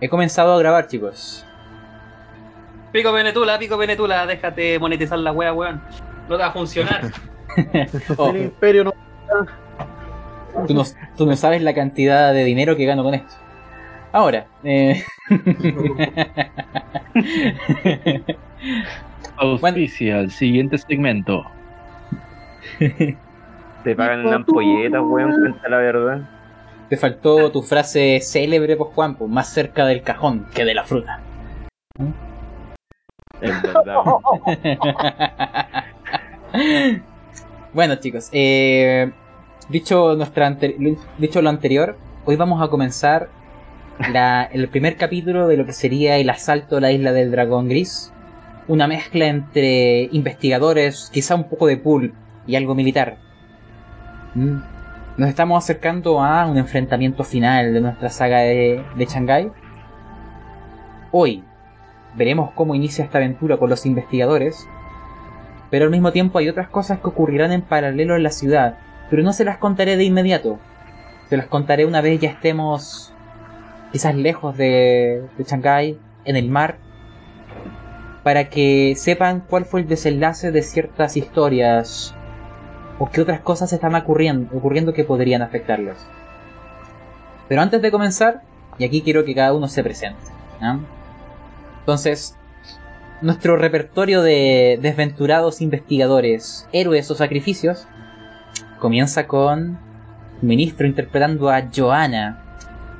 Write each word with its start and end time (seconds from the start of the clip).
He 0.00 0.08
comenzado 0.08 0.54
a 0.54 0.58
grabar, 0.58 0.86
chicos. 0.86 1.44
Pico 2.92 3.12
Venetula, 3.12 3.58
pico 3.58 3.76
Venetula, 3.76 4.26
déjate 4.26 4.78
monetizar 4.78 5.18
la 5.18 5.32
wea, 5.32 5.52
weón. 5.52 5.80
No 6.28 6.36
te 6.36 6.42
va 6.42 6.48
a 6.48 6.52
funcionar. 6.52 7.10
Oh, 8.16 8.30
El 8.30 8.46
imperio 8.46 8.82
no. 8.82 8.92
tú, 10.66 10.74
no, 10.74 10.82
tú 11.16 11.24
no 11.24 11.36
sabes 11.36 11.62
la 11.62 11.72
cantidad 11.72 12.32
de 12.32 12.42
dinero 12.42 12.74
que 12.74 12.84
gano 12.84 13.04
con 13.04 13.14
esto. 13.14 13.32
Ahora, 14.10 14.46
eh... 14.64 15.04
Auspicia 19.36 20.18
el 20.18 20.32
siguiente 20.32 20.78
segmento. 20.78 21.44
Te 22.78 23.94
pagan 23.94 24.26
en 24.26 24.34
ampolletas, 24.34 25.02
weón, 25.04 25.40
cuenta 25.40 25.68
la 25.68 25.76
verdad. 25.76 26.20
Te 26.88 26.96
faltó 26.96 27.50
tu 27.50 27.62
frase 27.62 28.20
célebre, 28.20 28.76
pues 28.76 28.90
Juan, 28.94 29.16
pues, 29.16 29.30
más 29.30 29.52
cerca 29.52 29.86
del 29.86 30.02
cajón 30.02 30.46
que 30.54 30.64
de 30.64 30.74
la 30.74 30.84
fruta. 30.84 31.20
Es 33.40 33.62
verdad. 33.62 33.96
bueno, 37.72 37.96
chicos, 37.96 38.28
eh, 38.32 39.10
dicho, 39.68 40.14
nuestra 40.16 40.56
dicho 41.18 41.42
lo 41.42 41.50
anterior, 41.50 41.96
hoy 42.24 42.36
vamos 42.36 42.62
a 42.62 42.68
comenzar 42.68 43.28
la- 44.12 44.44
el 44.44 44.68
primer 44.68 44.96
capítulo 44.96 45.46
de 45.46 45.56
lo 45.56 45.66
que 45.66 45.72
sería 45.72 46.16
el 46.16 46.30
asalto 46.30 46.76
a 46.76 46.80
la 46.80 46.92
isla 46.92 47.12
del 47.12 47.30
dragón 47.30 47.68
gris. 47.68 48.12
Una 48.66 48.86
mezcla 48.86 49.26
entre 49.26 50.08
investigadores, 50.12 51.10
quizá 51.12 51.34
un 51.34 51.48
poco 51.48 51.66
de 51.66 51.76
pool 51.76 52.14
y 52.46 52.56
algo 52.56 52.74
militar. 52.74 53.18
Mm. 54.34 54.73
Nos 55.16 55.28
estamos 55.28 55.62
acercando 55.62 56.20
a 56.20 56.44
un 56.44 56.58
enfrentamiento 56.58 57.22
final 57.22 57.72
de 57.72 57.80
nuestra 57.80 58.08
saga 58.10 58.38
de, 58.38 58.84
de 58.96 59.06
Shanghai. 59.06 59.52
Hoy 61.12 61.44
veremos 62.16 62.50
cómo 62.56 62.74
inicia 62.74 63.04
esta 63.04 63.18
aventura 63.18 63.56
con 63.56 63.70
los 63.70 63.86
investigadores, 63.86 64.66
pero 65.70 65.84
al 65.84 65.92
mismo 65.92 66.10
tiempo 66.10 66.38
hay 66.38 66.48
otras 66.48 66.68
cosas 66.68 66.98
que 66.98 67.06
ocurrirán 67.06 67.52
en 67.52 67.62
paralelo 67.62 68.16
en 68.16 68.24
la 68.24 68.32
ciudad, 68.32 68.76
pero 69.08 69.22
no 69.22 69.32
se 69.32 69.44
las 69.44 69.58
contaré 69.58 69.96
de 69.96 70.02
inmediato. 70.02 70.58
Se 71.28 71.36
las 71.36 71.46
contaré 71.46 71.86
una 71.86 72.00
vez 72.00 72.18
ya 72.18 72.30
estemos 72.30 73.14
quizás 73.92 74.16
lejos 74.16 74.56
de, 74.56 75.22
de 75.38 75.44
Shanghai, 75.44 75.96
en 76.24 76.34
el 76.34 76.50
mar, 76.50 76.78
para 78.24 78.50
que 78.50 78.94
sepan 78.96 79.44
cuál 79.48 79.64
fue 79.64 79.82
el 79.82 79.86
desenlace 79.86 80.50
de 80.50 80.62
ciertas 80.62 81.16
historias 81.16 82.16
o 82.98 83.10
qué 83.10 83.20
otras 83.20 83.40
cosas 83.40 83.72
están 83.72 83.94
ocurriendo, 83.94 84.56
ocurriendo 84.56 84.92
que 84.92 85.04
podrían 85.04 85.42
afectarlos. 85.42 85.96
Pero 87.48 87.60
antes 87.60 87.82
de 87.82 87.90
comenzar, 87.90 88.42
y 88.78 88.84
aquí 88.84 89.02
quiero 89.02 89.24
que 89.24 89.34
cada 89.34 89.52
uno 89.52 89.68
se 89.68 89.82
presente. 89.82 90.20
Entonces, 91.80 92.36
nuestro 93.20 93.56
repertorio 93.56 94.22
de 94.22 94.78
desventurados 94.80 95.60
investigadores, 95.60 96.68
héroes 96.72 97.10
o 97.10 97.14
sacrificios, 97.14 97.86
comienza 98.78 99.26
con 99.26 99.78
Ministro 100.40 100.86
interpretando 100.86 101.50
a 101.50 101.68
Joanna. 101.74 102.42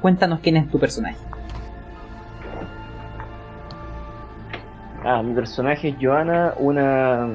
Cuéntanos 0.00 0.41
quién 0.41 0.56
es 0.56 0.70
tu 0.70 0.78
personaje. 0.78 1.19
Ah, 5.05 5.22
mi 5.22 5.34
personaje 5.34 5.89
es 5.89 5.97
Joana, 6.00 6.55
una 6.56 7.28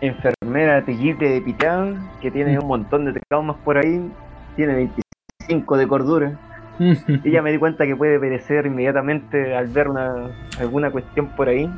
enfermera 0.00 0.84
terrible 0.84 1.28
de 1.28 1.40
Pitán 1.40 2.10
que 2.20 2.30
tiene 2.30 2.58
un 2.58 2.66
montón 2.66 3.04
de 3.04 3.20
traumas 3.28 3.56
por 3.64 3.78
ahí, 3.78 4.10
tiene 4.56 4.74
25 4.74 5.76
de 5.76 5.88
cordura. 5.88 6.38
Y 7.24 7.30
ya 7.30 7.42
me 7.42 7.52
di 7.52 7.58
cuenta 7.58 7.84
que 7.84 7.94
puede 7.94 8.18
perecer 8.18 8.64
inmediatamente 8.64 9.54
al 9.54 9.66
ver 9.66 9.88
una, 9.88 10.30
alguna 10.58 10.90
cuestión 10.90 11.28
por 11.36 11.48
ahí. 11.48 11.70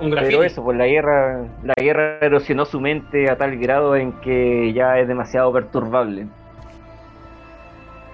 Un. 0.00 0.10
Pero 0.10 0.42
eso, 0.42 0.64
pues 0.64 0.76
la 0.76 0.88
guerra, 0.88 1.46
la 1.62 1.74
guerra 1.80 2.18
erosionó 2.20 2.64
su 2.64 2.80
mente 2.80 3.30
a 3.30 3.38
tal 3.38 3.56
grado 3.58 3.94
en 3.94 4.12
que 4.22 4.72
ya 4.72 4.98
es 4.98 5.06
demasiado 5.06 5.52
perturbable. 5.52 6.26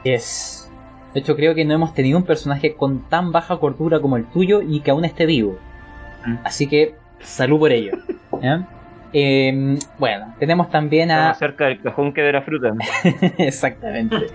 Yes. 0.05 0.71
De 1.15 1.21
hecho, 1.21 1.35
creo 1.37 1.55
que 1.55 1.65
no 1.65 1.73
hemos 1.73 1.95
tenido 1.95 2.19
un 2.19 2.25
personaje 2.25 2.75
con 2.75 3.09
tan 3.09 3.33
baja 3.33 3.57
cordura 3.57 3.99
como 4.01 4.19
el 4.19 4.27
tuyo 4.27 4.61
y 4.61 4.81
que 4.81 4.91
aún 4.91 5.07
esté 5.07 5.25
vivo. 5.25 5.59
Mm. 6.27 6.37
Así 6.45 6.69
que, 6.69 6.97
salud 7.21 7.59
por 7.59 7.73
ello. 7.73 7.93
¿ya? 8.43 8.69
Em, 9.13 9.79
bueno, 9.99 10.35
tenemos 10.39 10.71
también 10.71 11.11
a. 11.11 11.35
Cerca 11.35 11.67
del 11.67 11.83
cajón 11.83 12.13
que 12.13 12.23
de 12.23 12.33
la 12.33 12.43
fruta. 12.43 12.73
Exactamente. 13.39 14.29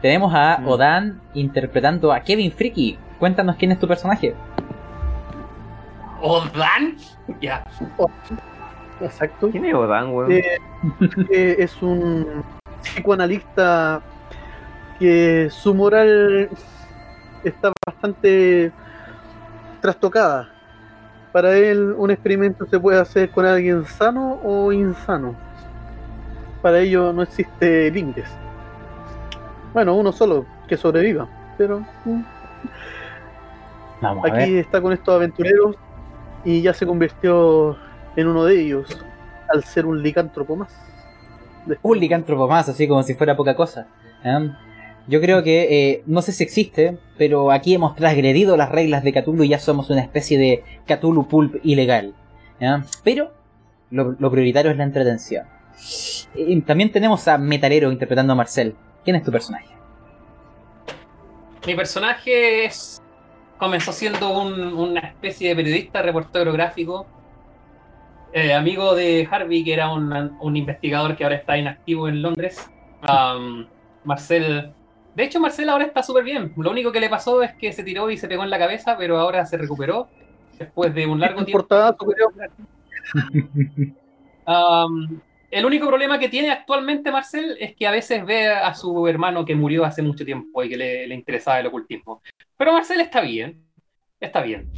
Tenemos 0.00 0.32
a. 0.34 0.60
Odan 0.66 1.20
interpretando 1.34 2.12
a 2.12 2.20
Kevin 2.20 2.52
Freaky. 2.52 2.98
Cuéntanos 3.18 3.56
quién 3.56 3.72
es 3.72 3.78
tu 3.78 3.88
personaje. 3.88 4.34
¿Odan? 6.20 6.96
Ya. 7.40 7.64
Exacto. 9.00 9.50
¿Quién 9.50 9.64
es 9.64 9.74
Odan, 9.74 10.12
weón? 10.12 10.32
Eh, 10.32 10.58
eh, 11.30 11.56
es 11.58 11.82
un 11.82 12.44
psicoanalista 12.82 14.00
que 14.98 15.48
su 15.50 15.74
moral 15.74 16.48
está 17.42 17.72
bastante 17.86 18.72
trastocada. 19.80 20.53
Para 21.34 21.56
él 21.56 21.96
un 21.98 22.12
experimento 22.12 22.64
se 22.64 22.78
puede 22.78 23.00
hacer 23.00 23.28
con 23.28 23.44
alguien 23.44 23.84
sano 23.86 24.38
o 24.44 24.70
insano. 24.70 25.34
Para 26.62 26.78
ello 26.78 27.12
no 27.12 27.22
existe 27.22 27.90
límites. 27.90 28.28
Bueno, 29.72 29.96
uno 29.96 30.12
solo 30.12 30.46
que 30.68 30.76
sobreviva. 30.76 31.26
Pero 31.58 31.80
mm, 32.04 32.22
Vamos 34.00 34.30
aquí 34.30 34.58
está 34.58 34.80
con 34.80 34.92
estos 34.92 35.12
aventureros 35.12 35.74
y 36.44 36.62
ya 36.62 36.72
se 36.72 36.86
convirtió 36.86 37.76
en 38.14 38.28
uno 38.28 38.44
de 38.44 38.60
ellos 38.60 39.04
al 39.48 39.64
ser 39.64 39.86
un 39.86 40.00
licántropo 40.04 40.54
más. 40.54 40.72
Un 41.82 41.98
licántropo 41.98 42.46
más, 42.46 42.68
así 42.68 42.86
como 42.86 43.02
si 43.02 43.14
fuera 43.14 43.34
poca 43.34 43.56
cosa. 43.56 43.88
¿ya? 44.22 44.56
Yo 45.06 45.20
creo 45.20 45.42
que, 45.42 45.90
eh, 45.90 46.02
no 46.06 46.22
sé 46.22 46.32
si 46.32 46.42
existe, 46.44 46.96
pero 47.18 47.50
aquí 47.50 47.74
hemos 47.74 47.94
transgredido 47.94 48.56
las 48.56 48.70
reglas 48.70 49.04
de 49.04 49.12
Cthulhu 49.12 49.44
y 49.44 49.48
ya 49.48 49.58
somos 49.58 49.90
una 49.90 50.00
especie 50.00 50.38
de 50.38 50.64
Cthulhu 50.86 51.28
Pulp 51.28 51.56
ilegal. 51.62 52.14
Pero 53.02 53.32
lo, 53.90 54.30
prioritario 54.30 54.70
es 54.70 54.78
la 54.78 54.84
entretención. 54.84 55.44
También 56.66 56.90
tenemos 56.90 57.28
a 57.28 57.36
Metalero 57.36 57.92
interpretando 57.92 58.32
a 58.32 58.36
Marcel. 58.36 58.74
¿Quién 59.04 59.16
es 59.16 59.22
tu 59.22 59.30
personaje? 59.30 59.68
Mi 61.66 61.74
personaje 61.74 62.64
es. 62.64 63.02
Comenzó 63.58 63.92
siendo 63.92 64.38
un- 64.40 64.74
una 64.74 65.00
especie 65.00 65.50
de 65.50 65.56
periodista, 65.56 66.02
reportero 66.02 66.52
gráfico. 66.52 67.06
eh, 68.36 68.52
amigo 68.52 68.96
de 68.96 69.28
Harvey, 69.30 69.62
que 69.62 69.72
era 69.74 69.92
un, 69.92 70.56
investigador 70.56 71.16
que 71.16 71.22
ahora 71.22 71.36
está 71.36 71.56
inactivo 71.56 72.08
en 72.08 72.20
Londres. 72.20 72.68
Marcel. 74.02 74.72
De 75.14 75.24
hecho, 75.24 75.40
Marcel 75.40 75.68
ahora 75.68 75.84
está 75.84 76.02
súper 76.02 76.24
bien. 76.24 76.52
Lo 76.56 76.70
único 76.70 76.90
que 76.90 77.00
le 77.00 77.08
pasó 77.08 77.42
es 77.42 77.52
que 77.54 77.72
se 77.72 77.84
tiró 77.84 78.10
y 78.10 78.16
se 78.16 78.28
pegó 78.28 78.42
en 78.42 78.50
la 78.50 78.58
cabeza, 78.58 78.96
pero 78.96 79.18
ahora 79.18 79.46
se 79.46 79.56
recuperó. 79.56 80.08
Después 80.58 80.94
de 80.94 81.06
un 81.06 81.20
largo 81.20 81.44
tiempo. 81.44 81.66
Am, 84.46 85.20
el 85.50 85.64
único 85.64 85.88
problema 85.88 86.18
que 86.18 86.28
tiene 86.28 86.50
actualmente 86.50 87.10
Marcel 87.10 87.56
es 87.58 87.74
que 87.74 87.86
a 87.86 87.90
veces 87.90 88.24
ve 88.26 88.48
a 88.48 88.74
su 88.74 89.06
hermano 89.08 89.44
que 89.44 89.54
murió 89.54 89.84
hace 89.84 90.02
mucho 90.02 90.24
tiempo 90.24 90.62
y 90.62 90.68
que 90.68 90.76
le, 90.76 91.06
le 91.06 91.14
interesaba 91.14 91.60
el 91.60 91.66
ocultismo. 91.66 92.22
Pero 92.56 92.72
Marcel 92.72 93.00
está 93.00 93.20
bien. 93.20 93.64
Está 94.20 94.42
bien. 94.42 94.70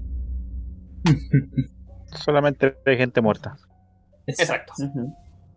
Solamente 2.06 2.76
hay 2.84 2.96
gente 2.96 3.20
muerta. 3.20 3.56
Exacto. 4.26 4.72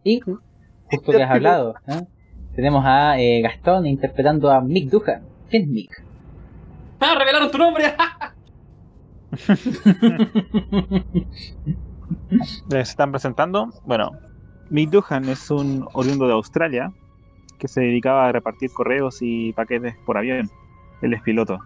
Y, 0.04 0.20
justo 0.20 1.12
que 1.12 1.24
has 1.24 1.32
hablado, 1.32 1.76
¿eh? 1.88 2.02
Tenemos 2.56 2.84
a 2.86 3.20
eh, 3.20 3.42
Gastón 3.42 3.86
interpretando 3.86 4.52
a 4.52 4.62
Mick 4.62 4.90
Duhan. 4.90 5.22
¿Quién 5.50 5.64
es 5.64 5.70
Mick? 5.70 6.04
¡Ah, 7.00 7.16
revelaron 7.18 7.52
tu 7.52 7.58
nombre! 7.58 7.94
Les 12.70 12.90
están 12.90 13.12
presentando. 13.12 13.70
Bueno, 13.86 14.12
Mick 14.70 14.90
Duhan 14.90 15.30
es 15.30 15.50
un 15.52 15.88
oriundo 15.94 16.28
de 16.28 16.34
Australia 16.34 16.92
que 17.58 17.68
se 17.68 17.82
dedicaba 17.82 18.28
a 18.28 18.32
repartir 18.32 18.72
correos 18.72 19.18
y 19.22 19.54
paquetes 19.54 19.96
por 20.06 20.18
avión. 20.18 20.50
Él 21.02 21.14
es 21.14 21.22
piloto. 21.22 21.60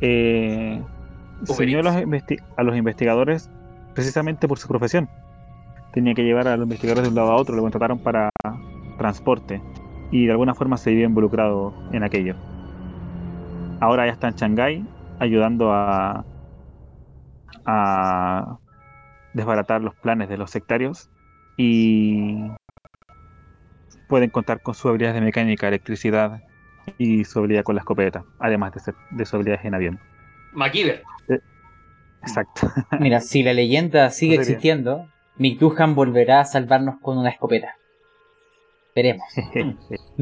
Eh, 0.00 0.82
se 1.44 1.52
Uber 1.52 1.62
unió 1.62 1.80
a 1.80 1.82
los, 1.82 1.94
a 2.56 2.62
los 2.62 2.76
investigadores 2.76 3.50
precisamente 3.94 4.48
por 4.48 4.58
su 4.58 4.68
profesión. 4.68 5.08
Tenía 5.92 6.14
que 6.14 6.22
llevar 6.22 6.48
a 6.48 6.56
los 6.56 6.64
investigadores 6.64 7.04
de 7.04 7.10
un 7.10 7.14
lado 7.14 7.32
a 7.32 7.36
otro, 7.36 7.54
lo 7.56 7.62
contrataron 7.62 7.98
para 7.98 8.30
transporte 9.00 9.62
y 10.10 10.26
de 10.26 10.32
alguna 10.32 10.54
forma 10.54 10.76
se 10.76 10.92
vio 10.92 11.06
involucrado 11.06 11.72
en 11.92 12.02
aquello. 12.02 12.34
Ahora 13.80 14.04
ya 14.04 14.12
está 14.12 14.28
en 14.28 14.34
Shanghái 14.34 14.84
ayudando 15.18 15.72
a, 15.72 16.26
a 17.64 18.58
desbaratar 19.32 19.80
los 19.80 19.94
planes 19.94 20.28
de 20.28 20.36
los 20.36 20.50
sectarios 20.50 21.08
y 21.56 22.42
pueden 24.06 24.28
contar 24.28 24.60
con 24.60 24.74
sus 24.74 24.90
habilidades 24.90 25.14
de 25.14 25.22
mecánica, 25.22 25.68
electricidad 25.68 26.42
y 26.98 27.24
su 27.24 27.38
habilidad 27.38 27.62
con 27.62 27.76
la 27.76 27.80
escopeta, 27.80 28.24
además 28.38 28.74
de, 28.74 28.80
ser, 28.80 28.94
de 29.12 29.24
su 29.24 29.36
habilidad 29.36 29.64
en 29.64 29.74
avión. 29.74 29.98
MacGyver. 30.52 31.02
Exacto. 32.20 32.70
Mira, 33.00 33.20
si 33.20 33.42
la 33.42 33.54
leyenda 33.54 34.10
sigue 34.10 34.36
Sería. 34.36 34.42
existiendo, 34.42 35.08
Micduhan 35.38 35.94
volverá 35.94 36.40
a 36.40 36.44
salvarnos 36.44 36.96
con 37.00 37.16
una 37.16 37.30
escopeta. 37.30 37.76
Veremos. 38.94 39.26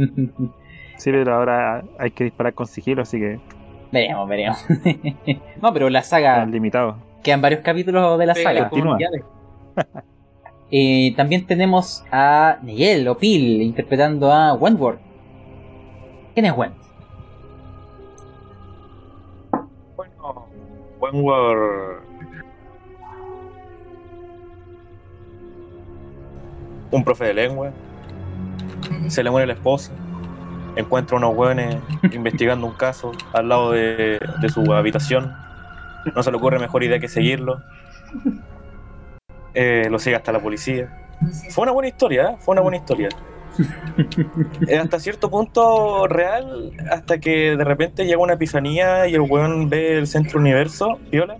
sí, 0.96 1.10
pero 1.10 1.34
ahora 1.34 1.84
hay 1.98 2.10
que 2.10 2.24
disparar 2.24 2.54
con 2.54 2.66
sigilo, 2.66 3.02
así 3.02 3.18
que 3.18 3.40
veremos, 3.90 4.28
veremos. 4.28 4.64
no, 5.62 5.72
pero 5.72 5.88
la 5.90 6.02
saga. 6.02 6.42
es 6.42 6.50
limitado. 6.50 6.96
Quedan 7.22 7.40
varios 7.40 7.62
capítulos 7.62 8.18
de 8.18 8.26
la 8.26 8.34
saga. 8.34 8.68
con 8.68 8.80
Continúa. 8.80 8.98
Eh, 10.70 11.14
también 11.16 11.46
tenemos 11.46 12.04
a 12.12 12.58
Nigel 12.62 13.08
o 13.08 13.16
Pil 13.16 13.62
interpretando 13.62 14.30
a 14.30 14.52
Wentworth. 14.52 15.00
¿Quién 16.34 16.46
es 16.46 16.52
Went? 16.56 16.74
Bueno, 19.96 20.46
Wentworth. 21.00 22.04
Un 26.90 27.04
profe 27.04 27.24
de 27.26 27.34
lengua. 27.34 27.72
Se 29.08 29.22
le 29.22 29.30
muere 29.30 29.46
la 29.46 29.54
esposa. 29.54 29.92
Encuentra 30.76 31.16
unos 31.16 31.34
hueones 31.34 31.82
investigando 32.12 32.66
un 32.66 32.74
caso 32.74 33.12
al 33.32 33.48
lado 33.48 33.72
de, 33.72 34.18
de 34.40 34.48
su 34.48 34.72
habitación. 34.72 35.32
No 36.14 36.22
se 36.22 36.30
le 36.30 36.36
ocurre 36.36 36.58
mejor 36.58 36.82
idea 36.84 36.98
que 36.98 37.08
seguirlo. 37.08 37.60
Eh, 39.54 39.88
lo 39.90 39.98
sigue 39.98 40.16
hasta 40.16 40.32
la 40.32 40.40
policía. 40.40 40.88
Fue 41.50 41.62
una 41.62 41.72
buena 41.72 41.88
historia, 41.88 42.30
¿eh? 42.30 42.36
Fue 42.40 42.52
una 42.52 42.62
buena 42.62 42.76
historia. 42.76 43.08
Eh, 44.68 44.76
hasta 44.78 45.00
cierto 45.00 45.30
punto 45.30 46.06
real, 46.06 46.70
hasta 46.90 47.18
que 47.18 47.56
de 47.56 47.64
repente 47.64 48.04
llega 48.04 48.18
una 48.18 48.34
epifanía 48.34 49.08
y 49.08 49.14
el 49.14 49.22
weón 49.22 49.68
ve 49.68 49.98
el 49.98 50.06
centro 50.06 50.38
universo, 50.38 50.98
viola. 51.10 51.38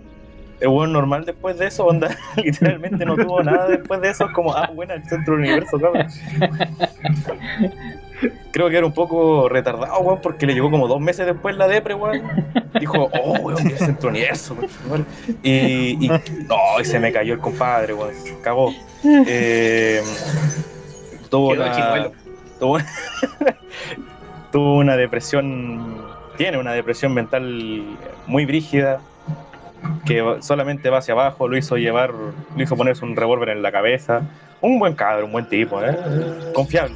El 0.59 0.69
weón 0.69 0.91
normal 0.91 1.25
después 1.25 1.57
de 1.57 1.67
eso, 1.67 1.85
onda, 1.85 2.09
literalmente 2.43 3.05
no 3.05 3.15
tuvo 3.15 3.41
nada 3.43 3.67
después 3.69 4.01
de 4.01 4.09
eso, 4.09 4.25
es 4.25 4.31
como, 4.31 4.53
ah, 4.53 4.69
buena, 4.73 4.95
el 4.95 5.05
centro 5.05 5.35
universo, 5.35 5.79
cabrón. 5.79 6.07
Creo 8.51 8.69
que 8.69 8.75
era 8.77 8.85
un 8.85 8.91
poco 8.93 9.47
retardado, 9.47 9.99
weón, 10.01 10.19
porque 10.21 10.45
le 10.45 10.53
llegó 10.53 10.69
como 10.69 10.87
dos 10.87 10.99
meses 10.99 11.25
después 11.25 11.55
la 11.55 11.67
depre, 11.67 11.93
weón. 11.93 12.21
Dijo, 12.79 13.09
oh, 13.13 13.39
weón, 13.39 13.65
el 13.67 13.77
centro 13.77 14.09
universo, 14.09 14.57
weón. 14.89 15.05
Y, 15.41 16.05
y, 16.05 16.09
no, 16.09 16.57
y 16.81 16.83
se 16.85 16.99
me 16.99 17.11
cayó 17.13 17.33
el 17.35 17.39
compadre, 17.39 17.93
weón, 17.93 18.13
se 18.15 18.35
cagó. 18.41 18.73
Eh, 19.03 20.01
tuvo 21.29 21.51
una- 21.51 22.11
tuvo, 22.59 22.77
tuvo 24.51 24.77
una 24.77 24.97
depresión, 24.97 26.01
tiene 26.35 26.57
una 26.57 26.73
depresión 26.73 27.13
mental 27.13 27.85
muy 28.27 28.45
brígida, 28.45 28.99
que 30.05 30.37
solamente 30.41 30.89
va 30.89 30.99
hacia 30.99 31.13
abajo, 31.13 31.47
lo 31.47 31.57
hizo 31.57 31.77
llevar, 31.77 32.11
lo 32.11 32.63
hizo 32.63 32.75
ponerse 32.75 33.05
un 33.05 33.15
revólver 33.15 33.49
en 33.49 33.61
la 33.61 33.71
cabeza. 33.71 34.21
Un 34.61 34.79
buen 34.79 34.93
cabrón, 34.93 35.25
un 35.25 35.31
buen 35.31 35.47
tipo, 35.47 35.81
¿eh? 35.81 35.97
confiable. 36.53 36.95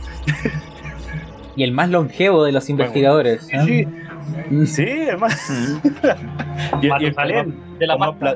Y 1.55 1.63
el 1.63 1.71
más 1.71 1.89
longevo 1.89 2.43
de 2.43 2.51
los 2.51 2.69
investigadores. 2.69 3.47
¿eh? 3.53 3.59
Sí, 3.65 3.87
Sí, 4.65 4.85
hermano. 5.07 5.33
y, 6.81 6.87
y 6.87 7.05
el 7.05 7.13
con 7.15 7.27
más, 7.27 7.45
de 7.79 7.87
la 7.87 7.97
con 7.97 7.99
más 8.19 8.35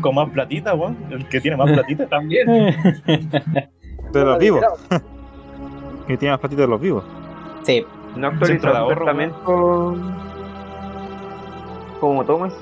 con 0.00 0.14
más 0.14 0.30
platita, 0.30 0.74
weón, 0.74 0.96
el 1.10 1.28
que 1.28 1.40
tiene 1.40 1.56
más 1.56 1.70
platita. 1.70 2.06
También. 2.10 2.46
De 4.12 4.24
los 4.24 4.38
vivos. 4.38 4.64
que 6.06 6.16
tiene 6.16 6.32
más 6.32 6.40
platito 6.40 6.62
de 6.62 6.68
los 6.68 6.80
vivos. 6.80 7.04
sí, 7.64 7.84
No 8.16 8.28
actualizó 8.28 8.70
el 8.70 8.76
ahorro, 8.76 9.04
testamento 9.04 9.96
como 12.00 12.24
Thomas. 12.24 12.52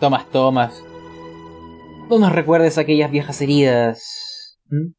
Tomás, 0.00 0.30
Tomás. 0.30 0.84
No 2.10 2.18
nos 2.18 2.32
recuerdes 2.32 2.76
aquellas 2.76 3.10
viejas 3.10 3.40
heridas. 3.40 4.58
¿Mm? 4.68 4.92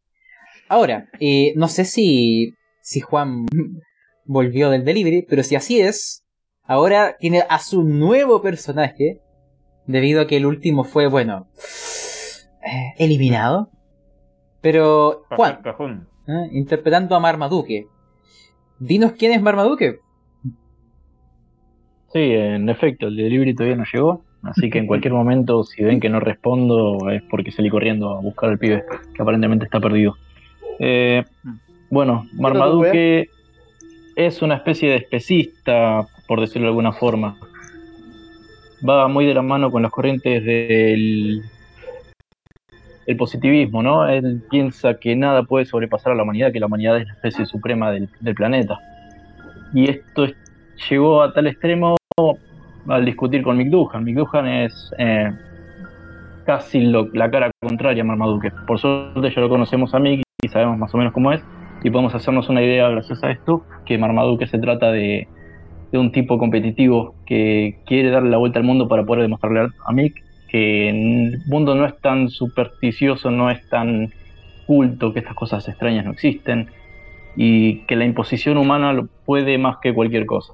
Ahora, 0.69 1.07
eh, 1.19 1.53
no 1.55 1.67
sé 1.67 1.85
si, 1.85 2.53
si 2.81 2.99
Juan 3.01 3.45
volvió 4.25 4.69
del 4.71 4.85
delivery, 4.85 5.25
pero 5.29 5.44
si 5.44 5.55
así 5.55 5.79
es, 5.79 6.25
ahora 6.63 7.15
tiene 7.19 7.44
a 7.47 7.59
su 7.59 7.83
nuevo 7.83 8.41
personaje, 8.41 9.21
debido 9.85 10.21
a 10.21 10.27
que 10.27 10.38
el 10.38 10.45
último 10.45 10.83
fue, 10.83 11.07
bueno, 11.07 11.47
eh, 12.65 12.93
eliminado. 12.97 13.69
Pero, 14.61 15.23
Juan. 15.29 16.07
¿eh? 16.27 16.50
interpretando 16.51 17.15
a 17.15 17.19
Marmaduke. 17.19 17.88
Dinos 18.79 19.13
quién 19.13 19.31
es 19.31 19.41
Marmaduke. 19.41 20.00
Sí, 22.11 22.19
en 22.19 22.67
efecto, 22.67 23.07
el 23.07 23.15
delivery 23.15 23.53
todavía 23.53 23.77
no 23.77 23.85
llegó, 23.91 24.25
así 24.44 24.69
que 24.69 24.78
en 24.80 24.88
cualquier 24.88 25.13
momento, 25.13 25.63
si 25.63 25.84
ven 25.84 26.00
que 26.00 26.10
no 26.10 26.19
respondo, 26.19 27.10
es 27.10 27.22
porque 27.24 27.51
salí 27.51 27.69
corriendo 27.69 28.12
a 28.18 28.22
buscar 28.22 28.50
al 28.50 28.57
pibe, 28.60 28.84
que 29.13 29.22
aparentemente 29.22 29.66
está 29.66 29.80
perdido. 29.80 30.16
Eh, 30.80 31.24
bueno, 31.89 32.28
Marmaduke 32.34 33.30
es 34.16 34.42
una 34.42 34.56
especie 34.56 34.89
de 34.89 34.95
especista, 34.98 36.07
por 36.28 36.39
decirlo 36.42 36.63
de 36.68 36.69
alguna 36.69 36.92
forma. 36.94 37.38
Va 38.88 39.07
muy 39.07 39.25
de 39.25 39.34
la 39.34 39.42
mano 39.42 39.72
con 39.72 39.81
las 39.81 39.92
corrientes 39.92 40.44
del 40.44 41.42
el 43.07 43.16
positivismo, 43.16 43.81
¿no? 43.81 44.06
Él 44.07 44.44
piensa 44.50 45.00
que 45.00 45.16
nada 45.16 45.44
puede 45.44 45.66
sobrepasar 45.66 46.12
a 46.12 46.16
la 46.16 46.24
humanidad, 46.24 46.51
que 46.51 46.60
la 46.60 46.66
humanidad 46.66 46.98
es 46.98 47.07
la 47.07 47.13
especie 47.13 47.45
suprema 47.45 47.89
del, 47.89 48.10
del 48.19 48.36
planeta. 48.36 48.78
Y 49.74 49.89
esto 49.89 50.25
es- 50.25 50.36
llegó 50.89 51.22
a 51.22 51.31
tal 51.34 51.48
extremo 51.48 51.95
al 52.88 53.06
discutir 53.06 53.44
con 53.44 53.57
McDuhan. 53.57 54.04
McDuhan 54.04 54.48
es 54.48 54.92
eh, 54.98 55.31
casi 56.45 56.80
la 56.81 57.31
cara 57.31 57.51
contraria 57.62 58.04
a 58.04 58.06
Marmaduke. 58.06 58.51
Por 58.66 58.80
suerte 58.80 59.31
ya 59.34 59.42
lo 59.42 59.50
conocemos 59.50 59.94
a 59.94 60.00
Mick 60.00 60.24
y 60.44 60.48
sabemos 60.48 60.78
más 60.78 60.94
o 60.94 60.98
menos 60.98 61.13
cómo 61.13 61.31
es. 61.31 61.42
Y 61.84 61.89
podemos 61.89 62.16
hacernos 62.16 62.50
una 62.50 62.63
idea 62.63 62.89
gracias 62.89 63.24
a 63.24 63.31
esto, 63.31 63.63
que 63.86 63.98
Marmaduke 63.98 64.48
se 64.48 64.57
trata 64.57 64.92
de, 64.92 65.28
de 65.92 65.98
un 65.98 66.12
tipo 66.12 66.38
competitivo 66.38 67.16
que 67.25 67.80
quiere 67.86 68.10
darle 68.10 68.30
la 68.30 68.38
vuelta 68.38 68.60
al 68.60 68.66
mundo 68.66 68.88
para 68.88 69.06
poder 69.06 69.24
demostrarle 69.24 69.68
a 69.86 69.92
Mick 69.94 70.24
que 70.48 70.89
el 70.89 71.42
mundo 71.45 71.75
no 71.75 71.86
es 71.86 71.98
tan 72.00 72.30
supersticioso, 72.30 73.31
no 73.31 73.51
es 73.51 73.68
tan 73.69 74.12
culto, 74.66 75.13
que 75.13 75.19
estas 75.19 75.36
cosas 75.36 75.68
extrañas 75.68 76.06
no 76.06 76.12
existen 76.12 76.69
y 77.36 77.80
que 77.86 77.95
la 77.95 78.06
imposición 78.06 78.57
humana 78.57 78.94
lo 78.94 79.07
puede 79.25 79.57
más 79.57 79.78
que 79.78 79.94
cualquier 79.94 80.25
cosa. 80.25 80.54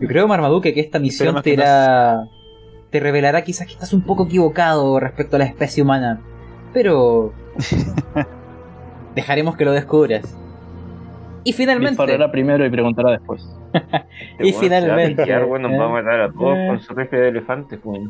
Yo 0.00 0.08
creo, 0.08 0.26
Marmaduke, 0.28 0.72
que 0.74 0.80
esta 0.80 0.98
misión 0.98 1.40
te, 1.42 1.56
irá- 1.56 2.28
te 2.90 3.00
revelará 3.00 3.42
quizás 3.42 3.66
que 3.66 3.72
estás 3.74 3.92
un 3.92 4.02
poco 4.02 4.24
equivocado 4.26 4.98
respecto 5.00 5.36
a 5.36 5.38
la 5.38 5.44
especie 5.46 5.82
humana. 5.82 6.20
Pero... 6.72 7.32
dejaremos 9.14 9.56
que 9.56 9.64
lo 9.64 9.72
descubras. 9.72 10.36
Y 11.44 11.52
finalmente... 11.52 11.90
Disparará 11.90 12.30
primero 12.30 12.64
y 12.66 12.70
preguntará 12.70 13.10
después. 13.12 13.48
Y 14.38 14.52
finalmente, 14.52 15.24
bueno, 15.46 15.68
¿eh? 15.68 15.76
va 15.78 15.86
a 15.86 15.88
matar 15.88 16.20
a 16.20 16.32
todos 16.32 16.56
Eh. 16.56 16.66
con 16.68 16.80
su 16.80 16.94
rifle 16.94 17.18
de 17.18 17.28
elefante, 17.28 17.76
pues. 17.76 18.00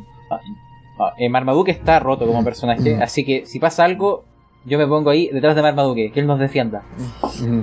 Ah, 0.99 1.11
eh, 1.17 1.27
Marmaduke 1.27 1.71
está 1.71 1.99
roto 1.99 2.25
como 2.27 2.43
personaje, 2.43 2.95
así 3.01 3.25
que 3.25 3.45
si 3.45 3.59
pasa 3.59 3.83
algo, 3.83 4.23
yo 4.63 4.77
me 4.77 4.85
pongo 4.87 5.09
ahí 5.09 5.27
detrás 5.33 5.55
de 5.55 5.61
Marmaduke, 5.63 6.11
que 6.13 6.19
él 6.19 6.27
nos 6.27 6.39
defienda. 6.39 6.83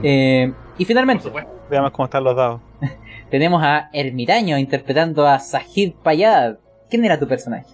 Eh, 0.02 0.52
y 0.78 0.84
Por 0.84 0.86
finalmente, 0.86 1.22
supuesto. 1.24 1.50
Veamos 1.70 1.92
cómo 1.92 2.04
están 2.06 2.24
los 2.24 2.36
dados. 2.36 2.60
tenemos 3.32 3.62
a 3.64 3.88
Ermitaño 3.94 4.58
interpretando 4.58 5.26
a 5.26 5.38
Sahid 5.38 5.94
Payad. 6.02 6.58
¿Quién 6.90 7.02
era 7.06 7.18
tu 7.18 7.26
personaje? 7.26 7.64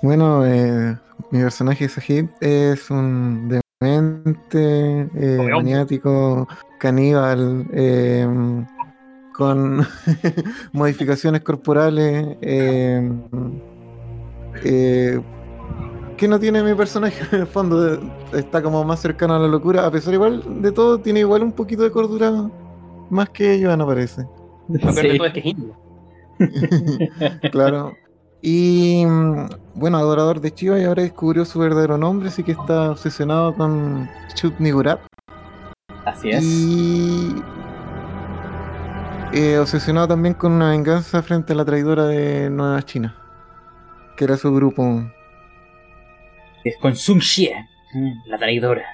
Bueno, 0.00 0.46
eh, 0.46 0.96
mi 1.30 1.42
personaje 1.42 1.86
Sahib 1.90 2.30
es 2.40 2.90
un 2.90 3.60
demente, 3.78 5.10
eh, 5.14 5.48
maniático, 5.52 6.48
caníbal, 6.78 7.66
eh, 7.74 8.26
con 9.34 9.86
modificaciones 10.72 11.42
corporales. 11.42 12.38
eh, 12.40 13.12
eh, 14.64 15.20
que 16.16 16.28
no 16.28 16.38
tiene 16.38 16.62
mi 16.62 16.74
personaje 16.74 17.24
en 17.36 17.42
el 17.42 17.46
fondo, 17.46 18.00
está 18.32 18.62
como 18.62 18.84
más 18.84 19.00
cercano 19.00 19.34
a 19.34 19.38
la 19.38 19.48
locura, 19.48 19.84
a 19.84 19.90
pesar 19.90 20.14
igual 20.14 20.62
de 20.62 20.72
todo, 20.72 20.98
tiene 20.98 21.20
igual 21.20 21.42
un 21.42 21.52
poquito 21.52 21.82
de 21.82 21.90
cordura 21.90 22.50
más 23.10 23.30
que 23.30 23.62
Joana 23.62 23.86
parece. 23.86 24.22
De 24.68 24.78
Sí. 24.92 25.16
todo 25.16 25.26
es 25.26 25.32
que 25.32 25.40
es 25.40 25.46
indio. 25.46 25.76
claro. 27.52 27.94
Y 28.42 29.04
mm, 29.06 29.48
bueno, 29.74 29.98
adorador 29.98 30.40
de 30.40 30.52
Chiva 30.52 30.78
y 30.78 30.84
ahora 30.84 31.02
descubrió 31.02 31.44
su 31.44 31.58
verdadero 31.58 31.98
nombre, 31.98 32.28
así 32.28 32.42
que 32.42 32.52
está 32.52 32.92
obsesionado 32.92 33.54
con 33.54 34.08
Chut 34.34 34.58
Nigurat. 34.58 35.00
Así 36.06 36.30
es. 36.30 36.42
Y 36.42 37.34
eh, 39.32 39.58
obsesionado 39.58 40.08
también 40.08 40.34
con 40.34 40.52
una 40.52 40.70
venganza 40.70 41.22
frente 41.22 41.52
a 41.52 41.56
la 41.56 41.64
traidora 41.64 42.06
de 42.06 42.48
Nueva 42.50 42.82
China, 42.82 43.14
que 44.16 44.24
era 44.24 44.36
su 44.36 44.52
grupo. 44.54 45.02
Es 46.64 46.76
con 46.78 46.96
Sun 46.96 47.20
Xie, 47.20 47.54
la 48.26 48.38
traidora. 48.38 48.84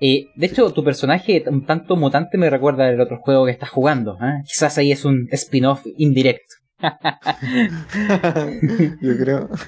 Eh, 0.00 0.28
de 0.34 0.46
hecho, 0.46 0.72
tu 0.72 0.84
personaje, 0.84 1.44
un 1.46 1.66
tanto 1.66 1.96
mutante, 1.96 2.38
me 2.38 2.50
recuerda 2.50 2.88
al 2.88 3.00
otro 3.00 3.18
juego 3.18 3.46
que 3.46 3.52
estás 3.52 3.70
jugando. 3.70 4.16
¿eh? 4.22 4.42
Quizás 4.46 4.78
ahí 4.78 4.92
es 4.92 5.04
un 5.04 5.28
spin-off 5.32 5.84
indirecto. 5.96 6.54
Yo 9.02 9.18
creo. 9.18 9.48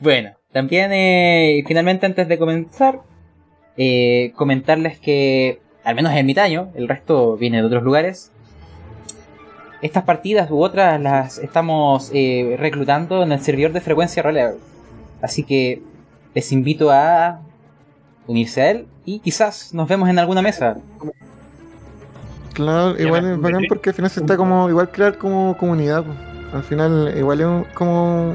Bueno, 0.00 0.30
también 0.52 0.90
eh, 0.92 1.62
finalmente 1.68 2.04
antes 2.04 2.26
de 2.26 2.36
comenzar, 2.36 2.98
eh, 3.76 4.32
comentarles 4.34 4.98
que, 4.98 5.60
al 5.84 5.94
menos 5.94 6.12
en 6.14 6.26
Mitaño, 6.26 6.72
el 6.74 6.88
resto 6.88 7.36
viene 7.36 7.58
de 7.58 7.64
otros 7.64 7.84
lugares, 7.84 8.32
estas 9.82 10.04
partidas 10.04 10.50
u 10.50 10.62
otras 10.62 11.00
las 11.00 11.38
estamos 11.38 12.10
eh, 12.12 12.56
reclutando 12.58 13.22
en 13.22 13.32
el 13.32 13.40
servidor 13.40 13.72
de 13.72 13.80
frecuencia 13.80 14.22
roleo. 14.22 14.56
Así 15.20 15.44
que 15.44 15.82
les 16.34 16.50
invito 16.52 16.90
a 16.90 17.40
unirse 18.26 18.62
a 18.62 18.70
él 18.70 18.86
y 19.04 19.18
quizás 19.20 19.72
nos 19.74 19.88
vemos 19.88 20.08
en 20.08 20.18
alguna 20.18 20.42
mesa. 20.42 20.76
Claro, 22.54 23.00
igual 23.00 23.24
es 23.32 23.40
bacán 23.40 23.62
porque 23.68 23.90
al 23.90 23.94
final 23.94 24.10
se 24.10 24.20
está 24.20 24.36
como, 24.36 24.68
igual 24.68 24.90
crear 24.90 25.16
como 25.16 25.56
comunidad. 25.56 26.04
pues. 26.04 26.18
Al 26.52 26.62
final, 26.62 27.14
igual 27.16 27.40
es 27.40 27.46
un- 27.46 27.64
como. 27.74 28.34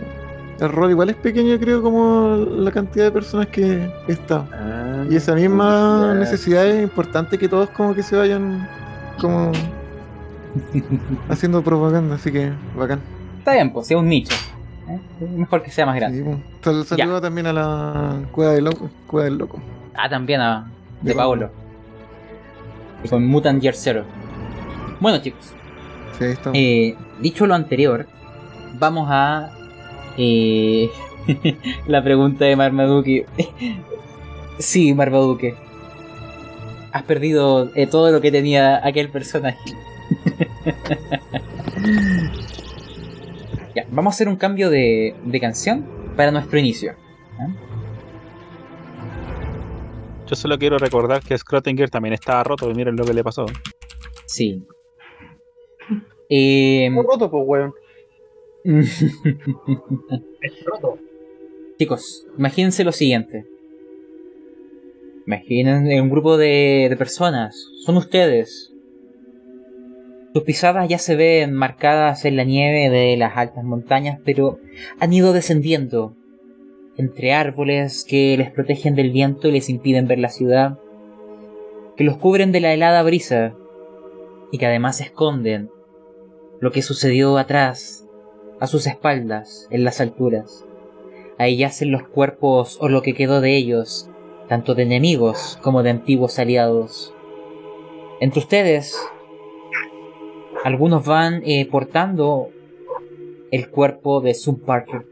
El 0.59 0.69
rol 0.71 0.89
igual 0.89 1.11
es 1.11 1.15
pequeño, 1.15 1.59
creo, 1.59 1.83
como 1.83 2.35
la 2.35 2.71
cantidad 2.71 3.05
de 3.05 3.11
personas 3.11 3.45
que 3.47 3.91
está. 4.07 4.47
Ah, 4.51 5.05
Y 5.07 5.15
esa 5.15 5.35
misma 5.35 6.15
necesidad 6.15 6.65
es 6.65 6.81
importante 6.81 7.37
que 7.37 7.47
todos 7.47 7.69
como 7.69 7.93
que 7.93 8.01
se 8.01 8.15
vayan 8.17 8.67
como 9.21 9.51
haciendo 11.29 11.61
propaganda, 11.63 12.15
así 12.15 12.31
que 12.31 12.51
bacán. 12.75 12.99
Está 13.37 13.53
bien, 13.53 13.71
pues, 13.71 13.85
si 13.85 13.93
es 13.93 13.99
un 13.99 14.09
nicho. 14.09 14.35
¿eh? 14.89 14.99
Mejor 15.37 15.61
que 15.61 15.69
sea 15.69 15.85
más 15.85 15.95
grande. 15.95 16.17
Sí, 16.17 16.23
pues. 16.23 16.37
Sal- 16.63 16.97
Saludo 16.97 17.21
también 17.21 17.45
a 17.45 17.53
la 17.53 18.15
Cueva 18.31 18.53
del 18.53 18.63
Loco. 18.65 18.89
Cueva 19.05 19.25
del 19.25 19.37
Loco. 19.37 19.59
Ah, 19.97 20.07
también 20.09 20.39
a 20.41 20.71
de 21.01 21.09
De 21.11 21.15
Paolo. 21.15 21.49
Con 23.09 23.25
Mutant 23.27 23.61
Year 23.61 23.75
Zero. 23.75 24.03
Bueno, 24.99 25.19
chicos, 25.19 25.53
Sí, 26.17 26.25
está. 26.25 26.51
eh, 26.53 26.95
dicho 27.19 27.45
lo 27.45 27.53
anterior, 27.55 28.07
vamos 28.79 29.07
a 29.11 29.51
eh, 30.17 30.89
la 31.87 32.03
pregunta 32.03 32.45
de 32.45 32.55
Marmaduke. 32.55 33.25
sí, 34.59 34.93
Marmaduke. 34.93 35.55
Has 36.91 37.03
perdido 37.03 37.69
eh, 37.75 37.85
todo 37.85 38.11
lo 38.11 38.21
que 38.21 38.31
tenía 38.31 38.85
aquel 38.85 39.09
personaje. 39.09 39.59
ya, 43.75 43.85
vamos 43.91 44.13
a 44.13 44.15
hacer 44.15 44.27
un 44.29 44.35
cambio 44.37 44.69
de, 44.69 45.15
de 45.23 45.39
canción 45.39 45.85
para 46.15 46.31
nuestro 46.31 46.57
inicio. 46.57 46.93
Yo 50.27 50.35
solo 50.35 50.57
quiero 50.59 50.77
recordar 50.77 51.23
que 51.23 51.37
Scrottinger 51.37 51.89
también 51.89 52.13
estaba 52.13 52.43
roto 52.43 52.69
y 52.69 52.73
miren 52.73 52.97
lo 52.97 53.05
que 53.05 53.13
le 53.13 53.23
pasó. 53.23 53.45
Sí. 54.25 54.61
Eh, 56.29 56.89
roto, 56.93 57.31
pues, 57.31 57.43
weón. 57.45 57.73
Es 58.65 59.05
roto. 60.65 60.97
Chicos, 61.79 62.27
imagínense 62.37 62.83
lo 62.83 62.91
siguiente. 62.91 63.45
Imaginen 65.25 66.01
un 66.01 66.09
grupo 66.09 66.35
de, 66.35 66.87
de 66.89 66.97
personas. 66.97 67.55
Son 67.85 67.95
ustedes. 67.95 68.73
Sus 70.33 70.43
pisadas 70.43 70.89
ya 70.89 70.97
se 70.97 71.15
ven 71.15 71.53
marcadas 71.53 72.25
en 72.25 72.35
la 72.35 72.43
nieve 72.43 72.89
de 72.89 73.15
las 73.15 73.37
altas 73.37 73.63
montañas, 73.63 74.19
pero 74.25 74.59
han 74.99 75.13
ido 75.13 75.31
descendiendo 75.31 76.16
entre 76.97 77.33
árboles 77.33 78.05
que 78.07 78.35
les 78.37 78.51
protegen 78.51 78.95
del 78.95 79.11
viento 79.11 79.47
y 79.47 79.51
les 79.51 79.69
impiden 79.69 80.07
ver 80.07 80.19
la 80.19 80.29
ciudad, 80.29 80.79
que 81.95 82.03
los 82.03 82.17
cubren 82.17 82.51
de 82.51 82.59
la 82.59 82.73
helada 82.73 83.03
brisa 83.03 83.55
y 84.51 84.57
que 84.57 84.65
además 84.65 85.01
esconden 85.01 85.69
lo 86.59 86.71
que 86.71 86.81
sucedió 86.81 87.37
atrás, 87.37 88.07
a 88.59 88.67
sus 88.67 88.87
espaldas, 88.87 89.67
en 89.69 89.83
las 89.83 90.01
alturas. 90.01 90.65
Ahí 91.37 91.57
yacen 91.57 91.91
los 91.91 92.07
cuerpos 92.07 92.77
o 92.81 92.89
lo 92.89 93.03
que 93.03 93.13
quedó 93.13 93.41
de 93.41 93.55
ellos, 93.55 94.09
tanto 94.47 94.73
de 94.73 94.83
enemigos 94.83 95.59
como 95.61 95.83
de 95.83 95.91
antiguos 95.91 96.39
aliados. 96.39 97.13
Entre 98.19 98.39
ustedes, 98.39 98.97
algunos 100.63 101.05
van 101.05 101.43
eh, 101.45 101.67
portando 101.69 102.49
el 103.51 103.69
cuerpo 103.69 104.21
de 104.21 104.33
Sub 104.33 104.65
Parker, 104.65 105.05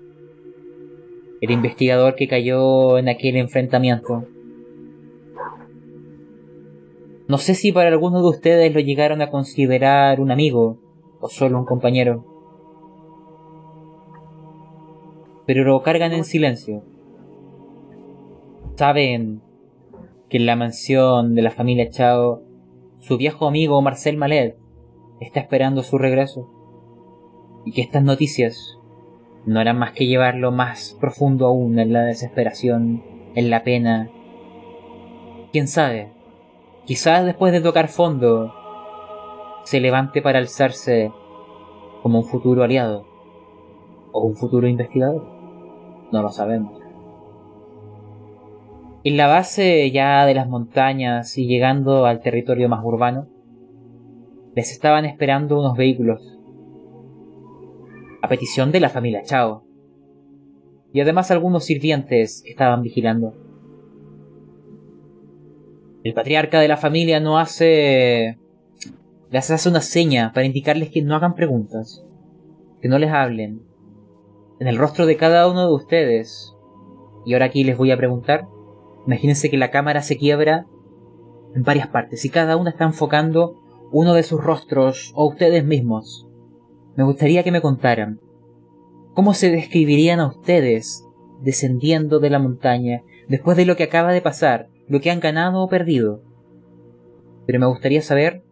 el 1.42 1.52
investigador 1.52 2.16
que 2.16 2.28
cayó 2.28 2.98
en 2.98 3.10
aquel 3.10 3.36
enfrentamiento. 3.38 4.26
No 7.28 7.38
sé 7.38 7.56
si 7.56 7.72
para 7.72 7.90
algunos 7.90 8.22
de 8.22 8.30
ustedes 8.30 8.74
lo 8.74 8.80
llegaron 8.80 9.22
a 9.22 9.30
considerar 9.30 10.22
un 10.22 10.32
amigo 10.32 10.78
o 11.20 11.28
solo 11.28 11.58
un 11.58 11.66
compañero 11.66 12.36
pero 15.46 15.64
lo 15.64 15.82
cargan 15.82 16.14
en 16.14 16.26
silencio. 16.26 16.84
Saben 18.76 19.42
que 20.30 20.38
en 20.38 20.46
la 20.46 20.56
mansión 20.56 21.36
de 21.36 21.42
la 21.42 21.52
familia 21.52 21.90
Chao, 21.90 22.42
su 23.00 23.18
viejo 23.18 23.48
amigo 23.48 23.82
Marcel 23.82 24.18
Malet 24.18 24.58
está 25.20 25.40
esperando 25.40 25.84
su 25.84 25.98
regreso. 25.98 26.50
Y 27.64 27.72
que 27.72 27.82
estas 27.82 28.04
noticias 28.04 28.75
no 29.46 29.60
harán 29.60 29.78
más 29.78 29.92
que 29.92 30.08
llevarlo 30.08 30.52
más 30.52 30.98
profundo 31.00 31.46
aún 31.46 31.78
en 31.80 31.94
la 31.94 32.02
desesperación, 32.02 33.04
en 33.36 33.50
la 33.50 33.64
pena. 33.64 34.10
Quién 35.52 35.68
sabe, 35.68 36.12
quizás 36.86 37.26
después 37.26 37.54
de 37.54 37.62
tocar 37.62 37.88
fondo, 37.88 38.54
se 39.64 39.80
levante 39.80 40.22
para 40.22 40.40
alzarse 40.40 41.12
como 42.02 42.20
un 42.20 42.26
futuro 42.26 42.64
aliado 42.64 43.06
o 44.12 44.26
un 44.26 44.36
futuro 44.36 44.68
investigador. 44.68 45.26
No 46.12 46.22
lo 46.22 46.30
sabemos. 46.30 46.80
En 49.04 49.18
la 49.18 49.28
base 49.28 49.92
ya 49.92 50.26
de 50.26 50.34
las 50.34 50.48
montañas 50.48 51.38
y 51.38 51.46
llegando 51.46 52.06
al 52.06 52.22
territorio 52.22 52.68
más 52.70 52.84
urbano, 52.84 53.28
les 54.56 54.72
estaban 54.72 55.06
esperando 55.06 55.60
unos 55.60 55.78
vehículos. 55.78 56.35
A 58.26 58.28
petición 58.28 58.72
de 58.72 58.80
la 58.80 58.90
familia 58.90 59.22
Chao. 59.22 59.64
Y 60.92 61.00
además 61.00 61.30
algunos 61.30 61.64
sirvientes 61.64 62.42
que 62.44 62.50
estaban 62.50 62.82
vigilando. 62.82 63.36
El 66.04 66.16
patriarca 66.16 66.60
de 66.60 66.68
la 66.68 66.78
familia 66.78 67.20
no 67.20 67.38
hace... 67.38 68.40
Les 69.30 69.52
hace 69.52 69.70
una 69.70 69.82
seña 69.82 70.32
para 70.34 70.48
indicarles 70.48 70.90
que 70.90 71.04
no 71.04 71.16
hagan 71.16 71.36
preguntas. 71.36 72.04
Que 72.82 72.88
no 72.88 72.98
les 72.98 73.12
hablen, 73.12 73.62
en 74.60 74.68
el 74.68 74.80
rostro 74.80 75.06
de 75.06 75.18
cada 75.18 75.48
uno 75.48 75.68
de 75.68 75.76
ustedes. 75.76 76.56
Y 77.28 77.34
ahora 77.34 77.46
aquí 77.46 77.64
les 77.64 77.78
voy 77.78 77.92
a 77.92 77.98
preguntar. 77.98 78.48
Imagínense 79.06 79.52
que 79.52 79.58
la 79.58 79.70
cámara 79.70 80.02
se 80.02 80.18
quiebra 80.18 80.66
en 81.54 81.62
varias 81.62 81.90
partes 81.90 82.26
y 82.26 82.32
cada 82.32 82.58
una 82.58 82.72
está 82.72 82.86
enfocando 82.86 83.62
uno 83.92 84.16
de 84.16 84.24
sus 84.24 84.44
rostros 84.44 85.12
o 85.14 85.28
ustedes 85.28 85.64
mismos. 85.64 86.25
Me 86.96 87.04
gustaría 87.04 87.44
que 87.44 87.52
me 87.52 87.62
contaran 87.62 88.20
cómo 89.14 89.34
se 89.34 89.50
describirían 89.50 90.20
a 90.20 90.28
ustedes 90.28 91.04
descendiendo 91.42 92.20
de 92.20 92.30
la 92.30 92.40
montaña 92.40 93.02
después 93.28 93.58
de 93.58 93.66
lo 93.66 93.76
que 93.76 93.84
acaba 93.84 94.14
de 94.14 94.22
pasar, 94.22 94.68
lo 94.88 95.02
que 95.02 95.12
han 95.12 95.20
ganado 95.20 95.62
o 95.62 95.70
perdido. 95.70 96.22
Pero 97.46 97.60
me 97.60 97.68
gustaría 97.68 98.02
saber 98.02 98.44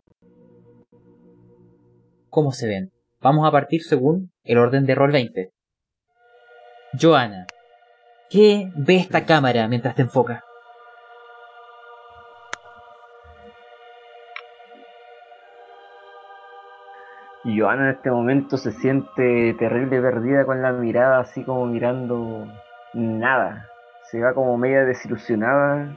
cómo 2.29 2.51
se 2.51 2.67
ven. 2.67 2.91
Vamos 3.21 3.47
a 3.47 3.51
partir 3.51 3.81
según 3.83 4.31
el 4.43 4.57
orden 4.57 4.85
de 4.85 4.95
rol 4.95 5.11
20. 5.11 5.51
Joana, 6.99 7.47
¿qué 8.29 8.69
ve 8.75 8.97
esta 8.97 9.25
cámara 9.25 9.67
mientras 9.67 9.95
te 9.95 10.01
enfoca? 10.01 10.43
Joana 17.45 17.89
en 17.89 17.95
este 17.95 18.09
momento 18.09 18.57
se 18.57 18.71
siente 18.71 19.53
terrible 19.55 20.01
perdida 20.01 20.45
con 20.45 20.61
la 20.61 20.71
mirada 20.71 21.19
así 21.19 21.43
como 21.43 21.65
mirando 21.65 22.47
nada. 22.93 23.69
Se 24.09 24.21
va 24.21 24.33
como 24.33 24.57
media 24.57 24.85
desilusionada 24.85 25.95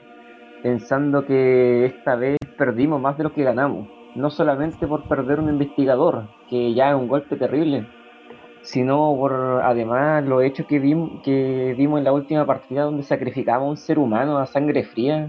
pensando 0.62 1.24
que 1.24 1.86
esta 1.86 2.16
vez 2.16 2.38
perdimos 2.58 3.00
más 3.00 3.16
de 3.16 3.24
lo 3.24 3.32
que 3.32 3.44
ganamos. 3.44 3.88
No 4.16 4.30
solamente 4.30 4.86
por 4.86 5.04
perder 5.08 5.38
un 5.38 5.50
investigador, 5.50 6.24
que 6.48 6.74
ya 6.74 6.90
es 6.90 6.96
un 6.96 7.06
golpe 7.06 7.36
terrible, 7.36 7.86
sino 8.62 9.14
por 9.16 9.60
además 9.62 10.24
los 10.24 10.42
hechos 10.42 10.66
que, 10.66 10.80
vim- 10.80 11.20
que 11.22 11.74
vimos 11.76 11.98
en 11.98 12.04
la 12.04 12.12
última 12.12 12.44
partida 12.46 12.82
donde 12.84 13.02
sacrificamos 13.02 13.66
a 13.66 13.70
un 13.70 13.76
ser 13.76 13.98
humano 13.98 14.38
a 14.38 14.46
sangre 14.46 14.84
fría. 14.84 15.28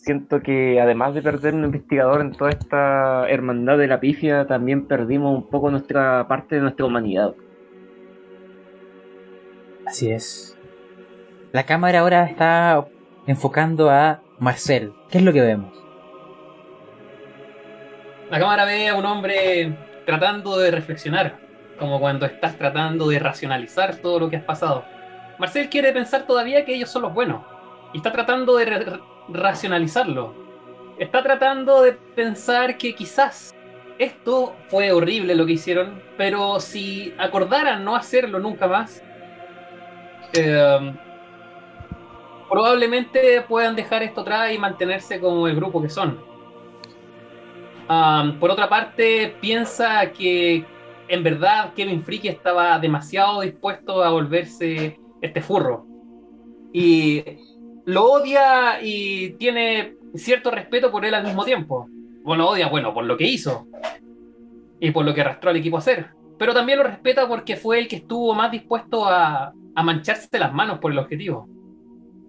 Siento 0.00 0.40
que 0.40 0.80
además 0.80 1.12
de 1.12 1.22
perder 1.22 1.54
un 1.54 1.64
investigador 1.64 2.20
en 2.20 2.32
toda 2.32 2.50
esta 2.50 3.28
hermandad 3.28 3.76
de 3.76 3.88
la 3.88 4.00
pifia, 4.00 4.46
también 4.46 4.86
perdimos 4.86 5.36
un 5.36 5.50
poco 5.50 5.70
nuestra 5.70 6.26
parte 6.28 6.54
de 6.54 6.62
nuestra 6.62 6.86
humanidad. 6.86 7.34
Así 9.86 10.10
es. 10.10 10.56
La 11.52 11.64
cámara 11.64 12.00
ahora 12.00 12.24
está 12.24 12.86
enfocando 13.26 13.90
a 13.90 14.22
Marcel, 14.38 14.92
¿qué 15.10 15.18
es 15.18 15.24
lo 15.24 15.32
que 15.32 15.40
vemos? 15.40 15.74
La 18.30 18.38
cámara 18.38 18.64
ve 18.64 18.88
a 18.88 18.94
un 18.94 19.04
hombre 19.04 19.76
tratando 20.06 20.58
de 20.58 20.70
reflexionar, 20.70 21.38
como 21.78 21.98
cuando 21.98 22.24
estás 22.24 22.56
tratando 22.56 23.08
de 23.08 23.18
racionalizar 23.18 23.96
todo 23.96 24.20
lo 24.20 24.30
que 24.30 24.36
has 24.36 24.44
pasado. 24.44 24.84
Marcel 25.38 25.68
quiere 25.68 25.92
pensar 25.92 26.26
todavía 26.26 26.64
que 26.64 26.74
ellos 26.74 26.88
son 26.88 27.02
los 27.02 27.12
buenos 27.12 27.42
y 27.92 27.98
está 27.98 28.12
tratando 28.12 28.56
de 28.56 28.64
racionalizarlo. 29.28 30.34
Está 30.98 31.22
tratando 31.22 31.82
de 31.82 31.92
pensar 31.92 32.76
que 32.76 32.94
quizás 32.94 33.54
esto 33.98 34.54
fue 34.68 34.92
horrible 34.92 35.34
lo 35.34 35.46
que 35.46 35.52
hicieron, 35.52 36.02
pero 36.16 36.60
si 36.60 37.14
acordaran 37.18 37.84
no 37.84 37.96
hacerlo 37.96 38.38
nunca 38.38 38.66
más, 38.66 39.02
eh, 40.34 40.94
probablemente 42.48 43.42
puedan 43.42 43.76
dejar 43.76 44.02
esto 44.02 44.22
atrás 44.22 44.52
y 44.52 44.58
mantenerse 44.58 45.20
como 45.20 45.46
el 45.46 45.56
grupo 45.56 45.82
que 45.82 45.88
son. 45.88 46.18
Por 48.38 48.50
otra 48.50 48.68
parte, 48.68 49.34
piensa 49.40 50.10
que 50.12 50.64
en 51.08 51.22
verdad 51.22 51.72
Kevin 51.74 52.02
Friki 52.02 52.28
estaba 52.28 52.78
demasiado 52.78 53.40
dispuesto 53.40 54.04
a 54.04 54.10
volverse 54.10 54.98
este 55.22 55.40
furro. 55.40 55.86
Y 56.72 57.24
lo 57.88 58.04
odia 58.04 58.82
y 58.82 59.30
tiene 59.38 59.94
cierto 60.14 60.50
respeto 60.50 60.90
por 60.90 61.06
él 61.06 61.14
al 61.14 61.24
mismo 61.24 61.42
tiempo. 61.44 61.88
Bueno, 62.22 62.44
lo 62.44 62.50
odia, 62.50 62.68
bueno, 62.68 62.92
por 62.92 63.04
lo 63.04 63.16
que 63.16 63.26
hizo. 63.26 63.66
Y 64.78 64.90
por 64.90 65.06
lo 65.06 65.14
que 65.14 65.22
arrastró 65.22 65.48
al 65.48 65.56
equipo 65.56 65.76
a 65.76 65.78
hacer. 65.78 66.08
Pero 66.38 66.52
también 66.52 66.78
lo 66.78 66.84
respeta 66.84 67.26
porque 67.26 67.56
fue 67.56 67.78
el 67.78 67.88
que 67.88 67.96
estuvo 67.96 68.34
más 68.34 68.52
dispuesto 68.52 69.06
a, 69.06 69.54
a 69.74 69.82
mancharse 69.82 70.38
las 70.38 70.52
manos 70.52 70.80
por 70.80 70.92
el 70.92 70.98
objetivo. 70.98 71.48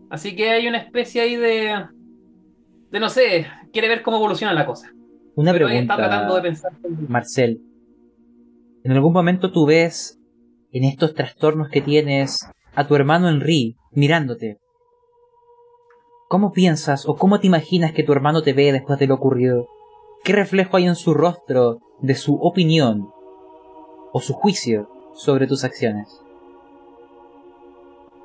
Así 0.09 0.33
que 0.33 0.49
hay 0.49 0.67
una 0.67 0.77
especie 0.77 1.21
ahí 1.21 1.35
de... 1.35 1.85
De 2.91 2.99
no 3.01 3.09
sé, 3.09 3.45
quiere 3.73 3.89
ver 3.89 4.01
cómo 4.01 4.15
evoluciona 4.15 4.53
la 4.53 4.65
cosa. 4.65 4.93
Una 5.35 5.51
Pero 5.51 5.67
ahí 5.67 5.79
está 5.79 5.97
tratando 5.97 6.35
de 6.35 6.41
pregunta, 6.41 6.69
pensar. 6.69 7.09
Marcel. 7.09 7.61
¿En 8.85 8.93
algún 8.93 9.11
momento 9.11 9.51
tú 9.51 9.65
ves 9.65 10.17
en 10.71 10.85
estos 10.85 11.13
trastornos 11.13 11.67
que 11.69 11.81
tienes 11.81 12.49
a 12.75 12.87
tu 12.87 12.95
hermano 12.95 13.27
Henry 13.27 13.75
mirándote? 13.91 14.57
¿Cómo 16.29 16.51
piensas 16.51 17.07
o 17.07 17.15
cómo 17.15 17.39
te 17.39 17.47
imaginas 17.47 17.91
que 17.91 18.03
tu 18.03 18.11
hermano 18.11 18.43
te 18.43 18.53
ve 18.53 18.71
después 18.71 18.99
de 18.99 19.07
lo 19.07 19.15
ocurrido? 19.15 19.67
¿Qué 20.23 20.31
reflejo 20.31 20.77
hay 20.77 20.85
en 20.85 20.93
su 20.93 21.15
rostro 21.15 21.79
de 22.01 22.13
su 22.13 22.35
opinión 22.35 23.09
o 24.13 24.21
su 24.21 24.33
juicio 24.33 24.87
sobre 25.15 25.47
tus 25.47 25.63
acciones? 25.63 26.23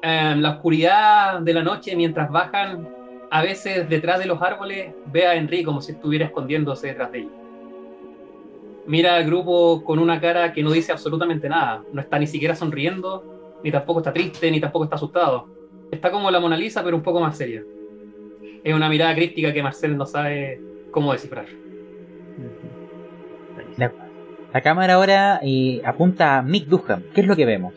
En 0.03 0.43
la 0.43 0.51
oscuridad 0.51 1.41
de 1.41 1.55
la 1.55 1.63
noche, 1.63 1.97
mientras 1.97 2.31
bajan, 2.31 2.87
a 3.31 3.41
veces 3.41 3.89
detrás 3.89 4.19
de 4.19 4.27
los 4.27 4.43
árboles, 4.43 4.93
ve 5.07 5.27
a 5.27 5.37
Henry 5.37 5.65
como 5.65 5.81
si 5.81 5.93
estuviera 5.93 6.27
escondiéndose 6.27 6.89
detrás 6.89 7.11
de 7.11 7.21
ellos. 7.21 7.33
Mira 8.87 9.17
al 9.17 9.25
grupo 9.25 9.83
con 9.83 9.99
una 9.99 10.21
cara 10.21 10.53
que 10.53 10.63
no 10.63 10.73
dice 10.73 10.93
absolutamente 10.93 11.49
nada. 11.49 11.83
No 11.91 12.03
está 12.03 12.19
ni 12.19 12.27
siquiera 12.27 12.55
sonriendo, 12.55 13.25
ni 13.65 13.73
tampoco 13.73 14.01
está 14.01 14.13
triste, 14.13 14.51
ni 14.51 14.61
tampoco 14.61 14.85
está 14.85 14.97
asustado. 14.97 15.49
Está 15.91 16.11
como 16.11 16.31
la 16.31 16.39
Mona 16.39 16.59
Lisa, 16.59 16.85
pero 16.85 16.99
un 16.99 17.03
poco 17.03 17.19
más 17.19 17.39
seria. 17.39 17.63
Es 18.65 18.75
una 18.75 18.89
mirada 18.89 19.15
críptica 19.15 19.53
que 19.53 19.63
Marcel 19.63 19.97
no 19.97 20.07
sabe 20.07 20.61
cómo 20.91 21.13
descifrar. 21.13 21.47
La, 23.77 23.93
la 24.53 24.61
cámara 24.63 24.95
ahora 24.95 25.39
eh, 25.43 25.83
apunta 25.85 26.39
a 26.39 26.43
Mick 26.43 26.67
Duham. 26.67 27.03
¿Qué 27.15 27.21
es 27.21 27.27
lo 27.27 27.37
que 27.37 27.45
vemos? 27.45 27.75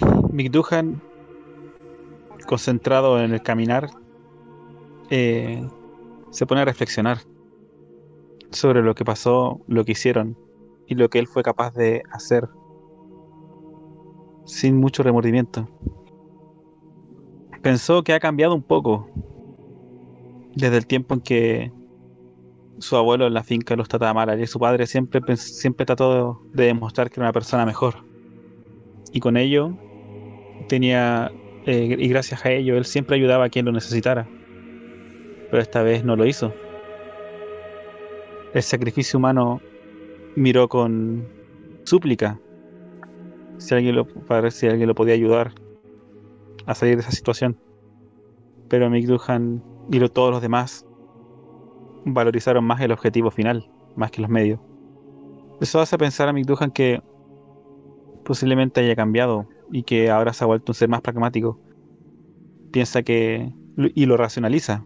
Mick 0.32 0.52
Duhan, 0.52 1.00
concentrado 2.46 3.20
en 3.22 3.32
el 3.32 3.42
caminar, 3.42 3.90
eh, 5.10 5.66
se 6.30 6.46
pone 6.46 6.60
a 6.60 6.64
reflexionar 6.64 7.18
sobre 8.50 8.82
lo 8.82 8.94
que 8.94 9.04
pasó, 9.04 9.60
lo 9.66 9.84
que 9.84 9.92
hicieron 9.92 10.38
y 10.86 10.94
lo 10.94 11.08
que 11.08 11.18
él 11.18 11.26
fue 11.26 11.42
capaz 11.42 11.74
de 11.74 12.02
hacer 12.12 12.48
sin 14.44 14.76
mucho 14.76 15.02
remordimiento. 15.02 15.68
Pensó 17.62 18.02
que 18.02 18.14
ha 18.14 18.20
cambiado 18.20 18.54
un 18.54 18.62
poco 18.62 19.08
desde 20.54 20.78
el 20.78 20.86
tiempo 20.86 21.14
en 21.14 21.20
que 21.20 21.72
su 22.78 22.96
abuelo 22.96 23.26
en 23.26 23.34
la 23.34 23.42
finca 23.42 23.76
los 23.76 23.88
trataba 23.88 24.14
mal 24.14 24.40
y 24.40 24.46
su 24.46 24.58
padre 24.58 24.86
siempre, 24.86 25.36
siempre 25.36 25.84
trató 25.84 26.42
de 26.54 26.64
demostrar 26.64 27.10
que 27.10 27.20
era 27.20 27.26
una 27.26 27.32
persona 27.32 27.66
mejor. 27.66 27.96
Y 29.12 29.20
con 29.20 29.36
ello 29.36 29.76
tenía, 30.68 31.30
eh, 31.66 31.96
y 31.98 32.08
gracias 32.08 32.46
a 32.46 32.50
ello, 32.50 32.76
él 32.76 32.86
siempre 32.86 33.16
ayudaba 33.16 33.44
a 33.44 33.48
quien 33.50 33.66
lo 33.66 33.72
necesitara. 33.72 34.26
Pero 35.50 35.62
esta 35.62 35.82
vez 35.82 36.04
no 36.04 36.16
lo 36.16 36.24
hizo. 36.24 36.54
El 38.54 38.62
sacrificio 38.62 39.18
humano 39.18 39.60
miró 40.34 40.68
con 40.68 41.28
súplica 41.84 42.40
si 43.58 43.74
alguien 43.74 43.96
lo, 43.96 44.06
para 44.06 44.40
ver 44.40 44.52
si 44.52 44.66
alguien 44.66 44.88
lo 44.88 44.94
podía 44.94 45.14
ayudar 45.14 45.52
a 46.66 46.74
salir 46.74 46.96
de 46.96 47.02
esa 47.02 47.10
situación. 47.12 47.56
Pero 48.68 48.88
Mick 48.90 49.06
Duhan 49.06 49.62
y 49.90 49.98
lo- 49.98 50.08
todos 50.10 50.30
los 50.30 50.42
demás 50.42 50.84
valorizaron 52.04 52.64
más 52.64 52.80
el 52.80 52.92
objetivo 52.92 53.30
final, 53.30 53.68
más 53.96 54.10
que 54.10 54.20
los 54.22 54.30
medios. 54.30 54.60
Eso 55.60 55.80
hace 55.80 55.98
pensar 55.98 56.28
a 56.28 56.32
Mick 56.32 56.46
Duhan 56.46 56.70
que 56.70 57.00
posiblemente 58.24 58.80
haya 58.80 58.96
cambiado 58.96 59.46
y 59.72 59.82
que 59.82 60.10
ahora 60.10 60.32
se 60.32 60.44
ha 60.44 60.46
vuelto 60.46 60.72
un 60.72 60.74
ser 60.74 60.88
más 60.88 61.00
pragmático. 61.00 61.58
Piensa 62.70 63.02
que 63.02 63.52
y 63.76 64.06
lo 64.06 64.16
racionaliza, 64.16 64.84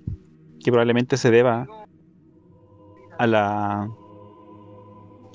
que 0.63 0.71
probablemente 0.71 1.17
se 1.17 1.31
deba 1.31 1.67
a 3.19 3.27
la 3.27 3.89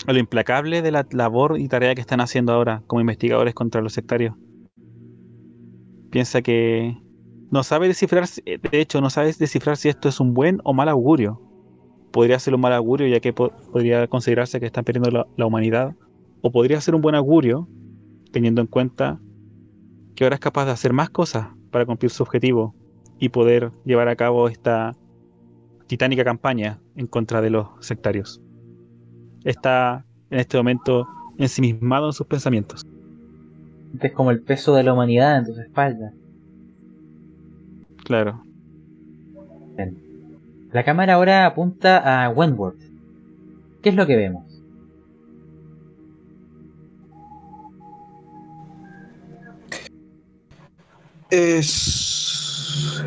a 0.08 0.14
lo 0.14 0.20
implacable 0.20 0.82
de 0.82 0.92
la 0.92 1.06
labor 1.12 1.60
y 1.60 1.68
tarea 1.68 1.94
que 1.94 2.02
están 2.02 2.22
haciendo 2.22 2.54
ahora 2.54 2.84
como 2.88 3.02
investigadores 3.02 3.54
contra 3.54 3.82
los 3.82 3.94
sectarios. 3.94 4.34
Piensa 6.12 6.42
que 6.42 6.98
no 7.52 7.64
sabe 7.64 7.88
descifrar, 7.88 8.28
si- 8.28 8.42
de 8.42 8.80
hecho, 8.80 9.02
no 9.02 9.10
sabe 9.10 9.34
descifrar 9.38 9.78
si 9.78 9.90
esto 9.90 10.10
es 10.10 10.20
un 10.20 10.34
buen 10.34 10.60
o 10.64 10.74
mal 10.74 10.90
augurio. 10.90 11.42
Podría 12.12 12.40
ser 12.40 12.56
un 12.56 12.62
mal 12.62 12.74
augurio 12.74 13.08
ya 13.08 13.20
que 13.20 13.34
po- 13.34 13.52
podría 13.72 14.08
considerarse 14.08 14.60
que 14.60 14.66
están 14.68 14.84
perdiendo 14.84 15.28
la 15.36 15.46
humanidad. 15.46 15.96
O 16.42 16.52
podría 16.52 16.80
ser 16.82 16.96
un 16.96 17.02
buen 17.02 17.16
augurio 17.16 17.68
teniendo 18.32 18.62
en 18.62 18.68
cuenta 18.68 19.20
que 20.16 20.24
ahora 20.24 20.36
es 20.36 20.40
capaz 20.40 20.66
de 20.66 20.72
hacer 20.72 20.94
más 20.94 21.10
cosas 21.10 21.48
para 21.72 21.86
cumplir 21.86 22.10
su 22.12 22.24
objetivo 22.24 22.76
y 23.20 23.30
poder 23.30 23.72
llevar 23.86 24.08
a 24.08 24.16
cabo 24.16 24.48
esta 24.48 24.96
titánica 25.88 26.24
campaña 26.24 26.80
en 26.96 27.08
contra 27.08 27.42
de 27.42 27.50
los 27.50 27.68
sectarios. 27.80 28.42
Está 29.44 30.06
en 30.30 30.40
este 30.40 30.58
momento 30.58 31.08
ensimismado 31.38 32.08
en 32.08 32.14
sus 32.14 32.28
pensamientos. 32.28 32.86
Es 34.02 34.12
como 34.14 34.32
el 34.32 34.42
peso 34.42 34.76
de 34.76 34.84
la 34.84 34.94
humanidad 34.94 35.38
en 35.38 35.46
tus 35.46 35.58
espaldas. 35.58 36.14
Claro. 38.04 38.44
La 40.72 40.84
cámara 40.84 41.16
ahora 41.16 41.48
apunta 41.48 42.26
a 42.26 42.30
Wentworth. 42.30 42.80
¿Qué 43.82 43.90
es 43.90 43.96
lo 43.96 44.06
que 44.06 44.16
vemos? 44.16 44.46
Es. 51.32 53.04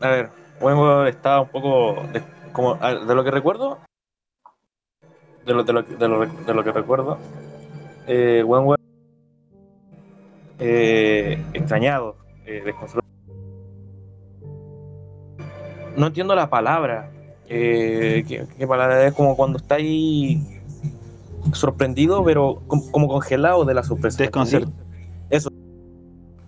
A 0.00 0.08
ver, 0.08 0.30
Wentworth 0.60 1.08
está 1.08 1.40
un 1.40 1.48
poco. 1.48 2.06
De, 2.12 2.22
como, 2.52 2.76
de 2.76 3.14
lo 3.14 3.22
que 3.22 3.30
recuerdo. 3.30 3.80
De 5.46 5.54
lo, 5.54 5.64
de 5.64 5.72
lo, 5.72 5.82
de 5.82 6.08
lo, 6.08 6.26
de 6.26 6.54
lo 6.54 6.64
que 6.64 6.72
recuerdo. 6.72 7.18
Eh, 8.06 8.44
eh, 10.58 11.42
extrañado. 11.52 12.16
eh. 12.46 12.72
No 15.96 16.06
entiendo 16.06 16.34
la 16.34 16.48
palabra. 16.48 17.10
Eh, 17.48 18.24
¿qué, 18.26 18.46
qué 18.56 18.66
palabra 18.66 19.06
es? 19.06 19.12
Como 19.14 19.36
cuando 19.36 19.58
está 19.58 19.74
ahí 19.74 20.40
sorprendido, 21.52 22.24
pero 22.24 22.62
como, 22.66 22.90
como 22.90 23.08
congelado 23.08 23.64
de 23.64 23.74
la 23.74 23.82
sorpresa. 23.82 24.18
Eso. 25.28 25.50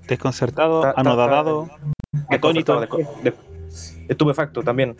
Desconcertado, 0.09 0.83
Ta- 0.83 0.94
ta- 0.94 1.00
anodadado, 1.00 1.68
atónito. 2.28 2.80
Desco- 2.80 3.37
estupefacto 4.09 4.62
también. 4.62 4.94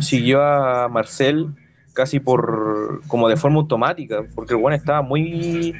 Siguió 0.00 0.42
a 0.42 0.88
Marcel 0.88 1.48
casi 1.92 2.20
por 2.20 3.00
como 3.08 3.28
de 3.28 3.36
forma 3.36 3.58
automática, 3.58 4.22
porque 4.34 4.54
el 4.54 4.60
bueno 4.60 4.76
estaba 4.76 5.02
muy 5.02 5.74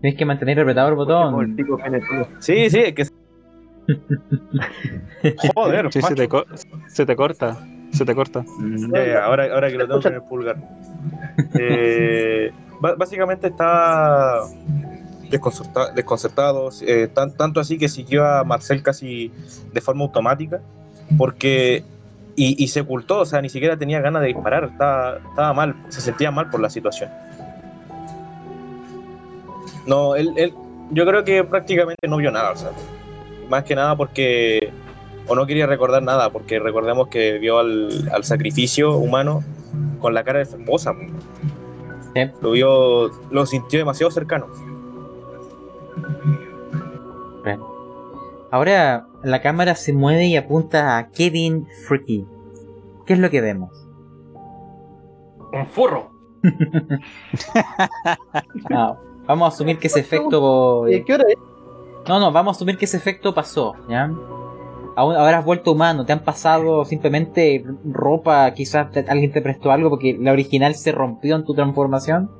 Tienes 0.00 0.16
que 0.18 0.24
mantener 0.24 0.60
apretado 0.60 0.88
el 0.90 0.94
botón. 0.94 1.56
sí, 2.38 2.70
sí, 2.70 2.78
es 2.78 2.94
que 2.94 3.04
joder, 5.54 5.90
Sí, 5.92 6.00
se 6.02 6.14
te, 6.14 6.28
co- 6.28 6.44
se 6.88 7.06
te 7.06 7.16
corta. 7.16 7.56
Se 7.92 8.04
te 8.04 8.14
corta. 8.14 8.44
Mm, 8.58 8.94
ahora, 9.22 9.52
ahora 9.54 9.70
que 9.70 9.78
lo 9.78 9.88
tengo 9.88 10.06
en 10.08 10.14
el 10.14 10.22
pulgar. 10.22 10.56
Eh, 11.58 12.52
básicamente 12.80 13.46
estaba 13.48 14.42
desconcerta- 15.30 15.90
desconcertado, 15.94 16.68
eh, 16.82 17.08
tan- 17.12 17.34
tanto 17.34 17.60
así 17.60 17.78
que 17.78 17.88
siguió 17.88 18.26
a 18.26 18.44
Marcel 18.44 18.82
casi 18.82 19.32
de 19.72 19.80
forma 19.80 20.04
automática, 20.04 20.60
porque 21.16 21.82
y, 22.38 22.62
y 22.62 22.68
se 22.68 22.82
ocultó, 22.82 23.18
o 23.18 23.24
sea, 23.26 23.42
ni 23.42 23.48
siquiera 23.48 23.76
tenía 23.76 24.00
ganas 24.00 24.22
de 24.22 24.28
disparar, 24.28 24.62
estaba, 24.62 25.18
estaba 25.28 25.52
mal, 25.52 25.74
se 25.88 26.00
sentía 26.00 26.30
mal 26.30 26.48
por 26.48 26.60
la 26.60 26.70
situación. 26.70 27.10
No, 29.86 30.14
él, 30.14 30.32
él, 30.36 30.54
yo 30.92 31.04
creo 31.04 31.24
que 31.24 31.42
prácticamente 31.42 32.06
no 32.06 32.16
vio 32.18 32.30
nada, 32.30 32.52
o 32.52 32.56
sea, 32.56 32.70
más 33.48 33.64
que 33.64 33.74
nada 33.74 33.96
porque 33.96 34.72
o 35.26 35.34
no 35.34 35.46
quería 35.46 35.66
recordar 35.66 36.00
nada, 36.04 36.30
porque 36.30 36.60
recordemos 36.60 37.08
que 37.08 37.38
vio 37.38 37.58
al, 37.58 38.08
al 38.12 38.22
sacrificio 38.22 38.96
humano 38.96 39.42
con 39.98 40.14
la 40.14 40.22
cara 40.22 40.38
de 40.38 40.46
su 40.46 40.56
esposa. 40.56 40.94
Lo 42.40 42.52
vio, 42.52 43.10
lo 43.30 43.46
sintió 43.46 43.80
demasiado 43.80 44.12
cercano. 44.12 44.46
Ahora 48.50 49.06
la 49.22 49.42
cámara 49.42 49.74
se 49.74 49.92
mueve 49.92 50.26
y 50.26 50.36
apunta 50.36 50.96
a 50.98 51.10
Kevin 51.10 51.66
Freaky. 51.86 52.26
¿Qué 53.06 53.12
es 53.14 53.18
lo 53.18 53.30
que 53.30 53.40
vemos? 53.40 53.70
Un 55.52 55.66
furro. 55.66 56.10
Ah, 58.70 58.96
vamos 59.26 59.46
a 59.46 59.54
asumir 59.54 59.78
que 59.78 59.88
ese 59.88 60.00
efecto. 60.00 60.86
Eh, 60.86 61.04
¿Qué 61.04 61.14
hora 61.14 61.24
es? 61.28 61.36
No, 62.08 62.18
no, 62.20 62.32
vamos 62.32 62.54
a 62.54 62.56
asumir 62.56 62.78
que 62.78 62.84
ese 62.86 62.96
efecto 62.96 63.34
pasó, 63.34 63.74
¿ya? 63.88 64.10
Ahora 64.96 65.38
has 65.38 65.44
vuelto 65.44 65.72
humano, 65.72 66.04
te 66.04 66.12
han 66.12 66.24
pasado 66.24 66.84
simplemente 66.84 67.64
ropa, 67.84 68.50
quizás 68.52 68.90
te- 68.90 69.04
alguien 69.08 69.30
te 69.30 69.40
prestó 69.42 69.70
algo 69.70 69.90
porque 69.90 70.16
la 70.18 70.32
original 70.32 70.74
se 70.74 70.90
rompió 70.90 71.36
en 71.36 71.44
tu 71.44 71.54
transformación 71.54 72.30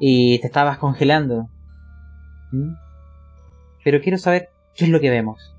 y 0.00 0.40
te 0.40 0.46
estabas 0.48 0.78
congelando. 0.78 1.46
¿Mm? 2.50 2.72
Pero 3.84 4.00
quiero 4.00 4.18
saber 4.18 4.48
qué 4.76 4.84
es 4.84 4.90
lo 4.90 5.00
que 5.00 5.10
vemos. 5.10 5.54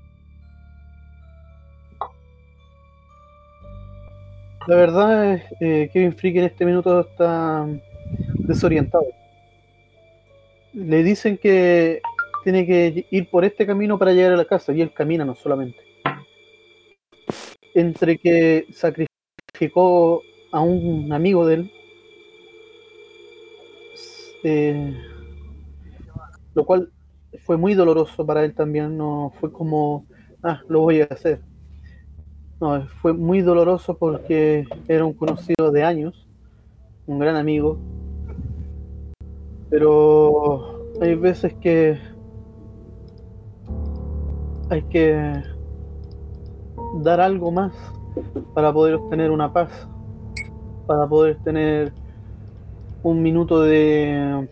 La 4.66 4.74
verdad 4.74 5.34
es 5.34 5.42
eh, 5.60 5.90
Kevin 5.92 6.16
Freak 6.16 6.36
en 6.36 6.44
este 6.44 6.64
minuto 6.64 7.00
está 7.00 7.66
desorientado. 8.34 9.06
Le 10.72 11.04
dicen 11.04 11.38
que 11.38 12.00
tiene 12.42 12.66
que 12.66 13.06
ir 13.10 13.30
por 13.30 13.44
este 13.44 13.64
camino 13.64 13.98
para 13.98 14.12
llegar 14.12 14.32
a 14.32 14.36
la 14.36 14.44
casa 14.44 14.72
y 14.72 14.82
él 14.82 14.92
camina 14.92 15.24
no 15.24 15.36
solamente. 15.36 15.78
Entre 17.74 18.18
que 18.18 18.66
sacrificó 18.72 20.22
a 20.50 20.60
un 20.60 21.12
amigo 21.12 21.46
de 21.46 21.54
él, 21.54 21.72
eh, 24.42 24.94
lo 26.54 26.64
cual 26.64 26.90
fue 27.46 27.56
muy 27.56 27.74
doloroso 27.74 28.26
para 28.26 28.44
él 28.44 28.54
también, 28.54 28.98
no 28.98 29.32
fue 29.38 29.52
como, 29.52 30.04
ah, 30.42 30.60
lo 30.68 30.80
voy 30.80 31.00
a 31.00 31.04
hacer. 31.04 31.40
No, 32.60 32.84
fue 33.00 33.12
muy 33.12 33.40
doloroso 33.40 33.96
porque 33.96 34.66
era 34.88 35.04
un 35.04 35.12
conocido 35.12 35.70
de 35.70 35.84
años, 35.84 36.26
un 37.06 37.20
gran 37.20 37.36
amigo. 37.36 37.78
Pero 39.70 40.90
hay 41.00 41.14
veces 41.14 41.54
que 41.54 41.98
hay 44.68 44.82
que 44.82 45.42
dar 47.02 47.20
algo 47.20 47.52
más 47.52 47.72
para 48.54 48.72
poder 48.72 48.94
obtener 48.94 49.30
una 49.30 49.52
paz, 49.52 49.88
para 50.88 51.06
poder 51.06 51.36
tener 51.44 51.92
un 53.04 53.22
minuto 53.22 53.60
de 53.60 54.48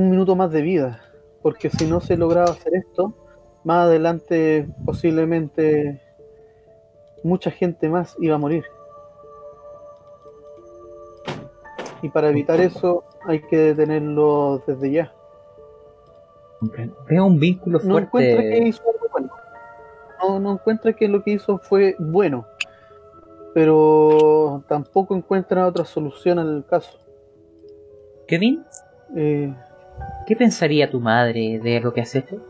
un 0.00 0.10
minuto 0.10 0.34
más 0.34 0.50
de 0.50 0.62
vida, 0.62 1.00
porque 1.42 1.70
si 1.70 1.86
no 1.86 2.00
se 2.00 2.16
lograba 2.16 2.50
hacer 2.50 2.74
esto, 2.74 3.14
más 3.64 3.86
adelante 3.86 4.66
posiblemente 4.84 6.00
mucha 7.22 7.50
gente 7.50 7.88
más 7.88 8.16
iba 8.18 8.36
a 8.36 8.38
morir. 8.38 8.64
Y 12.02 12.08
para 12.08 12.30
evitar 12.30 12.60
eso 12.60 13.04
hay 13.26 13.40
que 13.42 13.56
detenerlo 13.58 14.62
desde 14.66 14.90
ya. 14.90 15.12
Veo 17.08 17.26
un 17.26 17.38
vínculo 17.38 17.78
No 17.84 17.98
encuentra 17.98 18.40
que 18.42 18.48
fuerte. 18.48 18.68
hizo 18.68 18.82
algo 18.82 19.06
bueno. 19.12 19.30
No, 20.22 20.40
no 20.40 20.52
encuentra 20.52 20.92
que 20.94 21.08
lo 21.08 21.22
que 21.22 21.32
hizo 21.32 21.58
fue 21.58 21.96
bueno. 21.98 22.46
Pero 23.52 24.62
tampoco 24.68 25.14
encuentra 25.14 25.66
otra 25.66 25.84
solución 25.84 26.38
al 26.38 26.64
caso. 26.66 26.98
Kevin, 28.26 28.64
Eh, 29.16 29.52
¿qué 30.26 30.36
pensaría 30.36 30.90
tu 30.90 31.00
madre 31.00 31.60
de 31.62 31.80
lo 31.80 31.92
que 31.92 32.00
has 32.00 32.14
hecho? 32.14 32.40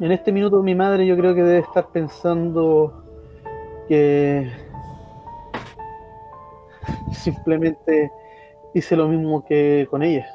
En 0.00 0.12
este 0.12 0.32
minuto 0.32 0.62
mi 0.62 0.74
madre 0.74 1.06
yo 1.06 1.14
creo 1.14 1.34
que 1.34 1.42
debe 1.42 1.58
estar 1.58 1.88
pensando 1.88 3.04
que 3.86 4.50
simplemente 7.12 8.10
hice 8.72 8.96
lo 8.96 9.08
mismo 9.08 9.44
que 9.44 9.86
con 9.90 10.02
ella. 10.02 10.26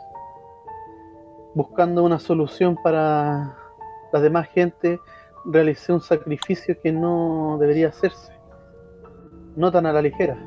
Buscando 1.56 2.04
una 2.04 2.20
solución 2.20 2.78
para 2.84 3.58
la 4.14 4.20
demás 4.20 4.50
gente, 4.50 5.00
realicé 5.46 5.94
un 5.94 6.02
sacrificio 6.02 6.80
que 6.80 6.92
no 6.92 7.58
debería 7.60 7.88
hacerse. 7.88 8.35
No 9.56 9.72
tan 9.72 9.86
a 9.86 9.94
la 9.94 10.02
ligera. 10.02 10.38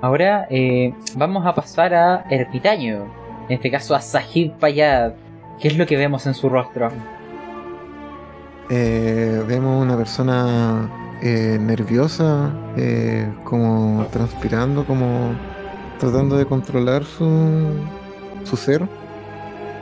Ahora 0.00 0.46
eh, 0.50 0.94
vamos 1.16 1.44
a 1.44 1.54
pasar 1.54 1.94
a 1.94 2.24
Ermitaño. 2.30 3.06
En 3.48 3.54
este 3.54 3.70
caso 3.70 3.94
a 3.94 4.00
Sahib 4.00 4.52
Payad. 4.58 5.14
¿Qué 5.60 5.68
es 5.68 5.76
lo 5.76 5.86
que 5.86 5.96
vemos 5.96 6.26
en 6.26 6.34
su 6.34 6.48
rostro? 6.48 6.90
Eh, 8.70 9.42
vemos 9.48 9.82
una 9.82 9.96
persona 9.96 10.88
eh, 11.22 11.58
nerviosa, 11.60 12.52
eh, 12.76 13.32
como 13.42 14.06
transpirando, 14.12 14.84
como 14.84 15.34
tratando 15.98 16.36
de 16.36 16.46
controlar 16.46 17.02
su, 17.02 17.72
su 18.44 18.56
ser. 18.56 18.82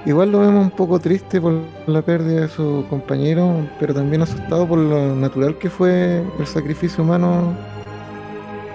Igual 0.07 0.31
lo 0.31 0.38
vemos 0.38 0.64
un 0.66 0.71
poco 0.71 1.01
triste 1.01 1.40
por 1.40 1.61
la 1.88 2.01
pérdida 2.01 2.42
de 2.42 2.49
su 2.49 2.87
compañero, 2.88 3.69
pero 3.81 3.92
también 3.92 4.23
asustado 4.23 4.66
por 4.69 4.79
lo 4.79 5.16
natural 5.16 5.59
que 5.59 5.69
fue 5.69 6.25
el 6.38 6.47
sacrificio 6.47 7.03
humano 7.03 7.57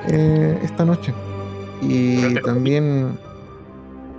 eh, 0.10 0.60
esta 0.62 0.84
noche. 0.84 1.13
Y 1.82 2.36
también, 2.41 3.17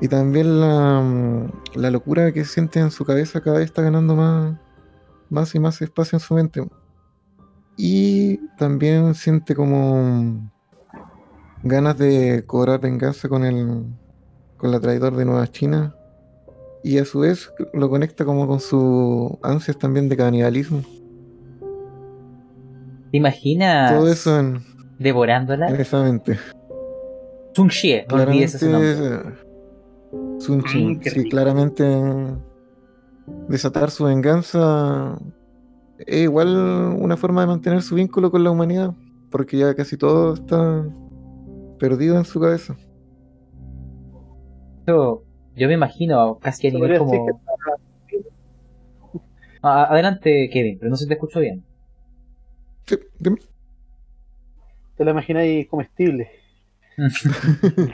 y 0.00 0.08
también 0.08 0.58
la, 0.58 1.46
la 1.74 1.90
locura 1.90 2.32
que 2.32 2.46
siente 2.46 2.80
en 2.80 2.90
su 2.90 3.04
cabeza 3.04 3.42
cada 3.42 3.58
vez 3.58 3.66
está 3.66 3.82
ganando 3.82 4.16
más, 4.16 4.56
más 5.28 5.54
y 5.54 5.58
más 5.58 5.82
espacio 5.82 6.16
en 6.16 6.20
su 6.20 6.32
mente. 6.32 6.66
Y 7.76 8.38
también 8.56 9.14
siente 9.14 9.54
como 9.54 10.50
ganas 11.62 11.98
de 11.98 12.44
cobrar 12.46 12.80
venganza 12.80 13.28
con 13.28 13.44
el 13.44 13.84
con 14.56 14.70
la 14.70 14.80
traidor 14.80 15.14
de 15.14 15.24
Nueva 15.26 15.46
China. 15.48 15.94
Y 16.84 16.98
a 16.98 17.04
su 17.04 17.20
vez 17.20 17.52
lo 17.72 17.88
conecta 17.88 18.24
como 18.24 18.46
con 18.46 18.58
sus 18.60 19.30
ansias 19.42 19.78
también 19.78 20.08
de 20.08 20.16
canibalismo. 20.16 20.82
¿Te 23.10 23.18
imaginas 23.18 23.92
Todo 23.94 24.08
eso 24.10 24.38
en, 24.40 24.58
devorándola? 24.98 25.68
en 25.68 25.80
esa 25.80 26.02
mente. 26.02 26.38
Sun 27.54 27.68
Xie, 27.70 28.06
no 28.08 28.16
olvides 28.22 28.54
ese 28.54 28.68
nombre. 28.70 28.94
Claramente, 28.96 29.38
Sun 30.38 30.62
Tzu, 30.64 30.78
Mm, 30.78 30.98
qué 31.00 31.10
sí, 31.10 31.18
rico. 31.20 31.30
claramente 31.30 31.84
desatar 33.48 33.90
su 33.90 34.04
venganza 34.04 35.18
es 35.98 36.22
igual 36.22 36.48
una 36.98 37.16
forma 37.16 37.42
de 37.42 37.46
mantener 37.46 37.82
su 37.82 37.94
vínculo 37.94 38.30
con 38.30 38.42
la 38.42 38.50
humanidad, 38.50 38.94
porque 39.30 39.58
ya 39.58 39.74
casi 39.74 39.96
todo 39.96 40.34
está 40.34 40.84
perdido 41.78 42.16
en 42.16 42.24
su 42.24 42.40
cabeza. 42.40 42.74
Yo, 44.86 45.22
yo 45.56 45.68
me 45.68 45.74
imagino 45.74 46.38
casi 46.38 46.68
a 46.68 46.70
nivel 46.70 46.98
como... 46.98 47.26
Ah, 49.62 49.84
adelante, 49.90 50.50
Kevin, 50.52 50.78
pero 50.78 50.90
no 50.90 50.96
se 50.96 51.06
te 51.06 51.14
escuchó 51.14 51.38
bien. 51.38 51.64
Sí, 52.86 52.98
dime. 53.18 53.36
Te 54.96 55.04
la 55.04 55.12
imagináis 55.12 55.68
comestible. 55.68 56.30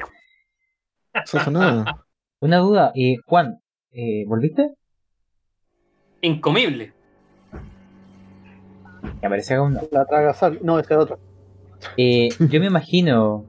Sazonada. 1.25 2.07
Una 2.40 2.59
duda, 2.59 2.92
eh, 2.94 3.16
Juan, 3.27 3.61
eh, 3.92 4.25
¿volviste? 4.27 4.75
Incomible. 6.23 6.92
Me 9.21 9.29
parece 9.29 9.49
que 9.49 9.55
aún 9.55 9.75
no. 9.75 9.81
La 9.90 10.07
traga 10.07 10.33
sal. 10.33 10.59
No, 10.62 10.79
esa 10.79 10.94
es 10.94 11.01
otra. 11.01 11.18
Eh, 11.97 12.29
yo 12.38 12.61
me 12.61 12.66
imagino 12.66 13.44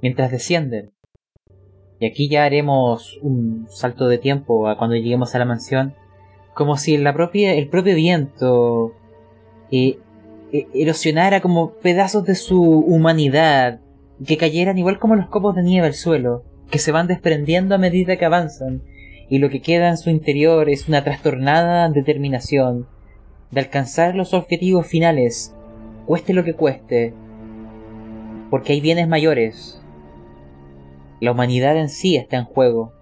mientras 0.00 0.30
descienden. 0.30 0.93
Y 2.00 2.06
aquí 2.06 2.28
ya 2.28 2.44
haremos 2.44 3.18
un 3.22 3.66
salto 3.70 4.08
de 4.08 4.18
tiempo 4.18 4.68
a 4.68 4.76
cuando 4.76 4.96
lleguemos 4.96 5.34
a 5.34 5.38
la 5.38 5.44
mansión, 5.44 5.94
como 6.54 6.76
si 6.76 6.96
la 6.96 7.14
propia, 7.14 7.54
el 7.54 7.68
propio 7.68 7.94
viento 7.94 8.92
eh, 9.70 9.98
eh, 10.52 10.66
erosionara 10.74 11.40
como 11.40 11.72
pedazos 11.74 12.24
de 12.24 12.34
su 12.34 12.60
humanidad, 12.60 13.80
que 14.24 14.36
cayeran 14.36 14.78
igual 14.78 14.98
como 14.98 15.16
los 15.16 15.26
copos 15.26 15.54
de 15.54 15.62
nieve 15.62 15.88
al 15.88 15.94
suelo, 15.94 16.44
que 16.70 16.78
se 16.78 16.92
van 16.92 17.06
desprendiendo 17.06 17.74
a 17.74 17.78
medida 17.78 18.16
que 18.16 18.24
avanzan, 18.24 18.82
y 19.28 19.38
lo 19.38 19.50
que 19.50 19.60
queda 19.60 19.88
en 19.88 19.96
su 19.96 20.10
interior 20.10 20.68
es 20.68 20.88
una 20.88 21.02
trastornada 21.02 21.88
determinación 21.88 22.86
de 23.50 23.60
alcanzar 23.60 24.14
los 24.14 24.34
objetivos 24.34 24.86
finales, 24.86 25.54
cueste 26.06 26.34
lo 26.34 26.44
que 26.44 26.54
cueste, 26.54 27.14
porque 28.50 28.74
hay 28.74 28.80
bienes 28.80 29.08
mayores. 29.08 29.80
La 31.24 31.32
humanidad 31.32 31.74
en 31.78 31.88
sí 31.88 32.16
está 32.16 32.36
en 32.36 32.44
juego, 32.44 32.92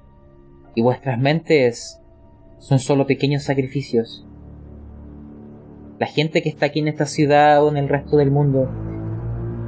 y 0.77 0.83
vuestras 0.83 1.19
mentes 1.19 2.01
son 2.59 2.79
solo 2.79 3.05
pequeños 3.05 3.43
sacrificios. 3.43 4.25
La 5.99 6.07
gente 6.07 6.41
que 6.41 6.49
está 6.49 6.67
aquí 6.67 6.79
en 6.79 6.87
esta 6.87 7.07
ciudad 7.07 7.65
o 7.65 7.69
en 7.69 7.79
el 7.79 7.89
resto 7.89 8.17
del 8.17 8.31
mundo, 8.31 8.71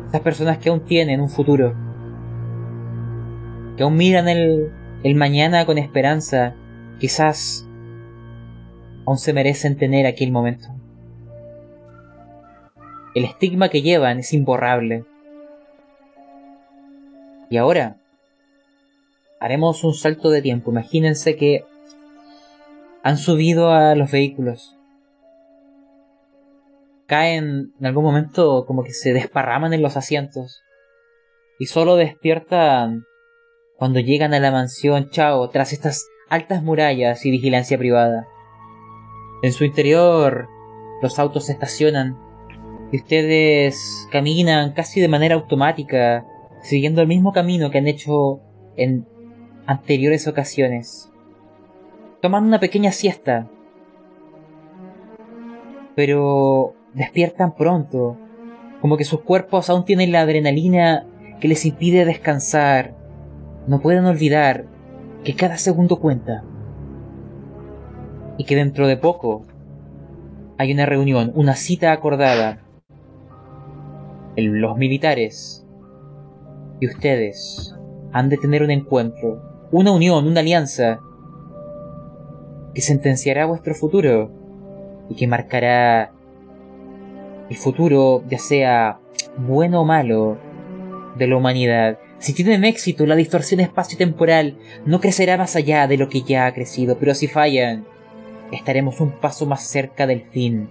esas 0.07 0.21
personas 0.21 0.59
que 0.59 0.69
aún 0.69 0.85
tienen 0.85 1.21
un 1.21 1.31
futuro, 1.31 1.75
que 3.77 3.83
aún 3.83 3.97
miran 3.97 4.29
el, 4.29 4.71
el 5.03 5.17
mañana 5.17 5.67
con 5.67 5.77
esperanza, 5.77 6.55
quizás 7.01 7.69
aún 9.05 9.19
se 9.19 9.33
merecen 9.33 9.77
tener 9.77 10.07
aquel 10.07 10.31
momento. 10.31 10.69
El 13.17 13.25
estigma 13.25 13.69
que 13.69 13.83
llevan 13.83 14.21
es 14.21 14.33
imborrable. 14.33 15.05
Y 17.51 17.57
ahora 17.57 17.97
haremos 19.41 19.85
un 19.85 19.95
salto 19.95 20.31
de 20.31 20.43
tiempo. 20.43 20.71
Imagínense 20.71 21.37
que 21.37 21.65
han 23.03 23.19
subido 23.19 23.71
a 23.71 23.95
los 23.95 24.11
vehículos. 24.11 24.77
Caen 27.07 27.73
en 27.79 27.87
algún 27.87 28.05
momento 28.05 28.65
como 28.67 28.83
que 28.83 28.93
se 28.93 29.13
desparraman 29.13 29.75
en 29.75 29.83
los 29.83 29.97
asientos. 29.97 30.63
Y 31.59 31.67
solo 31.67 31.97
despiertan 31.97 33.05
cuando 33.77 34.01
llegan 34.01 34.33
a 34.35 34.41
la 34.41 34.51
mansión 34.51 35.11
Chao 35.11 35.51
tras 35.51 35.73
estas 35.73 36.07
altas 36.31 36.63
murallas 36.63 37.27
y 37.27 37.31
vigilancia 37.31 37.77
privada. 37.77 38.27
En 39.43 39.53
su 39.53 39.65
interior 39.65 40.49
los 41.03 41.19
autos 41.19 41.47
se 41.47 41.53
estacionan 41.53 42.19
y 42.91 42.97
ustedes 42.97 44.09
caminan 44.11 44.73
casi 44.73 45.01
de 45.01 45.09
manera 45.09 45.35
automática, 45.35 46.25
siguiendo 46.63 47.03
el 47.03 47.09
mismo 47.09 47.33
camino 47.33 47.71
que 47.71 47.79
han 47.79 47.89
hecho 47.89 48.41
en 48.77 49.07
anteriores 49.67 50.27
ocasiones. 50.27 51.11
Toman 52.21 52.45
una 52.45 52.61
pequeña 52.61 52.93
siesta, 52.93 53.49
pero 55.95 56.75
despiertan 56.95 57.55
pronto, 57.55 58.17
como 58.81 58.97
que 58.97 59.05
sus 59.05 59.21
cuerpos 59.21 59.71
aún 59.71 59.85
tienen 59.85 60.13
la 60.13 60.23
adrenalina 60.23 61.07
que 61.41 61.49
les 61.49 61.65
impide 61.67 62.05
descansar. 62.05 62.95
No 63.67 63.81
pueden 63.81 64.05
olvidar 64.05 64.67
que 65.25 65.35
cada 65.35 65.57
segundo 65.57 66.01
cuenta. 66.01 66.45
Y 68.37 68.45
que 68.45 68.57
dentro 68.57 68.87
de 68.89 68.97
poco 68.97 69.43
hay 70.59 70.73
una 70.73 70.87
reunión, 70.87 71.33
una 71.35 71.55
cita 71.55 71.93
acordada. 71.93 72.61
los 74.37 74.77
militares 74.77 75.65
y 76.81 76.87
ustedes 76.87 77.75
han 78.13 78.29
de 78.29 78.37
tener 78.37 78.63
un 78.63 78.71
encuentro, 78.71 79.54
una 79.79 79.91
unión, 79.91 80.27
una 80.29 80.41
alianza 80.41 81.01
que 82.75 82.81
sentenciará 82.81 83.47
vuestro 83.47 83.75
futuro 83.75 84.31
y 85.09 85.17
que 85.17 85.27
marcará 85.27 86.13
el 87.51 87.57
futuro, 87.57 88.23
ya 88.29 88.39
sea 88.39 88.99
bueno 89.37 89.81
o 89.81 89.85
malo, 89.85 90.39
de 91.17 91.27
la 91.27 91.37
humanidad. 91.37 91.99
Si 92.19 92.33
tienen 92.33 92.65
éxito, 92.65 93.05
la 93.05 93.17
distorsión 93.17 93.61
espacio-temporal 93.61 94.57
no 94.87 95.01
crecerá 95.01 95.37
más 95.37 95.57
allá 95.57 95.89
de 95.89 95.97
lo 95.97 96.09
que 96.09 96.23
ya 96.23 96.47
ha 96.47 96.55
crecido, 96.55 96.97
pero 96.99 97.15
si 97.15 97.27
fallan, 97.27 97.85
estaremos 98.53 99.01
un 99.01 99.11
paso 99.11 99.45
más 99.45 99.67
cerca 99.67 100.07
del 100.07 100.23
fin. 100.23 100.69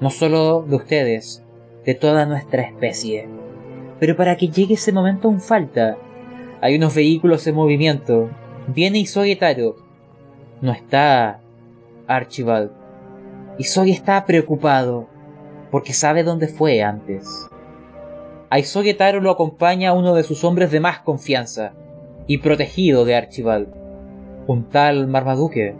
No 0.00 0.08
solo 0.08 0.62
de 0.62 0.76
ustedes, 0.76 1.42
de 1.84 1.94
toda 1.94 2.24
nuestra 2.24 2.62
especie. 2.62 3.28
Pero 4.00 4.16
para 4.16 4.36
que 4.36 4.48
llegue 4.48 4.74
ese 4.74 4.92
momento 4.92 5.28
aún 5.28 5.40
falta. 5.40 5.98
Hay 6.62 6.76
unos 6.76 6.94
vehículos 6.94 7.44
en 7.48 7.56
movimiento. 7.56 8.30
Viene 8.68 9.00
Isogi 9.00 9.34
Taro. 9.34 9.74
No 10.60 10.70
está 10.70 11.40
Archibald. 12.06 12.70
Isogi 13.58 13.90
está 13.90 14.24
preocupado 14.24 15.08
porque 15.72 15.92
sabe 15.92 16.22
dónde 16.22 16.46
fue 16.46 16.80
antes. 16.84 17.26
A 18.48 18.60
Isogi 18.60 18.94
Taro 18.94 19.20
lo 19.20 19.32
acompaña 19.32 19.92
uno 19.92 20.14
de 20.14 20.22
sus 20.22 20.44
hombres 20.44 20.70
de 20.70 20.78
más 20.78 21.00
confianza 21.00 21.72
y 22.28 22.38
protegido 22.38 23.04
de 23.04 23.16
Archibald, 23.16 23.66
un 24.46 24.68
tal 24.68 25.08
Marmaduke, 25.08 25.74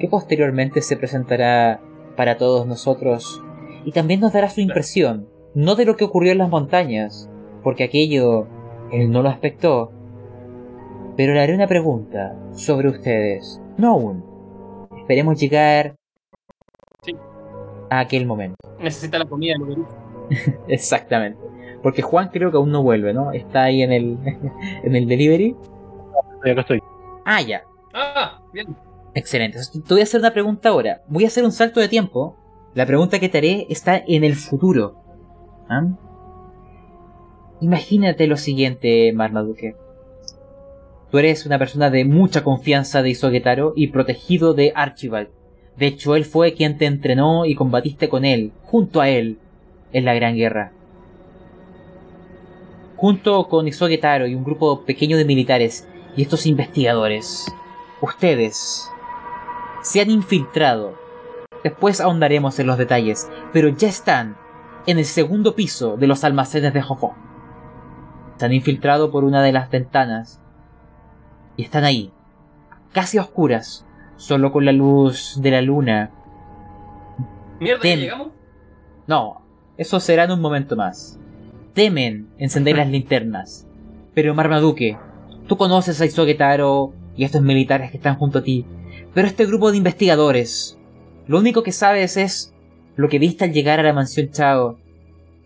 que 0.00 0.08
posteriormente 0.08 0.82
se 0.82 0.96
presentará 0.96 1.80
para 2.16 2.36
todos 2.36 2.66
nosotros 2.66 3.40
y 3.84 3.92
también 3.92 4.18
nos 4.18 4.32
dará 4.32 4.50
su 4.50 4.60
impresión, 4.60 5.28
no 5.54 5.76
de 5.76 5.84
lo 5.84 5.96
que 5.96 6.04
ocurrió 6.04 6.32
en 6.32 6.38
las 6.38 6.50
montañas, 6.50 7.30
porque 7.62 7.84
aquello 7.84 8.48
él 8.92 9.10
no 9.10 9.22
lo 9.22 9.30
expectó, 9.30 9.92
pero 11.16 11.32
le 11.32 11.40
haré 11.40 11.54
una 11.54 11.66
pregunta 11.66 12.36
sobre 12.52 12.88
ustedes, 12.88 13.60
no 13.76 13.90
aún. 13.90 14.24
Esperemos 14.98 15.38
llegar 15.38 15.96
a 17.90 18.00
aquel 18.00 18.26
momento. 18.26 18.56
Necesita 18.80 19.18
la 19.18 19.26
comida, 19.26 19.54
lo 19.58 19.86
Exactamente. 20.68 21.38
Porque 21.82 22.02
Juan 22.02 22.30
creo 22.32 22.50
que 22.50 22.56
aún 22.56 22.70
no 22.72 22.82
vuelve, 22.82 23.12
¿no? 23.12 23.32
Está 23.32 23.64
ahí 23.64 23.82
en 23.82 23.92
el, 23.92 24.18
en 24.82 24.96
el 24.96 25.06
delivery. 25.06 25.54
acá 26.42 26.60
estoy. 26.62 26.82
Ah, 27.24 27.42
ya. 27.42 27.62
Ah, 27.92 28.40
bien. 28.52 28.74
Excelente. 29.14 29.58
Te 29.72 29.94
voy 29.94 30.00
a 30.00 30.04
hacer 30.04 30.20
una 30.20 30.32
pregunta 30.32 30.70
ahora. 30.70 31.02
Voy 31.06 31.24
a 31.24 31.28
hacer 31.28 31.44
un 31.44 31.52
salto 31.52 31.80
de 31.80 31.88
tiempo. 31.88 32.36
La 32.74 32.86
pregunta 32.86 33.20
que 33.20 33.28
te 33.28 33.38
haré 33.38 33.66
está 33.70 34.02
en 34.06 34.24
el 34.24 34.34
futuro. 34.34 34.96
¿Ah? 35.68 35.86
Imagínate 37.60 38.26
lo 38.26 38.36
siguiente, 38.36 39.12
Marmaduke. 39.12 39.76
Tú 41.10 41.18
eres 41.18 41.46
una 41.46 41.58
persona 41.58 41.90
de 41.90 42.04
mucha 42.04 42.42
confianza 42.42 43.02
de 43.02 43.10
Isogetaro 43.10 43.72
y 43.76 43.88
protegido 43.88 44.52
de 44.52 44.72
Archibald. 44.74 45.28
De 45.76 45.86
hecho, 45.86 46.16
él 46.16 46.24
fue 46.24 46.54
quien 46.54 46.76
te 46.76 46.86
entrenó 46.86 47.46
y 47.46 47.54
combatiste 47.54 48.08
con 48.08 48.24
él, 48.24 48.52
junto 48.64 49.00
a 49.00 49.08
él, 49.08 49.38
en 49.92 50.04
la 50.04 50.14
Gran 50.14 50.34
Guerra. 50.34 50.72
Junto 52.96 53.48
con 53.48 53.68
Isogetaro 53.68 54.26
y 54.26 54.34
un 54.34 54.44
grupo 54.44 54.84
pequeño 54.84 55.16
de 55.16 55.24
militares 55.24 55.88
y 56.16 56.22
estos 56.22 56.46
investigadores, 56.46 57.46
ustedes 58.00 58.90
se 59.82 60.00
han 60.00 60.10
infiltrado. 60.10 60.96
Después 61.62 62.00
ahondaremos 62.00 62.58
en 62.58 62.66
los 62.66 62.78
detalles, 62.78 63.28
pero 63.52 63.68
ya 63.68 63.88
están 63.88 64.36
en 64.86 64.98
el 64.98 65.04
segundo 65.04 65.54
piso 65.54 65.96
de 65.96 66.06
los 66.06 66.24
almacenes 66.24 66.74
de 66.74 66.82
Jofo. 66.82 67.14
Se 68.36 68.46
han 68.46 68.52
infiltrado 68.52 69.10
por 69.10 69.24
una 69.24 69.42
de 69.42 69.52
las 69.52 69.70
ventanas 69.70 70.40
y 71.56 71.62
están 71.62 71.84
ahí, 71.84 72.12
casi 72.92 73.18
a 73.18 73.22
oscuras, 73.22 73.86
solo 74.16 74.52
con 74.52 74.64
la 74.64 74.72
luz 74.72 75.38
de 75.40 75.50
la 75.50 75.62
luna. 75.62 76.10
¿Mierda, 77.60 77.82
¿ya 77.84 77.96
llegamos? 77.96 78.28
No, 79.06 79.42
eso 79.76 80.00
será 80.00 80.24
en 80.24 80.32
un 80.32 80.40
momento 80.40 80.76
más. 80.76 81.18
Temen 81.74 82.28
encender 82.38 82.76
las 82.76 82.88
linternas. 82.88 83.66
Pero 84.14 84.34
Marmaduke, 84.34 84.98
tú 85.48 85.56
conoces 85.56 86.00
a 86.00 86.06
Isogetaro 86.06 86.92
y 87.16 87.22
a 87.22 87.26
estos 87.26 87.42
militares 87.42 87.90
que 87.90 87.96
están 87.96 88.16
junto 88.16 88.38
a 88.38 88.42
ti. 88.42 88.64
Pero 89.12 89.26
este 89.26 89.46
grupo 89.46 89.70
de 89.70 89.78
investigadores, 89.78 90.78
lo 91.26 91.38
único 91.38 91.62
que 91.62 91.72
sabes 91.72 92.16
es 92.16 92.54
lo 92.96 93.08
que 93.08 93.18
viste 93.18 93.44
al 93.44 93.52
llegar 93.52 93.80
a 93.80 93.84
la 93.84 93.92
mansión 93.92 94.30
Chao 94.30 94.78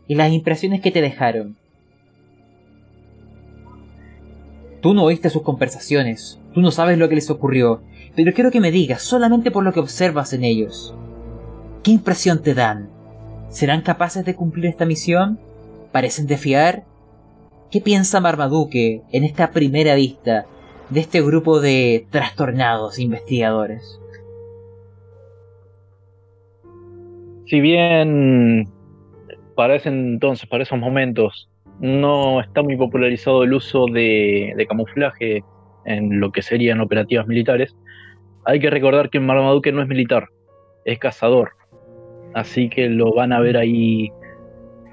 y 0.07 0.15
las 0.15 0.33
impresiones 0.33 0.81
que 0.81 0.91
te 0.91 1.01
dejaron. 1.01 1.57
Tú 4.81 4.95
no 4.95 5.05
oíste 5.05 5.29
sus 5.31 5.43
conversaciones, 5.43 6.39
tú 6.55 6.61
no 6.61 6.71
sabes 6.71 6.99
lo 6.99 7.09
que 7.09 7.17
les 7.17 7.31
ocurrió, 7.31 7.83
pero 8.15 8.33
quiero 8.33 8.51
que 8.51 8.61
me 8.61 8.71
digas, 8.71 9.03
solamente 9.03 9.51
por 9.51 9.65
lo 9.65 9.73
que 9.73 9.81
observas 9.81 10.33
en 10.33 10.45
ellos, 10.45 10.95
¿qué 11.83 11.91
impresión 11.91 12.43
te 12.43 12.55
dan? 12.55 12.89
¿Serán 13.49 13.83
capaces 13.83 14.25
de 14.25 14.35
cumplir 14.35 14.67
esta 14.67 14.85
misión? 14.85 15.39
¿Parecen 15.91 16.27
de 16.27 16.37
fiar? 16.37 16.85
¿Qué 17.71 17.81
piensa 17.81 18.21
Marmaduke 18.21 19.03
en 19.11 19.25
esta 19.25 19.51
primera 19.51 19.95
vista 19.95 20.47
de 20.91 21.01
este 21.01 21.23
grupo 21.23 21.61
de 21.61 22.07
trastornados 22.11 22.99
investigadores? 22.99 24.01
Si 27.47 27.61
bien 27.61 28.69
para 29.55 29.75
ese 29.75 29.89
entonces, 29.89 30.49
para 30.49 30.63
esos 30.63 30.79
momentos, 30.79 31.49
no 31.81 32.41
está 32.41 32.63
muy 32.63 32.77
popularizado 32.77 33.45
el 33.45 33.55
uso 33.55 33.87
de, 33.87 34.55
camuflaje 34.69 35.43
en 35.85 36.21
lo 36.21 36.33
que 36.33 36.43
serían 36.43 36.81
operativas 36.81 37.27
militares. 37.27 37.77
Hay 38.45 38.61
que 38.61 38.71
recordar 38.71 39.11
que 39.11 39.21
Marmaduke 39.21 39.73
no 39.73 39.83
es 39.83 39.89
militar, 39.89 40.29
es 40.85 40.99
cazador. 40.99 41.53
Así 42.35 42.69
que 42.69 42.89
lo 42.89 43.13
van 43.15 43.33
a 43.33 43.41
ver 43.41 43.57
ahí 43.57 44.11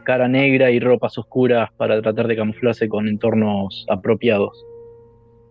cara 0.03 0.27
negra 0.27 0.71
y 0.71 0.79
ropas 0.79 1.17
oscuras 1.17 1.69
para 1.77 2.01
tratar 2.01 2.27
de 2.27 2.35
camuflarse 2.35 2.87
con 2.87 3.07
entornos 3.07 3.85
apropiados. 3.89 4.65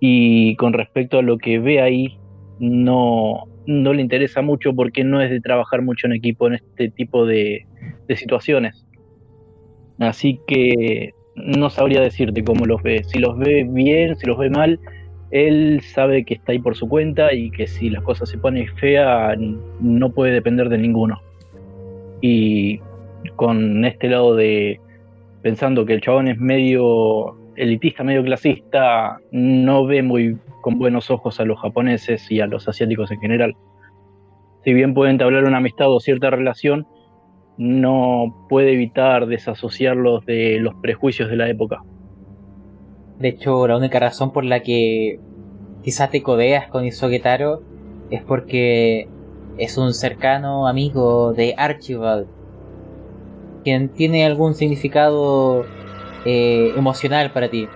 Y 0.00 0.54
con 0.56 0.72
respecto 0.72 1.18
a 1.18 1.22
lo 1.22 1.38
que 1.38 1.58
ve 1.58 1.80
ahí, 1.80 2.18
no, 2.58 3.44
no 3.66 3.92
le 3.92 4.02
interesa 4.02 4.42
mucho 4.42 4.74
porque 4.74 5.02
no 5.02 5.20
es 5.20 5.30
de 5.30 5.40
trabajar 5.40 5.82
mucho 5.82 6.06
en 6.06 6.12
equipo 6.12 6.46
en 6.46 6.54
este 6.54 6.90
tipo 6.90 7.26
de, 7.26 7.66
de 8.06 8.16
situaciones. 8.16 8.86
Así 9.98 10.40
que 10.46 11.12
no 11.36 11.70
sabría 11.70 12.00
decirte 12.00 12.44
cómo 12.44 12.66
los 12.66 12.82
ve. 12.82 13.02
Si 13.04 13.18
los 13.18 13.36
ve 13.38 13.66
bien, 13.68 14.16
si 14.16 14.26
los 14.26 14.38
ve 14.38 14.50
mal, 14.50 14.78
él 15.30 15.80
sabe 15.82 16.24
que 16.24 16.34
está 16.34 16.52
ahí 16.52 16.58
por 16.58 16.76
su 16.76 16.88
cuenta 16.88 17.32
y 17.32 17.50
que 17.50 17.66
si 17.66 17.90
las 17.90 18.02
cosas 18.02 18.28
se 18.28 18.38
ponen 18.38 18.68
feas, 18.76 19.36
no 19.80 20.10
puede 20.10 20.32
depender 20.32 20.68
de 20.68 20.78
ninguno. 20.78 21.20
Y 22.20 22.80
con 23.36 23.84
este 23.84 24.08
lado 24.08 24.36
de 24.36 24.80
pensando 25.42 25.84
que 25.84 25.94
el 25.94 26.00
chabón 26.00 26.28
es 26.28 26.38
medio 26.38 27.36
elitista, 27.56 28.02
medio 28.02 28.24
clasista, 28.24 29.18
no 29.30 29.86
ve 29.86 30.02
muy 30.02 30.38
con 30.62 30.78
buenos 30.78 31.10
ojos 31.10 31.38
a 31.40 31.44
los 31.44 31.60
japoneses 31.60 32.30
y 32.30 32.40
a 32.40 32.46
los 32.46 32.66
asiáticos 32.68 33.10
en 33.10 33.20
general. 33.20 33.54
Si 34.64 34.72
bien 34.72 34.94
pueden 34.94 35.12
entablar 35.12 35.44
una 35.44 35.58
amistad 35.58 35.90
o 35.90 36.00
cierta 36.00 36.30
relación, 36.30 36.86
no 37.56 38.46
puede 38.48 38.72
evitar 38.72 39.26
desasociarlos 39.26 40.24
de 40.26 40.58
los 40.60 40.74
prejuicios 40.76 41.30
de 41.30 41.36
la 41.36 41.48
época. 41.48 41.82
De 43.18 43.28
hecho, 43.28 43.66
la 43.68 43.76
única 43.76 44.00
razón 44.00 44.32
por 44.32 44.44
la 44.44 44.60
que 44.60 45.20
quizás 45.82 46.10
te 46.10 46.22
codeas 46.22 46.68
con 46.68 46.84
Isogetaro 46.84 47.62
es 48.10 48.22
porque 48.22 49.08
es 49.56 49.78
un 49.78 49.94
cercano 49.94 50.66
amigo 50.66 51.32
de 51.32 51.54
Archibald, 51.56 52.26
quien 53.62 53.90
tiene 53.90 54.26
algún 54.26 54.54
significado 54.54 55.64
eh, 56.24 56.72
emocional 56.76 57.32
para 57.32 57.48
ti. 57.48 57.68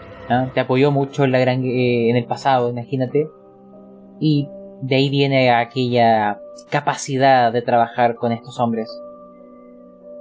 Te 0.52 0.60
apoyó 0.60 0.90
mucho 0.90 1.24
eh, 1.24 2.10
en 2.10 2.16
el 2.16 2.24
pasado, 2.26 2.68
imagínate. 2.68 3.28
Y 4.20 4.48
de 4.82 4.96
ahí 4.96 5.08
viene 5.08 5.50
aquella 5.50 6.40
capacidad 6.70 7.52
de 7.52 7.62
trabajar 7.62 8.16
con 8.16 8.32
estos 8.32 8.60
hombres. 8.60 8.90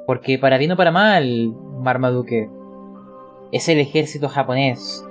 Porque 0.07 0.39
para 0.39 0.57
bien 0.57 0.71
o 0.71 0.77
para 0.77 0.91
mal, 0.91 1.53
Marmaduke, 1.81 2.49
es 3.51 3.69
el 3.69 3.77
ejército 3.77 4.29
japonés 4.29 5.05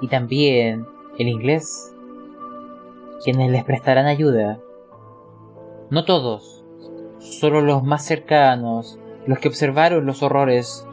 y 0.00 0.08
también 0.08 0.86
el 1.18 1.28
inglés 1.28 1.92
quienes 3.22 3.50
les 3.50 3.64
prestarán 3.64 4.06
ayuda. 4.06 4.60
No 5.90 6.04
todos, 6.04 6.64
solo 7.18 7.60
los 7.60 7.82
más 7.82 8.04
cercanos, 8.04 8.98
los 9.26 9.40
que 9.40 9.48
observaron 9.48 10.06
los 10.06 10.22
horrores 10.22 10.86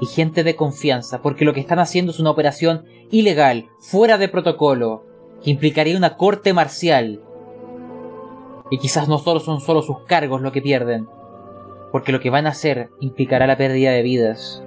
y 0.00 0.06
gente 0.06 0.44
de 0.44 0.56
confianza, 0.56 1.20
porque 1.20 1.44
lo 1.44 1.52
que 1.52 1.60
están 1.60 1.80
haciendo 1.80 2.12
es 2.12 2.20
una 2.20 2.30
operación 2.30 2.84
ilegal, 3.10 3.70
fuera 3.80 4.18
de 4.18 4.28
protocolo, 4.28 5.04
que 5.42 5.50
implicaría 5.50 5.96
una 5.96 6.16
corte 6.16 6.52
marcial. 6.52 7.22
Y 8.70 8.78
quizás 8.78 9.08
no 9.08 9.18
solo 9.18 9.40
son 9.40 9.60
solo 9.60 9.82
sus 9.82 10.00
cargos 10.00 10.42
lo 10.42 10.52
que 10.52 10.62
pierden, 10.62 11.08
porque 11.94 12.10
lo 12.10 12.18
que 12.18 12.28
van 12.28 12.48
a 12.48 12.50
hacer 12.50 12.90
implicará 12.98 13.46
la 13.46 13.56
pérdida 13.56 13.92
de 13.92 14.02
vidas. 14.02 14.64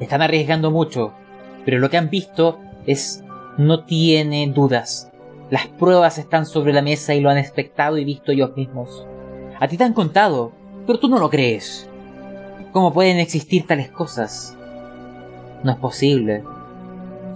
Están 0.00 0.22
arriesgando 0.22 0.72
mucho, 0.72 1.12
pero 1.64 1.78
lo 1.78 1.88
que 1.88 1.98
han 1.98 2.10
visto 2.10 2.58
es 2.84 3.22
no 3.58 3.84
tiene 3.84 4.50
dudas. 4.52 5.08
Las 5.50 5.68
pruebas 5.68 6.18
están 6.18 6.46
sobre 6.46 6.72
la 6.72 6.82
mesa 6.82 7.14
y 7.14 7.20
lo 7.20 7.30
han 7.30 7.38
espectado 7.38 7.96
y 7.96 8.04
visto 8.04 8.32
ellos 8.32 8.56
mismos. 8.56 9.06
A 9.60 9.68
ti 9.68 9.76
te 9.76 9.84
han 9.84 9.92
contado, 9.92 10.50
pero 10.84 10.98
tú 10.98 11.08
no 11.08 11.20
lo 11.20 11.30
crees. 11.30 11.88
¿Cómo 12.72 12.92
pueden 12.92 13.20
existir 13.20 13.64
tales 13.64 13.92
cosas? 13.92 14.58
No 15.62 15.70
es 15.70 15.78
posible. 15.78 16.42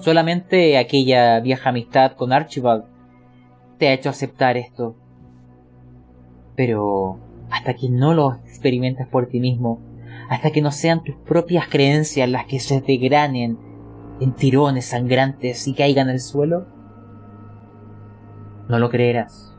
Solamente 0.00 0.78
aquella 0.78 1.38
vieja 1.38 1.70
amistad 1.70 2.16
con 2.16 2.32
Archibald 2.32 2.87
te 3.78 3.87
ha 3.87 3.92
hecho 3.92 4.11
aceptar 4.11 4.56
esto. 4.56 4.96
Pero 6.56 7.20
hasta 7.53 7.75
que 7.75 7.91
no 7.91 8.15
lo 8.15 8.33
experimentes 8.33 9.07
por 9.07 9.27
ti 9.27 9.38
mismo, 9.38 9.79
hasta 10.31 10.51
que 10.51 10.62
no 10.62 10.71
sean 10.71 11.05
tus 11.05 11.15
propias 11.17 11.69
creencias 11.69 12.29
las 12.29 12.47
que 12.47 12.59
se 12.59 12.81
degranen 12.81 13.59
en 14.21 14.33
tirones 14.33 14.87
sangrantes 14.87 15.69
y 15.69 15.75
caigan 15.75 16.09
al 16.09 16.21
suelo, 16.21 16.67
no 18.71 18.79
lo 18.79 18.88
creerás. 18.88 19.55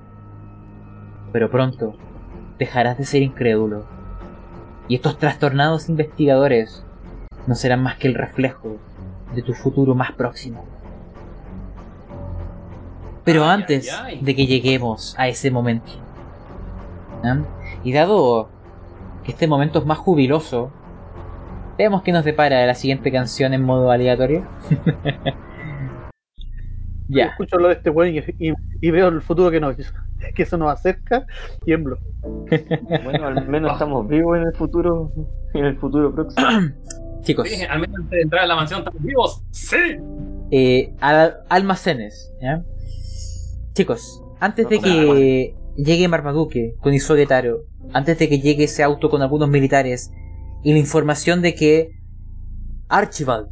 Pero 1.32 1.52
pronto 1.52 1.96
dejarás 2.58 2.98
de 2.98 3.06
ser 3.06 3.22
incrédulo, 3.22 3.86
y 4.88 4.96
estos 4.96 5.20
trastornados 5.20 5.88
investigadores 5.88 6.84
no 7.46 7.54
serán 7.54 7.84
más 7.84 7.98
que 7.98 8.08
el 8.08 8.16
reflejo 8.16 8.78
de 9.36 9.44
tu 9.44 9.54
futuro 9.54 9.94
más 9.94 10.14
próximo. 10.14 10.66
Pero 13.24 13.46
antes 13.46 13.96
de 14.20 14.36
que 14.36 14.48
lleguemos 14.48 15.16
a 15.20 15.28
ese 15.28 15.52
momento, 15.52 15.92
¿eh? 17.24 17.63
Y 17.84 17.94
dado 17.94 18.50
que 19.24 19.32
este 19.32 19.48
momento 19.48 19.80
es 19.80 19.86
más 19.86 19.98
jubiloso, 19.98 20.72
veamos 21.78 22.04
qué 22.04 22.12
nos 22.12 22.26
depara 22.26 22.66
la 22.66 22.76
siguiente 22.76 23.12
canción 23.12 23.54
en 23.54 23.64
modo 23.64 23.92
aleatorio. 23.92 24.46
ya. 27.08 27.26
Escucho 27.26 27.58
lo 27.58 27.70
de 27.70 27.76
este 27.76 27.90
weón 27.90 28.24
y, 28.82 28.92
veo 28.92 29.08
el 29.08 29.22
futuro 29.22 29.52
que, 29.52 29.60
nos, 29.60 29.76
que 30.36 30.46
se 30.46 30.58
nos 30.58 30.72
acerca, 30.72 31.26
tiemblo. 31.64 31.98
bueno, 33.04 33.28
al 33.28 33.48
menos 33.48 33.74
estamos 33.74 34.08
vivos 34.08 34.38
en 34.38 34.48
el 34.48 34.54
futuro, 34.54 35.12
en 35.54 35.66
el 35.66 35.78
futuro 35.78 36.14
próximo. 36.14 36.48
Chicos. 37.22 37.48
al 37.70 37.80
menos 37.80 37.96
antes 37.96 38.12
de 38.12 38.22
entrar 38.22 38.44
a 38.44 38.48
la 38.48 38.56
mansión 38.56 38.80
estamos 38.80 39.02
vivos. 39.02 39.44
Sí. 39.52 39.98
Eh, 40.52 40.94
almacenes, 41.48 42.34
¿ya? 42.42 42.62
Chicos, 43.74 44.22
antes 44.42 44.68
de 44.68 44.80
que 44.80 45.56
llegue 45.76 46.08
Marmaduke 46.08 46.76
con 46.82 46.94
Isogetaro, 46.94 47.66
antes 47.94 48.18
de 48.20 48.30
que 48.30 48.40
llegue 48.40 48.66
ese 48.66 48.84
auto 48.84 49.10
con 49.10 49.22
algunos 49.22 49.50
militares, 49.50 50.12
y 50.64 50.74
la 50.74 50.80
información 50.80 51.42
de 51.42 51.56
que 51.56 51.92
Archibald 52.88 53.50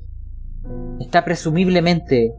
está 1.00 1.26
presumiblemente 1.26 2.34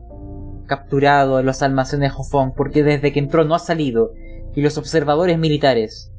capturado 0.66 1.40
en 1.40 1.46
los 1.46 1.62
almacenes 1.62 2.12
Hofong 2.16 2.54
porque 2.54 2.82
desde 2.82 3.12
que 3.12 3.18
entró 3.18 3.44
no 3.44 3.54
ha 3.54 3.58
salido 3.58 4.12
y 4.54 4.62
los 4.62 4.78
observadores 4.78 5.38
militares 5.38 6.12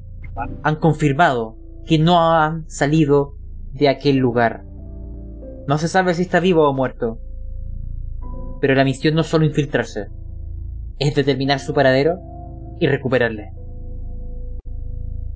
han 0.62 0.76
confirmado 0.76 1.58
que 1.86 1.98
no 1.98 2.20
han 2.20 2.70
salido 2.70 3.36
de 3.72 3.90
aquel 3.90 4.18
lugar. 4.18 4.64
No 5.68 5.78
se 5.78 5.88
sabe 5.88 6.14
si 6.14 6.24
está 6.24 6.40
vivo 6.40 6.68
o 6.68 6.74
muerto. 6.74 7.20
Pero 8.60 8.76
la 8.76 8.84
misión 8.84 9.16
no 9.16 9.22
es 9.22 9.28
solo 9.28 9.46
infiltrarse, 9.46 10.08
es 11.00 11.16
determinar 11.16 11.60
su 11.60 11.74
paradero 11.74 12.20
y 12.84 12.88
recuperarle. 12.88 13.54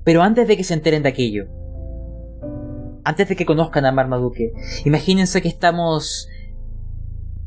Pero 0.04 0.22
antes 0.22 0.46
de 0.46 0.56
que 0.56 0.64
se 0.64 0.74
enteren 0.74 1.02
de 1.02 1.08
aquello, 1.08 1.46
antes 3.04 3.26
de 3.26 3.36
que 3.36 3.46
conozcan 3.46 3.86
a 3.86 3.92
Marmaduke, 3.92 4.52
imagínense 4.84 5.40
que 5.40 5.48
estamos 5.48 6.28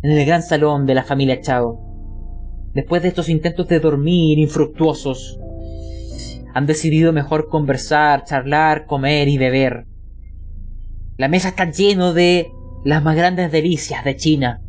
en 0.01 0.11
el 0.11 0.25
gran 0.25 0.41
salón 0.41 0.87
de 0.87 0.95
la 0.95 1.03
familia 1.03 1.39
Chao. 1.39 1.79
Después 2.73 3.03
de 3.03 3.09
estos 3.09 3.29
intentos 3.29 3.67
de 3.67 3.79
dormir 3.79 4.39
infructuosos, 4.39 5.39
han 6.55 6.65
decidido 6.65 7.13
mejor 7.13 7.47
conversar, 7.47 8.23
charlar, 8.23 8.87
comer 8.87 9.27
y 9.27 9.37
beber. 9.37 9.85
La 11.17 11.27
mesa 11.27 11.49
está 11.49 11.69
lleno 11.69 12.11
de 12.13 12.51
las 12.83 13.03
más 13.03 13.15
grandes 13.15 13.51
delicias 13.51 14.03
de 14.03 14.15
China. 14.15 14.63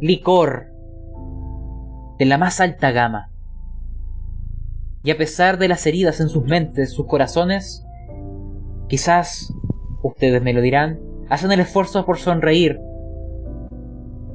Licor, 0.00 0.77
de 2.18 2.24
la 2.24 2.38
más 2.38 2.60
alta 2.60 2.90
gama. 2.90 3.30
Y 5.04 5.10
a 5.10 5.16
pesar 5.16 5.58
de 5.58 5.68
las 5.68 5.86
heridas 5.86 6.20
en 6.20 6.28
sus 6.28 6.44
mentes, 6.44 6.92
sus 6.92 7.06
corazones, 7.06 7.84
quizás, 8.88 9.54
ustedes 10.02 10.42
me 10.42 10.52
lo 10.52 10.60
dirán, 10.60 10.98
hacen 11.30 11.52
el 11.52 11.60
esfuerzo 11.60 12.04
por 12.04 12.18
sonreír, 12.18 12.80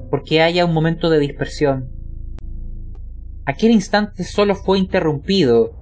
porque 0.10 0.42
haya 0.42 0.66
un 0.66 0.74
momento 0.74 1.10
de 1.10 1.20
dispersión. 1.20 1.90
Aquel 3.46 3.72
instante 3.72 4.24
solo 4.24 4.56
fue 4.56 4.80
interrumpido, 4.80 5.74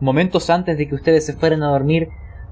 momentos 0.00 0.50
antes 0.50 0.76
de 0.76 0.86
que 0.86 0.94
ustedes 0.94 1.24
se 1.24 1.32
fueran 1.32 1.62
a 1.62 1.70
dormir, 1.70 2.08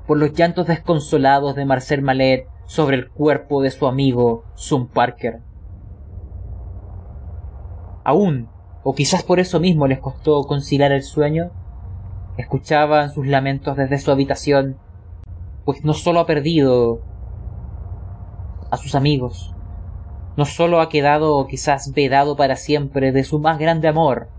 por 0.06 0.16
los 0.16 0.32
llantos 0.32 0.66
desconsolados 0.66 1.54
de 1.54 1.66
Marcel 1.66 2.00
Mallet 2.00 2.46
sobre 2.64 2.96
el 2.96 3.10
cuerpo 3.10 3.60
de 3.60 3.70
su 3.70 3.86
amigo 3.86 4.44
Sun 4.54 4.88
Parker. 4.88 5.40
Aún 8.04 8.48
o 8.90 8.94
quizás 8.94 9.22
por 9.22 9.38
eso 9.38 9.60
mismo 9.60 9.86
les 9.86 9.98
costó 9.98 10.44
conciliar 10.44 10.92
el 10.92 11.02
sueño, 11.02 11.50
escuchaban 12.38 13.12
sus 13.12 13.26
lamentos 13.26 13.76
desde 13.76 13.98
su 13.98 14.10
habitación, 14.10 14.78
pues 15.66 15.84
no 15.84 15.92
solo 15.92 16.20
ha 16.20 16.26
perdido 16.26 17.02
a 18.70 18.78
sus 18.78 18.94
amigos. 18.94 19.54
No 20.38 20.46
solo 20.46 20.80
ha 20.80 20.88
quedado 20.88 21.46
quizás 21.48 21.92
vedado 21.92 22.34
para 22.34 22.56
siempre 22.56 23.12
de 23.12 23.24
su 23.24 23.38
más 23.38 23.58
grande 23.58 23.88
amor, 23.88 24.30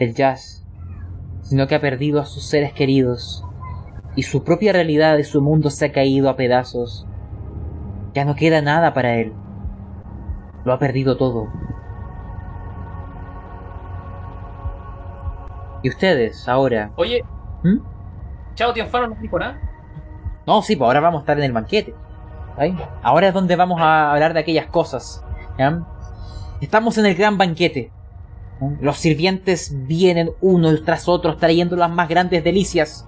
el 0.00 0.12
jazz, 0.12 0.66
sino 1.42 1.68
que 1.68 1.76
ha 1.76 1.80
perdido 1.80 2.20
a 2.20 2.26
sus 2.26 2.42
seres 2.42 2.72
queridos 2.72 3.44
y 4.16 4.24
su 4.24 4.42
propia 4.42 4.72
realidad 4.72 5.16
de 5.16 5.22
su 5.22 5.40
mundo 5.40 5.70
se 5.70 5.84
ha 5.84 5.92
caído 5.92 6.28
a 6.28 6.34
pedazos. 6.34 7.06
Ya 8.12 8.24
no 8.24 8.34
queda 8.34 8.60
nada 8.60 8.92
para 8.92 9.20
él. 9.20 9.34
Lo 10.64 10.72
ha 10.72 10.80
perdido 10.80 11.16
todo. 11.16 11.46
¿Y 15.84 15.90
ustedes, 15.90 16.48
ahora? 16.48 16.92
Oye, 16.96 17.22
¿Mm? 17.62 17.76
Chao 18.54 18.72
Tianfano 18.72 19.08
no 19.08 19.16
dijo 19.20 19.38
nada. 19.38 19.60
No, 20.46 20.62
sí, 20.62 20.76
pues 20.76 20.86
ahora 20.86 21.00
vamos 21.00 21.18
a 21.18 21.22
estar 21.22 21.36
en 21.36 21.44
el 21.44 21.52
banquete. 21.52 21.94
¿Ahí? 22.56 22.74
Ahora 23.02 23.28
es 23.28 23.34
donde 23.34 23.54
vamos 23.54 23.78
a 23.82 24.10
hablar 24.12 24.32
de 24.32 24.40
aquellas 24.40 24.66
cosas. 24.68 25.22
¿ya? 25.58 25.84
Estamos 26.62 26.96
en 26.96 27.04
el 27.04 27.14
gran 27.14 27.36
banquete. 27.36 27.92
Los 28.80 28.96
sirvientes 28.96 29.74
vienen 29.86 30.30
unos 30.40 30.84
tras 30.84 31.06
otros 31.06 31.36
trayendo 31.36 31.76
las 31.76 31.90
más 31.90 32.08
grandes 32.08 32.42
delicias. 32.42 33.06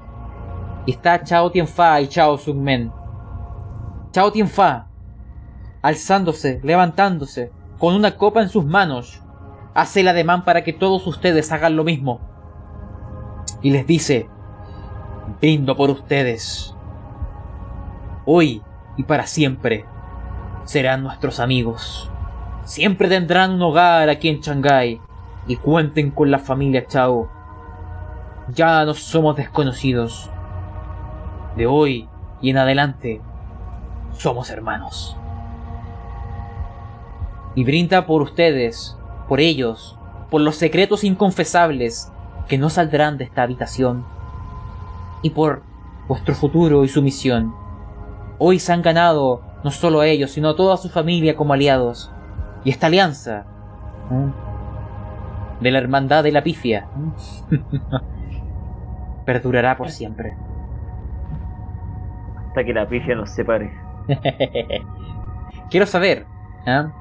Y 0.85 0.91
está 0.91 1.23
Chao 1.23 1.51
Tianfa 1.51 1.99
y 2.03 2.09
Chao 2.09 2.37
Sungmen. 2.37 2.93
Chao 4.13 4.31
Tianfa, 4.33 4.89
alzándose, 5.81 6.61
levantándose, 6.63 7.51
con 7.79 7.95
una 7.95 8.17
copa 8.17 8.43
en 8.43 8.51
sus 8.51 8.67
manos, 8.67 9.23
hace 9.73 10.01
el 10.01 10.09
ademán 10.09 10.45
para 10.45 10.63
que 10.63 10.75
todos 10.75 11.07
ustedes 11.07 11.51
hagan 11.53 11.75
lo 11.75 11.83
mismo. 11.83 12.36
Y 13.67 13.71
les 13.71 13.85
dice, 13.85 14.29
brindo 15.41 15.77
por 15.77 15.91
ustedes. 15.91 16.73
Hoy 18.25 18.63
y 18.97 19.03
para 19.03 19.27
siempre 19.27 19.85
serán 20.63 21.03
nuestros 21.03 21.41
amigos. 21.41 22.09
Siempre 22.63 23.09
tendrán 23.09 23.55
un 23.55 23.63
hogar 23.63 24.09
aquí 24.09 24.29
en 24.29 24.39
Shanghái 24.39 25.01
y 25.49 25.57
cuenten 25.57 26.13
con 26.13 26.31
la 26.31 26.39
familia 26.39 26.87
Chao. 26.87 27.29
Ya 28.55 28.85
no 28.85 28.95
somos 28.95 29.35
desconocidos. 29.35 30.31
De 31.57 31.67
hoy 31.67 32.09
y 32.41 32.51
en 32.51 32.59
adelante 32.59 33.21
somos 34.13 34.49
hermanos. 34.51 35.17
Y 37.57 37.65
brinda 37.65 38.07
por 38.07 38.23
ustedes, 38.23 38.97
por 39.29 39.41
ellos, 39.41 39.99
por 40.31 40.41
los 40.41 40.55
secretos 40.55 41.03
inconfesables 41.03 42.13
que 42.49 42.59
no 42.59 42.71
saldrán 42.71 43.19
de 43.19 43.25
esta 43.25 43.43
habitación 43.43 44.05
y 45.23 45.31
por 45.31 45.63
vuestro 46.09 46.35
futuro 46.35 46.85
y 46.85 46.89
su 46.89 47.03
misión. 47.03 47.55
Hoy 48.39 48.59
se 48.59 48.73
han 48.73 48.83
ganado 48.83 49.43
no 49.65 49.71
solo 49.71 50.01
a 50.01 50.07
ellos, 50.07 50.31
sino 50.31 50.51
a 50.51 50.57
toda 50.57 50.77
su 50.77 50.89
familia 50.89 51.37
como 51.37 51.53
aliados. 51.53 52.13
Y 52.65 52.71
esta 52.71 52.87
alianza 52.87 53.47
¿eh? 54.11 54.33
de 55.61 55.71
la 55.71 55.79
hermandad 55.79 56.23
de 56.23 56.33
la 56.33 56.43
pifia 56.43 56.89
perdurará 59.27 59.77
por 59.77 59.91
siempre. 59.91 60.37
Hasta 62.47 62.65
que 62.65 62.73
la 62.73 62.89
pifia 62.89 63.15
nos 63.15 63.31
separe. 63.31 63.73
Quiero 65.71 65.87
saber, 65.87 66.27
¿ah? 66.67 66.93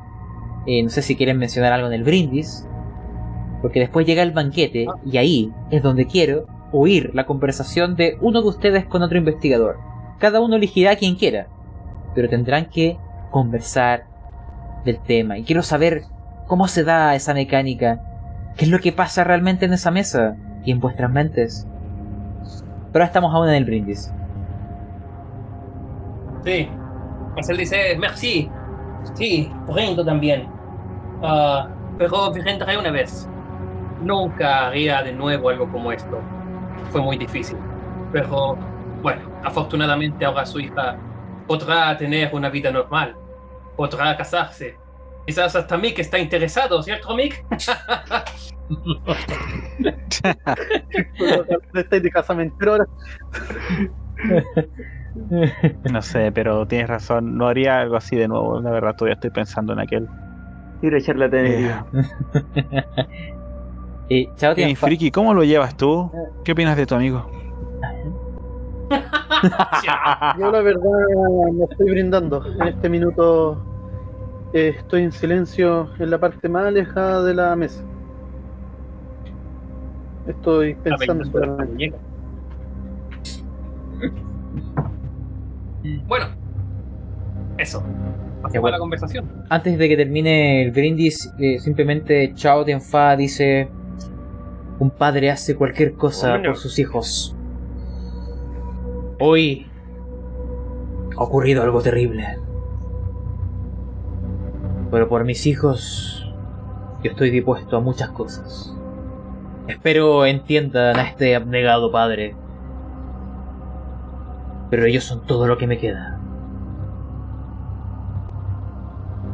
Eh, 0.66 0.82
no 0.82 0.90
sé 0.90 1.04
si 1.04 1.16
quieren 1.16 1.38
mencionar 1.38 1.74
algo 1.74 1.88
en 1.88 1.94
el 1.94 2.04
brindis, 2.04 2.68
porque 3.62 3.80
después 3.80 4.06
llega 4.06 4.24
el 4.24 4.32
banquete 4.32 4.88
y 5.06 5.18
ahí 5.18 5.54
es 5.72 5.82
donde 5.82 6.06
quiero 6.06 6.46
oír 6.72 7.12
la 7.14 7.26
conversación 7.26 7.96
de 7.96 8.18
uno 8.22 8.42
de 8.42 8.50
ustedes 8.50 8.86
con 8.86 9.02
otro 9.02 9.18
investigador. 9.18 9.78
Cada 10.20 10.40
uno 10.40 10.56
elegirá 10.56 10.92
a 10.92 10.96
quien 10.96 11.16
quiera, 11.16 11.48
pero 12.14 12.30
tendrán 12.30 12.66
que 12.70 12.98
conversar 13.32 14.06
del 14.84 15.00
tema. 15.00 15.38
Y 15.38 15.44
quiero 15.44 15.62
saber 15.62 16.04
cómo 16.48 16.68
se 16.68 16.84
da 16.84 17.16
esa 17.16 17.34
mecánica, 17.34 18.02
qué 18.58 18.66
es 18.66 18.72
lo 18.72 18.80
que 18.80 18.92
pasa 18.92 19.24
realmente 19.24 19.66
en 19.66 19.74
esa 19.74 19.92
mesa 19.92 20.38
y 20.64 20.72
en 20.72 20.80
vuestras 20.80 21.12
mentes. 21.12 21.68
Pero 22.92 23.04
ahora 23.04 23.06
estamos 23.06 23.34
aún 23.34 23.50
en 23.50 23.56
el 23.56 23.66
brindis. 23.66 24.14
Sí. 26.46 26.70
Marcel 27.36 27.58
dice, 27.58 27.98
merci. 28.00 28.50
Sí, 29.16 29.52
brindo 29.68 30.06
también. 30.06 30.48
Ah, 31.22 31.68
pero 31.98 32.32
vendré 32.32 32.78
una 32.78 32.92
vez. 32.92 33.28
Nunca 34.02 34.68
haría 34.68 35.02
de 35.04 35.14
nuevo 35.14 35.50
algo 35.50 35.70
como 35.72 35.92
esto. 35.92 36.22
Fue 36.92 37.02
muy 37.02 37.18
difícil. 37.18 37.58
Pero, 38.12 38.58
bueno, 39.02 39.22
afortunadamente 39.44 40.26
ahora 40.26 40.46
su 40.46 40.60
hija 40.60 40.98
podrá 41.48 41.98
tener 41.98 42.34
una 42.34 42.50
vida 42.50 42.72
normal. 42.72 43.16
Podrá 43.76 44.16
casarse. 44.16 44.78
Quizás 45.26 45.56
hasta 45.56 45.78
Mick 45.78 45.98
está 46.00 46.20
interesado, 46.20 46.84
¿cierto, 46.84 47.16
Mick? 47.16 47.44
Estáis 51.74 52.04
de 52.04 52.10
casamentero 52.12 52.72
ahora. 52.74 52.86
No 55.92 56.02
sé, 56.02 56.32
pero 56.32 56.68
tienes 56.68 56.88
razón. 56.90 57.38
No 57.38 57.48
haría 57.48 57.80
algo 57.80 57.96
así 57.96 58.16
de 58.16 58.28
nuevo. 58.28 58.60
La 58.62 58.72
verdad, 58.72 58.96
todavía 58.96 59.16
estoy 59.16 59.32
pensando 59.32 59.74
en 59.74 59.80
aquel. 59.80 60.08
Tiro 60.82 61.00
charlatanería. 61.00 61.86
Eh, 64.10 64.30
chao, 64.36 64.54
Hey, 64.56 64.66
Tianfa. 64.66 64.88
Friki, 64.88 65.12
¿cómo 65.12 65.34
lo 65.34 65.44
llevas 65.44 65.76
tú? 65.76 66.12
¿Qué 66.44 66.52
opinas 66.52 66.78
de 66.78 66.86
tu 66.86 66.96
amigo? 66.96 67.30
Yo 70.40 70.52
la 70.52 70.62
verdad 70.62 70.92
no 71.54 71.66
estoy 71.70 71.90
brindando. 71.90 72.46
En 72.62 72.68
este 72.68 72.88
minuto 72.88 73.64
eh, 74.54 74.76
estoy 74.78 75.04
en 75.04 75.12
silencio 75.12 75.90
en 75.98 76.12
la 76.12 76.20
parte 76.20 76.48
más 76.48 76.68
alejada 76.68 77.24
de 77.24 77.34
la 77.34 77.56
mesa. 77.56 77.84
Estoy 80.28 80.76
pensando 80.76 81.26
solamente. 81.26 81.94
Bueno, 86.08 86.26
eso. 87.58 87.84
A 88.44 88.48
bueno. 88.50 88.70
la 88.70 88.78
conversación. 88.78 89.26
Antes 89.50 89.78
de 89.78 89.90
que 89.90 89.98
termine 89.98 90.64
el 90.64 90.72
brindis, 90.72 91.32
eh, 91.40 91.58
simplemente 91.60 92.34
Chao 92.36 92.64
Tianfa 92.64 93.16
dice: 93.16 93.68
Un 94.80 94.90
padre 94.90 95.32
hace 95.32 95.56
cualquier 95.56 95.94
cosa 95.94 96.32
Bueno. 96.32 96.50
por 96.50 96.58
sus 96.58 96.78
hijos. 96.80 97.36
Hoy 99.20 99.68
ha 101.18 101.24
ocurrido 101.24 101.64
algo 101.64 101.82
terrible. 101.82 102.40
Pero 104.92 105.08
por 105.08 105.24
mis 105.24 105.46
hijos, 105.46 106.30
yo 107.04 107.12
estoy 107.12 107.30
dispuesto 107.30 107.78
a 107.78 107.80
muchas 107.80 108.10
cosas. 108.10 108.76
Espero 109.68 110.26
entiendan 110.26 110.98
a 110.98 111.04
este 111.04 111.36
abnegado 111.36 111.92
padre. 111.92 112.36
Pero 114.70 114.86
ellos 114.86 115.04
son 115.06 115.22
todo 115.26 115.48
lo 115.48 115.58
que 115.58 115.68
me 115.68 115.78
queda. 115.78 116.20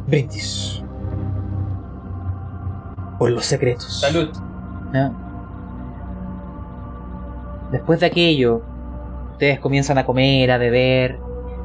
Brindis. 0.06 0.82
Por 3.18 3.30
los 3.30 3.44
secretos. 3.44 4.00
Salud. 4.00 4.30
¿ya? 4.92 5.12
Después 7.72 8.00
de 8.00 8.06
aquello, 8.06 8.62
ustedes 9.32 9.58
comienzan 9.58 9.98
a 9.98 10.04
comer, 10.04 10.50
a 10.50 10.58
beber, 10.58 11.18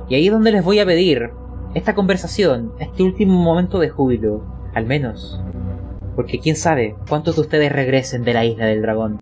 y 0.10 0.16
ahí 0.16 0.28
es 0.28 0.32
donde 0.32 0.52
les 0.52 0.64
voy 0.64 0.80
a 0.80 0.86
pedir 0.86 1.32
esta 1.74 1.94
conversación, 1.94 2.72
este 2.80 3.04
último 3.04 3.34
momento 3.34 3.78
de 3.78 3.90
júbilo, 3.90 4.42
al 4.74 4.86
menos. 4.86 5.40
Porque 6.16 6.40
quién 6.40 6.56
sabe 6.56 6.96
cuántos 7.10 7.36
de 7.36 7.42
ustedes 7.42 7.72
regresen 7.72 8.24
de 8.24 8.34
la 8.34 8.46
isla 8.46 8.66
del 8.66 8.82
dragón. 8.82 9.20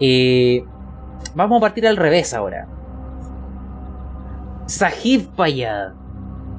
Eh, 0.00 0.64
vamos 1.34 1.58
a 1.58 1.60
partir 1.60 1.86
al 1.86 1.98
revés 1.98 2.32
ahora. 2.32 2.66
Sahib 4.66 5.28
Payad. 5.36 5.92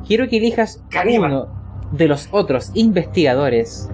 Quiero 0.06 0.28
que 0.30 0.38
elijas 0.38 0.84
uno 1.18 1.48
de 1.92 2.08
los 2.08 2.30
otros 2.32 2.72
investigadores 2.76 3.90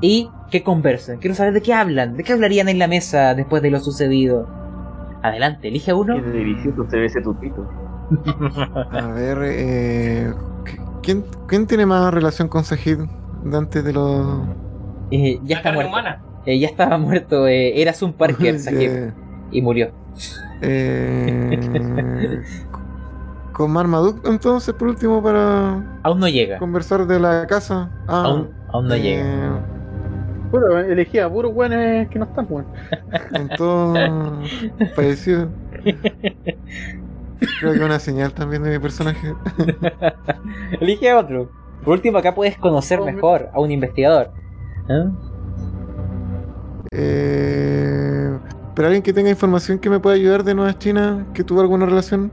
y 0.00 0.28
que 0.52 0.62
conversen. 0.62 1.18
Quiero 1.18 1.34
saber 1.34 1.52
de 1.52 1.62
qué 1.62 1.74
hablan, 1.74 2.16
de 2.16 2.22
qué 2.22 2.32
hablarían 2.34 2.68
en 2.68 2.78
la 2.78 2.86
mesa 2.86 3.34
después 3.34 3.60
de 3.62 3.70
lo 3.70 3.80
sucedido. 3.80 4.46
Adelante, 5.22 5.68
elige 5.68 5.92
uno. 5.92 6.14
Qué 6.16 6.30
delicioso 6.30 6.86
se 6.88 6.96
ve 6.98 7.06
ese 7.06 7.20
tutito. 7.22 7.68
A 8.92 9.06
ver, 9.08 9.38
eh, 9.44 10.32
¿quién, 11.02 11.24
¿quién 11.48 11.66
tiene 11.66 11.86
más 11.86 12.12
relación 12.12 12.48
con 12.48 12.62
Sahid 12.64 12.98
de 13.44 13.56
antes 13.56 13.82
de 13.84 13.92
los... 13.92 14.46
Eh, 15.10 15.40
ya 15.44 15.56
La 15.56 15.60
está 15.60 15.72
muerto. 15.72 15.96
Eh, 16.46 16.58
ya 16.58 16.68
estaba 16.68 16.98
muerto. 16.98 17.46
Eh, 17.48 17.80
eras 17.80 18.02
un 18.02 18.12
Parker, 18.12 18.54
Ya. 18.58 18.58
Sahib, 18.58 19.12
y 19.50 19.62
murió. 19.62 19.90
Eh, 20.60 22.40
con 23.52 23.70
Marmaduke 23.70 24.26
entonces 24.28 24.74
por 24.74 24.88
último 24.88 25.22
para 25.22 26.00
Aún 26.02 26.20
no 26.20 26.28
llega. 26.28 26.58
conversar 26.58 27.06
de 27.06 27.18
la 27.20 27.46
casa. 27.46 27.90
Ah, 28.08 28.22
Aún, 28.26 28.50
aún 28.72 28.88
no 28.88 28.94
eh, 28.94 29.00
llega. 29.00 29.71
Bueno, 30.52 30.78
elegí 30.78 31.18
a 31.18 31.28
puros 31.28 31.52
buenos 31.54 32.06
que 32.08 32.18
no 32.18 32.26
están 32.26 32.46
buenos. 32.46 32.70
Con 33.32 33.48
todo 33.56 33.94
fallecido. 34.94 35.48
Creo 37.60 37.72
que 37.72 37.80
una 37.84 37.98
señal 37.98 38.32
también 38.34 38.62
de 38.62 38.70
mi 38.70 38.78
personaje. 38.78 39.34
Elige 40.80 41.12
otro. 41.14 41.50
Por 41.84 41.94
último, 41.94 42.18
acá 42.18 42.34
puedes 42.34 42.56
conocer 42.58 43.00
Oh, 43.00 43.04
me- 43.06 43.12
mejor 43.14 43.48
a 43.52 43.60
un 43.60 43.70
investigador. 43.72 44.30
¿Eh? 44.88 45.08
Eh, 46.92 48.38
pero 48.74 48.86
alguien 48.88 49.02
que 49.02 49.12
tenga 49.12 49.30
información 49.30 49.78
que 49.78 49.88
me 49.90 49.98
pueda 49.98 50.16
ayudar 50.16 50.44
de 50.44 50.54
Nueva 50.54 50.78
China, 50.78 51.26
que 51.34 51.42
tuvo 51.44 51.60
alguna 51.62 51.86
relación. 51.86 52.30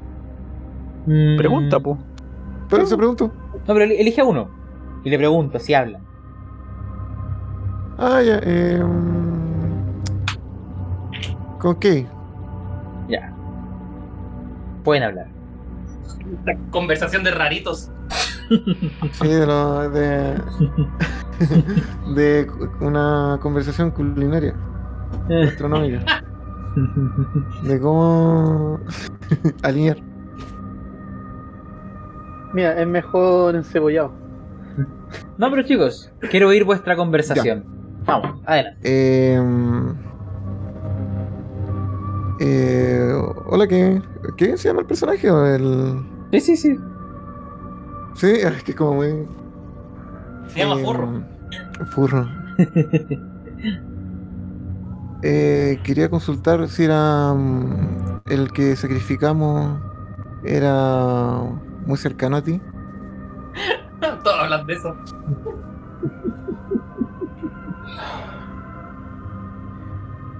Mm, 1.05 1.37
Pregunta, 1.37 1.79
po. 1.79 1.97
Pero 2.69 2.85
se 2.85 2.95
pregunto. 2.97 3.31
No, 3.67 3.73
pero 3.73 3.85
eli- 3.85 3.95
elige 3.99 4.21
a 4.21 4.25
uno. 4.25 4.49
Y 5.03 5.09
le 5.09 5.17
pregunto 5.17 5.57
si 5.59 5.73
habla. 5.73 6.01
Ah, 8.01 8.21
ya. 8.21 8.39
Eh, 8.43 8.81
¿Con 11.59 11.75
qué? 11.79 12.07
Ya. 13.09 13.33
Pueden 14.85 15.03
hablar. 15.03 15.27
La 16.45 16.57
conversación 16.71 17.23
de 17.25 17.31
raritos. 17.31 17.91
Sí, 19.11 19.27
de 19.27 19.45
lo. 19.45 19.89
de. 19.89 20.41
de 22.15 22.47
una 22.79 23.37
conversación 23.41 23.91
culinaria, 23.91 24.55
gastronómica. 25.27 26.23
De 27.63 27.79
cómo. 27.79 28.79
alinear. 29.61 29.97
Mira, 32.53 32.79
es 32.79 32.87
mejor 32.87 33.55
encebollado. 33.55 34.13
No, 35.37 35.49
pero 35.49 35.63
chicos, 35.63 36.11
quiero 36.31 36.47
oír 36.47 36.63
vuestra 36.63 36.95
conversación. 36.95 37.78
Vamos, 38.09 38.41
adelante. 38.47 38.79
Eh, 38.83 39.39
eh, 42.39 43.13
hola, 43.45 43.67
¿qué, 43.67 44.01
¿qué 44.35 44.57
se 44.57 44.67
llama 44.67 44.79
el 44.81 44.87
personaje? 44.87 45.29
¿O 45.29 45.45
el... 45.45 46.03
Sí, 46.31 46.41
sí, 46.41 46.57
sí. 46.57 46.79
Sí, 48.15 48.31
es 48.31 48.63
que 48.63 48.71
es 48.71 48.77
como 48.77 48.95
muy... 48.95 49.27
Se 50.47 50.59
llama 50.59 50.81
eh, 50.81 50.83
Furro. 50.83 51.23
Furro. 51.91 52.29
Eh, 55.21 55.81
quería 55.83 56.09
consultar 56.09 56.65
si 56.69 56.85
era 56.85 57.33
mm, 57.33 58.21
el 58.27 58.53
que 58.53 58.77
sacrificamos 58.77 59.77
era 60.45 61.41
muy 61.85 61.97
cercano 61.97 62.37
a 62.37 62.41
ti. 62.41 62.61
Todos 64.23 64.39
hablan 64.39 64.65
de 64.65 64.73
eso. 64.75 64.95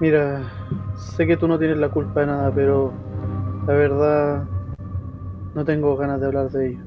Mira, 0.00 0.42
sé 0.96 1.26
que 1.26 1.36
tú 1.36 1.46
no 1.46 1.58
tienes 1.58 1.76
la 1.78 1.90
culpa 1.90 2.20
de 2.20 2.26
nada, 2.26 2.50
pero 2.54 2.92
la 3.66 3.74
verdad 3.74 4.44
no 5.54 5.64
tengo 5.64 5.96
ganas 5.96 6.20
de 6.20 6.26
hablar 6.26 6.50
de 6.50 6.68
ello. 6.70 6.78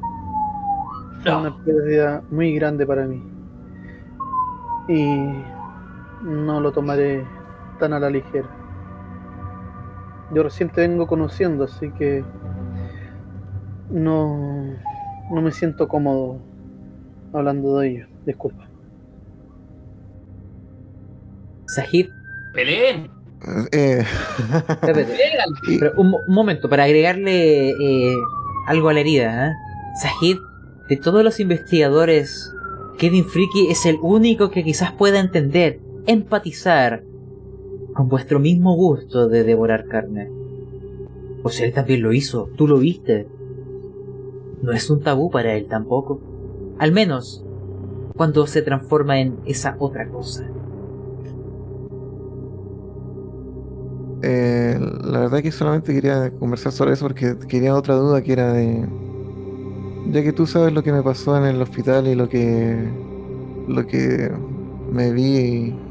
Fue 1.22 1.32
No. 1.32 1.42
una 1.42 1.58
pérdida 1.64 2.24
muy 2.32 2.54
grande 2.56 2.86
para 2.86 3.06
mí. 3.06 3.24
Y 4.88 5.16
no 6.24 6.60
lo 6.60 6.72
tomaré 6.72 7.24
tan 7.80 7.94
a 7.94 8.00
la 8.00 8.10
ligera. 8.10 8.48
Yo 10.34 10.42
recién 10.44 10.70
te 10.70 10.82
vengo 10.82 11.06
conociendo, 11.06 11.66
así 11.66 11.92
que 11.92 12.26
no, 13.92 14.74
no 15.32 15.42
me 15.42 15.52
siento 15.52 15.88
cómodo 15.88 16.40
hablando 17.32 17.78
de 17.78 17.90
ello. 17.90 18.08
Disculpa. 18.26 18.64
Sahib, 21.68 22.10
Peleen. 22.54 23.10
Eh, 23.72 24.04
espérate. 24.70 25.04
Pegan. 25.06 25.50
y- 25.70 25.80
Pero 25.80 25.92
un, 25.98 26.12
mo- 26.12 26.20
un 26.28 26.34
momento, 26.36 26.70
para 26.70 26.84
agregarle 26.86 27.72
eh, 27.72 28.16
algo 28.68 28.90
a 28.90 28.94
la 28.94 29.00
herida, 29.02 29.48
¿eh? 29.50 29.54
Sahid, 30.02 30.38
de 30.90 30.98
todos 30.98 31.24
los 31.24 31.40
investigadores, 31.40 32.54
Kevin 32.98 33.26
Friki 33.26 33.68
es 33.70 33.86
el 33.86 33.98
único 34.02 34.50
que 34.50 34.64
quizás 34.64 34.92
pueda 34.94 35.20
entender, 35.20 35.80
empatizar 36.08 37.04
con 37.94 38.08
vuestro 38.10 38.40
mismo 38.40 38.76
gusto 38.76 39.28
de 39.28 39.44
devorar 39.44 39.86
carne. 39.88 40.30
Pues 41.42 41.60
él 41.60 41.74
también 41.74 42.02
lo 42.02 42.14
hizo, 42.14 42.50
tú 42.56 42.68
lo 42.68 42.78
viste. 42.78 43.28
No 44.62 44.72
es 44.72 44.90
un 44.90 45.02
tabú 45.02 45.30
para 45.30 45.54
él 45.56 45.68
tampoco. 45.68 46.22
Al 46.80 46.92
menos 46.94 47.44
cuando 48.16 48.48
se 48.48 48.62
transforma 48.62 49.20
en 49.20 49.38
esa 49.46 49.76
otra 49.80 50.08
cosa. 50.08 50.48
Eh, 54.24 54.80
la 55.04 55.20
verdad 55.22 55.42
que 55.44 55.52
solamente 55.52 55.94
quería 55.94 56.32
conversar 56.40 56.72
sobre 56.72 56.94
eso 56.94 57.06
porque 57.08 57.38
quería 57.48 57.76
otra 57.76 57.96
duda 57.96 58.24
que 58.24 58.34
era 58.34 58.54
de... 58.54 58.94
Ya 60.06 60.24
que 60.24 60.34
tú 60.34 60.48
sabes 60.48 60.74
lo 60.74 60.84
que 60.84 60.92
me 60.94 61.04
pasó 61.04 61.38
en 61.38 61.46
el 61.46 61.62
hospital 61.62 62.08
y 62.08 62.16
lo 62.16 62.30
que... 62.30 62.98
Lo 63.66 63.86
que 63.88 64.46
me 64.88 65.12
vi 65.14 65.84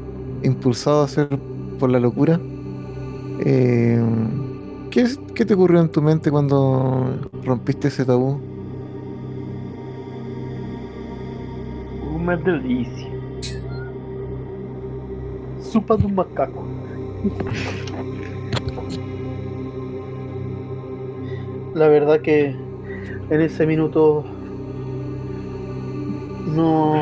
impulsado 0.43 1.01
a 1.01 1.05
hacer 1.05 1.43
por 1.77 1.89
la 1.91 1.99
locura. 1.99 2.45
eh, 3.37 4.03
¿qué, 4.89 5.01
es- 5.03 5.21
¿Qué 5.35 5.45
te 5.45 5.53
ocurrió 5.55 5.81
en 5.81 5.91
tu 5.91 6.01
mente 6.01 6.31
cuando 6.31 7.29
rompiste 7.43 7.89
ese 7.89 8.05
tabú? 8.05 8.45
Una 11.99 12.37
delicia. 12.37 13.11
Supa 15.57 15.97
de 15.97 16.05
un 16.05 16.13
macaco. 16.15 16.77
La 21.73 21.87
verdad 21.87 22.21
que 22.21 22.55
en 23.29 23.41
ese 23.41 23.65
minuto 23.65 24.23
no 26.55 26.93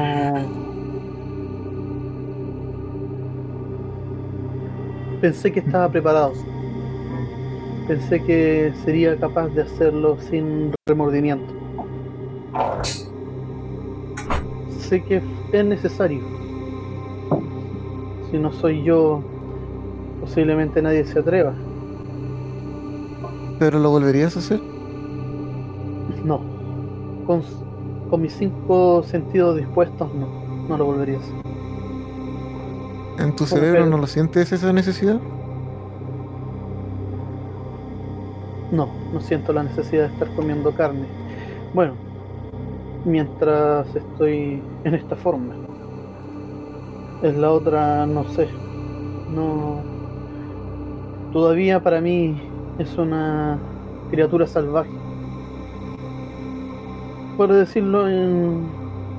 pensé 5.20 5.52
que 5.52 5.60
estaba 5.60 5.90
preparado. 5.90 6.32
Pensé 7.88 8.24
que 8.24 8.72
sería 8.86 9.18
capaz 9.18 9.50
de 9.50 9.64
hacerlo 9.64 10.18
sin 10.30 10.72
remordimiento. 10.88 11.54
Sé 14.70 15.04
que 15.04 15.22
es 15.52 15.66
necesario. 15.66 16.22
Si 18.30 18.38
no 18.38 18.54
soy 18.54 18.84
yo, 18.84 19.22
posiblemente 20.22 20.82
nadie 20.82 21.04
se 21.04 21.20
atreva. 21.20 21.54
¿Pero 23.62 23.78
lo 23.78 23.92
volverías 23.92 24.36
a 24.36 24.40
hacer? 24.40 24.60
No. 26.26 26.42
Con, 27.28 27.44
con 28.10 28.20
mis 28.20 28.34
cinco 28.34 29.04
sentidos 29.04 29.56
dispuestos, 29.56 30.12
no. 30.16 30.28
No 30.68 30.78
lo 30.78 30.86
volvería 30.86 31.18
a 31.18 31.20
hacer. 31.20 31.36
¿En 33.20 33.36
tu 33.36 33.44
¿Cómo 33.44 33.46
cerebro 33.46 33.86
no 33.86 34.00
lo 34.00 34.08
sientes 34.08 34.52
esa 34.52 34.74
necesidad? 34.74 35.20
No, 38.72 38.90
no 39.14 39.22
siento 39.22 39.54
la 39.54 39.62
necesidad 39.62 40.08
de 40.08 40.14
estar 40.14 40.36
comiendo 40.36 40.72
carne. 40.72 41.06
Bueno, 41.76 41.94
mientras 43.06 43.96
estoy 43.96 44.60
en 44.86 44.96
esta 44.96 45.16
forma. 45.16 45.54
Es 47.22 47.38
la 47.38 47.52
otra, 47.52 48.08
no 48.08 48.24
sé. 48.30 48.48
No. 49.30 49.84
Todavía 51.32 51.84
para 51.84 52.02
mí 52.02 52.51
es 52.82 52.98
una 52.98 53.58
criatura 54.10 54.48
salvaje. 54.48 54.90
Por 57.38 57.54
decirlo 57.54 58.10
en 58.10 58.68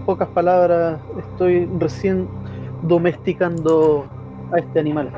pocas 0.05 0.29
palabras, 0.29 1.01
estoy 1.19 1.69
recién 1.79 2.29
domesticando 2.83 4.07
a 4.53 4.59
este 4.59 4.81
animal. 4.81 5.11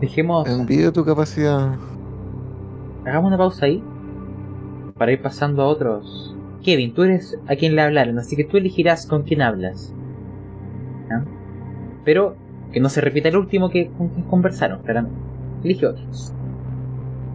Dejemos, 0.00 0.48
Envidio 0.48 0.92
tu 0.92 1.04
capacidad. 1.04 1.76
hagamos 3.04 3.28
una 3.28 3.38
pausa 3.38 3.66
ahí 3.66 3.82
para 4.98 5.12
ir 5.12 5.22
pasando 5.22 5.62
a 5.62 5.66
otros. 5.66 6.34
Kevin, 6.64 6.94
tú 6.94 7.04
eres 7.04 7.38
a 7.46 7.54
quien 7.56 7.76
le 7.76 7.82
hablaron, 7.82 8.18
así 8.18 8.34
que 8.34 8.44
tú 8.44 8.56
elegirás 8.56 9.06
con 9.06 9.22
quién 9.22 9.42
hablas. 9.42 9.94
¿Ya? 11.08 11.24
Pero 12.04 12.36
que 12.72 12.80
no 12.80 12.88
se 12.88 13.00
repita 13.00 13.28
el 13.28 13.36
último 13.36 13.70
que 13.70 13.88
con 13.90 14.08
quien 14.08 14.24
conversaron, 14.26 14.82
claramente. 14.82 15.18
Elige 15.62 15.86
otro. 15.86 16.02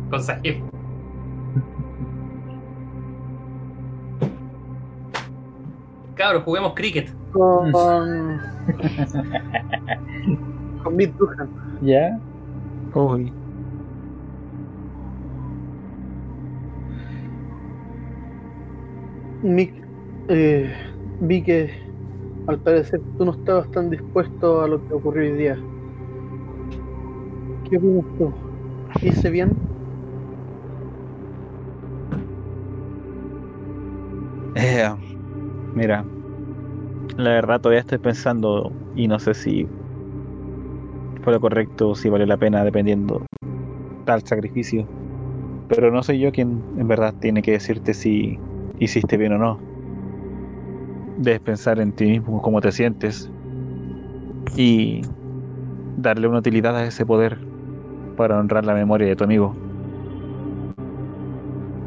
Con 0.10 0.22
Sahib. 0.22 0.64
Cabros, 6.16 6.44
juguemos 6.44 6.74
cricket. 6.74 7.14
Con. 7.32 7.72
con 10.84 10.96
Mick 10.96 11.16
Duhan. 11.16 11.50
¿Ya? 11.82 12.20
Uy. 12.96 13.32
Mick, 19.44 19.72
eh, 20.30 20.74
vi 21.22 21.44
que 21.44 21.87
al 22.48 22.60
parecer 22.60 23.02
tú 23.18 23.26
no 23.26 23.32
estabas 23.32 23.70
tan 23.72 23.90
dispuesto 23.90 24.62
a 24.62 24.68
lo 24.68 24.80
que 24.80 24.94
ocurrió 24.94 25.32
hoy 25.32 25.38
día. 25.38 25.62
¿Qué 27.70 27.78
opinas 27.78 28.06
tú? 28.18 28.34
hice 29.02 29.30
bien. 29.30 29.52
Eh, 34.56 34.90
mira, 35.76 36.06
la 37.18 37.30
verdad 37.32 37.60
todavía 37.60 37.82
estoy 37.82 37.98
pensando 38.00 38.72
y 38.96 39.08
no 39.08 39.20
sé 39.20 39.34
si 39.34 39.68
fue 41.24 41.34
lo 41.34 41.40
correcto 41.42 41.90
o 41.90 41.96
si 41.96 42.10
vale 42.10 42.26
la 42.26 42.38
pena 42.38 42.64
dependiendo 42.64 43.26
tal 44.06 44.22
sacrificio. 44.24 44.88
Pero 45.68 45.92
no 45.92 46.02
soy 46.02 46.20
yo 46.20 46.32
quien 46.32 46.64
en 46.80 46.88
verdad 46.88 47.14
tiene 47.20 47.42
que 47.42 47.52
decirte 47.52 47.94
si 47.94 48.40
hiciste 48.80 49.18
bien 49.18 49.34
o 49.34 49.38
no. 49.38 49.67
Debes 51.18 51.40
pensar 51.42 51.80
en 51.80 51.92
ti 51.92 52.06
mismo, 52.06 52.42
cómo 52.42 52.62
te 52.62 52.72
sientes 52.72 53.30
y 54.56 55.02
darle 55.98 56.28
una 56.28 56.40
utilidad 56.40 56.76
a 56.76 56.86
ese 56.86 57.06
poder 57.06 57.38
para 58.16 58.40
honrar 58.40 58.66
la 58.66 58.74
memoria 58.74 59.08
de 59.08 59.16
tu 59.16 59.24
amigo. 59.24 59.56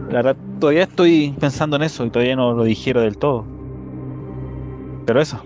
La 0.08 0.16
verdad, 0.16 0.36
todavía 0.58 0.82
estoy 0.82 1.34
pensando 1.38 1.76
en 1.76 1.82
eso 1.82 2.04
y 2.04 2.10
todavía 2.10 2.34
no 2.36 2.52
lo 2.52 2.64
digiero 2.64 3.00
del 3.00 3.16
todo. 3.16 3.44
Pero 5.06 5.20
eso, 5.20 5.40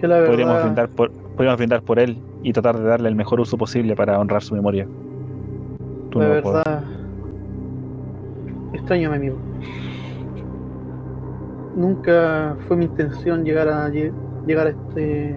Que 0.00 0.06
la 0.06 0.24
podríamos 0.24 0.62
brindar 0.62 0.88
por, 0.88 1.10
podríamos 1.10 1.58
brindar 1.58 1.82
por 1.82 1.98
él 1.98 2.18
y 2.42 2.52
tratar 2.52 2.78
de 2.78 2.84
darle 2.84 3.08
el 3.08 3.14
mejor 3.14 3.40
uso 3.40 3.56
posible 3.56 3.94
para 3.96 4.18
honrar 4.18 4.42
su 4.42 4.54
memoria. 4.54 4.86
Tu 6.10 6.18
la 6.18 6.40
poder. 6.40 6.64
verdad, 6.64 6.84
extraño 8.72 9.08
a 9.08 9.10
mi 9.12 9.16
amigo. 9.16 9.36
Nunca 11.76 12.56
fue 12.66 12.76
mi 12.78 12.86
intención 12.86 13.44
llegar 13.44 13.68
a 13.68 13.86
lle- 13.90 14.10
llegar 14.46 14.68
a 14.68 14.70
este 14.70 15.36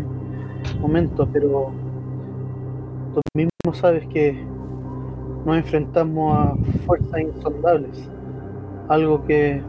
momento, 0.80 1.28
pero 1.34 1.72
tú 3.14 3.22
mismo 3.34 3.74
sabes 3.74 4.08
que 4.08 4.42
nos 5.46 5.58
enfrentamos 5.58 6.38
a 6.38 6.56
fuerzas 6.86 7.20
insondables, 7.20 8.10
algo 8.88 9.26
que 9.26 9.62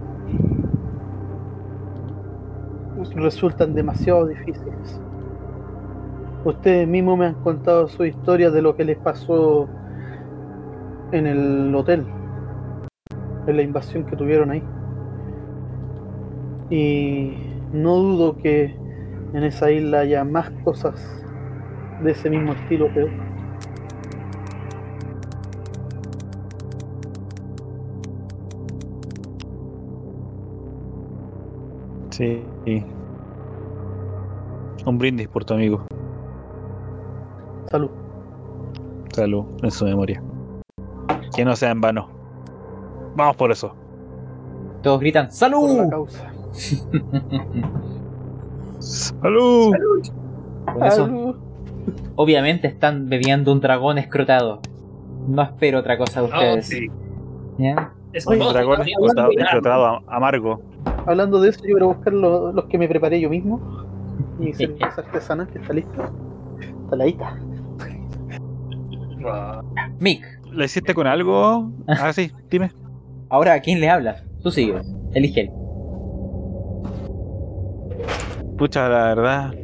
resultan 3.17 3.75
demasiado 3.75 4.27
difíciles. 4.27 5.01
Ustedes 6.45 6.87
mismos 6.87 7.19
me 7.19 7.27
han 7.27 7.35
contado 7.35 7.89
su 7.89 8.05
historia 8.05 8.53
de 8.53 8.63
lo 8.63 8.77
que 8.77 8.85
les 8.85 8.97
pasó 8.97 9.69
en 11.11 11.27
el 11.27 11.75
hotel, 11.75 12.07
en 13.49 13.57
la 13.57 13.63
invasión 13.63 14.05
que 14.05 14.15
tuvieron 14.15 14.51
ahí. 14.53 14.63
Y 16.71 17.33
no 17.73 17.97
dudo 17.97 18.37
que 18.37 18.75
en 19.35 19.43
esa 19.45 19.71
isla 19.71 20.01
haya 20.01 20.25
más 20.25 20.51
cosas 20.65 20.95
de 22.03 22.13
ese 22.13 22.31
mismo 22.31 22.53
estilo 22.53 22.93
peor. 22.95 23.11
Sí. 32.11 32.43
Un 34.87 34.99
brindis 34.99 35.29
por 35.29 35.45
tu 35.45 35.55
amigo. 35.55 35.85
Salud. 37.71 37.91
Salud 39.13 39.45
en 39.63 39.71
su 39.71 39.85
memoria. 39.85 40.23
Que 41.35 41.45
no 41.45 41.55
sea 41.57 41.71
en 41.71 41.81
vano. 41.81 42.09
Vamos 43.17 43.37
por 43.37 43.51
eso. 43.51 43.75
Todos 44.83 45.01
gritan 45.01 45.27
Por 45.27 45.33
la 45.33 45.37
¡Salud! 45.37 45.91
causa. 45.91 46.40
¡Salud! 48.79 49.75
Eso, 50.85 51.07
Salud. 51.07 51.37
obviamente 52.17 52.67
están 52.69 53.09
bebiendo 53.09 53.53
un 53.53 53.61
dragón 53.61 53.99
escrotado. 53.99 54.61
No 55.29 55.43
espero 55.43 55.81
otra 55.81 55.99
cosa 55.99 56.23
de 56.23 56.27
Oh, 56.27 56.31
ustedes. 56.35 56.67
sí. 56.69 56.87
¿Ya? 57.59 57.93
Es 58.13 58.27
Un 58.27 58.39
dragón 58.39 58.81
amigo, 58.81 59.05
explotado, 59.05 59.31
es 59.33 59.39
explotado 59.43 59.87
a- 59.87 60.03
amargo. 60.09 60.61
Hablando 61.07 61.41
de 61.41 61.51
eso, 61.51 61.61
yo 61.67 61.75
voy 61.75 61.83
a 61.83 61.87
buscar 61.95 62.13
lo- 62.13 62.53
los 62.53 62.65
que 62.67 62.79
me 62.79 62.89
preparé 62.89 63.21
yo 63.21 63.29
mismo. 63.31 63.61
Mi 64.39 64.53
cerveza 64.53 65.01
artesanal 65.07 65.47
que 65.49 65.59
está 65.59 65.73
lista. 65.73 66.11
Está 66.85 66.97
ladita. 66.97 67.39
Wow. 69.21 69.63
Mick, 69.99 70.25
¿La 70.53 70.65
hiciste 70.65 70.95
con 70.95 71.07
algo? 71.07 71.71
Ah, 71.87 72.13
sí, 72.13 72.33
dime. 72.51 72.71
ahora 73.29 73.53
a 73.55 73.61
quién 73.61 73.79
le 73.81 73.89
hablas? 73.91 74.25
Tú 74.43 74.51
sigues. 74.51 74.91
Elige 75.15 75.43
él. 75.43 75.51
Pucha, 78.61 78.91
la 78.91 79.15
verdad. 79.15 79.55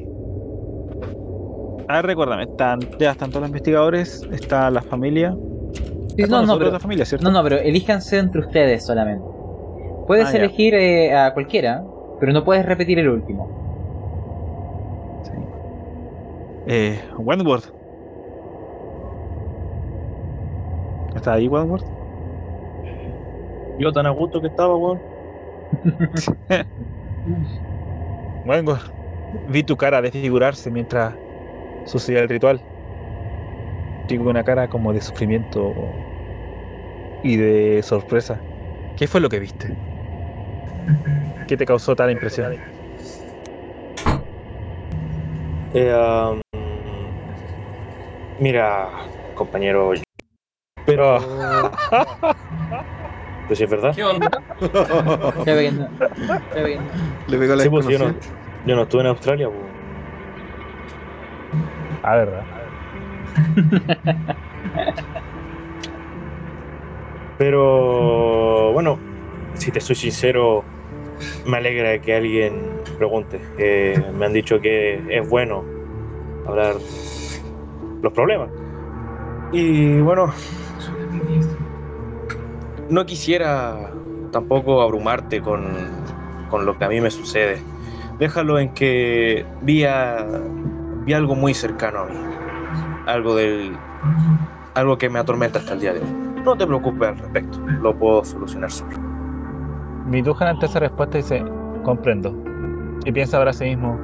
A 1.87 1.97
ver, 1.97 2.07
recuérdame, 2.07 2.45
están, 2.45 2.81
ya 2.99 3.11
están 3.11 3.29
todos 3.29 3.43
los 3.43 3.51
investigadores, 3.51 4.23
está 4.33 4.71
la 4.71 4.81
familia. 4.81 5.37
Sí, 6.17 6.23
no, 6.23 6.47
no, 6.47 6.57
pero, 6.59 6.71
la 6.71 6.81
familia, 6.81 7.05
¿cierto? 7.05 7.27
no, 7.27 7.31
no, 7.31 7.43
pero 7.43 7.59
elíjanse 7.59 8.17
entre 8.17 8.41
ustedes 8.41 8.87
solamente. 8.87 9.23
Puedes 10.07 10.29
Ah, 10.29 10.37
elegir 10.39 10.73
eh, 10.75 11.15
a 11.15 11.35
cualquiera, 11.35 11.85
pero 12.19 12.33
no 12.33 12.43
puedes 12.43 12.65
repetir 12.65 12.99
el 12.99 13.11
último. 13.11 13.51
Sí. 15.25 15.33
Eh, 16.69 16.99
Wentworth. 17.19 17.67
¿Está 21.15 21.35
ahí 21.35 21.49
Wentworth? 21.49 21.85
Yo 23.79 23.93
tan 23.93 24.07
a 24.07 24.11
gusto 24.11 24.41
que 24.41 24.47
estaba, 24.47 24.75
weón. 24.75 25.03
Wentworth. 28.47 28.91
Vi 29.49 29.63
tu 29.63 29.77
cara 29.77 30.01
desfigurarse 30.01 30.71
mientras 30.71 31.15
sucedía 31.85 32.21
el 32.21 32.29
ritual. 32.29 32.61
Tengo 34.09 34.31
una 34.31 34.45
cara 34.45 34.69
como 34.69 34.93
de 34.93 35.01
sufrimiento 35.01 35.75
y 37.23 37.37
de 37.37 37.83
sorpresa. 37.83 38.41
¿Qué 38.97 39.07
fue 39.07 39.21
lo 39.21 39.29
que 39.29 39.41
viste? 39.41 39.77
¿Qué 41.49 41.57
te 41.57 41.67
causó 41.67 41.95
tal 41.97 42.11
impresión? 42.11 42.57
Eh, 45.75 45.95
um, 45.95 46.41
mira, 48.39 48.89
compañero. 49.35 49.93
Pero. 50.87 51.21
Pues 53.47 53.59
sí, 53.59 53.65
es 53.65 53.71
verdad. 53.71 53.95
¿Qué 53.95 54.03
onda? 54.05 54.31
Ya 55.47 55.55
ve 55.55 55.65
que 55.65 55.73
no. 55.73 55.89
Le 57.27 57.39
pegó 57.39 57.55
la 57.55 57.63
Sí, 57.63 57.69
pues 57.69 57.87
yo 57.87 57.99
no, 57.99 58.15
yo 58.65 58.77
no 58.77 58.83
estuve 58.83 59.03
en 59.03 59.07
Australia, 59.07 59.49
pues. 59.49 59.87
Ah, 62.03 62.17
verdad. 62.17 62.47
Pero 67.39 68.73
bueno, 68.73 68.99
si 69.55 69.71
te 69.71 69.81
soy 69.81 69.95
sincero, 69.95 70.65
me 71.45 71.59
alegra 71.59 72.01
que 72.01 72.15
alguien 72.15 72.81
pregunte. 72.97 73.41
Eh, 73.59 74.11
me 74.15 74.27
han 74.27 74.33
dicho 74.33 74.61
que 74.61 75.19
es 75.19 75.29
bueno 75.29 75.65
hablar 76.47 76.77
los 78.03 78.13
problemas. 78.13 78.51
Y 79.53 80.01
bueno, 80.01 80.33
no 82.89 83.05
quisiera 83.07 83.91
tampoco 84.33 84.83
abrumarte 84.83 85.41
con, 85.41 85.65
con 86.51 86.67
lo 86.67 86.77
que 86.79 86.85
a 86.85 86.89
mí 86.89 87.01
me 87.01 87.11
sucede. 87.11 87.61
Déjalo 88.19 88.59
en 88.59 88.73
que 88.75 89.45
vi, 89.63 89.85
a- 89.85 90.27
vi 91.05 91.13
algo 91.13 91.35
muy 91.35 91.55
cercano 91.55 92.01
a 92.01 92.05
mí. 92.07 92.15
Algo 93.07 93.35
del 93.37 93.77
algo 94.75 94.99
que 94.99 95.09
me 95.09 95.19
atormenta 95.19 95.59
hasta 95.59 95.73
el 95.75 95.81
día 95.81 95.93
de 95.95 96.01
hoy. 96.01 96.07
No 96.45 96.55
te 96.57 96.67
preocupes 96.67 97.09
al 97.09 97.19
respecto, 97.19 97.59
lo 97.81 97.95
puedo 97.97 98.25
solucionar 98.25 98.71
solo. 98.71 98.91
Mitujan 100.07 100.49
ante 100.49 100.67
esa 100.67 100.81
respuesta 100.81 101.17
dice, 101.17 101.43
comprendo. 101.83 102.35
Y 103.05 103.13
piensa 103.13 103.39
para 103.39 103.53
sí 103.53 103.65
mismo, 103.65 103.99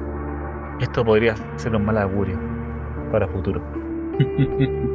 esto 0.79 1.05
podría 1.05 1.35
ser 1.57 1.75
un 1.75 1.85
mal 1.85 1.97
augurio 1.97 2.37
para 3.11 3.27
futuro. 3.27 3.61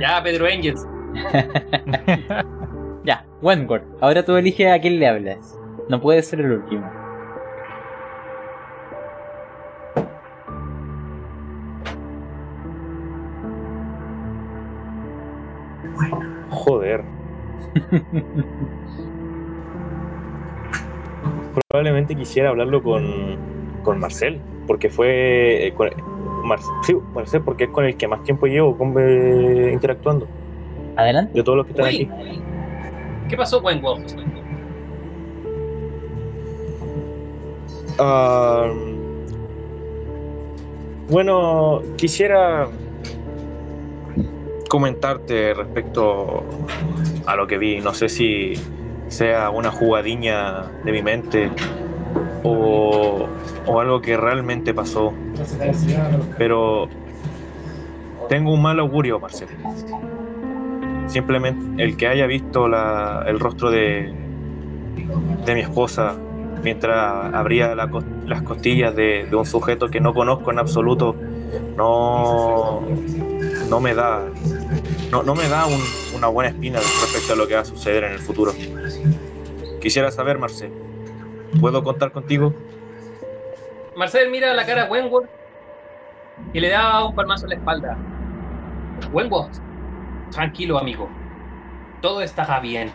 Ya, 0.00 0.20
Pedro 0.22 0.46
Angels. 0.46 0.86
Ya, 3.04 3.26
Wentworth. 3.42 3.84
Ahora 4.00 4.24
tú 4.24 4.34
eliges 4.36 4.72
a 4.72 4.80
quién 4.80 4.98
le 4.98 5.06
hablas. 5.06 5.58
No 5.90 6.00
puede 6.00 6.22
ser 6.22 6.40
el 6.40 6.52
último. 6.52 6.90
Joder. 16.50 17.02
Probablemente 21.70 22.14
quisiera 22.14 22.50
hablarlo 22.50 22.82
con, 22.82 23.02
con 23.82 23.98
Marcel, 23.98 24.40
porque 24.66 24.88
fue. 24.90 25.66
eh, 25.68 25.74
con- 25.74 25.90
Mar- 26.44 26.58
Marcel, 27.14 27.40
porque 27.42 27.64
es 27.64 27.70
con 27.70 27.86
el 27.86 27.96
que 27.96 28.06
más 28.06 28.22
tiempo 28.22 28.46
llevo 28.46 28.76
eh, 28.98 29.70
interactuando, 29.72 30.28
Adelante. 30.96 31.32
de 31.34 31.42
todos 31.42 31.58
los 31.58 31.66
que 31.66 31.72
están 31.72 31.86
aquí. 31.86 32.08
¿Qué 33.28 33.36
pasó, 33.36 33.60
Wentworth? 33.60 34.14
Ah, 37.98 38.72
bueno, 41.08 41.82
quisiera 41.96 42.68
comentarte 44.68 45.54
respecto 45.54 46.44
a 47.26 47.36
lo 47.36 47.46
que 47.46 47.58
vi. 47.58 47.80
No 47.80 47.94
sé 47.94 48.08
si 48.08 48.54
sea 49.08 49.50
una 49.50 49.70
jugadilla 49.70 50.72
de 50.82 50.92
mi 50.92 51.02
mente 51.02 51.50
o, 52.42 53.28
o 53.66 53.80
algo 53.80 54.00
que 54.00 54.16
realmente 54.16 54.74
pasó. 54.74 55.14
Pero 56.36 56.88
tengo 58.28 58.52
un 58.52 58.62
mal 58.62 58.78
augurio, 58.80 59.20
Marcel. 59.20 59.48
Simplemente 61.06 61.82
el 61.82 61.96
que 61.96 62.06
haya 62.08 62.26
visto 62.26 62.68
la- 62.68 63.24
el 63.26 63.38
rostro 63.38 63.70
de, 63.70 64.12
de 65.44 65.54
mi 65.54 65.60
esposa 65.60 66.16
mientras 66.62 67.32
abría 67.34 67.74
la 67.74 67.88
las 68.26 68.42
costillas 68.42 68.94
de, 68.96 69.26
de 69.28 69.36
un 69.36 69.44
sujeto 69.44 69.88
que 69.88 70.00
no 70.00 70.14
conozco 70.14 70.50
en 70.50 70.58
absoluto, 70.58 71.14
no, 71.76 72.80
no 73.68 73.80
me 73.80 73.94
da, 73.94 74.24
no, 75.10 75.22
no 75.22 75.34
me 75.34 75.46
da 75.48 75.66
un- 75.66 75.82
una 76.16 76.28
buena 76.28 76.50
espina 76.50 76.78
respecto 76.80 77.34
a 77.34 77.36
lo 77.36 77.46
que 77.46 77.54
va 77.54 77.60
a 77.60 77.64
suceder 77.66 78.04
en 78.04 78.12
el 78.12 78.18
futuro. 78.18 78.52
Quisiera 79.80 80.10
saber, 80.10 80.38
Marcel, 80.38 80.72
¿puedo 81.60 81.84
contar 81.84 82.10
contigo? 82.12 82.54
Marcel 83.94 84.30
mira 84.30 84.54
la 84.54 84.64
cara 84.64 84.84
a 84.84 84.90
Wentworth 84.90 85.28
y 86.54 86.60
le 86.60 86.70
da 86.70 87.04
un 87.04 87.14
palmazo 87.14 87.44
en 87.46 87.50
la 87.50 87.56
espalda. 87.56 87.98
Wentworth, 89.12 89.58
tranquilo 90.30 90.78
amigo. 90.78 91.08
Todo 92.00 92.20
estará 92.20 92.60
bien. 92.60 92.92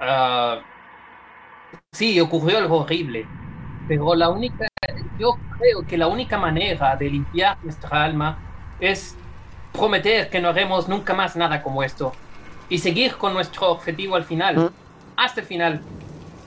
Ah, 0.00 0.60
sí, 1.92 2.18
ocurrió 2.20 2.58
algo 2.58 2.80
horrible. 2.80 3.26
Pero 3.88 4.14
la 4.14 4.28
única, 4.28 4.66
yo 5.18 5.36
creo 5.58 5.86
que 5.86 5.98
la 5.98 6.06
única 6.06 6.38
manera 6.38 6.96
de 6.96 7.10
limpiar 7.10 7.58
nuestra 7.62 8.04
alma 8.04 8.38
es 8.78 9.16
prometer 9.72 10.30
que 10.30 10.40
no 10.40 10.48
haremos 10.48 10.88
nunca 10.88 11.12
más 11.14 11.36
nada 11.36 11.62
como 11.62 11.82
esto. 11.82 12.12
Y 12.68 12.78
seguir 12.78 13.16
con 13.16 13.34
nuestro 13.34 13.70
objetivo 13.70 14.16
al 14.16 14.24
final. 14.24 14.56
¿Mm? 14.56 14.68
Hasta 15.16 15.40
el 15.40 15.46
final. 15.46 15.80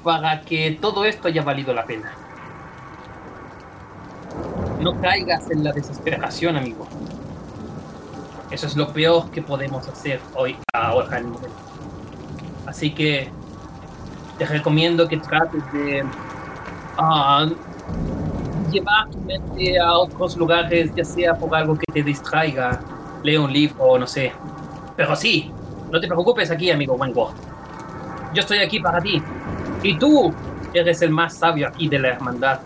Para 0.03 0.41
que 0.41 0.77
todo 0.81 1.05
esto 1.05 1.27
haya 1.27 1.43
valido 1.43 1.73
la 1.73 1.85
pena. 1.85 2.13
No 4.79 4.99
caigas 4.99 5.49
en 5.51 5.63
la 5.63 5.71
desesperación, 5.71 6.57
amigo. 6.57 6.87
Eso 8.53 8.67
es 8.67 8.75
lo 8.75 8.87
peor 8.93 9.31
que 9.31 9.41
podemos 9.41 9.87
hacer 9.87 10.19
hoy, 10.35 10.55
ahora 10.73 11.17
en 11.17 11.25
el 11.25 11.31
momento. 11.31 11.57
Así 12.67 12.91
que 12.91 13.27
te 14.37 14.45
recomiendo 14.45 15.07
que 15.07 15.17
trates 15.17 15.63
de 15.73 16.05
ah, 16.99 17.49
llevar 18.71 19.09
tu 19.09 19.17
mente 19.21 19.79
a 19.79 19.93
otros 19.93 20.37
lugares, 20.37 20.93
ya 20.93 21.03
sea 21.03 21.33
por 21.33 21.55
algo 21.55 21.75
que 21.75 21.91
te 21.91 22.03
distraiga, 22.03 22.79
lee 23.23 23.37
un 23.37 23.51
libro 23.51 23.97
no 23.97 24.05
sé. 24.05 24.31
Pero 24.95 25.15
sí, 25.15 25.51
no 25.91 25.99
te 25.99 26.07
preocupes 26.07 26.51
aquí, 26.51 26.69
amigo 26.69 26.93
Wentworth. 26.93 27.35
Yo 28.35 28.41
estoy 28.41 28.59
aquí 28.59 28.79
para 28.79 29.01
ti. 29.01 29.19
Y 29.81 29.97
tú 29.97 30.31
eres 30.75 31.01
el 31.01 31.09
más 31.09 31.37
sabio 31.37 31.67
aquí 31.67 31.89
de 31.89 31.97
la 31.97 32.09
hermandad. 32.09 32.59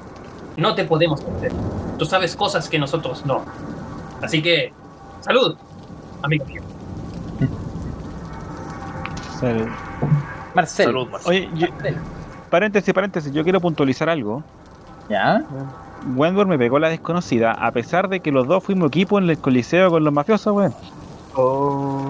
No 0.58 0.76
te 0.76 0.84
podemos 0.84 1.22
perder. 1.22 1.54
Tú 1.98 2.06
sabes 2.06 2.36
cosas 2.36 2.68
que 2.68 2.78
nosotros 2.78 3.26
no. 3.26 3.46
Así 4.22 4.42
que, 4.42 4.74
salud, 5.22 5.58
amigo 6.28 6.46
mío. 6.46 6.62
Salud. 9.40 9.68
Marcel. 10.56 10.86
Salud, 10.86 11.08
Marcel. 11.10 11.30
Oye, 11.30 11.50
yo- 11.56 11.68
paréntesis, 12.50 12.94
paréntesis, 12.94 13.32
yo 13.32 13.44
quiero 13.44 13.60
puntualizar 13.62 14.10
algo. 14.10 14.44
¿Ya? 15.10 15.44
Wentworth 16.16 16.48
me 16.50 16.58
pegó 16.58 16.80
la 16.80 16.90
desconocida, 16.90 17.52
a 17.52 17.72
pesar 17.72 18.10
de 18.10 18.20
que 18.20 18.32
los 18.32 18.48
dos 18.48 18.64
fuimos 18.64 18.88
equipo 18.88 19.18
en 19.20 19.30
el 19.30 19.38
coliseo 19.38 19.90
con 19.90 20.04
los 20.04 20.14
mafiosos, 20.14 20.56
weón. 20.56 20.74
Oh. 21.36 22.10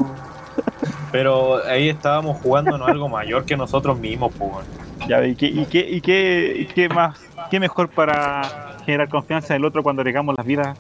Pero 1.12 1.64
ahí 1.66 1.90
estábamos 1.90 2.38
jugándonos 2.42 2.88
algo 2.88 3.08
mayor 3.10 3.46
que 3.46 3.56
nosotros 3.58 3.98
mismos, 4.00 4.32
pues. 4.38 4.52
weón. 4.52 4.66
Ya, 5.08 5.26
¿y 5.26 5.36
qué, 5.36 5.46
y 5.48 5.66
qué, 5.66 5.88
y 5.90 6.02
qué, 6.02 6.56
y 6.60 6.66
qué 6.66 6.90
más, 6.90 7.20
qué 7.50 7.60
mejor 7.60 7.88
para 7.90 8.42
generar 8.86 9.10
confianza 9.10 9.54
en 9.56 9.62
el 9.62 9.66
otro 9.66 9.84
cuando 9.84 10.02
arriesgamos 10.02 10.36
las 10.38 10.46
vidas 10.46 10.78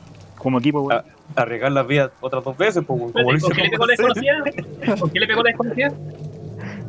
como 0.47 0.59
equipo, 0.59 0.79
weón? 0.79 1.03
Arriesgar 1.35 1.73
las 1.73 1.85
vidas 1.85 2.11
otras 2.21 2.41
dos 2.41 2.57
veces, 2.57 2.81
pues, 2.87 3.11
como 3.11 3.31
lo 3.33 3.39
¿Con 3.39 3.51
qué 3.51 3.63
le 3.63 3.69
pegó 3.69 3.85
la 3.85 3.91
desconocida? 3.91 4.43
¿Con 4.97 5.09
qué 5.09 5.19
le 5.19 5.27
pegó 5.27 5.43
la 5.43 5.49
desconocida? 5.49 5.93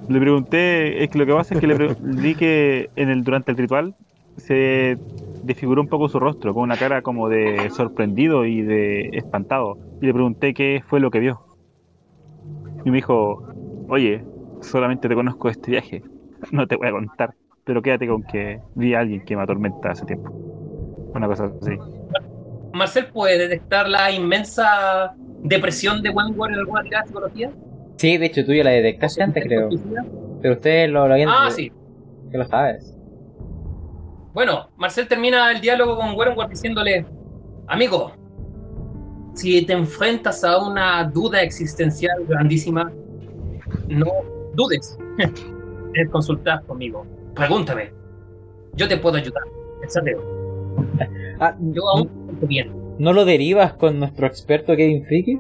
Le 0.09 0.21
pregunté, 0.21 1.03
es 1.03 1.11
que 1.11 1.19
lo 1.19 1.27
que 1.27 1.33
pasa 1.33 1.55
es 1.55 1.61
que 1.61 1.67
le 1.67 1.75
vi 2.01 2.37
que 2.37 2.89
en 2.95 3.09
el, 3.09 3.25
durante 3.25 3.51
el 3.51 3.59
ritual 3.59 3.97
se 4.37 4.97
desfiguró 5.43 5.83
un 5.83 5.89
poco 5.89 6.09
su 6.09 6.21
rostro, 6.21 6.55
con 6.55 6.63
una 6.63 6.77
cara 6.77 7.03
como 7.03 7.29
de 7.29 7.69
sorprendido 7.71 8.45
y 8.45 8.63
de 8.63 9.09
espantado. 9.13 9.77
Y 10.01 10.07
le 10.07 10.15
pregunté 10.15 10.55
qué 10.55 10.81
fue 10.87 11.01
lo 11.01 11.11
que 11.11 11.19
vio. 11.19 11.41
Y 12.85 12.91
me 12.91 12.99
dijo, 12.99 13.43
oye, 13.89 14.25
solamente 14.61 15.09
te 15.09 15.17
conozco 15.17 15.49
de 15.49 15.53
este 15.53 15.73
viaje, 15.73 16.05
no 16.53 16.69
te 16.69 16.77
voy 16.77 16.87
a 16.87 16.93
contar, 16.93 17.35
pero 17.65 17.83
quédate 17.83 18.07
con 18.07 18.23
que 18.23 18.61
vi 18.77 18.95
a 18.95 19.01
alguien 19.01 19.25
que 19.25 19.35
me 19.35 19.43
atormenta 19.43 19.91
hace 19.91 20.07
tiempo. 20.07 20.31
Una 21.13 21.27
cosa 21.27 21.51
así. 21.61 21.77
Marcel 22.73 23.07
puede 23.07 23.39
detectar 23.39 23.89
la 23.89 24.11
inmensa 24.11 25.15
depresión 25.43 26.03
de 26.03 26.11
Wentworth 26.11 26.53
en 26.53 26.59
alguna 26.59 26.83
tirada 26.83 27.03
de 27.03 27.09
psicología. 27.09 27.51
Sí, 27.97 28.17
de 28.17 28.27
hecho 28.27 28.45
tú 28.45 28.53
ya 28.53 28.65
la 28.65 28.71
detectaste 28.71 29.23
antes, 29.23 29.45
creo. 29.45 29.69
Pero 30.41 30.55
ustedes 30.55 30.91
lo, 30.91 31.07
lo 31.09 31.15
habían... 31.15 31.29
Ah, 31.31 31.51
sí. 31.51 31.73
Que 32.31 32.39
lo 32.39 32.45
sabes. 32.47 32.95
Bueno, 34.33 34.69
Marcel 34.77 35.09
termina 35.09 35.51
el 35.51 35.61
diálogo 35.61 35.97
con 35.97 36.17
Wentworth 36.17 36.51
diciéndole, 36.51 37.05
amigo, 37.67 38.13
si 39.35 39.65
te 39.65 39.73
enfrentas 39.73 40.45
a 40.45 40.59
una 40.59 41.05
duda 41.05 41.43
existencial 41.43 42.25
grandísima, 42.27 42.93
no 43.89 44.07
dudes 44.55 44.99
en 45.95 46.09
consultar 46.11 46.63
conmigo. 46.65 47.07
Pregúntame. 47.35 47.93
Yo 48.75 48.87
te 48.87 48.97
puedo 48.97 49.17
ayudar. 49.17 49.43
En 49.83 49.91
serio. 49.91 50.23
Ah, 51.41 51.57
Yo 51.61 51.89
aún 51.89 52.18
bien. 52.47 52.73
¿No 52.99 53.13
lo 53.13 53.25
derivas 53.25 53.75
con 53.75 53.99
nuestro 53.99 54.27
experto 54.27 54.77
Kevin 54.77 55.05
Friki? 55.05 55.39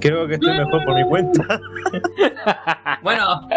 Creo 0.00 0.26
que 0.26 0.34
estoy 0.34 0.56
mejor 0.56 0.84
por 0.84 0.94
mi 0.94 1.04
cuenta. 1.04 1.60
Bueno, 3.02 3.48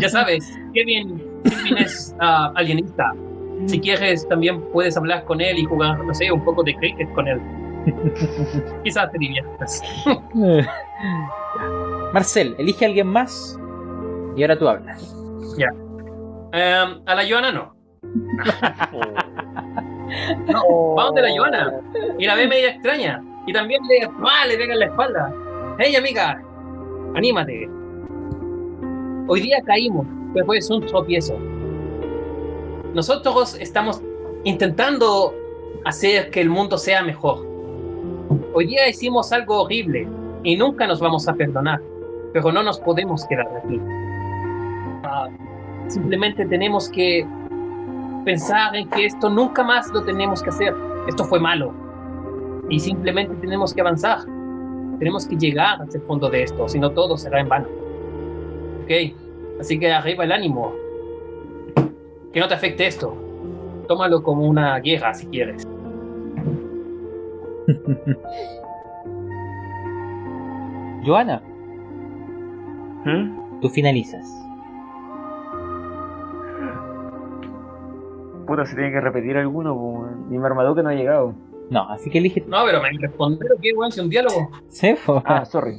ya 0.00 0.08
sabes, 0.08 0.58
Kevin, 0.72 1.20
Kevin 1.44 1.78
es 1.78 2.14
ah, 2.20 2.52
alienista. 2.54 3.12
Si 3.66 3.80
quieres, 3.80 4.28
también 4.28 4.62
puedes 4.72 4.96
hablar 4.96 5.24
con 5.24 5.40
él 5.40 5.58
y 5.58 5.64
jugar, 5.64 5.98
no 6.04 6.14
sé, 6.14 6.30
un 6.30 6.44
poco 6.44 6.62
de 6.62 6.74
cricket 6.76 7.12
con 7.14 7.26
él. 7.26 7.40
Quizás 8.84 9.10
te 9.10 9.18
diviertas. 9.18 9.82
Marcel, 12.12 12.54
elige 12.58 12.84
a 12.84 12.88
alguien 12.88 13.08
más 13.08 13.58
y 14.36 14.42
ahora 14.42 14.58
tú 14.58 14.68
hablas. 14.68 15.16
Em, 16.52 17.02
a 17.04 17.14
la 17.14 17.28
Joana 17.28 17.52
no. 17.52 17.75
No, 20.48 20.94
vamos 20.94 21.14
de 21.14 21.22
la 21.22 21.36
Joana. 21.36 21.80
Y 22.18 22.26
la 22.26 22.34
ve 22.36 22.46
media 22.48 22.70
extraña. 22.70 23.22
Y 23.46 23.52
también 23.52 23.82
le, 23.88 24.04
¡ah! 24.04 24.46
le 24.46 24.56
pega 24.56 24.74
en 24.74 24.80
la 24.80 24.86
espalda. 24.86 25.34
Hey 25.78 25.94
amiga, 25.96 26.42
anímate. 27.14 27.68
Hoy 29.28 29.40
día 29.40 29.60
caímos, 29.64 30.06
pero 30.32 30.52
es 30.54 30.70
un 30.70 30.86
tropiezo. 30.86 31.36
Nosotros 32.94 33.56
estamos 33.60 34.00
intentando 34.44 35.34
hacer 35.84 36.30
que 36.30 36.40
el 36.40 36.48
mundo 36.48 36.78
sea 36.78 37.02
mejor. 37.02 37.46
Hoy 38.54 38.66
día 38.66 38.88
hicimos 38.88 39.32
algo 39.32 39.62
horrible 39.62 40.08
y 40.42 40.56
nunca 40.56 40.86
nos 40.86 41.00
vamos 41.00 41.28
a 41.28 41.34
perdonar, 41.34 41.80
pero 42.32 42.50
no 42.52 42.62
nos 42.62 42.80
podemos 42.80 43.26
quedar 43.26 43.48
aquí. 43.64 43.80
Ah, 45.04 45.28
simplemente 45.88 46.46
tenemos 46.46 46.88
que 46.88 47.26
pensar 48.26 48.74
en 48.74 48.90
que 48.90 49.06
esto 49.06 49.30
nunca 49.30 49.62
más 49.62 49.90
lo 49.92 50.02
tenemos 50.02 50.42
que 50.42 50.50
hacer. 50.50 50.74
Esto 51.06 51.24
fue 51.24 51.38
malo. 51.38 51.72
Y 52.68 52.80
simplemente 52.80 53.36
tenemos 53.36 53.72
que 53.72 53.80
avanzar. 53.80 54.24
Tenemos 54.98 55.28
que 55.28 55.36
llegar 55.36 55.78
el 55.80 56.00
fondo 56.02 56.28
de 56.28 56.42
esto, 56.42 56.68
si 56.68 56.80
no 56.80 56.90
todo 56.90 57.16
será 57.16 57.40
en 57.40 57.48
vano. 57.48 57.68
Ok, 58.82 58.90
así 59.60 59.78
que 59.78 59.92
arriba 59.92 60.24
el 60.24 60.32
ánimo. 60.32 60.74
Que 62.32 62.40
no 62.40 62.48
te 62.48 62.54
afecte 62.54 62.88
esto. 62.88 63.16
Tómalo 63.86 64.24
como 64.24 64.44
una 64.44 64.80
guerra 64.80 65.14
si 65.14 65.28
quieres. 65.28 65.64
Joana, 71.04 71.40
¿Mm? 73.04 73.60
tú 73.60 73.68
finalizas. 73.68 74.45
Puta, 78.46 78.64
se 78.64 78.74
tiene 78.74 78.92
que 78.92 79.00
repetir 79.00 79.36
alguno. 79.36 79.74
Mi 80.28 80.38
Marmaduke 80.38 80.82
no 80.82 80.90
ha 80.90 80.94
llegado. 80.94 81.34
No, 81.70 81.88
así 81.90 82.10
que 82.10 82.18
elige. 82.18 82.44
No, 82.46 82.64
pero 82.64 82.80
me 82.80 82.90
respondieron 82.98 83.58
que 83.60 83.72
weón, 83.72 83.90
si 83.90 84.00
un 84.00 84.08
diálogo. 84.08 84.50
Sí, 84.68 84.94
po. 85.04 85.22
Ah, 85.24 85.44
sorry. 85.44 85.76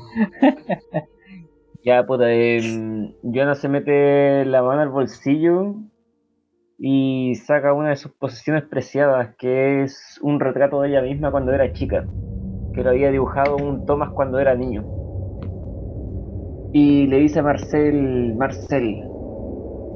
ya, 1.84 2.06
puta, 2.06 2.26
eh, 2.30 3.14
Joana 3.24 3.56
se 3.56 3.70
mete 3.70 4.46
la 4.46 4.62
mano 4.62 4.82
al 4.82 4.90
bolsillo 4.90 5.76
y 6.78 7.36
saca 7.36 7.74
una 7.74 7.90
de 7.90 7.96
sus 7.96 8.12
posesiones 8.12 8.64
preciadas, 8.64 9.36
que 9.38 9.84
es 9.84 10.20
un 10.22 10.40
retrato 10.40 10.82
de 10.82 10.90
ella 10.90 11.02
misma 11.02 11.32
cuando 11.32 11.54
era 11.54 11.72
chica, 11.74 12.06
que 12.74 12.84
lo 12.84 12.90
había 12.90 13.12
dibujado 13.12 13.56
un 13.56 13.86
Thomas 13.86 14.10
cuando 14.12 14.40
era 14.40 14.56
niño. 14.56 14.86
Y 16.74 17.08
le 17.08 17.18
dice 17.18 17.40
a 17.40 17.44
Marcel, 17.44 18.36
Marcel, 18.36 19.04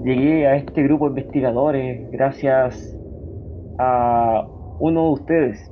llegué 0.04 0.48
a 0.48 0.56
este 0.56 0.84
grupo 0.84 1.10
de 1.10 1.22
investigadores 1.22 2.10
gracias 2.12 2.98
a 3.78 4.48
uno 4.80 5.06
de 5.06 5.12
ustedes. 5.12 5.72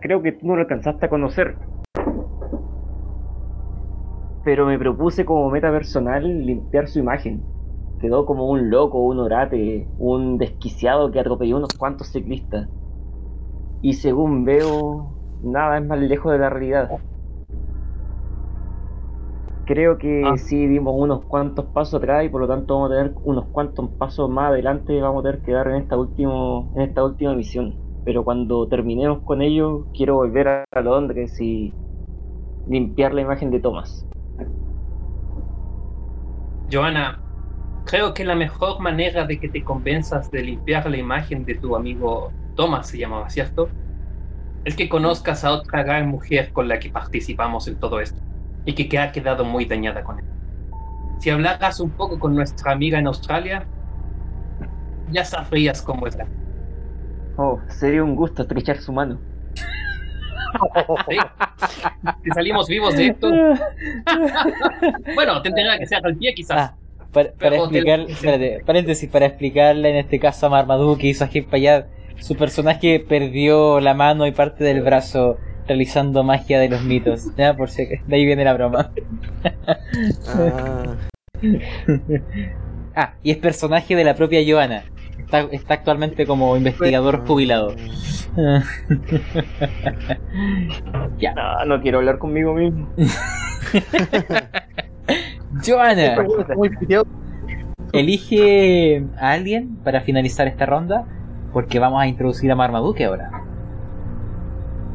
Creo 0.00 0.22
que 0.22 0.32
tú 0.32 0.46
no 0.46 0.56
lo 0.56 0.62
alcanzaste 0.62 1.06
a 1.06 1.08
conocer. 1.08 1.56
Pero 4.44 4.66
me 4.66 4.78
propuse 4.78 5.24
como 5.24 5.50
meta 5.50 5.70
personal 5.70 6.24
limpiar 6.44 6.88
su 6.88 6.98
imagen. 6.98 7.42
Quedó 8.00 8.26
como 8.26 8.50
un 8.50 8.70
loco, 8.70 8.98
un 8.98 9.20
orate, 9.20 9.86
un 9.98 10.36
desquiciado 10.38 11.12
que 11.12 11.20
atropelló 11.20 11.56
unos 11.56 11.72
cuantos 11.78 12.08
ciclistas. 12.08 12.68
Y 13.80 13.94
según 13.94 14.44
veo, 14.44 15.12
nada 15.42 15.78
es 15.78 15.86
más 15.86 16.00
lejos 16.00 16.32
de 16.32 16.38
la 16.38 16.50
realidad. 16.50 16.90
Creo 19.72 19.96
que 19.96 20.22
Ah. 20.26 20.36
sí 20.36 20.66
dimos 20.66 20.94
unos 20.98 21.24
cuantos 21.24 21.64
pasos 21.64 21.94
atrás 21.94 22.26
y 22.26 22.28
por 22.28 22.42
lo 22.42 22.46
tanto 22.46 22.74
vamos 22.74 22.90
a 22.90 22.94
tener 22.94 23.14
unos 23.24 23.46
cuantos 23.46 23.88
pasos 23.92 24.28
más 24.28 24.50
adelante 24.50 25.00
vamos 25.00 25.24
a 25.24 25.30
tener 25.30 25.40
que 25.46 25.52
dar 25.52 25.66
en 25.68 25.76
esta 25.76 25.96
último, 25.96 26.70
en 26.76 26.82
esta 26.82 27.02
última 27.02 27.34
misión. 27.34 27.74
Pero 28.04 28.22
cuando 28.22 28.68
terminemos 28.68 29.22
con 29.22 29.40
ello, 29.40 29.86
quiero 29.94 30.16
volver 30.16 30.48
a 30.48 30.64
a 30.72 30.80
Londres 30.82 31.40
y 31.40 31.72
limpiar 32.68 33.14
la 33.14 33.22
imagen 33.22 33.50
de 33.50 33.60
Thomas. 33.60 34.06
Joana, 36.70 37.22
creo 37.86 38.12
que 38.12 38.26
la 38.26 38.34
mejor 38.34 38.78
manera 38.78 39.24
de 39.24 39.40
que 39.40 39.48
te 39.48 39.64
convenzas 39.64 40.30
de 40.30 40.42
limpiar 40.42 40.90
la 40.90 40.98
imagen 40.98 41.46
de 41.46 41.54
tu 41.54 41.74
amigo 41.74 42.30
Thomas, 42.56 42.88
se 42.88 42.98
llamaba, 42.98 43.30
¿cierto? 43.30 43.70
Es 44.66 44.76
que 44.76 44.90
conozcas 44.90 45.44
a 45.44 45.52
otra 45.52 45.82
gran 45.82 46.08
mujer 46.08 46.52
con 46.52 46.68
la 46.68 46.78
que 46.78 46.90
participamos 46.90 47.68
en 47.68 47.80
todo 47.80 47.98
esto 47.98 48.20
y 48.64 48.74
que, 48.74 48.98
ha 48.98 49.12
quedado 49.12 49.44
muy 49.44 49.64
dañada 49.64 50.02
con 50.02 50.18
él. 50.18 50.24
Si 51.18 51.30
hablaras 51.30 51.80
un 51.80 51.90
poco 51.90 52.18
con 52.18 52.34
nuestra 52.34 52.72
amiga 52.72 52.98
en 52.98 53.06
Australia, 53.06 53.66
ya 55.10 55.24
sabrías 55.24 55.82
cómo 55.82 56.06
es 56.06 56.16
la. 56.16 56.26
Oh, 57.36 57.60
sería 57.68 58.02
un 58.02 58.14
gusto 58.14 58.42
estrechar 58.42 58.78
su 58.78 58.92
mano. 58.92 59.18
Sí. 61.08 61.16
Si 62.22 62.30
salimos 62.30 62.68
vivos 62.68 62.94
de 62.96 63.06
esto, 63.08 63.30
bueno, 65.14 65.40
tendrá 65.40 65.78
que 65.78 65.86
ser 65.86 66.04
al 66.04 66.16
pie 66.16 66.34
quizás. 66.34 66.58
Ah, 66.58 66.74
para, 67.12 67.32
para 67.32 67.56
explicar, 67.56 68.00
espérate, 68.00 68.62
paréntesis, 68.66 69.08
para 69.08 69.26
explicarle 69.26 69.90
en 69.90 69.96
este 69.96 70.18
caso 70.18 70.46
a 70.46 70.50
Marmaduke 70.50 71.00
que 71.00 71.06
hizo 71.08 71.24
Ajip 71.24 71.48
Payad, 71.48 71.86
su 72.20 72.36
personaje 72.36 73.00
perdió 73.00 73.80
la 73.80 73.94
mano 73.94 74.26
y 74.26 74.32
parte 74.32 74.64
del 74.64 74.82
brazo 74.82 75.38
realizando 75.72 76.22
magia 76.22 76.60
de 76.60 76.68
los 76.68 76.84
mitos. 76.84 77.34
Ya, 77.36 77.56
por 77.56 77.70
si 77.70 77.86
de 77.86 78.14
ahí 78.14 78.26
viene 78.26 78.44
la 78.44 78.52
broma. 78.52 78.90
Ah, 80.28 80.96
Ah, 82.94 83.14
y 83.22 83.30
es 83.30 83.38
personaje 83.38 83.96
de 83.96 84.04
la 84.04 84.14
propia 84.14 84.40
Joana. 84.46 84.82
Está, 85.18 85.40
está 85.50 85.72
actualmente 85.74 86.26
como 86.26 86.54
investigador 86.58 87.26
jubilado. 87.26 87.74
ya. 91.18 91.32
No, 91.34 91.64
no 91.64 91.80
quiero 91.80 92.00
hablar 92.00 92.18
conmigo 92.18 92.52
mismo. 92.52 92.86
Joana, 95.66 96.16
piteado. 96.78 97.06
elige 97.94 99.02
a 99.18 99.30
alguien 99.32 99.76
para 99.76 100.02
finalizar 100.02 100.46
esta 100.46 100.66
ronda. 100.66 101.06
Porque 101.54 101.78
vamos 101.78 102.02
a 102.02 102.06
introducir 102.06 102.52
a 102.52 102.54
Marmaduke 102.54 103.06
ahora. 103.06 103.30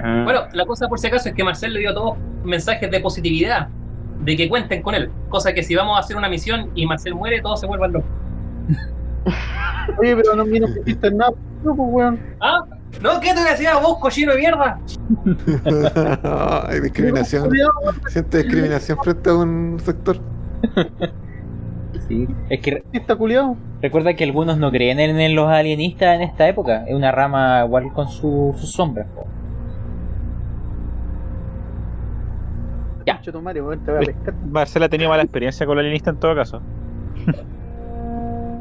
Ah, 0.04 0.22
Bueno, 0.24 0.42
la 0.54 0.66
cosa 0.66 0.88
por 0.88 1.00
si 1.00 1.08
acaso 1.08 1.30
es 1.30 1.36
que 1.36 1.44
Marcel 1.44 1.74
le 1.74 1.80
dio 1.80 1.94
todos 1.94 2.18
mensajes 2.44 2.90
de 2.92 3.00
positividad, 3.00 3.68
de 4.24 4.36
que 4.36 4.48
cuenten 4.50 4.82
con 4.82 4.96
él. 4.96 5.10
Cosa 5.30 5.54
que 5.54 5.64
si 5.64 5.76
vamos 5.76 5.98
a 5.98 6.00
hacer 6.02 6.16
una 6.18 6.30
misión 6.30 6.70
y 6.76 6.86
Marcel 6.86 7.16
muere, 7.16 7.42
todos 7.42 7.60
se 7.60 7.68
vuelvan 7.68 7.94
locos. 7.94 8.10
Oye, 10.00 10.16
pero 10.16 10.36
no, 10.36 10.46
mira, 10.46 10.68
no 10.68 10.76
hiciste 10.82 11.12
nada. 11.12 11.32
No, 11.64 11.76
pues, 11.76 11.90
weón. 11.92 12.20
¿Ah? 12.40 12.60
¿No? 13.02 13.20
¿Qué 13.20 13.34
te 13.34 13.44
decía 13.44 13.78
vos, 13.78 13.98
cochino 14.00 14.32
de 14.34 14.38
mierda? 14.40 14.80
Hay 16.70 16.80
discriminación. 16.80 17.50
Siente 18.08 18.38
discriminación 18.44 18.98
frente 19.04 19.30
a 19.30 19.34
un 19.36 19.78
sector. 19.84 20.18
Sí. 22.08 22.28
Es 22.50 22.62
que 22.62 22.84
¿Qué 22.92 22.98
está 23.00 23.16
culiado? 23.16 23.56
recuerda 23.82 24.14
que 24.16 24.24
algunos 24.24 24.58
no 24.58 24.72
creen 24.72 25.00
en, 25.00 25.36
los 25.36 25.50
alienistas 25.50 26.16
en 26.16 26.22
esta 26.22 26.48
época. 26.48 26.86
Es 26.88 26.96
una 26.96 27.12
rama 27.12 27.64
igual 27.66 27.92
con 27.94 28.08
su- 28.10 28.56
sus 28.58 28.72
sombras. 28.72 29.08
po. 29.14 29.28
Ya. 33.08 33.22
Tu 33.22 33.42
madre, 33.42 33.62
weón, 33.62 33.80
te 33.84 33.92
voy 33.92 34.04
a 34.04 34.06
pescar. 34.06 34.34
Marcela 34.52 34.90
tenía 34.90 35.08
mala 35.10 35.24
experiencia 35.24 35.66
con 35.66 35.76
la 35.78 35.82
alienista 35.82 36.12
en 36.12 36.18
todo 36.18 36.36
caso. 36.36 36.62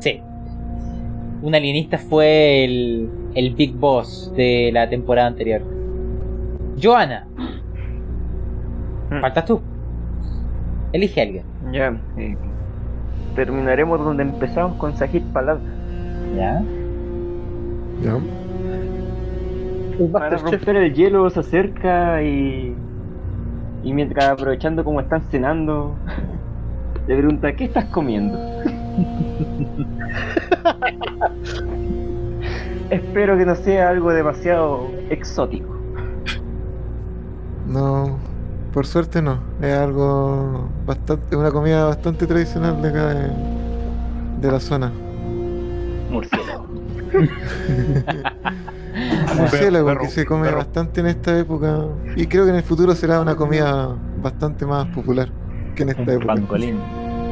Sí. 0.00 0.22
Un 1.42 1.54
alienista 1.54 1.98
fue 1.98 2.64
el, 2.64 3.10
el 3.34 3.54
Big 3.54 3.74
Boss 3.74 4.32
de 4.36 4.70
la 4.72 4.88
temporada 4.88 5.28
anterior. 5.28 5.62
Joana, 6.82 7.26
Hmm. 9.10 9.20
faltas 9.20 9.44
tú. 9.44 9.60
Elige 10.92 11.20
a 11.20 11.24
alguien. 11.24 11.44
Ya, 11.72 11.96
eh, 12.16 12.36
terminaremos 13.36 14.00
donde 14.00 14.24
empezamos 14.24 14.76
con 14.78 14.96
Sajid 14.96 15.22
Palad. 15.32 15.58
¿Ya? 16.36 16.62
¿Ya? 18.02 18.18
Para 20.12 20.36
romper 20.38 20.76
el 20.76 20.92
hielo 20.94 21.30
se 21.30 21.40
acerca 21.40 22.22
y. 22.22 22.74
Y 23.86 23.94
mientras 23.94 24.24
aprovechando 24.30 24.82
como 24.82 25.00
están 25.00 25.22
cenando, 25.30 25.94
le 27.06 27.16
pregunta: 27.16 27.52
¿Qué 27.54 27.66
estás 27.66 27.84
comiendo? 27.84 28.36
Espero 32.90 33.38
que 33.38 33.46
no 33.46 33.54
sea 33.54 33.90
algo 33.90 34.12
demasiado 34.12 34.90
exótico. 35.08 35.72
No, 37.68 38.18
por 38.72 38.86
suerte 38.86 39.22
no. 39.22 39.38
Es 39.62 39.72
algo 39.72 40.68
bastante, 40.84 41.36
una 41.36 41.52
comida 41.52 41.84
bastante 41.84 42.26
tradicional 42.26 42.82
de 42.82 42.88
acá 42.88 43.14
de, 43.14 43.30
de 44.40 44.50
la 44.50 44.58
zona. 44.58 44.90
Murciélago. 46.10 46.66
Murciélago 49.36 49.86
perro, 49.86 50.00
que 50.00 50.08
se 50.08 50.24
come 50.24 50.44
perro. 50.44 50.58
bastante 50.58 51.00
en 51.00 51.06
esta 51.06 51.38
época 51.38 51.84
y 52.16 52.26
creo 52.26 52.44
que 52.44 52.50
en 52.50 52.56
el 52.56 52.62
futuro 52.62 52.94
será 52.94 53.20
una 53.20 53.34
comida 53.36 53.94
bastante 54.22 54.66
más 54.66 54.86
popular 54.88 55.28
que 55.74 55.82
en 55.82 55.88
esta 55.90 56.02
Un 56.02 56.10
época. 56.10 56.26
pancolín. 56.26 56.78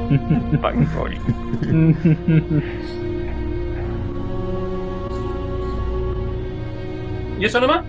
¿Y 7.38 7.44
eso 7.44 7.60
nomás? 7.60 7.84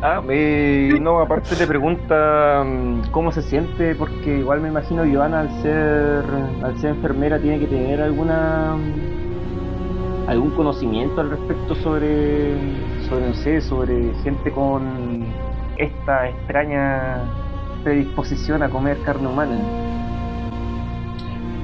Ah, 0.00 0.22
eh, 0.28 0.96
no, 1.00 1.18
aparte 1.20 1.56
te 1.56 1.66
pregunta 1.66 2.62
mm, 2.64 3.10
cómo 3.10 3.32
se 3.32 3.42
siente, 3.42 3.96
porque 3.96 4.38
igual 4.38 4.60
me 4.60 4.68
imagino 4.68 5.02
Joana 5.12 5.40
al 5.40 5.62
ser 5.62 6.22
al 6.62 6.80
ser 6.80 6.90
enfermera 6.90 7.40
tiene 7.40 7.58
que 7.58 7.66
tener 7.66 8.00
alguna 8.00 8.76
mm, 8.76 9.27
algún 10.28 10.50
conocimiento 10.50 11.20
al 11.20 11.30
respecto 11.30 11.74
sobre 11.76 12.52
sobre 13.08 13.28
no 13.28 13.34
sé, 13.34 13.60
sobre 13.62 14.12
gente 14.22 14.50
con 14.52 15.24
esta 15.78 16.28
extraña 16.28 17.22
predisposición 17.82 18.62
a 18.62 18.68
comer 18.68 18.98
carne 19.04 19.26
humana. 19.26 19.58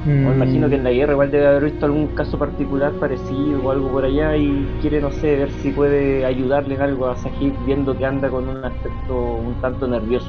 Me 0.06 0.34
imagino 0.34 0.68
que 0.68 0.74
en 0.74 0.84
la 0.84 0.90
guerra 0.90 1.12
igual 1.14 1.30
debe 1.30 1.46
haber 1.46 1.64
visto 1.64 1.86
algún 1.86 2.08
caso 2.08 2.38
particular 2.38 2.92
parecido 2.92 3.62
o 3.64 3.70
algo 3.70 3.88
por 3.90 4.04
allá 4.04 4.36
y 4.36 4.68
quiere, 4.82 5.00
no 5.00 5.10
sé, 5.10 5.36
ver 5.36 5.50
si 5.62 5.70
puede 5.70 6.26
ayudarle 6.26 6.74
en 6.74 6.82
algo 6.82 7.06
a 7.06 7.16
Sajid 7.16 7.52
viendo 7.64 7.96
que 7.96 8.04
anda 8.04 8.28
con 8.28 8.46
un 8.46 8.62
aspecto 8.62 9.16
un 9.16 9.54
tanto 9.62 9.86
nervioso. 9.86 10.28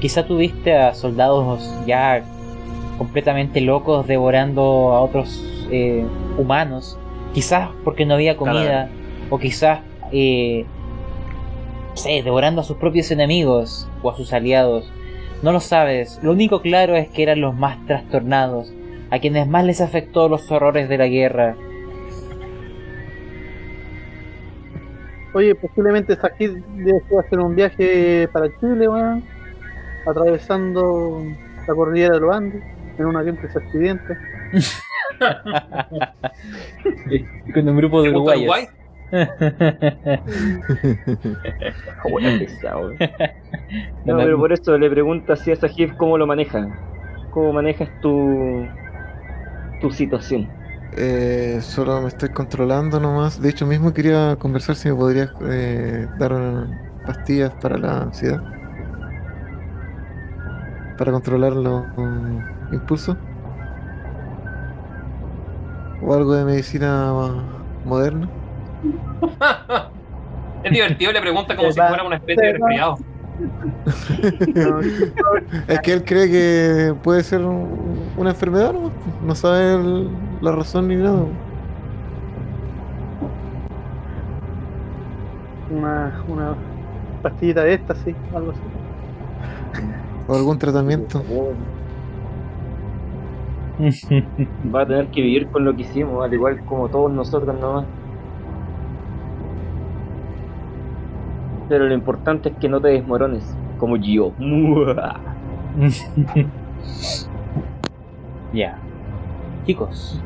Quizá 0.00 0.26
tuviste 0.26 0.74
a 0.74 0.94
soldados 0.94 1.70
ya 1.86 2.24
completamente 2.96 3.60
locos 3.60 4.06
devorando 4.06 4.62
a 4.94 5.00
otros 5.00 5.44
eh, 5.70 6.06
humanos. 6.38 6.98
Quizás 7.34 7.70
porque 7.84 8.06
no 8.06 8.14
había 8.14 8.36
comida. 8.36 8.88
O 9.30 9.38
quizás, 9.38 9.80
eh, 10.12 10.64
no 11.90 11.96
sé, 11.96 12.22
devorando 12.22 12.60
a 12.60 12.64
sus 12.64 12.76
propios 12.76 13.10
enemigos 13.10 13.88
o 14.02 14.10
a 14.10 14.16
sus 14.16 14.32
aliados. 14.32 14.90
No 15.42 15.52
lo 15.52 15.60
sabes. 15.60 16.18
Lo 16.22 16.32
único 16.32 16.60
claro 16.60 16.96
es 16.96 17.08
que 17.08 17.22
eran 17.22 17.40
los 17.40 17.54
más 17.54 17.84
trastornados. 17.86 18.72
A 19.10 19.18
quienes 19.18 19.48
más 19.48 19.64
les 19.64 19.80
afectó 19.80 20.28
los 20.28 20.50
horrores 20.50 20.88
de 20.88 20.98
la 20.98 21.06
guerra. 21.06 21.56
Oye, 25.32 25.54
posiblemente 25.54 26.16
Sajid 26.16 26.56
desea 26.76 27.20
hacer 27.20 27.38
un 27.38 27.54
viaje 27.54 28.28
para 28.32 28.48
Chile, 28.58 28.88
weón. 28.88 29.22
Atravesando 30.06 31.22
la 31.66 31.74
cordillera 31.74 32.14
de 32.14 32.20
los 32.20 32.34
Andes 32.34 32.62
en 32.98 33.06
un 33.06 33.16
avión 33.16 33.36
que 33.36 33.48
se 33.48 33.58
accidente. 33.58 34.16
Con 37.54 37.68
un 37.68 37.76
grupo 37.76 38.02
de 38.02 38.10
¿Te 38.10 38.16
gusta 38.16 38.36
uruguayos. 38.36 38.70
Bueno, 39.10 39.10
pesado. 42.38 42.92
No, 44.04 44.16
pero 44.16 44.38
por 44.38 44.52
eso 44.52 44.78
le 44.78 44.88
pregunto 44.88 45.32
así 45.32 45.50
a 45.52 45.56
Sajif 45.56 45.92
cómo 45.94 46.16
lo 46.16 46.26
manejan. 46.26 46.72
¿Cómo 47.30 47.52
manejas 47.52 47.88
tu, 48.00 48.66
tu 49.80 49.90
situación? 49.90 50.48
Eh, 50.96 51.58
solo 51.60 52.00
me 52.00 52.08
estoy 52.08 52.30
controlando 52.30 52.98
nomás. 52.98 53.40
De 53.40 53.50
hecho, 53.50 53.66
mismo 53.66 53.92
quería 53.92 54.36
conversar 54.36 54.76
si 54.76 54.88
me 54.88 54.94
podrías 54.94 55.30
eh, 55.42 56.08
dar 56.18 56.32
eh, 56.32 56.64
pastillas 57.06 57.52
para 57.60 57.78
la 57.78 58.02
ansiedad. 58.02 58.42
Para 60.98 61.12
controlar 61.12 61.52
los 61.52 61.84
impulsos. 62.72 63.16
O 66.02 66.14
algo 66.14 66.32
de 66.34 66.44
medicina 66.44 67.12
moderna. 67.84 68.28
Es 70.62 70.72
divertido, 70.72 71.10
le 71.12 71.20
pregunta 71.22 71.56
como 71.56 71.72
si 71.72 71.80
fuera 71.80 72.04
una 72.04 72.16
especie 72.16 72.46
de 72.46 72.52
resfriado. 72.52 72.98
Es 75.68 75.80
que 75.80 75.92
él 75.94 76.04
cree 76.04 76.30
que 76.30 76.94
puede 77.02 77.22
ser 77.22 77.40
un- 77.40 77.98
una 78.18 78.30
enfermedad, 78.30 78.74
¿no? 78.74 78.90
No 79.26 79.34
sabe 79.34 79.74
el- 79.76 80.10
la 80.42 80.52
razón 80.52 80.88
ni 80.88 80.96
nada. 80.96 81.22
Una, 85.70 86.22
una 86.28 86.54
pastillita 87.22 87.62
de 87.64 87.74
esta, 87.74 87.94
sí, 87.94 88.14
algo 88.34 88.50
así. 88.50 88.60
O 90.28 90.34
algún 90.36 90.58
tratamiento. 90.58 91.22
Va 94.74 94.82
a 94.82 94.86
tener 94.86 95.06
que 95.08 95.22
vivir 95.22 95.48
con 95.48 95.64
lo 95.64 95.74
que 95.74 95.82
hicimos, 95.82 96.24
al 96.24 96.32
igual 96.32 96.60
como 96.64 96.88
todos 96.88 97.10
nosotros 97.10 97.58
nomás. 97.58 97.86
Pero 101.68 101.86
lo 101.86 101.94
importante 101.94 102.50
es 102.50 102.56
que 102.56 102.68
no 102.68 102.80
te 102.80 102.88
desmorones, 102.88 103.56
como 103.78 103.96
yo. 103.96 104.32
Ya. 108.52 108.78
Chicos, 109.64 110.20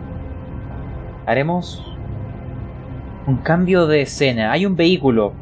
haremos 1.26 1.84
un 3.26 3.36
cambio 3.36 3.86
de 3.86 4.02
escena. 4.02 4.52
Hay 4.52 4.64
un 4.64 4.76
vehículo. 4.76 5.32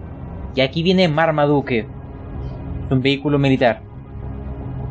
Y 0.54 0.60
aquí 0.60 0.82
viene 0.82 1.08
Marmaduke. 1.08 1.80
Es 1.80 2.90
un 2.90 3.00
vehículo 3.00 3.38
militar. 3.38 3.82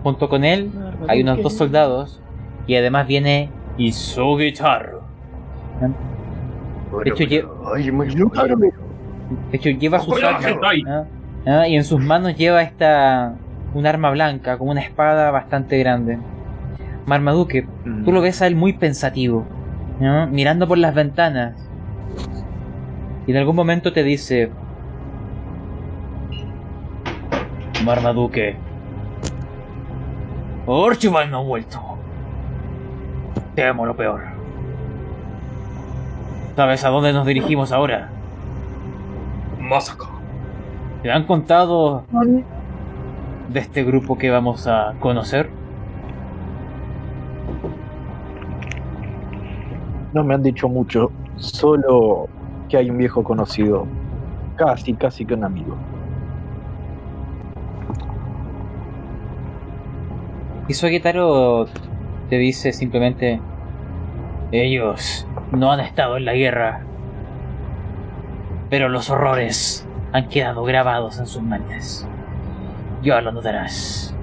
Junto 0.03 0.29
con 0.29 0.43
él 0.43 0.71
hay 1.07 1.21
unos 1.21 1.41
dos 1.43 1.53
soldados. 1.53 2.21
Y 2.67 2.75
además 2.75 3.07
viene 3.07 3.49
Isugi 3.77 4.53
Charro. 4.53 5.01
De 7.03 7.09
hecho, 7.09 7.23
lle- 7.23 7.47
Ay, 7.73 7.91
muy 7.91 8.07
de 8.07 9.57
hecho, 9.57 9.69
lleva 9.69 9.99
sus 9.99 10.13
Hola, 10.15 10.29
armas. 10.35 10.45
hentai. 10.45 10.83
¿ah? 11.47 11.67
Y 11.67 11.75
en 11.77 11.83
sus 11.85 11.99
manos 12.01 12.35
lleva 12.35 12.61
esta. 12.61 13.35
Un 13.73 13.87
arma 13.87 14.11
blanca, 14.11 14.57
con 14.57 14.67
una 14.67 14.81
espada 14.81 15.31
bastante 15.31 15.77
grande. 15.79 16.17
Marmaduke, 17.05 17.65
Tú 18.03 18.11
lo 18.11 18.19
ves 18.21 18.41
a 18.41 18.47
él 18.47 18.55
muy 18.57 18.73
pensativo, 18.73 19.45
¿no? 20.01 20.27
mirando 20.27 20.67
por 20.67 20.77
las 20.77 20.93
ventanas. 20.93 21.55
Y 23.25 23.31
en 23.31 23.37
algún 23.37 23.55
momento 23.55 23.93
te 23.93 24.03
dice: 24.03 24.51
Marmaduke, 27.85 28.55
Orchival 30.67 31.31
no 31.31 31.39
ha 31.39 31.43
vuelto. 31.43 31.90
Temo 33.61 33.85
lo 33.85 33.95
peor. 33.95 34.21
¿Sabes 36.55 36.83
a 36.83 36.89
dónde 36.89 37.13
nos 37.13 37.27
dirigimos 37.27 37.71
ahora? 37.71 38.09
Masaka. 39.59 40.07
¿Te 41.03 41.11
han 41.11 41.27
contado 41.27 42.03
de 43.49 43.59
este 43.59 43.83
grupo 43.83 44.17
que 44.17 44.31
vamos 44.31 44.65
a 44.65 44.95
conocer? 44.99 45.51
No 50.11 50.23
me 50.23 50.33
han 50.33 50.41
dicho 50.41 50.67
mucho, 50.67 51.11
solo 51.35 52.29
que 52.67 52.77
hay 52.77 52.89
un 52.89 52.97
viejo 52.97 53.23
conocido, 53.23 53.85
casi, 54.55 54.95
casi 54.95 55.23
que 55.23 55.35
un 55.35 55.43
amigo. 55.43 55.75
Y 60.67 60.73
Suegetaro 60.73 61.67
te 62.27 62.39
dice 62.39 62.73
simplemente: 62.73 63.39
Ellos 64.51 65.25
no 65.51 65.71
han 65.71 65.79
estado 65.79 66.17
en 66.17 66.25
la 66.25 66.33
guerra, 66.33 66.81
pero 68.69 68.89
los 68.89 69.09
horrores 69.09 69.87
han 70.11 70.27
quedado 70.27 70.63
grabados 70.63 71.19
en 71.19 71.25
sus 71.25 71.41
mentes. 71.41 72.05
Ya 73.01 73.21
lo 73.21 73.31
notarás. 73.31 74.13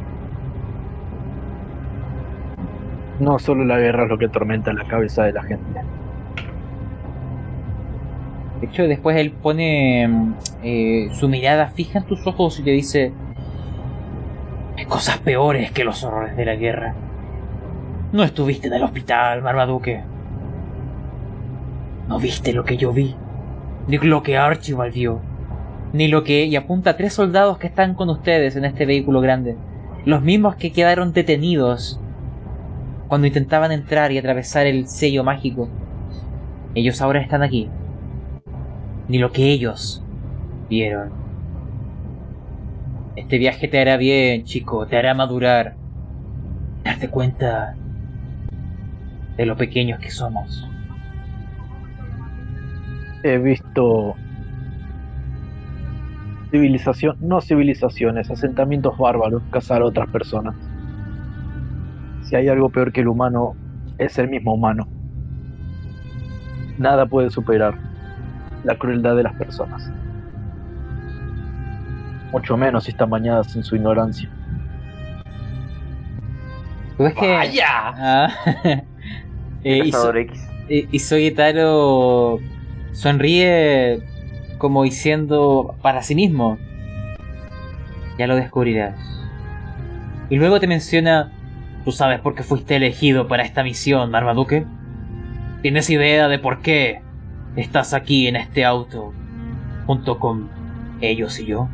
No 3.20 3.38
solo 3.38 3.64
la 3.64 3.78
guerra 3.78 4.04
es 4.04 4.10
lo 4.10 4.18
que 4.18 4.26
atormenta 4.26 4.72
la 4.72 4.84
cabeza 4.84 5.24
de 5.24 5.32
la 5.32 5.42
gente. 5.42 5.80
De 8.60 8.66
hecho, 8.66 8.82
después 8.84 9.16
él 9.16 9.32
pone 9.32 10.06
mm, 10.06 10.34
eh, 10.62 11.08
su 11.12 11.28
mirada 11.28 11.68
fija 11.68 12.00
en 12.00 12.04
tus 12.04 12.26
ojos 12.26 12.60
y 12.60 12.64
te 12.64 12.70
dice: 12.70 13.12
Hay 14.76 14.84
cosas 14.84 15.18
peores 15.18 15.72
que 15.72 15.84
los 15.84 16.04
horrores 16.04 16.36
de 16.36 16.44
la 16.44 16.54
guerra. 16.54 16.94
No 18.12 18.22
estuviste 18.22 18.68
en 18.68 18.74
el 18.74 18.82
hospital, 18.82 19.42
Marmaduke. 19.42 20.02
No 22.08 22.18
viste 22.18 22.52
lo 22.52 22.64
que 22.64 22.76
yo 22.76 22.92
vi, 22.92 23.14
ni 23.86 23.98
lo 23.98 24.22
que 24.22 24.36
Archibald 24.36 24.94
vio, 24.94 25.20
ni 25.92 26.08
lo 26.08 26.24
que. 26.24 26.46
Y 26.46 26.56
apunta 26.56 26.90
a 26.90 26.96
tres 26.96 27.12
soldados 27.12 27.58
que 27.58 27.66
están 27.66 27.94
con 27.94 28.08
ustedes 28.08 28.56
en 28.56 28.64
este 28.64 28.86
vehículo 28.86 29.20
grande. 29.20 29.56
Los 30.04 30.22
mismos 30.22 30.56
que 30.56 30.72
quedaron 30.72 31.12
detenidos 31.12 32.00
cuando 33.08 33.26
intentaban 33.26 33.72
entrar 33.72 34.10
y 34.12 34.18
atravesar 34.18 34.66
el 34.66 34.88
sello 34.88 35.22
mágico. 35.22 35.68
Ellos 36.74 37.00
ahora 37.00 37.20
están 37.20 37.42
aquí 37.42 37.68
ni 39.08 39.18
lo 39.18 39.32
que 39.32 39.50
ellos 39.50 40.02
vieron. 40.68 41.10
Este 43.16 43.38
viaje 43.38 43.66
te 43.66 43.80
hará 43.80 43.96
bien, 43.96 44.44
chico, 44.44 44.86
te 44.86 44.96
hará 44.96 45.14
madurar, 45.14 45.74
darte 46.84 47.08
cuenta 47.08 47.74
de 49.36 49.46
lo 49.46 49.56
pequeños 49.56 49.98
que 49.98 50.10
somos. 50.10 50.67
He 53.22 53.38
visto 53.38 54.14
civilización, 56.50 57.16
no 57.20 57.40
civilizaciones, 57.40 58.30
asentamientos 58.30 58.96
bárbaros 58.96 59.42
cazar 59.50 59.82
a 59.82 59.86
otras 59.86 60.08
personas. 60.10 60.54
Si 62.22 62.36
hay 62.36 62.48
algo 62.48 62.70
peor 62.70 62.92
que 62.92 63.00
el 63.00 63.08
humano, 63.08 63.54
es 63.98 64.18
el 64.18 64.28
mismo 64.28 64.54
humano. 64.54 64.86
Nada 66.78 67.06
puede 67.06 67.30
superar 67.30 67.74
la 68.64 68.76
crueldad 68.76 69.16
de 69.16 69.24
las 69.24 69.34
personas. 69.34 69.90
Mucho 72.32 72.56
menos 72.56 72.84
si 72.84 72.90
están 72.90 73.10
bañadas 73.10 73.56
en 73.56 73.64
su 73.64 73.76
ignorancia. 73.76 74.28
¿Tú 76.96 77.04
ves 77.04 77.14
que.? 77.14 77.32
¡Vaya! 77.32 77.66
Ah, 77.68 78.28
eh, 79.64 79.90
X. 79.90 80.50
y, 80.68 80.88
y 80.94 80.98
Sogetaro 80.98 82.38
sonríe 82.98 84.00
como 84.58 84.82
diciendo 84.82 85.76
para 85.82 86.02
sí 86.02 86.16
mismo. 86.16 86.58
Ya 88.18 88.26
lo 88.26 88.34
descubrirás. 88.34 88.98
Y 90.30 90.36
luego 90.36 90.58
te 90.58 90.66
menciona, 90.66 91.30
¿tú 91.84 91.92
sabes 91.92 92.20
por 92.20 92.34
qué 92.34 92.42
fuiste 92.42 92.74
elegido 92.74 93.28
para 93.28 93.44
esta 93.44 93.62
misión, 93.62 94.10
Marmaduke? 94.10 94.66
¿Tienes 95.62 95.88
idea 95.90 96.26
de 96.26 96.40
por 96.40 96.60
qué 96.60 97.00
estás 97.54 97.94
aquí 97.94 98.26
en 98.26 98.34
este 98.34 98.64
auto 98.64 99.12
junto 99.86 100.18
con 100.18 100.48
ellos 101.00 101.38
y 101.38 101.46
yo? 101.46 101.68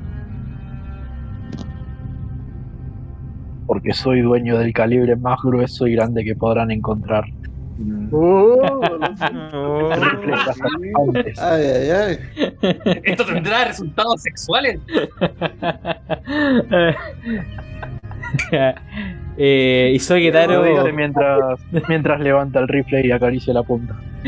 Porque 3.67 3.95
soy 3.95 4.21
dueño 4.21 4.59
del 4.59 4.75
calibre 4.75 5.17
más 5.17 5.39
grueso 5.43 5.87
y 5.87 5.95
grande 5.95 6.23
que 6.23 6.37
podrán 6.37 6.71
encontrar. 6.71 7.25
Oh, 8.13 8.59
cazafantes. 10.29 11.39
Ay, 11.41 11.65
ay, 11.65 11.91
ay. 11.91 12.19
¿Esto 13.03 13.27
tendrá 13.27 13.65
resultados 13.65 14.23
sexuales? 14.23 14.79
eh, 19.37 19.93
y 19.95 19.99
Sogetaro... 19.99 20.63
Lo 20.65 20.83
dice 20.83 20.93
mientras, 20.93 21.61
mientras 21.89 22.21
levanta 22.21 22.61
el 22.61 22.69
rifle 22.69 23.05
y 23.07 23.11
acaricia 23.11 23.53
la 23.55 23.65
punta. 23.65 23.97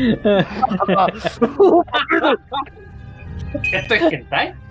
¿Esto 3.71 3.93
es 3.93 4.13
hentai? 4.13 4.53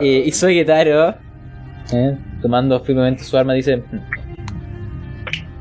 Eh, 0.00 0.22
y 0.26 0.30
soy 0.30 0.54
Getaro, 0.54 1.14
eh, 1.92 2.16
tomando 2.40 2.78
firmemente 2.80 3.24
su 3.24 3.36
arma, 3.36 3.54
dice: 3.54 3.82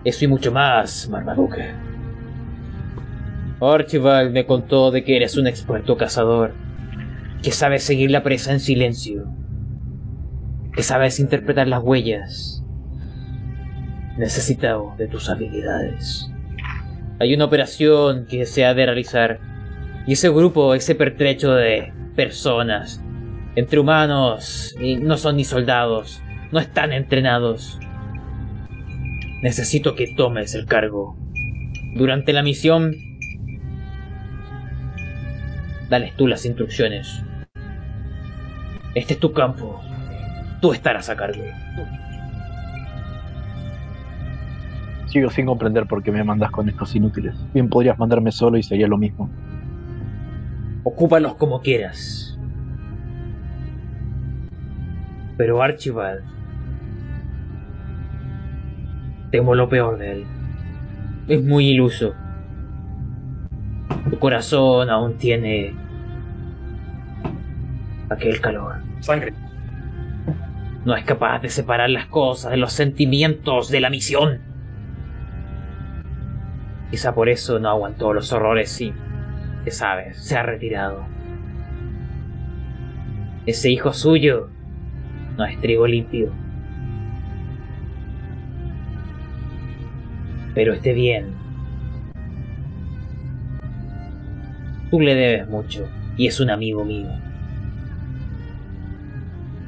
Eso 0.06 0.26
y 0.26 0.28
mucho 0.28 0.52
más, 0.52 1.10
Marmaduke. 1.10 1.74
Archibald 3.60 4.32
me 4.32 4.46
contó 4.46 4.92
de 4.92 5.04
que 5.04 5.16
eres 5.16 5.36
un 5.36 5.48
experto 5.48 5.98
cazador, 5.98 6.54
que 7.42 7.52
sabes 7.52 7.84
seguir 7.84 8.12
la 8.12 8.22
presa 8.22 8.52
en 8.52 8.60
silencio, 8.60 9.26
que 10.74 10.84
sabes 10.84 11.20
interpretar 11.20 11.68
las 11.68 11.82
huellas. 11.82 12.64
Necesitado 14.18 14.94
de 14.98 15.08
tus 15.08 15.28
habilidades. 15.28 16.30
Hay 17.20 17.34
una 17.34 17.46
operación 17.46 18.28
que 18.28 18.46
se 18.46 18.64
ha 18.64 18.76
de 18.76 18.86
realizar, 18.86 19.40
y 20.06 20.14
ese 20.14 20.30
grupo, 20.30 20.76
ese 20.76 20.94
pertrecho 20.94 21.54
de 21.54 21.92
personas, 22.16 23.02
entre 23.56 23.80
humanos, 23.80 24.76
y 24.80 24.98
no 24.98 25.18
son 25.18 25.38
ni 25.38 25.46
soldados, 25.46 26.22
no 26.52 26.60
están 26.60 26.94
entrenados. 26.94 27.80
Necesito 29.46 29.94
que 29.94 30.08
tomes 30.08 30.56
el 30.56 30.66
cargo. 30.66 31.16
Durante 31.94 32.34
la 32.34 32.42
misión, 32.42 32.96
dales 35.88 36.16
tú 36.16 36.26
las 36.26 36.48
instrucciones. 36.48 37.24
Este 38.96 39.14
es 39.14 39.20
tu 39.20 39.34
campo. 39.34 39.80
Tú 40.62 40.74
estarás 40.74 41.12
a 41.12 41.16
cargo. 41.16 41.44
Sigo 45.06 45.30
sin 45.30 45.46
comprender 45.46 45.86
por 45.86 46.02
qué 46.02 46.12
me 46.12 46.24
mandas 46.24 46.50
con 46.50 46.68
estos 46.68 46.96
inútiles. 46.96 47.36
Bien 47.54 47.70
podrías 47.70 48.00
mandarme 48.00 48.32
solo 48.32 48.58
y 48.58 48.64
sería 48.64 48.88
lo 48.88 48.98
mismo. 48.98 49.30
Ocúpalos 50.84 51.36
como 51.36 51.62
quieras. 51.62 52.36
Pero 55.38 55.62
Archibald... 55.62 56.35
Temo 59.32 59.56
lo 59.56 59.68
peor 59.70 59.98
de 59.98 60.12
él. 60.12 60.26
Es 61.28 61.44
muy 61.44 61.70
iluso. 61.70 62.14
Tu 64.10 64.20
corazón 64.20 64.90
aún 64.90 65.18
tiene 65.18 65.74
aquel 68.10 68.40
calor. 68.40 68.76
Sangre. 69.00 69.34
No 70.86 70.96
es 70.96 71.04
capaz 71.04 71.40
de 71.40 71.50
separar 71.50 71.90
las 71.90 72.06
cosas 72.06 72.52
de 72.52 72.58
los 72.58 72.72
sentimientos 72.72 73.70
de 73.70 73.80
la 73.80 73.90
misión. 73.90 74.40
Quizá 76.92 77.16
por 77.16 77.30
eso 77.30 77.60
no 77.60 77.70
aguantó 77.70 78.14
los 78.14 78.32
horrores 78.32 78.80
y, 78.82 78.94
que 79.64 79.72
sabes, 79.72 80.18
se 80.18 80.38
ha 80.38 80.44
retirado. 80.44 81.06
Ese 83.46 83.72
hijo 83.72 83.94
suyo 83.94 84.50
no 85.38 85.46
es 85.46 85.60
trigo 85.60 85.88
limpio. 85.88 86.32
Pero 90.56 90.74
esté 90.74 90.94
bien. 90.94 91.34
Tú 94.90 95.02
le 95.02 95.14
debes 95.14 95.48
mucho 95.50 95.88
y 96.16 96.28
es 96.28 96.40
un 96.40 96.50
amigo 96.50 96.86
mío. 96.86 97.10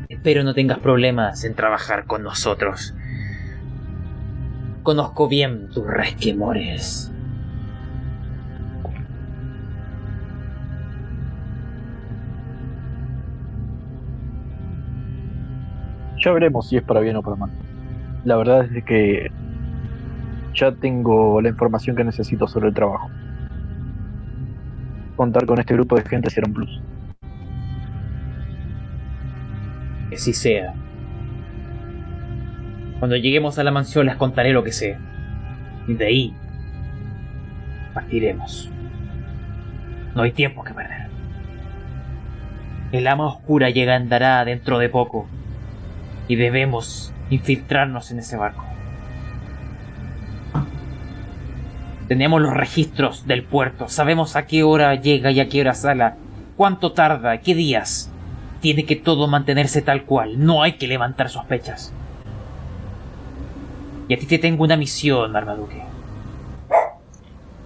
Espero 0.07 0.43
no 0.43 0.53
tengas 0.53 0.79
problemas 0.79 1.43
en 1.43 1.53
trabajar 1.53 2.05
con 2.05 2.23
nosotros. 2.23 2.95
Conozco 4.83 5.27
bien 5.27 5.69
tus 5.69 5.85
resquemores. 5.85 7.11
Ya 16.23 16.31
veremos 16.31 16.69
si 16.69 16.77
es 16.77 16.83
para 16.83 17.01
bien 17.01 17.17
o 17.17 17.21
para 17.21 17.35
mal. 17.35 17.51
La 18.23 18.37
verdad 18.37 18.65
es 18.73 18.83
que 18.85 19.29
ya 20.53 20.71
tengo 20.71 21.41
la 21.41 21.49
información 21.49 21.95
que 21.95 22.03
necesito 22.03 22.47
sobre 22.47 22.69
el 22.69 22.73
trabajo. 22.73 23.09
Contar 25.15 25.45
con 25.45 25.59
este 25.59 25.73
grupo 25.73 25.95
de 25.95 26.03
gente 26.03 26.29
será 26.29 26.47
un 26.47 26.53
plus. 26.53 26.81
Que 30.09 30.15
así 30.15 30.33
sea. 30.33 30.73
Cuando 32.99 33.15
lleguemos 33.15 33.59
a 33.59 33.63
la 33.63 33.71
mansión 33.71 34.05
les 34.05 34.15
contaré 34.15 34.53
lo 34.53 34.63
que 34.63 34.71
sé. 34.71 34.97
Y 35.87 35.93
de 35.93 36.05
ahí 36.05 36.33
partiremos. 37.93 38.71
No 40.15 40.23
hay 40.23 40.31
tiempo 40.31 40.63
que 40.63 40.73
perder. 40.73 41.07
El 42.91 43.07
ama 43.07 43.25
oscura 43.25 43.69
llega 43.69 43.95
andará 43.95 44.43
dentro 44.45 44.79
de 44.79 44.89
poco. 44.89 45.27
Y 46.27 46.35
debemos 46.35 47.13
infiltrarnos 47.29 48.11
en 48.11 48.19
ese 48.19 48.37
barco. 48.37 48.63
Tenemos 52.07 52.41
los 52.41 52.53
registros 52.53 53.27
del 53.27 53.43
puerto. 53.43 53.89
Sabemos 53.89 54.35
a 54.35 54.45
qué 54.45 54.63
hora 54.63 54.95
llega 54.95 55.31
y 55.31 55.39
a 55.39 55.49
qué 55.49 55.61
hora 55.61 55.73
sale. 55.73 56.11
Cuánto 56.55 56.93
tarda, 56.93 57.39
qué 57.41 57.53
días. 57.53 58.09
Tiene 58.61 58.85
que 58.85 58.95
todo 58.95 59.27
mantenerse 59.27 59.81
tal 59.81 60.03
cual. 60.05 60.43
No 60.43 60.63
hay 60.63 60.73
que 60.73 60.87
levantar 60.87 61.29
sospechas. 61.29 61.93
Y 64.07 64.13
a 64.13 64.17
ti 64.17 64.25
te 64.25 64.39
tengo 64.39 64.63
una 64.63 64.77
misión, 64.77 65.31
Marmaduke. 65.33 65.83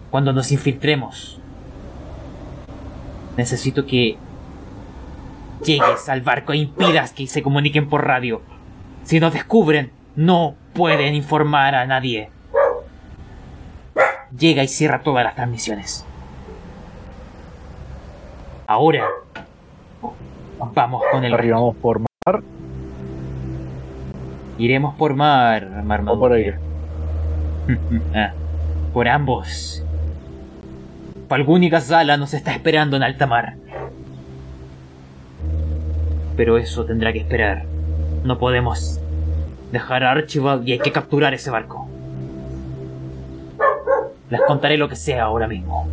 Cuando 0.10 0.34
nos 0.34 0.52
infiltremos, 0.52 1.40
necesito 3.38 3.86
que 3.86 4.18
llegues 5.64 6.10
al 6.10 6.22
barco 6.22 6.54
e 6.54 6.58
impidas 6.58 7.14
que 7.14 7.28
se 7.28 7.44
comuniquen 7.44 7.88
por 7.88 8.06
radio. 8.06 8.42
Si 9.04 9.20
nos 9.20 9.34
descubren, 9.34 9.92
no 10.16 10.56
pueden 10.74 11.14
informar 11.14 11.76
a 11.76 11.86
nadie. 11.86 12.30
Llega 14.38 14.64
y 14.64 14.68
cierra 14.68 15.02
todas 15.04 15.24
las 15.24 15.36
transmisiones. 15.36 16.06
Ahora, 18.68 19.06
vamos 20.74 21.02
con 21.12 21.26
el 21.26 21.34
Arribamos 21.34 21.76
por 21.76 22.00
mar 22.00 22.44
Iremos 24.58 24.96
por 24.96 25.16
mar, 25.16 25.68
o 25.80 25.84
Marmaduke. 25.84 26.20
por 26.20 26.34
aire. 26.34 26.60
Ah, 28.16 28.34
por 28.94 29.08
ambos. 29.08 29.84
Falgún 31.28 31.64
y 31.64 31.70
Gazala 31.70 32.18
nos 32.18 32.34
está 32.34 32.52
esperando 32.52 32.98
en 32.98 33.04
alta 33.04 33.26
mar. 33.26 33.56
Pero 36.36 36.58
eso 36.58 36.86
tendrá 36.86 37.12
que 37.14 37.20
esperar. 37.20 37.66
No 38.24 38.38
podemos 38.38 39.00
dejar 39.72 40.04
a 40.04 40.12
Archibald 40.12 40.68
y 40.68 40.74
hay 40.74 40.80
que 40.80 40.92
capturar 40.92 41.34
ese 41.34 41.50
barco. 41.50 41.81
Les 44.32 44.42
contaré 44.48 44.78
lo 44.78 44.88
que 44.88 44.96
sea 44.96 45.26
ahora 45.26 45.48
mismo. 45.48 45.88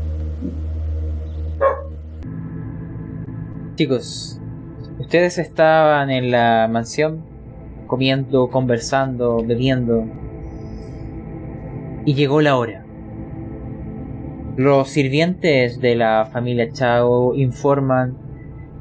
Chicos, 3.74 4.40
ustedes 5.00 5.38
estaban 5.38 6.10
en 6.10 6.30
la 6.30 6.68
mansión 6.70 7.24
comiendo, 7.88 8.48
conversando, 8.48 9.44
bebiendo. 9.44 10.04
Y 12.04 12.14
llegó 12.14 12.40
la 12.40 12.56
hora. 12.56 12.84
Los 14.56 14.88
sirvientes 14.88 15.80
de 15.80 15.96
la 15.96 16.28
familia 16.32 16.72
Chao 16.72 17.34
informan 17.34 18.16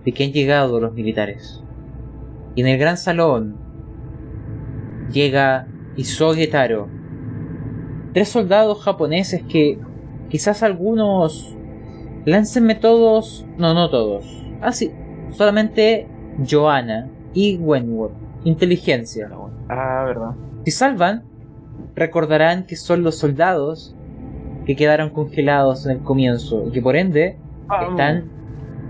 de 0.06 0.12
que 0.12 0.24
han 0.24 0.32
llegado 0.34 0.80
los 0.80 0.94
militares. 0.94 1.64
Y 2.54 2.62
en 2.62 2.68
el 2.68 2.78
gran 2.78 2.98
salón 2.98 3.58
llega 5.12 5.68
Isoge 5.96 6.48
Taro. 6.48 6.97
Tres 8.14 8.30
soldados 8.30 8.82
japoneses 8.84 9.44
que 9.44 9.78
quizás 10.30 10.64
algunos 10.64 11.54
láncenme 12.26 12.76
todos, 12.76 13.46
no, 13.58 13.74
no 13.74 13.90
todos. 13.90 14.26
Ah, 14.62 14.72
sí, 14.72 14.92
solamente 15.32 16.08
Joanna 16.50 17.10
y 17.34 17.58
Wenwood. 17.58 18.12
Inteligencia. 18.44 19.30
Ah, 19.70 20.04
verdad. 20.06 20.32
Si 20.66 20.72
salvan, 20.72 21.24
recordarán 21.96 22.66
que 22.66 22.76
son 22.76 23.04
los 23.04 23.18
soldados 23.18 23.96
que 24.66 24.76
quedaron 24.76 25.10
congelados 25.12 25.86
en 25.86 25.94
el 25.94 26.00
comienzo 26.00 26.66
y 26.68 26.72
que 26.72 26.82
por 26.82 26.96
ende 26.96 27.38
están... 27.90 28.26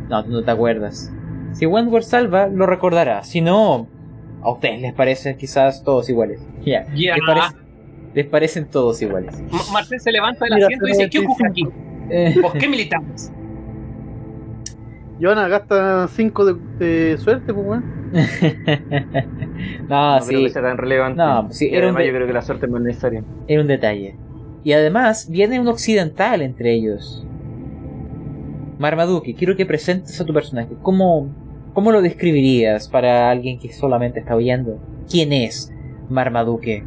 No, 0.09 0.23
tú 0.23 0.31
no 0.31 0.43
te 0.43 0.51
acuerdas. 0.51 1.11
Si 1.51 1.65
Wentworth 1.65 2.05
salva, 2.05 2.47
lo 2.47 2.65
recordará. 2.65 3.23
Si 3.23 3.41
no, 3.41 3.87
a 4.41 4.49
ustedes 4.51 4.81
les 4.81 4.93
parecen 4.93 5.37
quizás 5.37 5.83
todos 5.83 6.09
iguales. 6.09 6.41
Ya. 6.65 6.87
Parece- 7.25 7.66
les 8.17 8.25
parecen 8.25 8.65
todos 8.65 8.99
iguales. 9.01 9.39
Ma- 9.51 9.59
Marcel 9.73 9.99
se 9.99 10.11
levanta 10.11 10.45
del 10.45 10.55
Mira, 10.55 10.65
asiento 10.65 10.87
y 10.87 10.91
dice, 10.91 11.09
¿qué 11.09 11.19
ocurre 11.19 11.47
aquí? 11.49 11.67
Eh, 12.09 12.35
¿Por 12.41 12.53
qué 12.57 12.67
militamos? 12.67 13.29
Joana 15.21 15.47
gasta 15.47 16.07
5 16.07 16.45
de, 16.45 16.55
de 17.11 17.17
suerte, 17.19 17.53
pues, 17.53 17.65
weón. 17.67 17.83
no, 19.89 20.19
no 20.19 20.25
creo 20.25 20.39
sí, 20.39 20.43
que 20.45 20.49
sea 20.49 20.61
tan 20.63 20.77
relevante. 20.77 21.17
No, 21.21 21.51
sí, 21.51 21.67
era 21.67 21.89
un 21.89 21.95
además 21.95 21.99
de- 21.99 22.07
yo 22.07 22.13
creo 22.13 22.27
que 22.27 22.33
la 22.33 22.41
suerte 22.41 22.67
no 22.67 22.77
es 22.77 22.83
necesaria. 22.83 23.23
era 23.47 23.61
un 23.61 23.67
detalle. 23.67 24.15
Y 24.63 24.73
además, 24.73 25.29
viene 25.29 25.59
un 25.59 25.67
occidental 25.67 26.41
entre 26.41 26.73
ellos. 26.73 27.23
Marmaduke, 28.79 29.35
quiero 29.35 29.55
que 29.55 29.65
presentes 29.65 30.19
a 30.19 30.25
tu 30.25 30.33
personaje. 30.33 30.69
¿Cómo, 30.81 31.29
¿Cómo 31.73 31.91
lo 31.91 32.01
describirías 32.01 32.87
para 32.87 33.29
alguien 33.29 33.59
que 33.59 33.71
solamente 33.71 34.19
está 34.19 34.35
oyendo? 34.35 34.79
¿Quién 35.09 35.33
es 35.33 35.71
Marmaduke? 36.09 36.83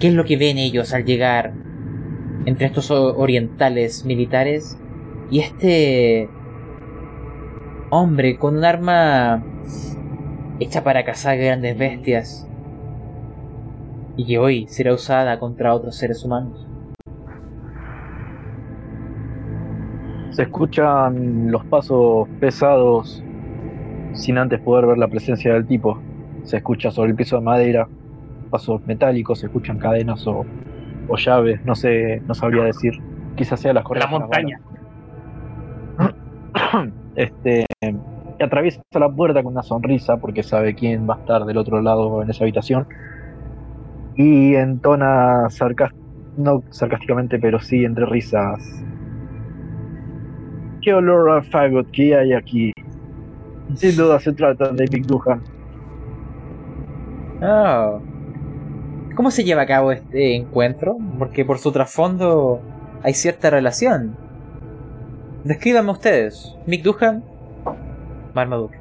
¿Qué 0.00 0.08
es 0.08 0.14
lo 0.14 0.24
que 0.24 0.38
ven 0.38 0.56
ellos 0.56 0.94
al 0.94 1.04
llegar 1.04 1.52
entre 2.46 2.64
estos 2.64 2.90
orientales 2.90 4.06
militares 4.06 4.78
y 5.30 5.40
este 5.40 6.26
hombre 7.90 8.38
con 8.38 8.56
un 8.56 8.64
arma 8.64 9.44
hecha 10.58 10.82
para 10.82 11.04
cazar 11.04 11.36
grandes 11.36 11.76
bestias 11.76 12.48
y 14.16 14.24
que 14.24 14.38
hoy 14.38 14.66
será 14.68 14.94
usada 14.94 15.38
contra 15.38 15.74
otros 15.74 15.96
seres 15.96 16.24
humanos? 16.24 16.66
Se 20.30 20.44
escuchan 20.44 21.50
los 21.50 21.62
pasos 21.66 22.26
pesados 22.40 23.22
sin 24.14 24.38
antes 24.38 24.60
poder 24.60 24.86
ver 24.86 24.96
la 24.96 25.08
presencia 25.08 25.52
del 25.52 25.66
tipo. 25.66 26.00
Se 26.44 26.56
escucha 26.56 26.90
sobre 26.90 27.10
el 27.10 27.16
piso 27.16 27.36
de 27.36 27.42
madera, 27.42 27.86
pasos 28.50 28.84
metálicos, 28.86 29.38
se 29.38 29.46
escuchan 29.46 29.78
cadenas 29.78 30.26
o, 30.26 30.44
o 31.08 31.16
llaves, 31.16 31.64
no 31.64 31.74
sé, 31.74 32.20
no 32.26 32.34
sabría 32.34 32.64
decir. 32.64 32.94
Quizás 33.36 33.60
sea 33.60 33.72
las 33.72 33.82
La 33.84 33.88
correas. 33.88 34.10
montaña. 34.10 34.60
Este 37.16 37.64
y 37.82 38.42
atraviesa 38.42 38.80
la 38.98 39.08
puerta 39.10 39.42
con 39.42 39.52
una 39.52 39.62
sonrisa 39.62 40.16
porque 40.16 40.42
sabe 40.42 40.74
quién 40.74 41.08
va 41.08 41.16
a 41.16 41.18
estar 41.18 41.44
del 41.44 41.58
otro 41.58 41.82
lado 41.82 42.22
en 42.22 42.30
esa 42.30 42.44
habitación. 42.44 42.86
Y 44.16 44.54
entona 44.54 45.48
sarcás- 45.50 45.94
no 46.36 46.62
sarcásticamente, 46.70 47.38
pero 47.38 47.60
sí 47.60 47.84
entre 47.84 48.06
risas. 48.06 48.82
¿Qué 50.82 50.94
olor 50.94 51.30
a 51.38 51.42
fagot 51.42 51.90
que 51.90 52.16
hay 52.16 52.32
aquí? 52.32 52.72
Sin 53.74 53.96
duda 53.96 54.18
se 54.20 54.32
trata 54.32 54.72
de 54.72 54.86
Big 54.90 55.06
Duhan. 55.06 55.42
Oh. 57.42 58.00
¿Cómo 59.14 59.30
se 59.30 59.44
lleva 59.44 59.62
a 59.62 59.66
cabo 59.66 59.92
este 59.92 60.36
encuentro? 60.36 60.96
Porque 61.18 61.44
por 61.44 61.58
su 61.58 61.72
trasfondo 61.72 62.60
hay 63.02 63.14
cierta 63.14 63.50
relación. 63.50 64.16
Descríbanme 65.44 65.92
ustedes. 65.92 66.56
Mick 66.66 66.82
Duhan, 66.82 67.22
Marmaduke. 68.34 68.78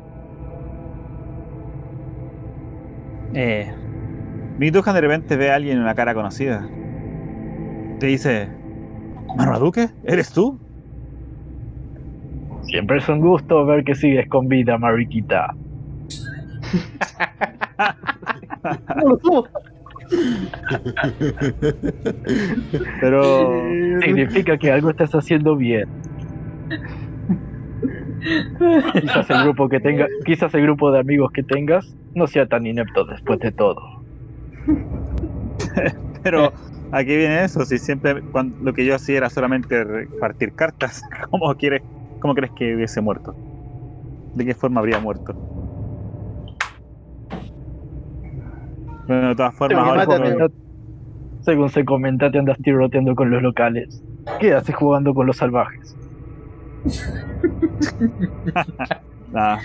Eh, 3.33 3.71
Mick 4.57 4.73
Duhan 4.73 4.95
de 4.95 5.01
repente 5.01 5.35
ve 5.35 5.51
a 5.51 5.55
alguien 5.55 5.77
en 5.77 5.83
una 5.83 5.95
cara 5.95 6.13
conocida. 6.13 6.67
Te 7.99 8.07
dice, 8.07 8.49
¿Marmaduke? 9.35 9.89
¿Eres 10.03 10.31
tú? 10.31 10.59
Siempre 12.63 12.97
es 12.97 13.09
un 13.09 13.19
gusto 13.19 13.65
ver 13.65 13.83
que 13.83 13.95
sigues 13.95 14.27
con 14.29 14.47
vida, 14.47 14.77
Mariquita. 14.77 15.55
¿Cómo 18.87 19.09
lo 19.09 19.19
somos? 19.19 19.49
Pero 22.99 23.51
Significa 24.01 24.57
que 24.57 24.71
algo 24.71 24.89
estás 24.89 25.11
haciendo 25.11 25.55
bien. 25.55 25.85
Quizás 29.01 29.29
el 29.29 29.43
grupo 29.43 29.69
que 29.69 29.79
tenga, 29.79 30.07
quizás 30.25 30.53
el 30.53 30.63
grupo 30.63 30.91
de 30.91 30.99
amigos 30.99 31.29
que 31.33 31.43
tengas 31.43 31.95
no 32.13 32.27
sea 32.27 32.45
tan 32.47 32.65
inepto 32.65 33.05
después 33.05 33.39
de 33.39 33.51
todo. 33.51 33.81
Pero, 36.23 36.53
¿a 36.91 37.03
qué 37.03 37.17
viene 37.17 37.43
eso? 37.43 37.65
Si 37.65 37.79
siempre 37.79 38.21
cuan- 38.31 38.55
lo 38.59 38.73
que 38.73 38.85
yo 38.85 38.95
hacía 38.95 39.17
era 39.17 39.29
solamente 39.29 39.83
repartir 39.83 40.53
cartas, 40.53 41.01
¿cómo, 41.29 41.53
quieres, 41.55 41.81
¿cómo 42.19 42.33
crees 42.35 42.51
que 42.55 42.75
hubiese 42.75 43.01
muerto? 43.01 43.35
¿De 44.33 44.45
qué 44.45 44.55
forma 44.55 44.79
habría 44.79 44.99
muerto? 44.99 45.35
Bueno, 49.09 49.29
de 49.29 49.35
todas 49.35 49.55
formas, 49.55 50.07
ahora. 50.07 50.47
Según 51.39 51.69
se 51.69 51.83
comenta, 51.83 52.29
te 52.29 52.37
andas 52.37 52.57
tiroteando 52.63 53.15
con 53.15 53.31
los 53.31 53.41
locales. 53.41 54.03
¿Qué 54.39 54.53
haces 54.53 54.75
jugando 54.75 55.15
con 55.15 55.25
los 55.25 55.35
salvajes? 55.35 55.97
Ah, 59.35 59.59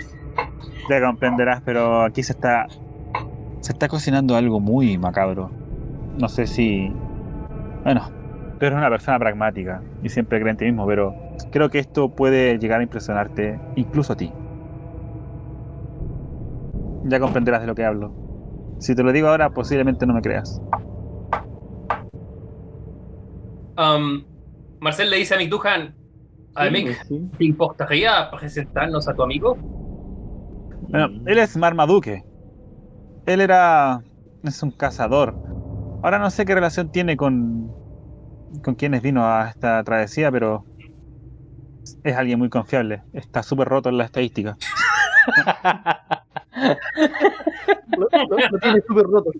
ya 0.89 1.01
comprenderás, 1.01 1.61
pero 1.65 2.03
aquí 2.03 2.21
se 2.21 2.33
está. 2.33 2.67
Se 3.61 3.71
está 3.71 3.87
cocinando 3.87 4.35
algo 4.35 4.59
muy 4.59 4.95
macabro. 4.99 5.49
No 6.19 6.29
sé 6.29 6.45
si. 6.45 6.91
Bueno, 7.83 8.07
tú 8.59 8.65
eres 8.65 8.77
una 8.77 8.89
persona 8.89 9.17
pragmática 9.17 9.81
y 10.03 10.09
siempre 10.09 10.39
cree 10.39 10.51
en 10.51 10.57
ti 10.57 10.65
mismo, 10.65 10.85
pero 10.85 11.15
creo 11.51 11.69
que 11.69 11.79
esto 11.79 12.09
puede 12.09 12.59
llegar 12.59 12.79
a 12.79 12.83
impresionarte, 12.83 13.59
incluso 13.75 14.13
a 14.13 14.15
ti. 14.15 14.31
Ya 17.05 17.19
comprenderás 17.19 17.61
de 17.61 17.67
lo 17.67 17.73
que 17.73 17.85
hablo. 17.85 18.24
Si 18.79 18.95
te 18.95 19.03
lo 19.03 19.11
digo 19.11 19.29
ahora, 19.29 19.49
posiblemente 19.49 20.05
no 20.05 20.13
me 20.13 20.21
creas. 20.21 20.61
Um, 23.77 24.23
Marcel 24.79 25.09
le 25.09 25.17
dice 25.17 25.35
a 25.35 25.37
Mick 25.37 25.49
Duhan, 25.49 25.95
a 26.55 26.69
Mick, 26.69 27.03
Sí, 27.07 27.29
¿te 27.37 27.45
importaría 27.45 28.29
presentarnos 28.31 29.07
a 29.07 29.13
tu 29.13 29.23
amigo? 29.23 29.57
Bueno, 30.89 31.21
él 31.25 31.37
es 31.37 31.57
Marmaduke. 31.57 32.23
Él 33.25 33.41
era. 33.41 34.01
es 34.43 34.63
un 34.63 34.71
cazador. 34.71 35.35
Ahora 36.03 36.19
no 36.19 36.29
sé 36.29 36.45
qué 36.45 36.55
relación 36.55 36.91
tiene 36.91 37.17
con. 37.17 37.73
con 38.63 38.75
quienes 38.75 39.01
vino 39.01 39.25
a 39.25 39.49
esta 39.49 39.83
travesía, 39.83 40.31
pero. 40.31 40.65
es 42.03 42.15
alguien 42.15 42.39
muy 42.39 42.49
confiable. 42.49 43.03
Está 43.13 43.43
súper 43.43 43.67
roto 43.67 43.89
en 43.89 43.97
la 43.97 44.05
estadística. 44.05 44.57
Lo, 47.97 48.07
lo- 48.11 48.37
lo 48.51 48.59
tiene 48.59 48.81
súper 48.87 49.05
roto. 49.05 49.31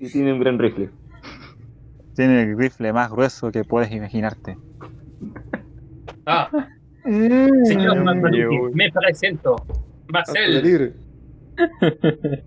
Y 0.00 0.08
tiene 0.10 0.32
un 0.32 0.40
gran 0.40 0.58
rifle. 0.58 0.90
Tiene 2.14 2.42
el 2.42 2.56
rifle 2.58 2.92
más 2.92 3.10
grueso 3.10 3.50
que 3.50 3.64
puedes 3.64 3.90
imaginarte. 3.92 4.56
Ah, 6.26 6.48
Mm. 7.06 7.64
señor 7.66 7.98
Mm, 8.02 8.72
me 8.74 8.90
presento. 8.90 9.56
Marcel. 10.08 10.94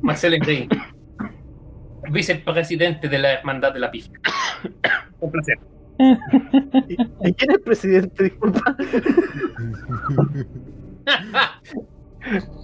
Marcel 0.00 0.34
Henry, 0.34 0.68
vicepresidente 2.10 3.08
de 3.10 3.18
la 3.18 3.32
Hermandad 3.34 3.72
de 3.74 3.80
la 3.80 3.90
Pifia. 3.90 4.18
Un 5.20 5.30
placer. 5.30 5.58
¿Y, 5.98 6.94
y 7.28 7.34
quién 7.34 7.50
es 7.50 7.56
el 7.56 7.60
presidente? 7.60 8.24
Disculpa. 8.24 8.76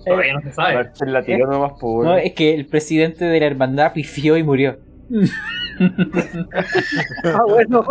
Todavía 0.05 0.35
no 0.35 0.43
se 0.43 0.53
sabe. 0.53 0.75
Marcel 0.75 1.13
la 1.13 1.23
tiró 1.23 1.51
nomás 1.51 1.73
por. 1.81 2.05
No, 2.05 2.17
es 2.17 2.33
que 2.33 2.55
el 2.55 2.67
presidente 2.67 3.25
de 3.27 3.41
la 3.41 3.47
hermandad 3.47 3.93
pifió 3.93 4.37
y 4.37 4.43
murió. 4.43 4.79
Ah, 7.25 7.41
bueno. 7.49 7.83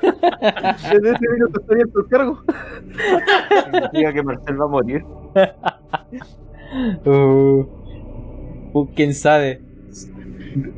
Desde 0.00 1.10
ese 1.10 1.28
minuto 1.30 1.60
estaría 1.60 1.82
en 1.82 1.92
tu 1.92 2.06
cargo. 2.08 2.42
Significa 3.64 4.12
que 4.14 4.22
Marcel 4.22 4.58
va 4.58 4.64
a 4.64 4.68
morir. 4.68 5.04
Uh, 7.04 7.66
uh, 8.72 8.94
quién 8.94 9.14
sabe. 9.14 9.60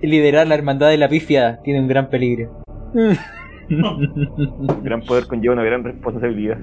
Liderar 0.02 0.48
la 0.48 0.56
hermandad 0.56 0.89
de 0.89 0.97
la 0.97 1.09
pifia 1.09 1.60
tiene 1.62 1.78
un 1.78 1.86
gran 1.86 2.10
peligro. 2.10 2.64
Gran 4.82 5.00
poder 5.02 5.26
conlleva 5.26 5.54
una 5.54 5.64
gran 5.64 5.82
responsabilidad. 5.84 6.58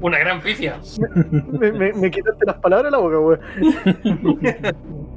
Una 0.00 0.18
gran 0.18 0.40
pifia. 0.40 0.80
Me, 1.58 1.70
me, 1.72 1.92
me 1.92 2.10
quitaste 2.10 2.44
las 2.44 2.56
palabras 2.56 2.86
de 2.86 2.90
la 2.90 2.98
boca, 2.98 3.20
weón. 3.20 3.40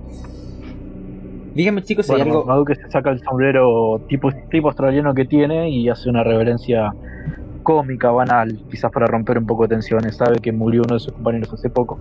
Díganme 1.56 1.84
chicos 1.84 2.06
si 2.08 2.14
hay 2.14 2.20
Bueno, 2.20 2.32
algo. 2.34 2.46
Marmaduke 2.46 2.76
se 2.76 2.90
saca 2.90 3.12
el 3.12 3.20
sombrero 3.20 4.02
tipo, 4.08 4.32
tipo 4.50 4.68
australiano 4.70 5.14
que 5.14 5.26
tiene 5.26 5.70
y 5.70 5.88
hace 5.90 6.10
una 6.10 6.24
reverencia 6.24 6.94
cómica, 7.62 8.12
banal, 8.12 8.60
quizás 8.70 8.92
para 8.92 9.06
romper 9.08 9.38
un 9.38 9.46
poco 9.46 9.64
de 9.64 9.70
tensiones. 9.70 10.18
Sabe 10.18 10.40
que 10.40 10.52
murió 10.52 10.82
uno 10.86 10.96
de 10.96 11.00
sus 11.00 11.14
compañeros 11.14 11.54
hace 11.54 11.70
poco 11.70 12.00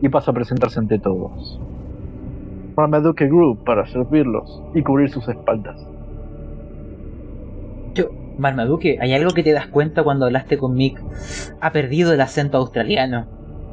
y 0.00 0.08
pasa 0.08 0.30
a 0.30 0.34
presentarse 0.34 0.78
ante 0.78 0.98
todos. 0.98 1.60
Marmaduke 2.76 3.26
Group 3.26 3.64
para 3.64 3.86
servirlos 3.86 4.62
y 4.74 4.82
cubrir 4.82 5.10
sus 5.10 5.28
espaldas. 5.28 5.78
Marmaduke, 8.38 8.98
¿hay 9.00 9.14
algo 9.14 9.30
que 9.30 9.42
te 9.42 9.52
das 9.52 9.66
cuenta 9.68 10.02
cuando 10.02 10.26
hablaste 10.26 10.58
con 10.58 10.74
Mick? 10.74 11.00
Ha 11.60 11.72
perdido 11.72 12.12
el 12.12 12.20
acento 12.20 12.58
australiano. 12.58 13.26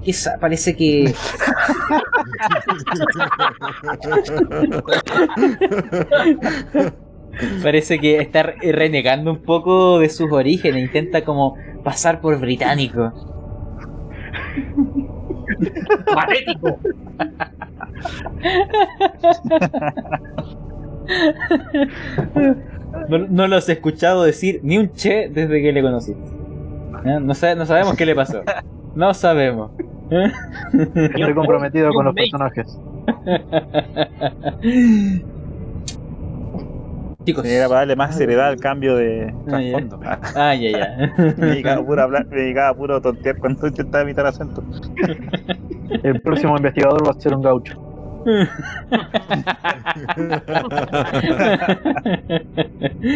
Quizá 0.04 0.38
parece 0.40 0.76
que. 0.76 1.14
Parece 7.64 8.00
que 8.00 8.20
está 8.20 8.44
re- 8.44 8.72
renegando 8.72 9.32
un 9.32 9.42
poco 9.42 10.00
de 10.00 10.10
sus 10.10 10.32
orígenes. 10.32 10.84
Intenta 10.84 11.24
como 11.24 11.56
pasar 11.84 12.22
por 12.22 12.40
británico. 12.40 13.12
Patético. 16.14 16.80
No, 23.10 23.18
no 23.18 23.48
lo 23.48 23.56
has 23.58 23.68
escuchado 23.70 24.24
decir 24.24 24.60
ni 24.64 24.78
un 24.78 24.90
che 24.94 25.30
desde 25.30 25.62
que 25.62 25.72
le 25.72 25.82
conociste. 25.82 26.22
¿Eh? 27.06 27.20
No, 27.22 27.34
sa- 27.34 27.56
no 27.56 27.66
sabemos 27.66 27.96
qué 27.96 28.06
le 28.06 28.16
pasó. 28.16 28.42
No 28.96 29.14
sabemos. 29.14 29.72
Estoy 30.94 31.34
comprometido 31.34 31.92
con 31.92 32.06
los 32.06 32.14
personajes. 32.14 32.80
Chicos. 37.26 37.46
Era 37.46 37.68
para 37.68 37.80
darle 37.82 37.96
más 37.96 38.16
seriedad 38.18 38.48
al 38.50 38.58
cambio 38.60 38.96
de 38.98 39.34
trasfondo. 39.48 40.00
Ah, 40.36 40.54
ya, 40.56 40.72
ya. 40.72 41.14
Me 41.38 41.46
dedicaba 41.48 41.86
puro 41.86 42.02
a 42.02 42.04
hablar, 42.04 42.26
me 42.28 42.36
dedicaba 42.36 42.70
a 42.70 42.74
puro 42.74 43.02
tontear 43.02 43.38
cuando 43.38 43.66
intentaba 43.68 44.04
imitar 44.04 44.26
acento. 44.26 44.62
El 46.04 46.22
próximo 46.22 46.58
investigador 46.58 47.08
va 47.08 47.12
a 47.12 47.22
ser 47.22 47.34
un 47.34 47.42
gaucho. 47.42 47.80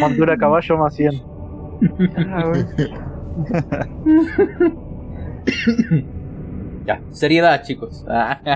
Montura 0.00 0.34
a 0.34 0.36
caballo 0.36 0.76
más 0.78 0.94
100. 0.94 1.22
Ya, 6.88 7.02
seriedad, 7.10 7.62
chicos. 7.64 8.06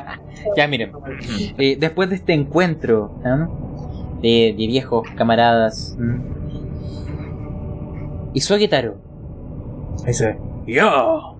ya, 0.56 0.66
miren. 0.66 0.92
Eh, 1.58 1.76
después 1.78 2.08
de 2.08 2.14
este 2.16 2.32
encuentro 2.32 3.12
¿eh? 3.26 3.46
de, 4.22 4.54
de 4.56 4.66
viejos 4.66 5.06
camaradas. 5.18 5.98
Y 8.32 8.40
Suagetaro. 8.40 8.96
Dice: 10.06 10.38
¡Yo! 10.66 11.36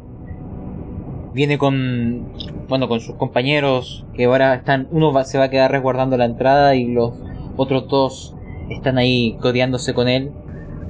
Viene 1.32 1.58
con. 1.58 2.26
Bueno, 2.68 2.88
con 2.88 3.00
sus 3.00 3.14
compañeros. 3.16 4.04
Que 4.14 4.24
ahora 4.26 4.54
están. 4.54 4.88
Uno 4.90 5.12
va- 5.12 5.24
se 5.24 5.38
va 5.38 5.44
a 5.44 5.50
quedar 5.50 5.70
resguardando 5.70 6.16
la 6.16 6.26
entrada. 6.26 6.74
Y 6.74 6.86
los 6.92 7.14
otros 7.56 7.88
dos 7.88 8.36
están 8.70 8.98
ahí 8.98 9.36
codeándose 9.40 9.94
con 9.94 10.08
él. 10.08 10.30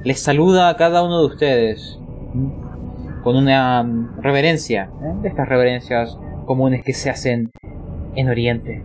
Les 0.03 0.19
saluda 0.19 0.69
a 0.69 0.75
cada 0.77 1.03
uno 1.03 1.19
de 1.21 1.25
ustedes. 1.27 1.99
Con 3.23 3.35
una 3.37 3.83
mm, 3.83 4.21
reverencia. 4.21 4.89
¿eh? 5.01 5.13
De 5.21 5.29
estas 5.29 5.47
reverencias 5.47 6.17
comunes 6.45 6.83
que 6.83 6.93
se 6.93 7.09
hacen 7.09 7.51
en 8.15 8.29
Oriente. 8.29 8.83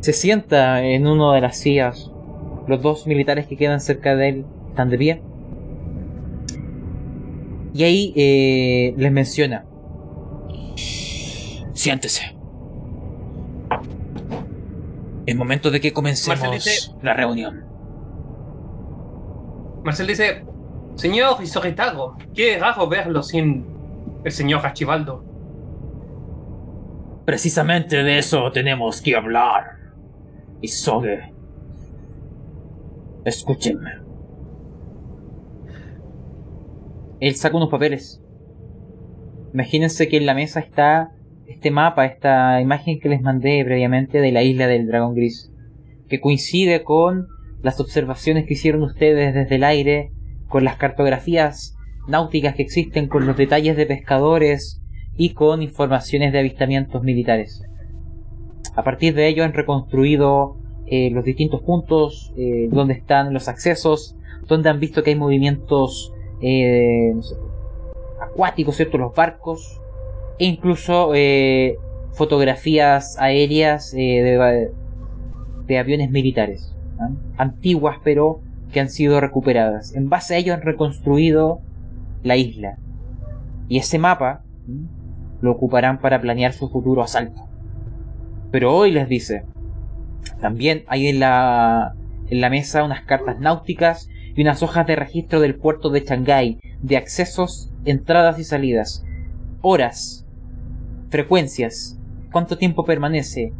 Se 0.00 0.12
sienta 0.12 0.82
en 0.84 1.06
una 1.06 1.32
de 1.34 1.40
las 1.40 1.56
sillas. 1.56 2.10
Los 2.66 2.82
dos 2.82 3.06
militares 3.06 3.46
que 3.46 3.56
quedan 3.56 3.80
cerca 3.80 4.16
de 4.16 4.28
él 4.28 4.44
están 4.70 4.90
de 4.90 4.98
pie. 4.98 5.22
Y 7.74 7.82
ahí 7.82 8.12
eh, 8.16 8.94
les 8.96 9.10
menciona. 9.12 9.64
Siéntese. 11.72 12.36
Es 15.26 15.36
momento 15.36 15.70
de 15.70 15.80
que 15.80 15.92
comencemos 15.92 16.50
dice- 16.52 16.92
la 17.02 17.14
reunión. 17.14 17.64
Marcel 19.84 20.06
dice, 20.06 20.44
señor 20.94 21.42
Isoritago, 21.42 22.16
qué 22.32 22.58
raro 22.58 22.88
verlo 22.88 23.22
sin 23.22 23.66
el 24.22 24.32
señor 24.32 24.64
Archibaldo. 24.64 25.24
Precisamente 27.24 28.02
de 28.02 28.18
eso 28.18 28.50
tenemos 28.52 29.00
que 29.02 29.16
hablar. 29.16 29.78
Isoge. 30.60 31.32
Escúchenme. 33.24 34.03
Él 37.20 37.34
saca 37.36 37.56
unos 37.56 37.70
papeles. 37.70 38.22
Imagínense 39.52 40.08
que 40.08 40.16
en 40.16 40.26
la 40.26 40.34
mesa 40.34 40.60
está 40.60 41.12
este 41.46 41.70
mapa, 41.70 42.06
esta 42.06 42.60
imagen 42.60 42.98
que 42.98 43.08
les 43.08 43.22
mandé 43.22 43.62
previamente 43.64 44.20
de 44.20 44.32
la 44.32 44.42
isla 44.42 44.66
del 44.66 44.86
dragón 44.86 45.14
gris, 45.14 45.52
que 46.08 46.20
coincide 46.20 46.82
con 46.82 47.28
las 47.62 47.80
observaciones 47.80 48.46
que 48.46 48.54
hicieron 48.54 48.82
ustedes 48.82 49.34
desde 49.34 49.56
el 49.56 49.64
aire, 49.64 50.10
con 50.48 50.64
las 50.64 50.76
cartografías 50.76 51.76
náuticas 52.08 52.54
que 52.54 52.62
existen, 52.62 53.08
con 53.08 53.26
los 53.26 53.36
detalles 53.36 53.76
de 53.76 53.86
pescadores 53.86 54.82
y 55.16 55.30
con 55.30 55.62
informaciones 55.62 56.32
de 56.32 56.40
avistamientos 56.40 57.02
militares. 57.02 57.62
A 58.74 58.82
partir 58.82 59.14
de 59.14 59.28
ello 59.28 59.44
han 59.44 59.52
reconstruido 59.52 60.56
eh, 60.86 61.10
los 61.10 61.24
distintos 61.24 61.62
puntos 61.62 62.32
eh, 62.36 62.68
donde 62.70 62.94
están 62.94 63.32
los 63.32 63.48
accesos, 63.48 64.16
donde 64.46 64.68
han 64.68 64.80
visto 64.80 65.02
que 65.02 65.10
hay 65.10 65.16
movimientos 65.16 66.12
eh, 66.46 67.14
acuáticos, 68.20 68.76
¿cierto? 68.76 68.98
Los 68.98 69.14
barcos, 69.14 69.80
e 70.38 70.44
incluso 70.44 71.12
eh, 71.14 71.78
fotografías 72.12 73.16
aéreas 73.18 73.94
eh, 73.94 74.70
de, 75.66 75.78
aviones 75.78 76.10
militares, 76.10 76.76
¿ah? 77.00 77.08
antiguas 77.38 77.96
pero 78.04 78.40
que 78.72 78.80
han 78.80 78.90
sido 78.90 79.20
recuperadas. 79.20 79.94
En 79.94 80.10
base 80.10 80.34
a 80.34 80.38
ello 80.38 80.52
han 80.52 80.60
reconstruido 80.60 81.60
la 82.22 82.36
isla. 82.36 82.76
Y 83.68 83.78
ese 83.78 83.98
mapa 83.98 84.42
lo 85.40 85.52
ocuparán 85.52 85.98
para 85.98 86.20
planear 86.20 86.52
su 86.52 86.68
futuro 86.68 87.02
asalto. 87.02 87.48
Pero 88.50 88.74
hoy 88.74 88.92
les 88.92 89.08
dice, 89.08 89.44
también 90.40 90.84
hay 90.88 91.08
en 91.08 91.20
la, 91.20 91.94
en 92.28 92.40
la 92.40 92.50
mesa 92.50 92.84
unas 92.84 93.02
cartas 93.02 93.40
náuticas 93.40 94.10
y 94.34 94.42
unas 94.42 94.62
hojas 94.62 94.86
de 94.86 94.96
registro 94.96 95.40
del 95.40 95.54
puerto 95.54 95.90
de 95.90 96.00
Shanghái, 96.00 96.58
de 96.82 96.96
accesos, 96.96 97.70
entradas 97.84 98.38
y 98.38 98.44
salidas, 98.44 99.04
horas, 99.62 100.26
frecuencias, 101.10 101.98
cuánto 102.32 102.58
tiempo 102.58 102.84
permanece, 102.84 103.52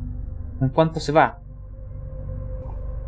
en 0.60 0.68
cuánto 0.70 1.00
se 1.00 1.12
va. 1.12 1.38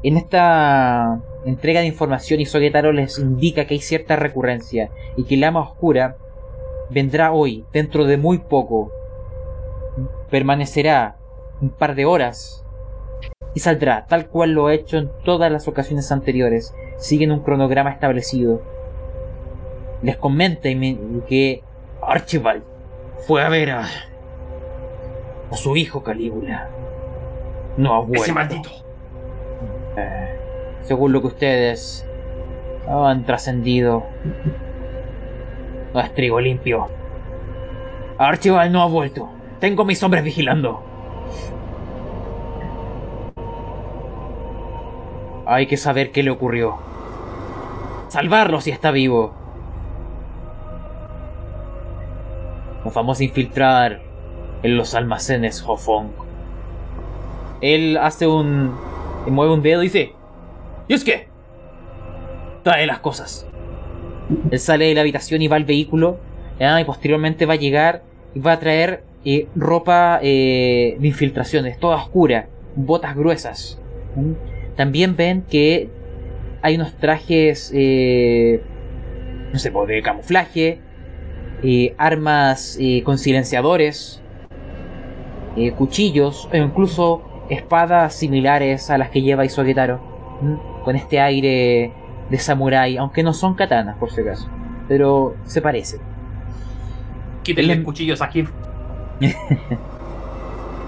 En 0.02 0.16
esta 0.16 1.20
entrega 1.44 1.80
de 1.80 1.86
información 1.86 2.40
Isogetaro 2.40 2.92
les 2.92 3.18
indica 3.18 3.66
que 3.66 3.74
hay 3.74 3.80
cierta 3.80 4.16
recurrencia 4.16 4.90
y 5.16 5.24
que 5.24 5.34
el 5.34 5.44
ama 5.44 5.60
oscura 5.60 6.16
vendrá 6.90 7.32
hoy, 7.32 7.64
dentro 7.72 8.04
de 8.04 8.16
muy 8.16 8.38
poco. 8.38 8.92
Permanecerá 10.30 11.16
un 11.60 11.70
par 11.70 11.94
de 11.94 12.04
horas 12.04 12.65
y 13.56 13.60
saldrá 13.60 14.04
tal 14.06 14.26
cual 14.26 14.50
lo 14.50 14.66
ha 14.66 14.74
hecho 14.74 14.98
en 14.98 15.10
todas 15.24 15.50
las 15.50 15.66
ocasiones 15.66 16.12
anteriores. 16.12 16.74
Siguen 16.98 17.32
un 17.32 17.40
cronograma 17.40 17.90
establecido. 17.90 18.60
Les 20.02 20.18
comenta 20.18 20.68
que 21.26 21.62
Archibald 22.02 22.62
fue 23.26 23.42
a 23.42 23.48
ver 23.48 23.70
a, 23.70 23.88
a 25.50 25.56
su 25.56 25.74
hijo 25.74 26.02
Calígula. 26.02 26.68
No 27.78 27.94
ha 27.94 28.00
vuelto. 28.00 28.24
Ese 28.24 28.32
maldito. 28.34 28.68
Eh, 29.96 30.38
según 30.82 31.14
lo 31.14 31.22
que 31.22 31.28
ustedes 31.28 32.06
han 32.86 33.24
trascendido, 33.24 34.04
no 35.94 36.00
es 36.00 36.14
trigo 36.14 36.42
limpio. 36.42 36.88
Archibald 38.18 38.70
no 38.70 38.82
ha 38.82 38.86
vuelto. 38.86 39.30
Tengo 39.60 39.86
mis 39.86 40.02
hombres 40.02 40.22
vigilando. 40.22 40.95
Hay 45.46 45.66
que 45.66 45.76
saber 45.76 46.10
qué 46.10 46.22
le 46.22 46.30
ocurrió. 46.30 46.76
Salvarlo 48.08 48.60
si 48.60 48.70
está 48.70 48.90
vivo. 48.90 49.32
Nos 52.84 52.92
vamos 52.92 53.20
a 53.20 53.24
infiltrar 53.24 54.00
en 54.62 54.76
los 54.76 54.94
almacenes 54.94 55.62
Hofong. 55.66 56.08
Él 57.60 57.96
hace 57.96 58.26
un... 58.26 58.74
mueve 59.28 59.54
un 59.54 59.62
dedo 59.62 59.82
y 59.82 59.86
dice... 59.86 60.12
¿Y 60.88 60.94
es 60.94 61.04
que? 61.04 61.28
Trae 62.62 62.86
las 62.86 62.98
cosas. 62.98 63.46
Él 64.50 64.58
sale 64.58 64.86
de 64.86 64.94
la 64.94 65.02
habitación 65.02 65.42
y 65.42 65.48
va 65.48 65.56
al 65.56 65.64
vehículo. 65.64 66.18
Y 66.58 66.84
posteriormente 66.84 67.46
va 67.46 67.54
a 67.54 67.58
llegar 67.58 68.02
y 68.34 68.40
va 68.40 68.52
a 68.52 68.58
traer 68.58 69.04
eh, 69.24 69.46
ropa 69.54 70.18
eh, 70.22 70.96
de 70.98 71.06
infiltraciones, 71.06 71.78
toda 71.78 71.96
oscura, 71.96 72.48
botas 72.74 73.14
gruesas. 73.14 73.80
También 74.76 75.16
ven 75.16 75.42
que 75.42 75.88
hay 76.62 76.76
unos 76.76 76.94
trajes, 76.94 77.70
eh, 77.74 78.60
no 79.52 79.58
sé, 79.58 79.70
de 79.86 80.02
camuflaje, 80.02 80.80
eh, 81.62 81.94
armas 81.98 82.76
eh, 82.80 83.02
con 83.04 83.18
silenciadores, 83.18 84.20
eh, 85.56 85.72
cuchillos 85.72 86.48
e 86.52 86.58
incluso 86.58 87.22
espadas 87.48 88.14
similares 88.14 88.90
a 88.90 88.98
las 88.98 89.10
que 89.10 89.22
lleva 89.22 89.44
Isogetaro, 89.44 90.00
con 90.84 90.96
este 90.96 91.20
aire 91.20 91.92
de 92.28 92.38
samurái, 92.38 92.96
aunque 92.98 93.22
no 93.22 93.32
son 93.32 93.54
katanas 93.54 93.96
por 93.96 94.10
si 94.10 94.20
acaso, 94.20 94.48
pero 94.88 95.36
se 95.44 95.62
parecen. 95.62 96.00
Quítenle 97.42 97.74
Él- 97.74 97.84
cuchillos 97.84 98.20
aquí. 98.22 98.44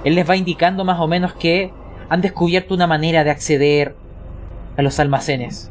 Él 0.04 0.14
les 0.14 0.28
va 0.28 0.36
indicando 0.36 0.84
más 0.84 1.00
o 1.00 1.08
menos 1.08 1.32
que 1.34 1.72
han 2.08 2.20
descubierto 2.20 2.74
una 2.74 2.86
manera 2.86 3.24
de 3.24 3.30
acceder 3.30 3.94
a 4.76 4.82
los 4.82 4.98
almacenes. 4.98 5.70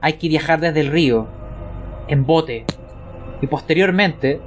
Hay 0.00 0.14
que 0.14 0.28
viajar 0.28 0.60
desde 0.60 0.80
el 0.80 0.88
río, 0.88 1.26
en 2.08 2.24
bote, 2.24 2.64
y 3.40 3.46
posteriormente 3.46 4.40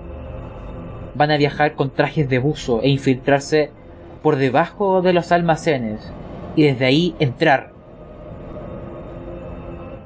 van 1.16 1.32
a 1.32 1.38
viajar 1.38 1.76
con 1.76 1.92
trajes 1.92 2.30
de 2.30 2.40
buzo 2.40 2.82
e 2.82 2.90
infiltrarse 2.90 3.72
por 4.22 4.38
debajo 4.38 5.02
de 5.02 5.14
los 5.14 5.32
almacenes 5.32 6.00
y 6.56 6.64
desde 6.64 6.86
ahí 6.86 7.16
entrar. 7.20 7.72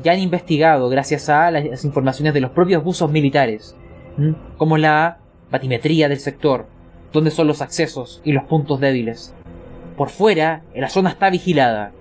Ya 0.04 0.14
han 0.14 0.20
investigado 0.20 0.90
gracias 0.90 1.30
a 1.30 1.52
las 1.52 1.86
informaciones 1.86 2.34
de 2.34 2.42
los 2.42 2.52
propios 2.52 2.84
buzos 2.84 3.12
militares, 3.12 3.76
como 4.58 4.78
la 4.78 5.20
batimetría 5.52 6.10
del 6.10 6.20
sector, 6.20 6.68
dónde 7.14 7.32
son 7.32 7.48
los 7.48 7.62
accesos 7.62 8.22
y 8.24 8.32
los 8.32 8.44
puntos 8.46 8.80
débiles. 8.80 9.34
Por 9.98 10.10
fuera, 10.10 10.62
la 10.76 10.90
zona 10.90 11.10
está 11.10 11.32
vigilada. 11.32 11.92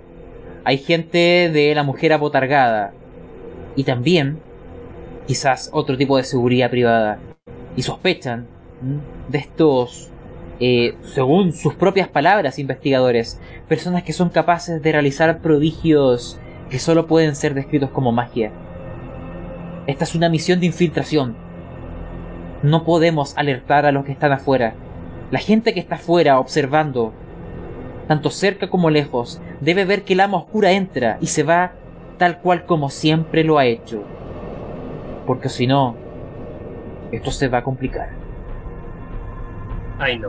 Hay 0.65 0.79
gente 0.79 1.51
de 1.51 1.75
la 1.75 1.83
mujer 1.83 2.13
abotargada. 2.13 2.93
Y 3.75 3.85
también, 3.85 4.39
quizás 5.27 5.71
otro 5.73 5.97
tipo 5.97 6.19
de 6.19 6.25
seguridad 6.25 6.71
privada. 6.71 7.19
Y 7.75 7.83
sospechan 7.83 8.47
de 9.29 9.39
estos, 9.39 10.11
eh, 10.61 10.95
según 11.03 11.55
sus 11.55 11.75
propias 11.75 12.09
palabras, 12.09 12.59
investigadores, 12.59 13.41
personas 13.67 14.03
que 14.03 14.13
son 14.13 14.29
capaces 14.29 14.83
de 14.83 14.93
realizar 14.93 15.41
prodigios 15.41 16.39
que 16.69 16.79
solo 16.79 17.07
pueden 17.07 17.35
ser 17.35 17.55
descritos 17.55 17.91
como 17.91 18.13
magia. 18.13 18.53
Esta 19.87 20.05
es 20.05 20.15
una 20.15 20.29
misión 20.29 20.61
de 20.61 20.67
infiltración. 20.67 21.35
No 22.63 22.85
podemos 22.85 23.37
alertar 23.39 23.87
a 23.87 23.93
los 23.93 24.05
que 24.05 24.13
están 24.13 24.33
afuera. 24.33 24.75
La 25.31 25.39
gente 25.39 25.73
que 25.73 25.81
está 25.81 25.95
afuera 25.95 26.39
observando, 26.39 27.15
tanto 28.07 28.31
cerca 28.31 28.69
como 28.69 28.91
lejos, 28.91 29.41
debe 29.61 29.85
ver 29.85 30.03
que 30.03 30.15
el 30.15 30.21
ama 30.21 30.39
oscura 30.39 30.73
entra 30.73 31.19
y 31.21 31.27
se 31.27 31.43
va 31.43 31.73
tal 32.19 32.39
cual 32.39 32.65
como 32.65 32.89
siempre 32.91 33.45
lo 33.45 33.59
ha 33.59 33.67
hecho. 33.67 34.03
Porque 35.27 35.49
si 35.49 35.67
no, 35.67 35.97
esto 37.13 37.31
se 37.31 37.49
va 37.49 37.59
a 37.59 37.65
complicar. 37.65 38.11
Ay, 39.99 40.19
no. 40.19 40.29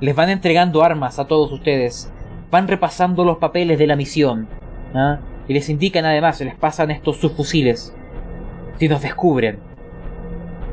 Les 0.00 0.14
van 0.14 0.30
entregando 0.30 0.82
armas 0.82 1.18
a 1.18 1.26
todos 1.26 1.52
ustedes. 1.52 2.12
Van 2.50 2.68
repasando 2.68 3.24
los 3.24 3.38
papeles 3.38 3.78
de 3.78 3.86
la 3.86 3.96
misión. 3.96 4.48
¿ah? 4.94 5.18
Y 5.46 5.54
les 5.54 5.68
indican 5.68 6.04
además, 6.04 6.38
se 6.38 6.44
les 6.44 6.54
pasan 6.54 6.90
estos 6.90 7.18
subfusiles. 7.18 7.94
Si 8.78 8.88
nos 8.88 9.02
descubren, 9.02 9.58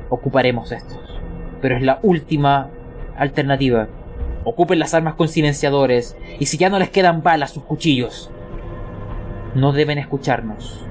ocuparemos 0.09 0.71
estos. 0.71 0.99
Pero 1.61 1.75
es 1.75 1.81
la 1.81 1.99
última 2.03 2.69
alternativa. 3.17 3.87
Ocupen 4.43 4.79
las 4.79 4.93
armas 4.93 5.15
con 5.15 5.27
silenciadores. 5.27 6.17
Y 6.39 6.45
si 6.45 6.57
ya 6.57 6.69
no 6.69 6.79
les 6.79 6.89
quedan 6.89 7.23
balas, 7.23 7.51
sus 7.51 7.63
cuchillos. 7.63 8.31
No 9.55 9.73
deben 9.73 9.97
escucharnos. 9.97 10.85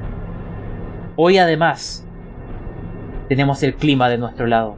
Hoy 1.17 1.39
además 1.39 2.07
tenemos 3.29 3.63
el 3.63 3.75
clima 3.75 4.09
de 4.09 4.19
nuestro 4.19 4.47
lado. 4.47 4.77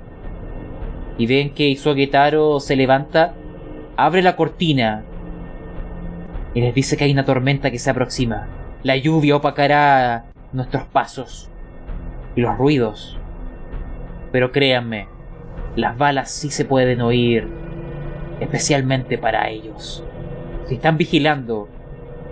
Y 1.16 1.26
ven 1.26 1.52
que 1.52 1.76
Taro 2.10 2.60
se 2.60 2.76
levanta, 2.76 3.34
abre 3.96 4.22
la 4.22 4.36
cortina 4.36 5.04
y 6.54 6.60
les 6.60 6.74
dice 6.74 6.96
que 6.96 7.04
hay 7.04 7.12
una 7.12 7.24
tormenta 7.24 7.70
que 7.70 7.78
se 7.78 7.90
aproxima. 7.90 8.46
La 8.82 8.96
lluvia 8.96 9.36
opacará 9.36 10.26
nuestros 10.52 10.84
pasos 10.84 11.50
y 12.36 12.40
los 12.40 12.56
ruidos. 12.56 13.18
Pero 14.30 14.52
créanme, 14.52 15.08
las 15.76 15.96
balas 15.96 16.30
sí 16.30 16.50
se 16.50 16.64
pueden 16.64 17.00
oír, 17.00 17.48
especialmente 18.40 19.18
para 19.18 19.48
ellos. 19.48 20.04
Si 20.66 20.74
están 20.74 20.96
vigilando, 20.96 21.68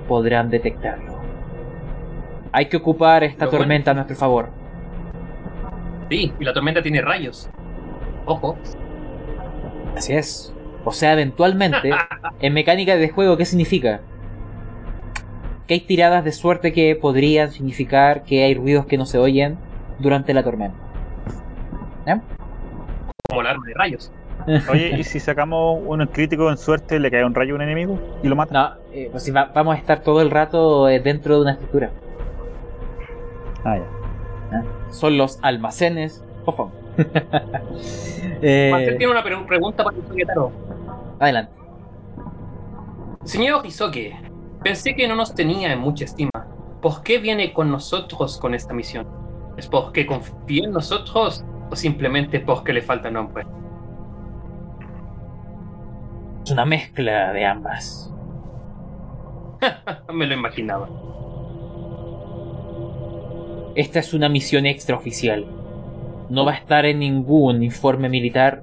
podrán 0.08 0.50
detectarlo. 0.50 1.20
Hay 2.52 2.66
que 2.66 2.76
ocupar 2.76 3.24
esta 3.24 3.46
bueno- 3.46 3.58
tormenta 3.58 3.90
a 3.90 3.94
nuestro 3.94 4.16
favor. 4.16 4.48
Sí, 6.08 6.32
y 6.38 6.44
la 6.44 6.52
tormenta 6.52 6.82
tiene 6.82 7.00
rayos. 7.02 7.50
Ojo. 8.26 8.56
Así 9.96 10.12
es. 10.14 10.52
O 10.84 10.92
sea, 10.92 11.12
eventualmente, 11.14 11.90
en 12.40 12.52
mecánica 12.54 12.96
de 12.96 13.08
juego, 13.08 13.36
¿qué 13.36 13.44
significa? 13.44 14.00
Que 15.66 15.74
hay 15.74 15.80
tiradas 15.80 16.24
de 16.24 16.30
suerte 16.30 16.72
que 16.72 16.94
podrían 16.94 17.50
significar 17.50 18.22
que 18.22 18.44
hay 18.44 18.54
ruidos 18.54 18.86
que 18.86 18.96
no 18.96 19.04
se 19.06 19.18
oyen 19.18 19.58
durante 19.98 20.32
la 20.32 20.44
tormenta. 20.44 20.76
¿Eh? 22.06 22.20
Como 23.28 23.40
el 23.40 23.46
arma 23.46 23.66
de 23.66 23.74
rayos. 23.74 24.12
Oye, 24.70 24.96
¿y 24.98 25.04
si 25.04 25.18
sacamos 25.18 25.80
un 25.84 26.06
crítico 26.06 26.50
en 26.50 26.56
suerte, 26.56 27.00
le 27.00 27.10
cae 27.10 27.24
un 27.24 27.34
rayo 27.34 27.54
a 27.54 27.56
un 27.56 27.62
enemigo 27.62 27.98
y 28.22 28.28
lo 28.28 28.36
mata? 28.36 28.52
No, 28.54 28.74
eh, 28.92 29.08
pues 29.10 29.24
si 29.24 29.30
va- 29.30 29.50
vamos 29.54 29.74
a 29.74 29.78
estar 29.78 30.00
todo 30.02 30.20
el 30.20 30.30
rato 30.30 30.88
eh, 30.88 31.00
dentro 31.00 31.36
de 31.36 31.40
una 31.42 31.52
estructura. 31.52 31.90
Ah, 33.64 33.78
ya. 33.78 34.64
Son 34.92 35.16
los 35.16 35.38
almacenes. 35.42 36.22
Ojo. 36.44 36.70
Eh, 38.42 38.68
Marcel 38.70 38.98
tiene 38.98 39.12
una 39.12 39.22
pre- 39.22 39.36
pregunta 39.46 39.82
para 39.82 39.96
el 39.96 40.28
adelante. 41.20 41.52
Señor 43.24 43.64
Hisoke, 43.64 44.14
pensé 44.62 44.94
que 44.94 45.08
no 45.08 45.16
nos 45.16 45.34
tenía 45.34 45.72
en 45.72 45.78
mucha 45.80 46.04
estima. 46.04 46.30
¿Por 46.82 47.02
qué 47.02 47.16
viene 47.18 47.54
con 47.54 47.70
nosotros 47.70 48.36
con 48.38 48.54
esta 48.54 48.74
misión? 48.74 49.06
¿Es 49.56 49.68
porque 49.68 50.04
confía 50.04 50.64
en 50.64 50.72
nosotros 50.72 51.44
o 51.70 51.76
simplemente 51.76 52.40
porque 52.40 52.72
le 52.72 52.82
falta 52.82 53.10
nombre? 53.10 53.46
Es 56.44 56.50
una 56.52 56.64
mezcla 56.64 57.32
de 57.32 57.44
ambas. 57.44 58.14
Me 60.14 60.26
lo 60.26 60.34
imaginaba. 60.34 60.88
Esta 63.74 63.98
es 63.98 64.14
una 64.14 64.28
misión 64.28 64.64
extraoficial. 64.64 65.44
No 66.30 66.44
va 66.44 66.52
a 66.52 66.56
estar 66.56 66.86
en 66.86 67.00
ningún 67.00 67.62
informe 67.62 68.08
militar. 68.08 68.62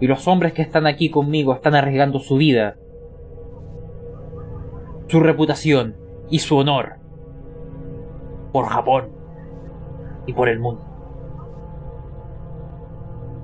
Y 0.00 0.06
los 0.06 0.28
hombres 0.28 0.52
que 0.52 0.62
están 0.62 0.86
aquí 0.86 1.10
conmigo 1.10 1.54
están 1.54 1.74
arriesgando 1.74 2.18
su 2.18 2.36
vida, 2.36 2.76
su 5.08 5.20
reputación 5.20 5.96
y 6.28 6.40
su 6.40 6.56
honor. 6.56 6.96
Por 8.52 8.66
Japón. 8.66 9.10
Y 10.26 10.32
por 10.32 10.48
el 10.48 10.58
mundo. 10.58 10.91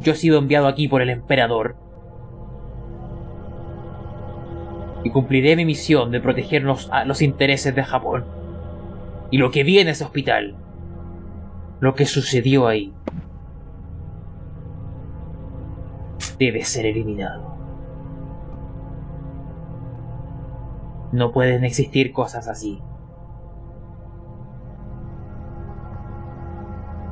Yo 0.01 0.13
he 0.13 0.17
sido 0.17 0.39
enviado 0.39 0.67
aquí 0.69 0.89
por 0.89 1.03
el 1.03 1.11
emperador. 1.11 1.77
Y 5.05 5.11
cumpliré 5.11 5.57
mi 5.57 5.65
misión 5.65 6.11
de 6.11 6.21
proteger 6.21 6.63
los, 6.63 6.91
a 6.91 7.05
los 7.05 7.23
intereses 7.23 7.75
de 7.75 7.85
Japón. 7.85 8.25
Y 9.31 9.39
lo 9.39 9.51
que 9.51 9.63
vi 9.63 9.79
en 9.79 9.89
ese 9.89 10.05
hospital 10.05 10.57
lo 11.81 11.95
que 11.95 12.07
sucedió 12.07 12.67
ahí 12.67 12.93
debe 16.39 16.65
ser 16.65 16.87
eliminado. 16.87 17.57
No 21.13 21.33
pueden 21.33 21.65
existir 21.65 22.13
cosas 22.13 22.49
así. 22.49 22.83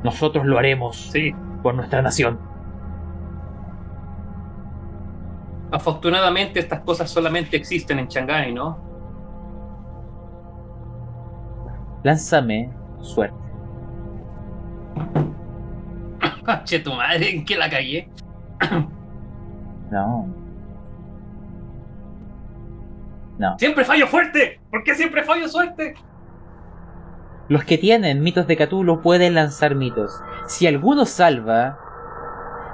Nosotros 0.04 0.46
lo 0.46 0.58
haremos 0.58 1.10
Sí. 1.12 1.34
por 1.62 1.74
nuestra 1.74 2.02
nación. 2.02 2.38
Afortunadamente 5.76 6.58
estas 6.58 6.80
cosas 6.80 7.10
solamente 7.10 7.54
existen 7.54 7.98
en 7.98 8.08
Shanghái, 8.08 8.50
¿no? 8.54 8.78
Lánzame 12.02 12.70
suerte. 13.02 13.36
che, 16.64 16.78
tu 16.78 16.94
madre, 16.94 17.28
¿en 17.28 17.44
qué 17.44 17.56
la 17.56 17.68
cagué? 17.68 18.08
No. 19.90 20.26
No. 23.38 23.56
¡Siempre 23.58 23.84
fallo 23.84 24.08
fuerte! 24.08 24.60
¿Por 24.70 24.82
qué 24.82 24.94
siempre 24.94 25.22
fallo 25.22 25.46
suerte? 25.46 25.94
Los 27.48 27.64
que 27.64 27.78
tienen 27.78 28.22
mitos 28.22 28.48
de 28.48 28.56
Cthulhu 28.56 29.00
pueden 29.02 29.34
lanzar 29.34 29.76
mitos. 29.76 30.20
Si 30.48 30.66
alguno 30.66 31.04
salva, 31.04 31.78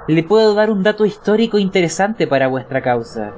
le 0.07 0.23
puedo 0.23 0.53
dar 0.53 0.69
un 0.69 0.83
dato 0.83 1.05
histórico 1.05 1.57
interesante 1.57 2.27
para 2.27 2.47
vuestra 2.47 2.81
causa. 2.81 3.31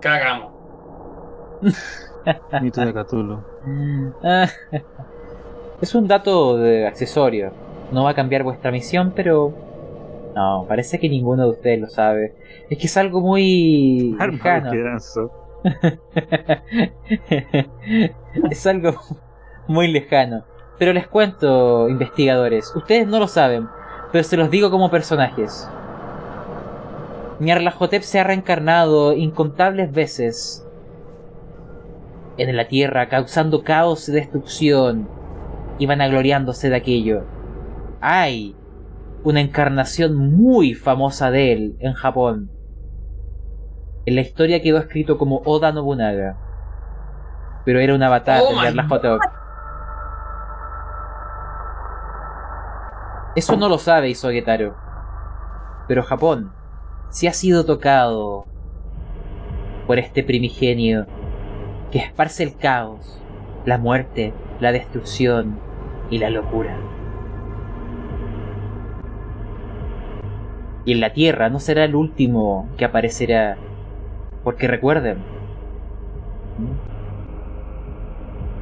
Cagamos. 0.00 0.52
Mito 2.62 2.80
de 2.80 2.92
Cthulhu. 2.92 3.44
Es 5.80 5.94
un 5.94 6.06
dato 6.06 6.58
de 6.58 6.86
accesorio. 6.86 7.52
No 7.90 8.04
va 8.04 8.10
a 8.10 8.14
cambiar 8.14 8.42
vuestra 8.42 8.70
misión, 8.70 9.14
pero... 9.16 9.54
No, 10.34 10.66
parece 10.68 10.98
que 10.98 11.08
ninguno 11.08 11.44
de 11.44 11.50
ustedes 11.50 11.80
lo 11.80 11.88
sabe. 11.88 12.34
Es 12.68 12.76
que 12.76 12.86
es 12.86 12.96
algo 12.98 13.22
muy 13.22 14.14
lejano. 14.18 14.70
Pienso. 14.70 15.32
es 18.50 18.66
algo 18.66 18.94
muy 19.70 19.86
lejano. 19.86 20.42
Pero 20.78 20.92
les 20.92 21.06
cuento, 21.06 21.88
investigadores, 21.88 22.74
ustedes 22.74 23.06
no 23.06 23.20
lo 23.20 23.28
saben, 23.28 23.68
pero 24.10 24.24
se 24.24 24.36
los 24.36 24.50
digo 24.50 24.68
como 24.70 24.90
personajes. 24.90 25.70
Nyarlathotep 27.38 28.02
se 28.02 28.18
ha 28.18 28.24
reencarnado 28.24 29.12
incontables 29.12 29.92
veces 29.92 30.66
en 32.36 32.56
la 32.56 32.66
Tierra, 32.66 33.08
causando 33.08 33.62
caos 33.62 34.08
y 34.08 34.12
destrucción, 34.12 35.08
y 35.78 35.86
vanagloriándose 35.86 36.68
de 36.68 36.76
aquello. 36.76 37.24
Hay 38.00 38.56
una 39.22 39.40
encarnación 39.40 40.16
muy 40.16 40.74
famosa 40.74 41.30
de 41.30 41.52
él 41.52 41.76
en 41.78 41.92
Japón. 41.92 42.50
En 44.04 44.16
la 44.16 44.22
historia 44.22 44.62
quedó 44.62 44.78
escrito 44.78 45.16
como 45.16 45.42
Oda 45.44 45.70
Nobunaga. 45.70 46.36
pero 47.64 47.78
era 47.78 47.94
un 47.94 48.02
avatar 48.02 48.40
Oh 48.42 48.48
de 48.48 48.62
Nyarlathotep. 48.62 49.20
Eso 53.36 53.56
no 53.56 53.68
lo 53.68 53.78
sabe 53.78 54.10
Isogetaro. 54.10 54.74
Pero 55.86 56.02
Japón 56.02 56.52
sí 57.10 57.28
ha 57.28 57.32
sido 57.32 57.64
tocado 57.64 58.46
por 59.86 59.98
este 59.98 60.24
primigenio 60.24 61.06
que 61.92 61.98
esparce 61.98 62.42
el 62.42 62.56
caos, 62.56 63.20
la 63.64 63.78
muerte, 63.78 64.32
la 64.58 64.72
destrucción 64.72 65.58
y 66.10 66.18
la 66.18 66.30
locura. 66.30 66.76
Y 70.84 70.92
en 70.92 71.00
la 71.00 71.12
Tierra 71.12 71.50
no 71.50 71.60
será 71.60 71.84
el 71.84 71.94
último 71.94 72.68
que 72.76 72.84
aparecerá, 72.84 73.58
porque 74.42 74.66
recuerden, 74.66 75.18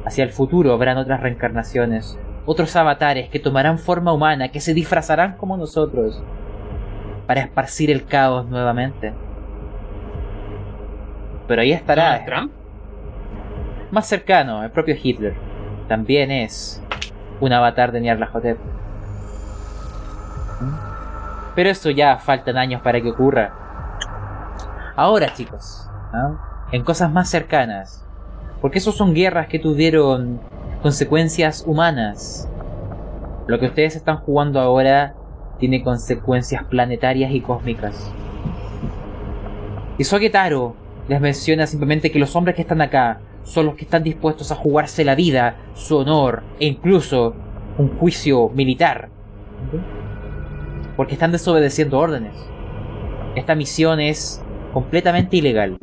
hacia 0.05 0.23
el 0.23 0.29
futuro 0.29 0.73
habrán 0.73 0.97
otras 0.97 1.21
reencarnaciones, 1.21 2.19
otros 2.45 2.75
avatares 2.75 3.29
que 3.29 3.39
tomarán 3.39 3.79
forma 3.79 4.13
humana, 4.13 4.49
que 4.49 4.59
se 4.59 4.73
disfrazarán 4.73 5.37
como 5.37 5.57
nosotros, 5.57 6.21
para 7.27 7.41
esparcir 7.41 7.91
el 7.91 8.05
caos 8.05 8.47
nuevamente. 8.47 9.13
Pero 11.47 11.61
ahí 11.61 11.71
estará, 11.71 12.23
Trump. 12.25 12.51
más 13.91 14.07
cercano, 14.07 14.63
el 14.63 14.71
propio 14.71 14.95
Hitler. 15.01 15.33
También 15.87 16.29
es 16.31 16.83
un 17.39 17.51
avatar 17.51 17.91
de 17.91 18.01
Nyarlathotep. 18.01 18.57
Pero 21.55 21.69
eso 21.69 21.89
ya 21.89 22.17
faltan 22.17 22.57
años 22.57 22.81
para 22.81 23.01
que 23.01 23.09
ocurra. 23.09 23.53
Ahora, 24.95 25.33
chicos, 25.33 25.89
¿ah? 26.13 26.67
en 26.71 26.83
cosas 26.83 27.11
más 27.11 27.29
cercanas. 27.29 28.05
Porque 28.61 28.79
eso 28.79 28.91
son 28.91 29.13
guerras 29.13 29.47
que 29.47 29.57
tuvieron 29.57 30.39
consecuencias 30.81 31.63
humanas. 31.67 32.47
Lo 33.47 33.59
que 33.59 33.65
ustedes 33.65 33.97
están 33.97 34.17
jugando 34.17 34.61
ahora 34.61 35.13
tiene 35.59 35.83
consecuencias 35.83 36.63
planetarias 36.63 37.31
y 37.33 37.41
cósmicas. 37.41 37.95
Y 39.97 40.05
Sogetaro 40.05 40.75
les 41.09 41.19
menciona 41.19 41.67
simplemente 41.67 42.11
que 42.11 42.19
los 42.19 42.33
hombres 42.35 42.55
que 42.55 42.61
están 42.61 42.81
acá 42.81 43.19
son 43.43 43.65
los 43.65 43.75
que 43.75 43.83
están 43.83 44.03
dispuestos 44.03 44.51
a 44.51 44.55
jugarse 44.55 45.03
la 45.03 45.15
vida, 45.15 45.57
su 45.73 45.97
honor 45.97 46.43
e 46.59 46.67
incluso 46.67 47.35
un 47.77 47.97
juicio 47.97 48.49
militar. 48.49 49.09
Porque 50.95 51.13
están 51.13 51.33
desobedeciendo 51.33 51.99
órdenes. 51.99 52.35
Esta 53.35 53.55
misión 53.55 53.99
es 53.99 54.41
completamente 54.73 55.35
ilegal. 55.37 55.77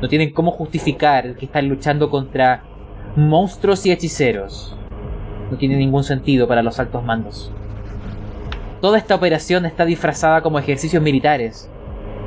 No 0.00 0.08
tienen 0.08 0.32
cómo 0.32 0.52
justificar 0.52 1.34
que 1.34 1.46
están 1.46 1.68
luchando 1.68 2.08
contra 2.08 2.62
monstruos 3.16 3.84
y 3.86 3.92
hechiceros. 3.92 4.76
No 5.50 5.56
tiene 5.56 5.76
ningún 5.76 6.04
sentido 6.04 6.46
para 6.46 6.62
los 6.62 6.78
altos 6.78 7.02
mandos. 7.04 7.50
Toda 8.80 8.98
esta 8.98 9.14
operación 9.14 9.66
está 9.66 9.84
disfrazada 9.84 10.42
como 10.42 10.58
ejercicios 10.58 11.02
militares. 11.02 11.68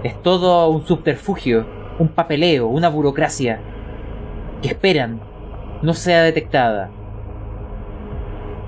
Es 0.04 0.22
todo 0.22 0.70
un 0.70 0.86
subterfugio, 0.86 1.66
un 2.00 2.10
papeleo, 2.10 2.68
una 2.68 2.90
burocracia 2.90 3.60
que 4.62 4.68
esperan 4.68 5.22
no 5.82 5.94
sea 5.94 6.24
detectada. 6.24 6.90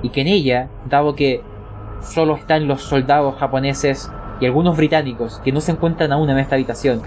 Y 0.02 0.10
que 0.10 0.22
en 0.22 0.27
ella, 0.27 0.69
dado 0.90 1.15
que 1.15 1.41
solo 2.02 2.35
están 2.35 2.68
los 2.68 2.81
soldados 2.81 3.35
japoneses 3.35 4.11
y 4.40 4.45
algunos 4.45 4.77
británicos 4.77 5.40
que 5.44 5.52
no 5.52 5.61
se 5.61 5.72
encuentran 5.72 6.11
aún 6.11 6.30
en 6.30 6.40
esta 6.40 6.56
habitación, 6.56 7.02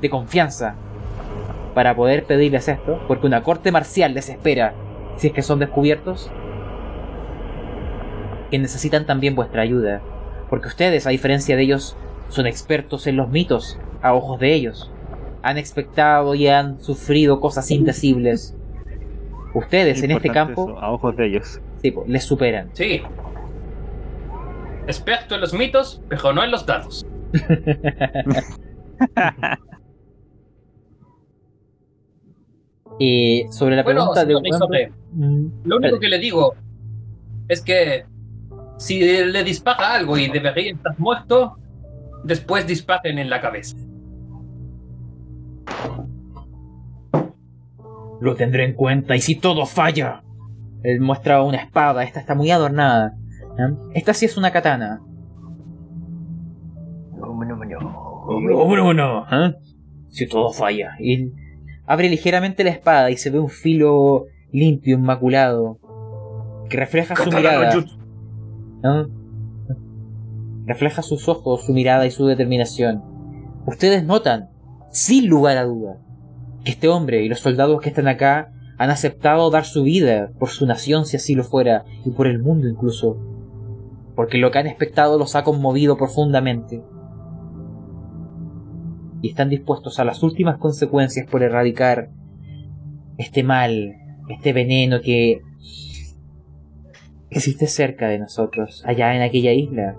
de 0.00 0.10
confianza, 0.10 0.76
para 1.74 1.96
poder 1.96 2.24
pedirles 2.24 2.68
esto, 2.68 3.02
porque 3.08 3.26
una 3.26 3.42
corte 3.42 3.72
marcial 3.72 4.14
les 4.14 4.28
espera 4.28 4.74
si 5.16 5.28
es 5.28 5.32
que 5.32 5.42
son 5.42 5.58
descubiertos, 5.58 6.30
que 8.50 8.58
necesitan 8.58 9.06
también 9.06 9.34
vuestra 9.34 9.62
ayuda, 9.62 10.00
porque 10.50 10.68
ustedes, 10.68 11.06
a 11.06 11.10
diferencia 11.10 11.56
de 11.56 11.62
ellos, 11.62 11.96
son 12.28 12.46
expertos 12.46 13.06
en 13.06 13.16
los 13.16 13.28
mitos 13.28 13.78
a 14.02 14.14
ojos 14.14 14.40
de 14.40 14.54
ellos. 14.54 14.90
Han 15.42 15.58
expectado 15.58 16.34
y 16.34 16.48
han 16.48 16.80
sufrido 16.80 17.40
cosas 17.40 17.70
indecibles. 17.70 18.56
Ustedes 19.54 20.02
en 20.02 20.12
este 20.12 20.30
campo 20.30 20.70
eso, 20.70 20.80
a 20.80 20.90
ojos 20.90 21.16
de 21.16 21.26
ellos. 21.26 21.60
sí, 21.80 21.90
po, 21.90 22.04
les 22.06 22.24
superan. 22.24 22.70
Sí. 22.72 23.02
Experto 24.86 25.36
en 25.36 25.40
los 25.40 25.54
mitos, 25.54 26.02
pero 26.08 26.32
no 26.32 26.42
en 26.42 26.50
los 26.50 26.66
datos. 26.66 27.06
Y 32.98 33.46
sobre 33.50 33.76
la 33.76 33.82
Bueno, 33.82 34.12
pregunta 34.12 34.24
de 34.24 34.48
Isote, 34.48 34.92
Mm, 35.14 35.46
lo 35.64 35.76
único 35.76 36.00
que 36.00 36.08
le 36.08 36.18
digo 36.18 36.54
es 37.48 37.60
que 37.60 38.04
si 38.78 39.00
le 39.00 39.44
dispara 39.44 39.94
algo 39.94 40.18
y 40.18 40.28
debería 40.28 40.72
estar 40.72 40.98
muerto, 40.98 41.56
después 42.24 42.66
disparen 42.66 43.18
en 43.18 43.30
la 43.30 43.40
cabeza. 43.40 43.76
Lo 48.20 48.34
tendré 48.34 48.64
en 48.64 48.74
cuenta 48.74 49.14
y 49.14 49.20
si 49.20 49.36
todo 49.36 49.66
falla. 49.66 50.22
Él 50.82 51.00
muestra 51.00 51.42
una 51.42 51.58
espada, 51.58 52.02
esta 52.04 52.20
está 52.20 52.34
muy 52.34 52.50
adornada. 52.50 53.14
¿eh? 53.58 53.74
Esta 53.94 54.12
sí 54.14 54.26
es 54.26 54.36
una 54.36 54.50
katana. 54.50 55.00
No, 57.16 57.34
no, 58.76 58.92
no. 58.92 59.26
¿eh? 59.30 59.54
Si 60.10 60.28
todo 60.28 60.52
falla. 60.52 60.92
Y 60.98 61.32
abre 61.86 62.08
ligeramente 62.08 62.64
la 62.64 62.70
espada 62.70 63.10
y 63.10 63.16
se 63.16 63.30
ve 63.30 63.38
un 63.38 63.48
filo 63.48 64.26
limpio, 64.52 64.96
inmaculado, 64.96 65.78
que 66.68 66.76
refleja 66.76 67.16
su 67.16 67.30
mirada. 67.30 67.74
¿no? 68.82 69.08
Refleja 70.66 71.02
sus 71.02 71.28
ojos, 71.28 71.66
su 71.66 71.72
mirada 71.72 72.06
y 72.06 72.10
su 72.10 72.26
determinación. 72.26 73.02
Ustedes 73.66 74.04
notan, 74.04 74.50
sin 74.90 75.28
lugar 75.28 75.58
a 75.58 75.64
duda, 75.64 75.98
que 76.64 76.70
este 76.70 76.88
hombre 76.88 77.22
y 77.22 77.28
los 77.28 77.40
soldados 77.40 77.80
que 77.80 77.90
están 77.90 78.08
acá 78.08 78.52
han 78.78 78.90
aceptado 78.90 79.50
dar 79.50 79.64
su 79.64 79.82
vida 79.82 80.30
por 80.38 80.48
su 80.48 80.66
nación 80.66 81.06
si 81.06 81.16
así 81.16 81.34
lo 81.34 81.44
fuera, 81.44 81.84
y 82.04 82.10
por 82.10 82.26
el 82.26 82.40
mundo 82.40 82.68
incluso, 82.68 83.18
porque 84.16 84.38
lo 84.38 84.50
que 84.50 84.58
han 84.58 84.66
expectado 84.66 85.18
los 85.18 85.36
ha 85.36 85.44
conmovido 85.44 85.96
profundamente. 85.96 86.82
Y 89.24 89.30
están 89.30 89.48
dispuestos 89.48 89.98
a 89.98 90.04
las 90.04 90.22
últimas 90.22 90.58
consecuencias 90.58 91.26
por 91.26 91.42
erradicar 91.42 92.10
este 93.16 93.42
mal, 93.42 93.96
este 94.28 94.52
veneno 94.52 95.00
que 95.00 95.40
existe 97.30 97.66
cerca 97.66 98.06
de 98.08 98.18
nosotros, 98.18 98.84
allá 98.84 99.16
en 99.16 99.22
aquella 99.22 99.52
isla. 99.52 99.96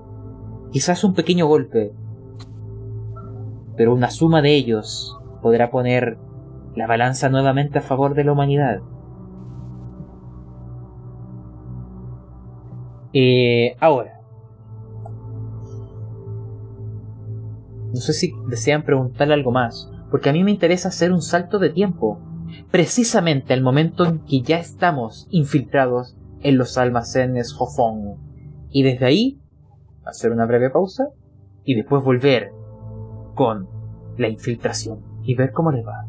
Quizás 0.72 1.04
un 1.04 1.16
pequeño 1.16 1.48
golpe, 1.48 1.92
pero 3.76 3.96
una 3.96 4.12
suma 4.12 4.44
de 4.44 4.54
ellos 4.54 5.18
podrá 5.42 5.72
poner 5.72 6.20
la 6.76 6.86
balanza 6.86 7.28
nuevamente 7.28 7.80
a 7.80 7.82
favor 7.82 8.14
de 8.14 8.26
la 8.26 8.32
humanidad. 8.32 8.82
Eh, 13.12 13.76
ahora, 13.80 14.20
no 17.96 18.02
sé 18.02 18.12
si 18.12 18.34
desean 18.50 18.84
preguntarle 18.84 19.34
algo 19.34 19.52
más, 19.52 19.90
porque 20.12 20.30
a 20.30 20.34
mí 20.34 20.44
me 20.44 20.52
interesa 20.52 20.90
hacer 20.90 21.14
un 21.14 21.22
salto 21.22 21.60
de 21.60 21.70
tiempo, 21.70 22.20
precisamente 22.72 23.54
al 23.54 23.62
momento 23.62 24.06
en 24.06 24.20
que 24.26 24.42
ya 24.42 24.60
estamos 24.60 25.28
infiltrados 25.30 26.18
en 26.42 26.58
los 26.58 26.78
almacenes 26.78 27.56
Hofong, 27.58 28.18
y 28.70 28.84
desde 28.84 29.06
ahí 29.06 29.40
hacer 30.06 30.34
una 30.34 30.46
breve 30.46 30.70
pausa 30.70 31.06
y 31.64 31.76
después 31.76 32.04
volver 32.04 32.52
con 33.34 33.70
la 34.18 34.28
infiltración 34.28 35.00
y 35.24 35.36
ver 35.36 35.54
cómo 35.54 35.72
les 35.72 35.86
va. 35.86 36.06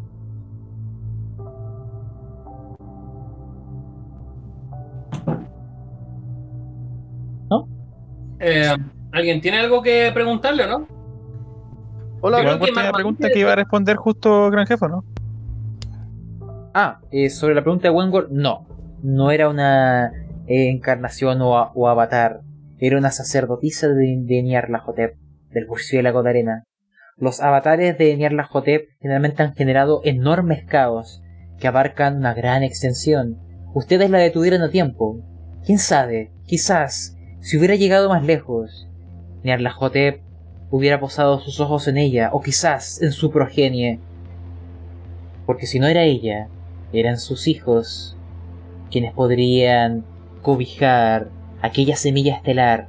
Eh, 8.40 8.76
¿Alguien 9.12 9.40
tiene 9.40 9.60
algo 9.60 9.82
que 9.82 10.10
preguntarle 10.12 10.64
o 10.64 10.66
no? 10.66 10.95
Hola, 12.20 12.58
que 12.58 12.72
la 12.72 12.92
pregunta 12.92 13.28
que 13.30 13.40
iba 13.40 13.52
a 13.52 13.56
responder 13.56 13.96
justo 13.96 14.50
Gran 14.50 14.66
Jefe, 14.66 14.86
¿no? 14.88 15.04
Ah, 16.74 17.00
eh, 17.10 17.30
sobre 17.30 17.54
la 17.54 17.62
pregunta 17.62 17.88
de 17.88 17.94
Wengor, 17.94 18.28
no. 18.30 18.66
No 19.02 19.30
era 19.30 19.48
una 19.48 20.12
eh, 20.46 20.68
encarnación 20.70 21.40
o, 21.42 21.56
a- 21.56 21.72
o 21.74 21.88
avatar. 21.88 22.40
Era 22.78 22.98
una 22.98 23.10
sacerdotisa 23.10 23.88
de, 23.88 24.16
de 24.22 24.42
Nyarlathotep, 24.42 25.16
del 25.50 25.66
murciélago 25.66 26.22
de 26.22 26.30
arena. 26.30 26.64
Los 27.16 27.40
avatares 27.40 27.96
de 27.96 28.16
Nyarlathotep 28.16 28.88
generalmente 29.00 29.42
han 29.42 29.54
generado 29.54 30.00
enormes 30.04 30.64
caos 30.66 31.22
que 31.58 31.68
abarcan 31.68 32.16
una 32.18 32.34
gran 32.34 32.62
extensión. 32.62 33.38
Ustedes 33.74 34.10
la 34.10 34.18
detuvieron 34.18 34.62
a 34.62 34.70
tiempo. 34.70 35.20
¿Quién 35.64 35.78
sabe? 35.78 36.32
Quizás, 36.46 37.16
si 37.40 37.56
hubiera 37.56 37.74
llegado 37.76 38.08
más 38.10 38.24
lejos, 38.24 38.88
Nyarlathotep 39.44 40.20
hubiera 40.70 41.00
posado 41.00 41.40
sus 41.40 41.60
ojos 41.60 41.88
en 41.88 41.96
ella, 41.96 42.30
o 42.32 42.40
quizás 42.40 43.00
en 43.02 43.12
su 43.12 43.30
progenie, 43.30 44.00
Porque 45.46 45.66
si 45.66 45.78
no 45.78 45.86
era 45.86 46.02
ella, 46.02 46.48
eran 46.92 47.18
sus 47.18 47.46
hijos 47.46 48.16
quienes 48.90 49.12
podrían 49.12 50.04
cobijar 50.42 51.28
aquella 51.62 51.96
semilla 51.96 52.34
estelar, 52.34 52.88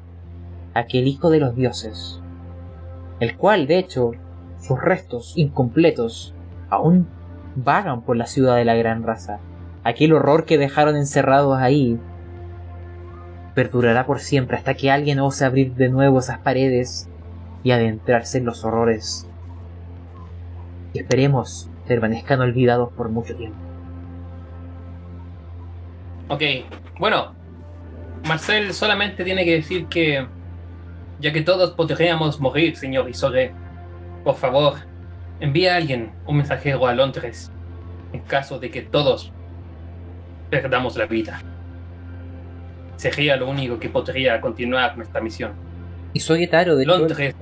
aquel 0.73 1.07
hijo 1.07 1.29
de 1.29 1.39
los 1.39 1.55
dioses, 1.55 2.19
el 3.19 3.35
cual, 3.37 3.67
de 3.67 3.79
hecho, 3.79 4.11
sus 4.59 4.81
restos 4.81 5.33
incompletos 5.35 6.33
aún 6.69 7.07
vagan 7.55 8.01
por 8.01 8.17
la 8.17 8.27
ciudad 8.27 8.55
de 8.55 8.65
la 8.65 8.75
gran 8.75 9.03
raza. 9.03 9.39
Aquel 9.83 10.13
horror 10.13 10.45
que 10.45 10.57
dejaron 10.57 10.95
encerrados 10.95 11.57
ahí 11.57 11.99
perdurará 13.55 14.05
por 14.05 14.19
siempre 14.19 14.57
hasta 14.57 14.75
que 14.75 14.91
alguien 14.91 15.19
ose 15.19 15.45
abrir 15.45 15.73
de 15.73 15.89
nuevo 15.89 16.19
esas 16.19 16.39
paredes 16.39 17.09
y 17.63 17.71
adentrarse 17.71 18.37
en 18.37 18.45
los 18.45 18.63
horrores. 18.63 19.27
Y 20.93 20.99
esperemos 20.99 21.69
permanezcan 21.87 22.41
olvidados 22.41 22.91
por 22.93 23.09
mucho 23.09 23.35
tiempo. 23.35 23.57
Ok, 26.29 26.41
bueno, 26.99 27.33
Marcel 28.27 28.73
solamente 28.73 29.23
tiene 29.23 29.45
que 29.45 29.53
decir 29.53 29.87
que, 29.87 30.27
ya 31.19 31.31
que 31.31 31.41
todos 31.41 31.71
podríamos 31.71 32.39
morir, 32.39 32.75
señor 32.75 33.09
Isoge, 33.09 33.53
por 34.23 34.35
favor, 34.35 34.73
envíe 35.39 35.67
a 35.67 35.77
alguien 35.77 36.11
un 36.25 36.37
mensajero 36.37 36.85
a 36.85 36.93
Londres 36.93 37.51
en 38.11 38.21
caso 38.21 38.59
de 38.59 38.69
que 38.69 38.81
todos 38.81 39.31
perdamos 40.49 40.97
la 40.97 41.05
vida. 41.05 41.41
Sería 42.97 43.37
lo 43.37 43.47
único 43.49 43.79
que 43.79 43.89
podría 43.89 44.41
continuar 44.41 44.97
nuestra 44.97 45.21
misión. 45.21 45.66
Y 46.13 46.19
Sogetaro, 46.19 46.75
de 46.75 46.83
hecho, 46.83 46.97
Londres, 46.97 47.35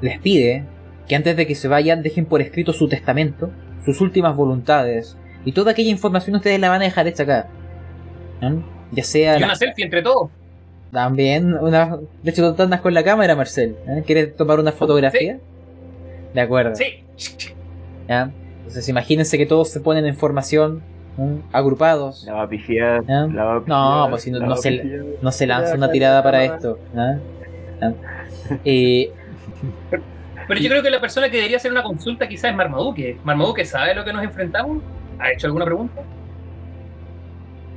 les 0.00 0.18
pide 0.20 0.64
que 1.08 1.16
antes 1.16 1.36
de 1.36 1.46
que 1.46 1.54
se 1.54 1.68
vayan 1.68 2.02
dejen 2.02 2.26
por 2.26 2.40
escrito 2.40 2.72
su 2.72 2.88
testamento, 2.88 3.50
sus 3.84 4.00
últimas 4.00 4.34
voluntades 4.36 5.16
y 5.44 5.52
toda 5.52 5.72
aquella 5.72 5.90
información 5.90 6.36
ustedes 6.36 6.58
la 6.58 6.70
van 6.70 6.80
a 6.80 6.84
dejar 6.84 7.06
hecha 7.06 7.22
acá. 7.24 7.46
Ya 8.92 9.02
sea 9.04 9.36
y 9.36 9.40
la- 9.40 9.46
una 9.46 9.54
selfie 9.56 9.84
entre 9.84 10.02
todos. 10.02 10.30
también 10.92 11.54
una 11.54 11.98
de 12.22 12.30
hecho 12.30 12.54
tú 12.54 12.62
andas 12.62 12.80
con 12.80 12.94
la 12.94 13.02
cámara, 13.02 13.34
Marcel. 13.36 13.76
¿eh? 13.88 14.02
¿Quieres 14.06 14.36
tomar 14.36 14.58
una 14.60 14.72
fotografía? 14.72 15.38
De 16.34 16.40
acuerdo. 16.40 16.74
Sí. 16.74 17.02
¿ya? 18.08 18.30
Entonces 18.58 18.88
imagínense 18.88 19.36
que 19.38 19.46
todos 19.46 19.68
se 19.70 19.80
ponen 19.80 20.06
en 20.06 20.16
formación, 20.16 20.82
¿eh? 21.18 21.36
agrupados. 21.52 22.24
La 22.26 22.34
va 22.34 22.42
a 22.44 22.48
pifiar. 22.48 23.04
¿ya? 23.06 23.26
La 23.26 23.44
va 23.44 23.56
a 23.56 23.62
No, 23.66 24.06
pues 24.10 24.22
si 24.22 24.30
no, 24.30 24.38
la 24.40 24.46
no 24.46 24.56
se, 24.56 24.82
no 25.20 25.32
se 25.32 25.46
lanza 25.46 25.74
una 25.74 25.90
tirada 25.90 26.22
para 26.22 26.44
esto. 26.44 26.78
¿ya? 26.94 27.18
Eh, 28.64 29.10
Pero 30.48 30.60
yo 30.60 30.68
creo 30.68 30.82
que 30.82 30.90
la 30.90 31.00
persona 31.00 31.30
que 31.30 31.36
debería 31.36 31.56
hacer 31.56 31.72
una 31.72 31.82
consulta 31.82 32.28
quizás 32.28 32.50
es 32.50 32.56
Marmaduke. 32.56 33.18
Marmaduke, 33.24 33.64
¿sabe 33.64 33.94
lo 33.94 34.04
que 34.04 34.12
nos 34.12 34.22
enfrentamos? 34.22 34.82
¿Ha 35.18 35.32
hecho 35.32 35.46
alguna 35.46 35.64
pregunta? 35.64 36.02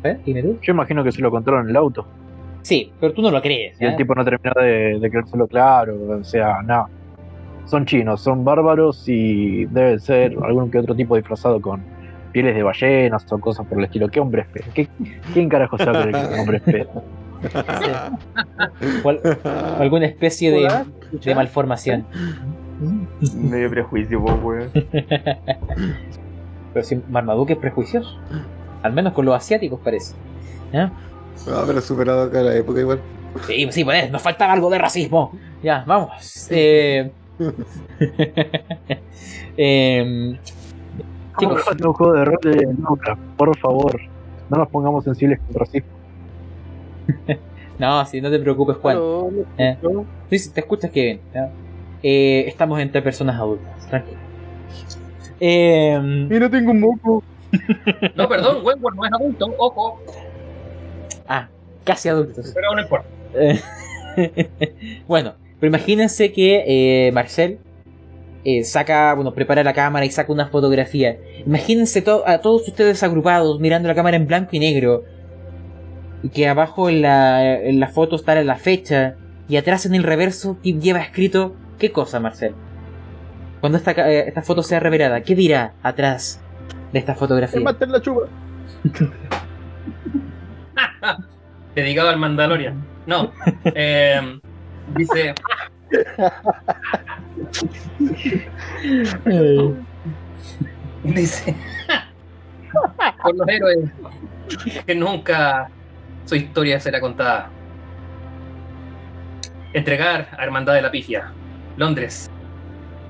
¿eh? 0.03 0.17
Dime 0.25 0.41
tú. 0.43 0.59
Yo 0.61 0.73
imagino 0.73 1.03
que 1.03 1.11
se 1.11 1.21
lo 1.21 1.31
contaron 1.31 1.63
en 1.63 1.69
el 1.69 1.75
auto. 1.77 2.05
Sí, 2.61 2.91
pero 2.99 3.13
tú 3.13 3.21
no 3.21 3.31
lo 3.31 3.41
crees. 3.41 3.79
Y 3.79 3.85
el 3.85 3.91
¿ya? 3.91 3.97
tipo 3.97 4.13
no 4.13 4.25
terminó 4.25 4.53
de, 4.59 4.99
de 4.99 5.09
creérselo 5.09 5.47
claro. 5.47 6.19
O 6.19 6.23
sea, 6.23 6.61
nada. 6.63 6.87
Son 7.65 7.85
chinos, 7.85 8.21
son 8.21 8.43
bárbaros 8.45 9.03
y 9.07 9.65
debe 9.65 9.99
ser 9.99 10.35
algún 10.41 10.71
que 10.71 10.79
otro 10.79 10.95
tipo 10.95 11.15
disfrazado 11.15 11.61
con 11.61 11.81
pieles 12.31 12.55
de 12.55 12.63
ballenas 12.63 13.25
o 13.31 13.39
cosas 13.39 13.65
por 13.67 13.77
el 13.77 13.85
estilo. 13.85 14.07
¿Qué 14.09 14.19
hombre 14.19 14.43
es 14.43 14.47
pez? 14.47 14.65
¿Qué, 14.73 14.87
¿Quién 15.33 15.49
carajo 15.49 15.77
sabe 15.77 16.11
que 16.11 16.17
un 16.17 16.39
hombre 16.39 16.57
es 16.57 16.63
pez? 16.63 16.87
O 19.03 19.09
al- 19.09 19.19
o 19.77 19.81
alguna 19.81 20.05
especie 20.05 20.51
de, 20.51 20.69
de 21.11 21.35
malformación. 21.35 22.05
Medio 23.35 23.69
prejuicio, 23.69 24.23
po, 24.23 24.33
weón. 24.35 24.69
Pero 26.73 26.85
si 26.85 27.01
Marmaduke 27.09 27.53
es 27.53 27.59
prejuicioso. 27.59 28.17
Al 28.83 28.93
menos 28.93 29.13
con 29.13 29.25
los 29.25 29.35
asiáticos 29.35 29.79
parece. 29.83 30.13
Ah, 30.73 30.91
pero 31.65 31.81
superado 31.81 32.23
acá 32.23 32.41
la 32.41 32.55
época 32.55 32.79
igual. 32.79 32.99
Sí, 33.45 33.67
sí, 33.71 33.83
pues 33.83 34.11
nos 34.11 34.21
falta 34.21 34.51
algo 34.51 34.69
de 34.69 34.77
racismo. 34.77 35.31
Ya, 35.63 35.83
vamos. 35.87 36.47
Eh... 36.51 37.11
em, 39.57 40.37
Chicos, 41.39 41.63
un 41.83 41.93
juego 41.93 42.13
de 42.13 42.25
rol 42.25 42.37
de 42.43 42.67
por 43.37 43.57
favor. 43.57 43.99
No 44.49 44.57
nos 44.57 44.69
pongamos 44.69 45.03
sensibles 45.03 45.39
con 45.39 45.47
el 45.49 45.55
racismo. 45.55 45.89
no, 47.79 48.05
si 48.05 48.21
no 48.21 48.29
te 48.29 48.39
preocupes, 48.39 48.77
Juan. 48.77 48.97
Aló, 48.97 49.29
¿me 49.31 49.43
Eh. 49.71 49.77
Sí, 50.29 50.39
sí, 50.39 50.49
te 50.51 50.59
escuchas 50.61 50.91
que 50.91 51.01
bien. 51.03 51.21
¿ya? 51.33 51.49
Eh, 52.03 52.45
estamos 52.47 52.79
entre 52.79 53.01
personas 53.01 53.35
adultas, 53.37 53.87
tranquilo. 53.87 54.17
Em, 55.39 56.27
Mira, 56.27 56.49
tengo 56.49 56.71
un 56.71 56.79
moco. 56.81 57.23
No, 58.15 58.27
perdón, 58.27 58.57
Wentworth 58.65 58.95
no 58.95 59.05
es 59.05 59.11
adulto, 59.13 59.45
ojo, 59.57 59.99
ah, 61.27 61.47
casi 61.83 62.09
adultos. 62.09 62.51
pero 62.53 62.73
no 62.75 62.81
importa. 62.81 63.07
Eh, 63.35 63.59
bueno, 65.07 65.33
pero 65.59 65.69
imagínense 65.69 66.31
que 66.33 66.63
eh, 67.07 67.11
Marcel 67.13 67.59
eh, 68.43 68.63
saca, 68.63 69.13
bueno, 69.13 69.33
prepara 69.33 69.63
la 69.63 69.73
cámara 69.73 70.05
y 70.05 70.09
saca 70.11 70.31
una 70.33 70.47
fotografía. 70.47 71.17
Imagínense 71.45 72.01
to- 72.01 72.23
a 72.27 72.39
todos 72.39 72.67
ustedes 72.67 73.01
agrupados 73.03 73.59
mirando 73.59 73.87
la 73.87 73.95
cámara 73.95 74.17
en 74.17 74.27
blanco 74.27 74.49
y 74.53 74.59
negro. 74.59 75.03
Que 76.33 76.47
abajo 76.47 76.89
en 76.89 77.03
la, 77.03 77.55
en 77.61 77.79
la 77.79 77.87
foto 77.89 78.15
está 78.15 78.41
la 78.43 78.55
fecha. 78.55 79.15
Y 79.47 79.57
atrás 79.57 79.85
en 79.85 79.93
el 79.95 80.01
reverso 80.03 80.57
lleva 80.63 80.99
escrito 80.99 81.55
¿Qué 81.79 81.91
cosa, 81.91 82.19
Marcel? 82.19 82.53
Cuando 83.61 83.77
esta, 83.77 83.93
ca- 83.93 84.09
eh, 84.11 84.27
esta 84.27 84.41
foto 84.41 84.63
sea 84.63 84.79
revelada, 84.79 85.21
¿qué 85.21 85.35
dirá 85.35 85.73
atrás 85.83 86.41
de 86.91 86.97
esta 86.99 87.11
El 87.13 87.17
fotografía? 87.19 87.61
máster 87.61 87.87
la 87.89 88.01
chupa. 88.01 88.21
Dedicado 91.75 92.09
al 92.09 92.17
Mandalorian. 92.17 92.83
No. 93.05 93.31
eh, 93.65 94.39
dice, 94.95 95.35
dice, 101.03 101.55
por 103.23 103.35
los 103.35 103.47
héroes 103.47 103.89
que 104.85 104.95
nunca 104.95 105.69
su 106.27 106.35
historia 106.35 106.79
será 106.79 106.99
contada. 106.99 107.49
Entregar 109.73 110.29
a 110.37 110.43
Hermandad 110.43 110.73
de 110.73 110.81
la 110.81 110.91
Pifia, 110.91 111.31
Londres, 111.77 112.29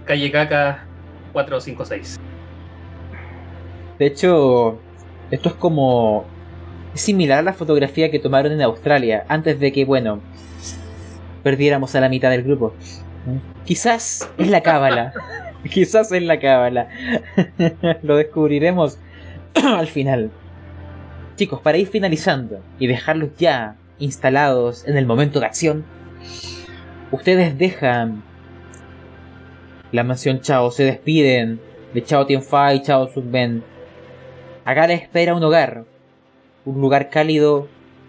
calle 0.05 0.31
Caca 0.31 0.85
456. 1.33 2.19
De 3.97 4.05
hecho, 4.05 4.79
esto 5.31 5.49
es 5.49 5.55
como. 5.55 6.25
Es 6.93 7.01
similar 7.01 7.39
a 7.39 7.41
la 7.41 7.53
fotografía 7.53 8.11
que 8.11 8.19
tomaron 8.19 8.51
en 8.51 8.61
Australia, 8.61 9.25
antes 9.27 9.59
de 9.59 9.71
que, 9.71 9.85
bueno, 9.85 10.19
perdiéramos 11.43 11.95
a 11.95 12.01
la 12.01 12.09
mitad 12.09 12.29
del 12.29 12.43
grupo. 12.43 12.73
Quizás 13.65 14.31
es 14.37 14.49
la 14.49 14.61
cábala. 14.61 15.13
Quizás 15.71 16.11
es 16.11 16.23
la 16.23 16.39
cábala. 16.39 16.87
Lo 18.03 18.15
descubriremos 18.15 18.99
al 19.55 19.87
final. 19.87 20.31
Chicos, 21.37 21.61
para 21.61 21.77
ir 21.77 21.85
finalizando 21.85 22.63
y 22.79 22.87
dejarlos 22.87 23.29
ya 23.37 23.75
instalados 23.99 24.87
en 24.87 24.97
el 24.97 25.05
momento 25.05 25.39
de 25.39 25.45
acción, 25.45 25.85
ustedes 27.11 27.55
dejan 27.59 28.23
la 29.91 30.03
mansión 30.03 30.41
Chao, 30.41 30.71
se 30.71 30.83
despiden 30.83 31.61
de 31.93 32.03
Chao 32.03 32.25
Tianfai 32.25 32.77
y 32.77 32.81
Chao 32.81 33.07
Sunben. 33.07 33.63
Acá 34.65 34.87
les 34.87 35.03
espera 35.03 35.35
un 35.35 35.43
hogar, 35.43 35.85
un 36.65 36.81
lugar 36.81 37.11
cálido 37.11 37.67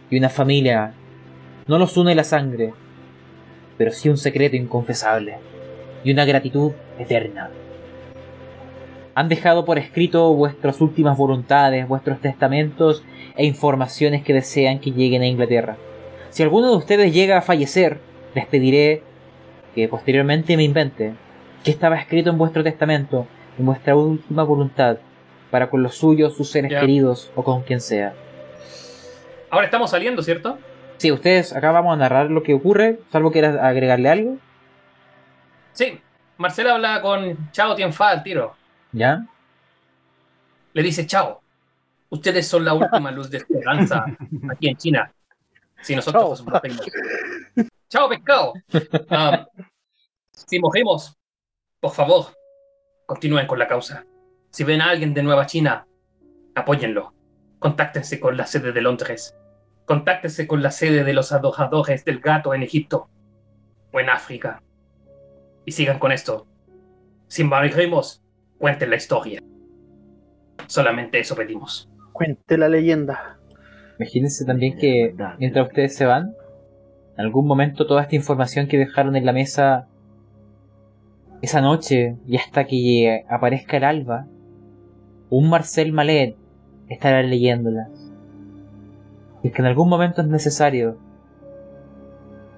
y 0.09 0.17
una 0.17 0.31
familia. 0.31 0.95
No 1.67 1.79
los 1.79 1.99
une 1.99 2.15
la 2.15 2.25
sangre, 2.25 2.73
pero 3.77 3.91
sí 3.91 4.09
un 4.09 4.17
secreto 4.17 4.57
inconfesable 4.57 5.37
y 6.03 6.13
una 6.13 6.25
gratitud 6.25 6.73
eterna. 6.99 7.51
Han 9.15 9.29
dejado 9.29 9.67
por 9.67 9.79
escrito 9.79 10.33
vuestras 10.33 10.81
últimas 10.81 11.19
voluntades, 11.19 11.87
vuestros 11.87 12.21
testamentos 12.21 13.05
e 13.39 13.47
informaciones 13.47 14.23
que 14.23 14.35
desean 14.35 14.81
que 14.81 14.91
lleguen 14.91 15.23
a 15.23 15.27
Inglaterra. 15.27 15.77
Si 16.29 16.43
alguno 16.43 16.71
de 16.71 16.77
ustedes 16.77 17.15
llega 17.15 17.39
a 17.39 17.43
fallecer, 17.43 17.99
les 18.35 18.45
pediré 18.47 19.03
que 19.75 19.89
posteriormente 19.89 20.57
me 20.59 20.65
invente 20.65 21.15
qué 21.65 21.71
estaba 21.71 21.97
escrito 21.97 22.29
en 22.29 22.37
vuestro 22.37 22.63
testamento, 22.63 23.27
en 23.59 23.65
vuestra 23.65 23.97
última 23.97 24.43
voluntad, 24.43 24.99
para 25.51 25.71
con 25.71 25.83
los 25.83 25.97
suyos, 25.97 26.37
sus 26.37 26.51
seres 26.51 26.71
queridos 26.79 27.31
o 27.35 27.43
con 27.43 27.63
quien 27.63 27.81
sea. 27.81 28.13
Ahora 29.49 29.65
estamos 29.65 29.91
saliendo, 29.91 30.21
¿cierto? 30.23 30.59
Sí, 30.99 31.11
ustedes 31.11 31.57
acá 31.57 31.71
vamos 31.71 31.95
a 31.95 31.97
narrar 31.97 32.31
lo 32.31 32.43
que 32.43 32.53
ocurre, 32.53 32.99
salvo 33.11 33.33
quieras 33.33 33.57
agregarle 33.57 34.11
algo, 34.11 34.37
Sí. 35.79 36.01
Marcela 36.39 36.75
habla 36.75 37.01
con 37.01 37.53
Chao 37.53 37.77
Tianfa 37.77 38.09
al 38.09 38.25
tiro. 38.25 38.57
¿ya? 38.91 39.27
Le 40.73 40.83
dice, 40.83 41.07
Chao, 41.07 41.41
ustedes 42.11 42.47
son 42.47 42.65
la 42.65 42.75
última 42.75 43.11
luz 43.11 43.31
de 43.31 43.39
esperanza 43.39 44.05
aquí 44.51 44.69
en 44.69 44.77
China. 44.77 45.13
Si 45.83 45.95
nosotros 45.95 46.23
Chao. 46.23 46.37
somos 46.37 46.63
los 46.63 47.69
Chao, 47.89 48.09
pescado. 48.09 48.53
Ah, 49.11 49.47
si 50.33 50.59
morimos, 50.59 51.17
por 51.81 51.93
favor, 51.93 52.27
continúen 53.07 53.47
con 53.47 53.59
la 53.59 53.67
causa. 53.67 54.05
Si 54.51 54.65
ven 54.65 54.81
a 54.81 54.91
alguien 54.91 55.15
de 55.15 55.23
Nueva 55.23 55.47
China, 55.47 55.87
apóyenlo. 56.55 57.15
Contáctense 57.59 58.21
con 58.21 58.37
la 58.37 58.47
sede 58.47 58.73
de 58.73 58.83
Londres. 58.83 59.35
Contáctense 59.85 60.47
con 60.47 60.63
la 60.63 60.71
sede 60.71 61.03
de 61.05 61.13
los 61.13 61.33
adojadores 61.33 62.05
del 62.05 62.21
gato 62.21 62.55
en 62.55 62.63
Egipto 62.63 63.09
o 63.93 64.01
en 64.01 64.11
África. 64.11 64.63
Y 65.65 65.73
sigan 65.73 65.99
con 65.99 66.13
esto. 66.13 66.47
Si 67.27 67.43
morimos, 67.45 68.23
cuenten 68.59 68.91
la 68.91 68.97
historia. 68.97 69.43
Solamente 70.67 71.19
eso 71.19 71.35
pedimos. 71.35 71.89
Cuente 72.19 72.59
la 72.59 72.69
leyenda. 72.69 73.39
Imagínense 73.97 74.45
también 74.45 74.77
que 74.77 75.15
mientras 75.39 75.69
ustedes 75.69 75.95
se 75.95 76.05
van, 76.05 76.35
en 77.17 77.25
algún 77.25 77.47
momento 77.47 77.87
toda 77.87 78.03
esta 78.03 78.17
información 78.17 78.67
que 78.67 78.77
dejaron 78.77 79.15
en 79.15 79.25
la 79.25 79.33
mesa 79.33 79.87
esa 81.43 81.61
noche 81.61 82.17
y 82.27 82.37
hasta 82.37 82.65
que 82.65 83.25
aparezca 83.29 83.77
el 83.77 83.85
alba, 83.85 84.27
un 85.31 85.49
Marcel 85.49 85.93
Malet 85.93 86.37
estará 86.89 87.23
leyéndolas. 87.23 87.89
Y 89.45 89.49
es 89.49 89.55
que 89.55 89.63
en 89.63 89.67
algún 89.67 89.89
momento 89.89 90.21
es 90.21 90.27
necesario, 90.27 90.99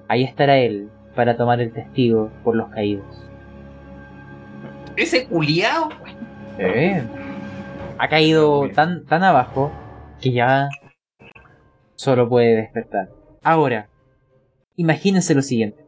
ahí 0.07 0.23
estará 0.23 0.57
él 0.57 0.89
para 1.15 1.37
tomar 1.37 1.61
el 1.61 1.71
testigo 1.71 2.31
por 2.43 2.55
los 2.55 2.69
caídos. 2.69 3.05
Ese 4.95 5.27
culiao. 5.27 5.89
Eh, 6.57 7.03
ha 8.03 8.07
caído 8.09 8.67
tan, 8.73 9.05
tan 9.05 9.23
abajo 9.23 9.71
que 10.19 10.31
ya 10.31 10.69
solo 11.93 12.27
puede 12.27 12.55
despertar. 12.55 13.09
Ahora, 13.43 13.89
imagínense 14.75 15.35
lo 15.35 15.43
siguiente. 15.43 15.85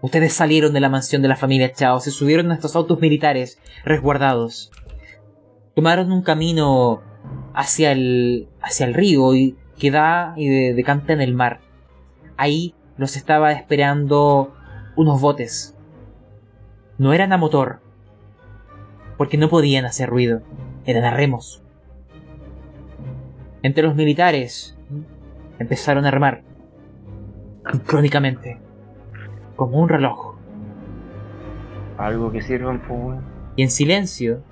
Ustedes 0.00 0.32
salieron 0.32 0.72
de 0.72 0.80
la 0.80 0.88
mansión 0.88 1.22
de 1.22 1.28
la 1.28 1.34
familia 1.36 1.72
Chao, 1.72 1.98
se 1.98 2.12
subieron 2.12 2.50
a 2.50 2.54
estos 2.54 2.76
autos 2.76 3.00
militares 3.00 3.58
resguardados. 3.84 4.70
Tomaron 5.74 6.12
un 6.12 6.22
camino 6.22 7.02
hacia 7.52 7.90
el, 7.90 8.48
hacia 8.60 8.86
el 8.86 8.94
río 8.94 9.34
y 9.34 9.56
que 9.78 9.90
da 9.90 10.34
y 10.36 10.48
de- 10.48 10.74
decanta 10.74 11.12
en 11.12 11.20
el 11.20 11.34
mar. 11.34 11.60
Ahí 12.36 12.74
los 12.96 13.16
estaba 13.16 13.50
esperando 13.52 14.54
unos 14.94 15.20
botes. 15.20 15.76
No 16.98 17.12
eran 17.12 17.32
a 17.32 17.38
motor, 17.38 17.80
porque 19.22 19.38
no 19.38 19.48
podían 19.48 19.84
hacer 19.84 20.10
ruido, 20.10 20.42
eran 20.84 21.04
a 21.04 21.12
remos. 21.12 21.62
Entre 23.62 23.84
los 23.84 23.94
militares 23.94 24.76
empezaron 25.60 26.04
a 26.04 26.08
armar, 26.08 26.42
crónicamente, 27.86 28.58
como 29.54 29.78
un 29.78 29.88
reloj. 29.88 30.34
Algo 31.98 32.32
que 32.32 32.42
sirvan, 32.42 32.80
pues, 32.80 33.00
weón. 33.00 33.24
y 33.54 33.62
en 33.62 33.70
silencio 33.70 34.42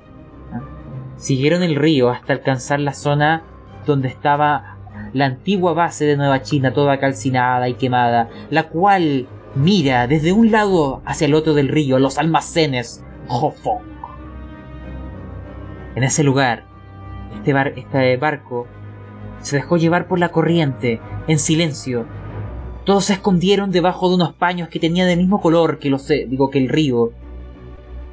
siguieron 1.16 1.64
el 1.64 1.74
río 1.74 2.08
hasta 2.08 2.32
alcanzar 2.32 2.78
la 2.78 2.94
zona 2.94 3.42
donde 3.86 4.06
estaba 4.06 4.76
la 5.12 5.24
antigua 5.24 5.72
base 5.72 6.04
de 6.04 6.16
Nueva 6.16 6.42
China, 6.42 6.72
toda 6.72 7.00
calcinada 7.00 7.68
y 7.68 7.74
quemada, 7.74 8.28
la 8.50 8.68
cual 8.68 9.26
mira 9.56 10.06
desde 10.06 10.32
un 10.32 10.52
lado 10.52 11.02
hacia 11.06 11.24
el 11.24 11.34
otro 11.34 11.54
del 11.54 11.66
río 11.66 11.98
los 11.98 12.18
almacenes 12.18 13.04
Hofong. 13.26 13.90
En 15.94 16.04
ese 16.04 16.22
lugar, 16.22 16.64
este, 17.34 17.54
este 17.80 18.16
barco 18.16 18.66
se 19.40 19.56
dejó 19.56 19.76
llevar 19.76 20.06
por 20.06 20.18
la 20.18 20.30
corriente, 20.30 21.00
en 21.26 21.38
silencio. 21.38 22.06
Todos 22.84 23.06
se 23.06 23.14
escondieron 23.14 23.70
debajo 23.70 24.08
de 24.08 24.14
unos 24.16 24.34
paños 24.34 24.68
que 24.68 24.80
tenían 24.80 25.08
el 25.08 25.18
mismo 25.18 25.40
color 25.40 25.78
que 25.78 25.90
los, 25.90 26.10
eh, 26.10 26.26
digo 26.28 26.50
que 26.50 26.58
el 26.58 26.68
río, 26.68 27.12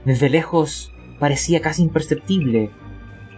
desde 0.05 0.29
lejos 0.29 0.93
parecía 1.19 1.61
casi 1.61 1.83
imperceptible. 1.83 2.69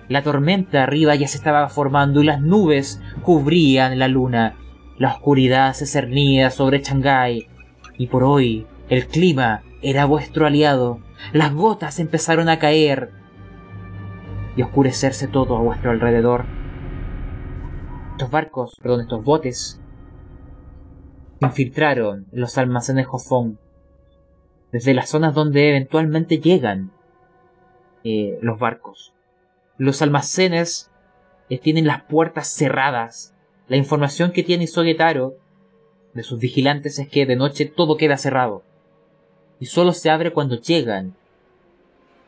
La 0.07 0.24
tormenta 0.24 0.84
arriba 0.84 1.16
ya 1.16 1.28
se 1.28 1.38
estaba 1.38 1.68
formando 1.70 2.22
y 2.22 2.26
las 2.26 2.41
nubes 2.41 3.02
cubrían 3.24 3.99
la 3.99 4.07
luna. 4.07 4.56
La 4.98 5.14
oscuridad 5.14 5.74
se 5.74 5.86
cernía 5.86 6.49
sobre 6.49 6.82
Shanghái. 6.82 7.48
Y 7.98 8.07
por 8.07 8.24
hoy 8.24 8.66
el 8.90 9.07
clima 9.07 9.61
era 9.82 10.06
vuestro 10.06 10.45
aliado. 10.45 10.99
Las 11.32 11.53
gotas 11.53 11.99
empezaron 11.99 12.49
a 12.49 12.60
caer 12.60 13.11
y 14.60 14.61
oscurecerse 14.61 15.30
todo 15.30 15.56
a 15.56 15.61
vuestro 15.61 15.91
alrededor. 15.91 16.44
Estos 18.11 18.30
barcos, 18.30 18.76
perdón, 18.81 18.99
estos 18.99 19.23
botes, 19.23 19.80
infiltraron 21.40 22.27
los 22.34 22.57
almacenes 22.57 23.07
Hofong 23.10 23.56
desde 24.73 24.94
las 24.94 25.07
zonas 25.07 25.34
donde 25.34 25.69
eventualmente 25.69 26.40
llegan 26.40 26.91
eh, 28.03 28.38
los 28.41 28.60
barcos. 28.60 29.14
Los 29.77 30.02
almacenes 30.02 30.91
eh, 31.49 31.57
tienen 31.57 31.88
las 31.88 32.03
puertas 32.03 32.49
cerradas. 32.49 33.34
La 33.69 33.77
información 33.77 34.34
que 34.34 34.44
tiene 34.44 34.68
Sogetaro 34.68 35.38
de 36.14 36.23
sus 36.23 36.38
vigilantes 36.38 36.99
es 36.99 37.07
que 37.07 37.26
de 37.26 37.38
noche 37.38 37.65
todo 37.65 37.95
queda 37.95 38.18
cerrado. 38.18 38.64
Y 39.57 39.68
solo 39.68 39.94
se 39.94 40.10
abre 40.10 40.34
cuando 40.34 40.60
llegan 40.60 41.15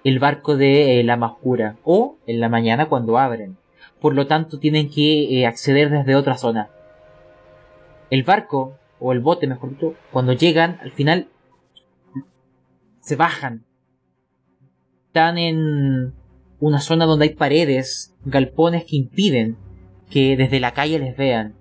el 0.03 0.19
barco 0.19 0.57
de 0.57 0.99
eh, 0.99 1.03
la 1.03 1.15
oscura 1.15 1.77
o 1.83 2.17
en 2.25 2.39
la 2.39 2.49
mañana 2.49 2.87
cuando 2.89 3.17
abren. 3.17 3.57
Por 3.99 4.15
lo 4.15 4.27
tanto 4.27 4.59
tienen 4.59 4.89
que 4.89 5.39
eh, 5.39 5.45
acceder 5.45 5.89
desde 5.89 6.15
otra 6.15 6.37
zona. 6.37 6.69
El 8.09 8.23
barco, 8.23 8.77
o 8.99 9.11
el 9.11 9.19
bote 9.19 9.47
mejor 9.47 9.71
dicho, 9.71 9.93
cuando 10.11 10.33
llegan 10.33 10.79
al 10.81 10.91
final 10.91 11.27
se 12.99 13.15
bajan. 13.15 13.65
Están 15.07 15.37
en 15.37 16.13
una 16.59 16.79
zona 16.79 17.05
donde 17.05 17.25
hay 17.25 17.35
paredes, 17.35 18.15
galpones 18.23 18.85
que 18.85 18.95
impiden 18.95 19.57
que 20.09 20.37
desde 20.37 20.59
la 20.59 20.73
calle 20.73 20.99
les 20.99 21.17
vean. 21.17 21.55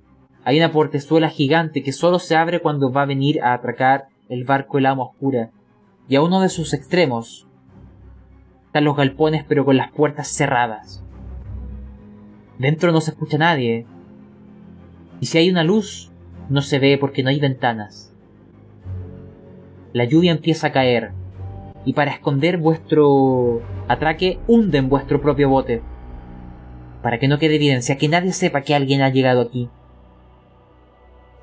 Hay 0.45 0.59
una 0.59 0.73
portezuela 0.73 1.29
gigante 1.29 1.83
que 1.83 1.93
solo 1.93 2.19
se 2.19 2.37
abre 2.37 2.61
cuando 2.61 2.93
va 2.93 3.03
a 3.03 3.07
venir 3.07 3.43
a 3.43 3.53
atracar 3.53 4.09
el 4.29 4.45
barco 4.45 4.79
El 4.79 4.87
Ama 4.87 5.05
Oscura. 5.05 5.51
Y 6.09 6.17
a 6.17 6.23
uno 6.23 6.41
de 6.41 6.49
sus 6.49 6.73
extremos 6.75 7.47
están 8.71 8.85
los 8.85 8.97
galpones 8.97 9.45
pero 9.49 9.65
con 9.65 9.77
las 9.77 9.91
puertas 9.91 10.29
cerradas. 10.29 11.03
Dentro 12.57 12.93
no 12.93 13.01
se 13.01 13.11
escucha 13.11 13.37
nadie. 13.37 13.85
Y 15.19 15.27
si 15.27 15.39
hay 15.39 15.51
una 15.51 15.65
luz, 15.65 16.13
no 16.49 16.63
se 16.63 16.79
ve 16.79 16.97
porque 16.97 17.25
no 17.25 17.31
hay 17.31 17.41
ventanas. 17.41 18.15
La 19.93 20.05
lluvia 20.05 20.31
empieza 20.31 20.69
a 20.69 20.73
caer. 20.73 21.11
Y 21.85 21.95
para 21.95 22.13
esconder 22.13 22.59
vuestro 22.59 23.61
atraque, 23.89 24.39
hunden 24.47 24.89
vuestro 24.89 25.21
propio 25.21 25.49
bote. 25.49 25.83
Para 27.03 27.19
que 27.19 27.27
no 27.27 27.41
quede 27.41 27.57
evidencia, 27.57 27.99
que 27.99 28.09
nadie 28.09 28.33
sepa 28.33 28.61
que 28.61 28.77
alguien 28.77 29.03
ha 29.03 29.09
llegado 29.09 29.41
aquí. 29.41 29.69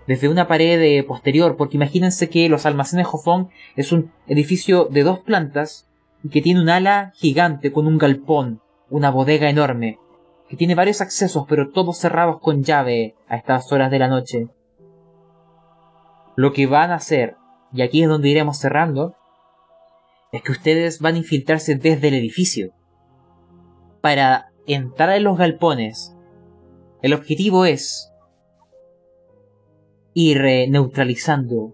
Desde 0.07 0.29
una 0.29 0.47
pared 0.47 0.81
eh, 0.81 1.03
posterior, 1.03 1.57
porque 1.57 1.75
imagínense 1.75 2.29
que 2.29 2.47
los 2.47 2.65
almacenes 2.65 3.07
Hofong 3.11 3.49
es 3.75 3.91
un 3.91 4.11
edificio 4.27 4.85
de 4.85 5.03
dos 5.03 5.19
plantas 5.19 5.86
y 6.23 6.29
que 6.29 6.41
tiene 6.41 6.61
un 6.61 6.69
ala 6.69 7.11
gigante 7.15 7.71
con 7.71 7.87
un 7.87 7.97
galpón, 7.97 8.61
una 8.89 9.11
bodega 9.11 9.49
enorme, 9.49 9.99
que 10.49 10.57
tiene 10.57 10.75
varios 10.75 11.01
accesos 11.01 11.45
pero 11.47 11.71
todos 11.71 11.97
cerrados 11.97 12.39
con 12.39 12.63
llave 12.63 13.15
a 13.27 13.35
estas 13.35 13.71
horas 13.71 13.91
de 13.91 13.99
la 13.99 14.07
noche. 14.07 14.47
Lo 16.35 16.53
que 16.53 16.67
van 16.67 16.91
a 16.91 16.95
hacer, 16.95 17.35
y 17.73 17.81
aquí 17.81 18.03
es 18.03 18.09
donde 18.09 18.29
iremos 18.29 18.57
cerrando, 18.57 19.15
es 20.31 20.41
que 20.41 20.51
ustedes 20.51 20.99
van 20.99 21.15
a 21.15 21.19
infiltrarse 21.19 21.75
desde 21.75 22.09
el 22.09 22.13
edificio. 22.13 22.71
Para 24.01 24.51
entrar 24.65 25.09
en 25.15 25.23
los 25.23 25.37
galpones, 25.37 26.15
el 27.01 27.13
objetivo 27.13 27.65
es 27.65 28.11
ir 30.13 30.43
eh, 30.45 30.67
neutralizando 30.67 31.73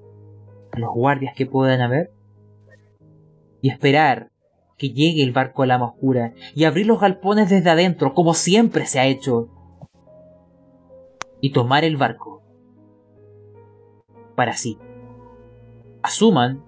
a 0.72 0.80
los 0.80 0.94
guardias 0.94 1.34
que 1.36 1.45
puedan 1.45 1.82
haber 1.82 2.11
y 3.61 3.70
esperar 3.70 4.33
que 4.78 4.90
llegue 4.90 5.24
el 5.24 5.32
barco 5.32 5.64
a 5.64 5.68
la 5.68 5.82
oscura 5.84 6.34
y 6.56 6.64
abrir 6.66 6.86
los 6.88 7.00
galpones 7.00 7.50
desde 7.50 7.70
adentro 7.70 8.14
como 8.14 8.34
siempre 8.34 8.86
se 8.86 9.00
ha 9.00 9.06
hecho 9.06 9.50
y 11.41 11.52
tomar 11.52 11.84
el 11.84 11.98
barco 11.98 12.41
para 14.36 14.54
sí. 14.54 14.78
Asuman, 16.02 16.64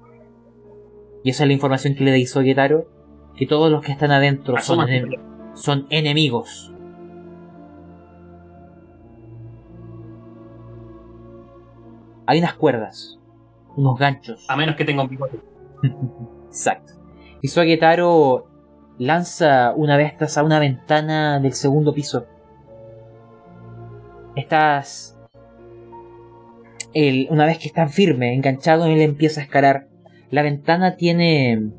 y 1.24 1.32
esa 1.32 1.44
es 1.44 1.48
la 1.48 1.54
información 1.54 1.96
que 1.96 2.04
le 2.04 2.18
hizo 2.20 2.42
Getaro, 2.42 2.88
que 3.36 3.48
todos 3.48 3.72
los 3.72 3.82
que 3.84 3.92
están 3.92 4.12
adentro 4.12 4.56
son, 4.62 4.80
enem- 4.88 5.20
son 5.56 5.88
enemigos. 5.90 6.72
Hay 12.28 12.40
unas 12.40 12.54
cuerdas, 12.56 13.20
unos 13.76 14.00
ganchos. 14.00 14.46
A 14.50 14.56
menos 14.56 14.76
que 14.76 14.86
tenga 14.86 15.04
un 15.04 15.10
bigote. 15.10 15.40
Exacto. 16.48 16.94
Y 17.46 17.48
Suagetaro 17.48 18.48
lanza 18.98 19.72
una 19.76 20.00
de 20.00 20.06
estas 20.06 20.36
a 20.36 20.44
una 20.44 20.58
ventana 20.58 21.40
del 21.40 21.54
segundo 21.54 21.94
piso. 21.94 22.26
Estas. 24.36 25.16
él, 26.96 27.28
una 27.30 27.46
vez 27.46 27.60
que 27.60 27.68
están 27.68 27.92
firme, 27.92 28.34
enganchado, 28.34 28.88
él 28.88 29.00
empieza 29.00 29.42
a 29.42 29.44
escalar. 29.44 29.90
La 30.32 30.42
ventana 30.42 30.96
tiene 30.96 31.70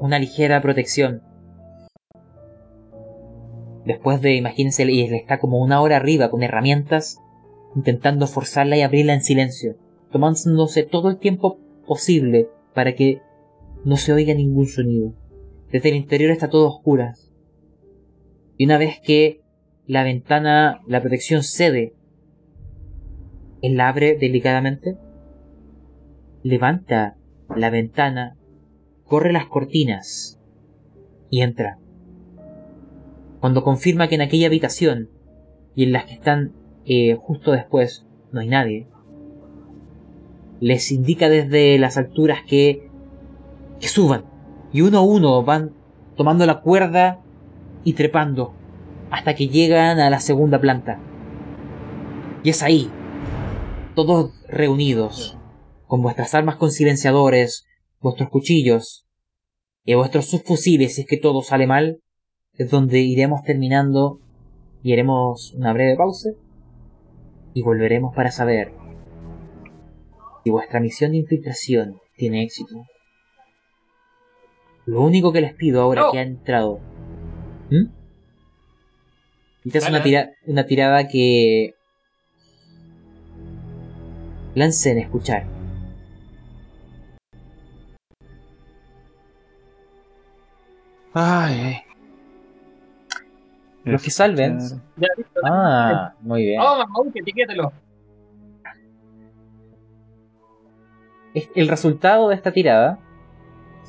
una 0.00 0.18
ligera 0.18 0.62
protección. 0.62 1.20
Después 3.84 4.22
de, 4.22 4.36
imagínense, 4.36 4.84
él 4.84 5.12
está 5.12 5.38
como 5.38 5.58
una 5.58 5.82
hora 5.82 5.96
arriba 5.96 6.30
con 6.30 6.42
herramientas, 6.42 7.20
intentando 7.76 8.26
forzarla 8.26 8.78
y 8.78 8.80
abrirla 8.80 9.12
en 9.12 9.22
silencio, 9.22 9.76
tomándose 10.10 10.82
todo 10.82 11.10
el 11.10 11.18
tiempo 11.18 11.58
posible 11.86 12.48
para 12.72 12.94
que 12.94 13.20
no 13.88 13.96
se 13.96 14.12
oiga 14.12 14.34
ningún 14.34 14.66
sonido. 14.66 15.14
Desde 15.72 15.88
el 15.88 15.96
interior 15.96 16.30
está 16.30 16.50
todo 16.50 16.68
oscuro. 16.68 17.08
Y 18.58 18.66
una 18.66 18.76
vez 18.76 19.00
que 19.02 19.40
la 19.86 20.02
ventana, 20.02 20.82
la 20.86 21.00
protección 21.00 21.42
cede, 21.42 21.94
él 23.62 23.78
la 23.78 23.88
abre 23.88 24.18
delicadamente, 24.18 24.98
levanta 26.42 27.16
la 27.56 27.70
ventana, 27.70 28.36
corre 29.04 29.32
las 29.32 29.46
cortinas 29.46 30.38
y 31.30 31.40
entra. 31.40 31.78
Cuando 33.40 33.64
confirma 33.64 34.08
que 34.08 34.16
en 34.16 34.20
aquella 34.20 34.48
habitación 34.48 35.08
y 35.74 35.84
en 35.84 35.92
las 35.92 36.04
que 36.04 36.12
están 36.12 36.52
eh, 36.84 37.14
justo 37.14 37.52
después 37.52 38.06
no 38.32 38.40
hay 38.40 38.48
nadie, 38.48 38.86
les 40.60 40.92
indica 40.92 41.30
desde 41.30 41.78
las 41.78 41.96
alturas 41.96 42.40
que, 42.46 42.87
que 43.80 43.88
suban. 43.88 44.24
Y 44.72 44.82
uno 44.82 44.98
a 44.98 45.02
uno 45.02 45.42
van 45.44 45.72
tomando 46.16 46.44
la 46.46 46.60
cuerda 46.60 47.20
y 47.84 47.94
trepando 47.94 48.54
hasta 49.10 49.34
que 49.34 49.48
llegan 49.48 50.00
a 50.00 50.10
la 50.10 50.20
segunda 50.20 50.60
planta. 50.60 51.00
Y 52.42 52.50
es 52.50 52.62
ahí, 52.62 52.90
todos 53.94 54.44
reunidos, 54.48 55.38
con 55.86 56.02
vuestras 56.02 56.34
armas 56.34 56.56
con 56.56 56.70
silenciadores, 56.70 57.66
vuestros 58.00 58.28
cuchillos 58.28 59.06
y 59.84 59.94
vuestros 59.94 60.26
subfusiles 60.26 60.94
si 60.94 61.02
es 61.02 61.06
que 61.06 61.16
todo 61.16 61.42
sale 61.42 61.66
mal, 61.66 62.00
es 62.54 62.70
donde 62.70 63.00
iremos 63.00 63.42
terminando 63.42 64.20
y 64.82 64.92
haremos 64.92 65.54
una 65.54 65.72
breve 65.72 65.96
pausa 65.96 66.30
y 67.54 67.62
volveremos 67.62 68.14
para 68.14 68.30
saber 68.30 68.72
si 70.44 70.50
vuestra 70.50 70.80
misión 70.80 71.12
de 71.12 71.18
infiltración 71.18 71.98
tiene 72.16 72.42
éxito. 72.42 72.76
Lo 74.88 75.02
único 75.02 75.32
que 75.32 75.42
les 75.42 75.52
pido 75.52 75.82
ahora 75.82 76.02
No. 76.02 76.12
que 76.12 76.18
han 76.18 76.28
entrado... 76.28 76.80
¿Mm? 77.70 77.88
Una, 79.86 80.02
tira- 80.02 80.30
una 80.46 80.64
tirada 80.64 81.06
que... 81.08 81.74
Lancen 84.54 84.96
escuchar. 84.98 85.44
Ay, 91.12 91.54
ay. 91.60 91.76
Los 93.84 94.02
que 94.02 94.10
salven. 94.10 94.58
Ya, 94.96 95.08
listo. 95.16 95.40
Ah, 95.44 96.14
muy 96.20 96.44
bien. 96.44 96.60
Oh, 96.62 96.84
que 97.12 97.20
etiquételo. 97.20 97.72
El 101.54 101.68
resultado 101.68 102.28
de 102.28 102.34
esta 102.34 102.52
tirada 102.52 102.98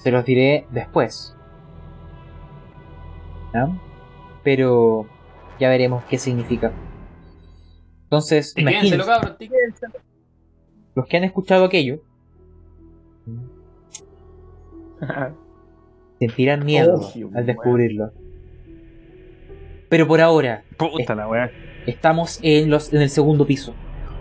se 0.02 0.12
los 0.12 0.26
diré 0.26 0.66
después. 0.72 1.36
¿Ya? 3.54 3.70
Pero 4.44 5.08
ya 5.60 5.70
veremos 5.70 6.04
qué 6.06 6.18
significa. 6.18 6.72
Entonces, 8.04 8.54
imagínense, 8.58 8.98
cabrón, 8.98 9.38
los 10.96 11.06
que 11.06 11.18
han 11.18 11.24
escuchado 11.24 11.66
aquello 11.66 12.00
sentirán 16.20 16.66
miedo 16.66 17.00
Oh, 17.00 17.14
al 17.36 17.46
descubrirlo. 17.46 18.12
Pero 19.90 20.08
por 20.08 20.22
ahora, 20.22 20.64
Puta 20.78 21.14
la 21.16 21.28
weá. 21.28 21.52
Estamos 21.86 22.40
en, 22.42 22.70
los, 22.70 22.94
en 22.94 23.02
el 23.02 23.10
segundo 23.10 23.46
piso. 23.46 23.74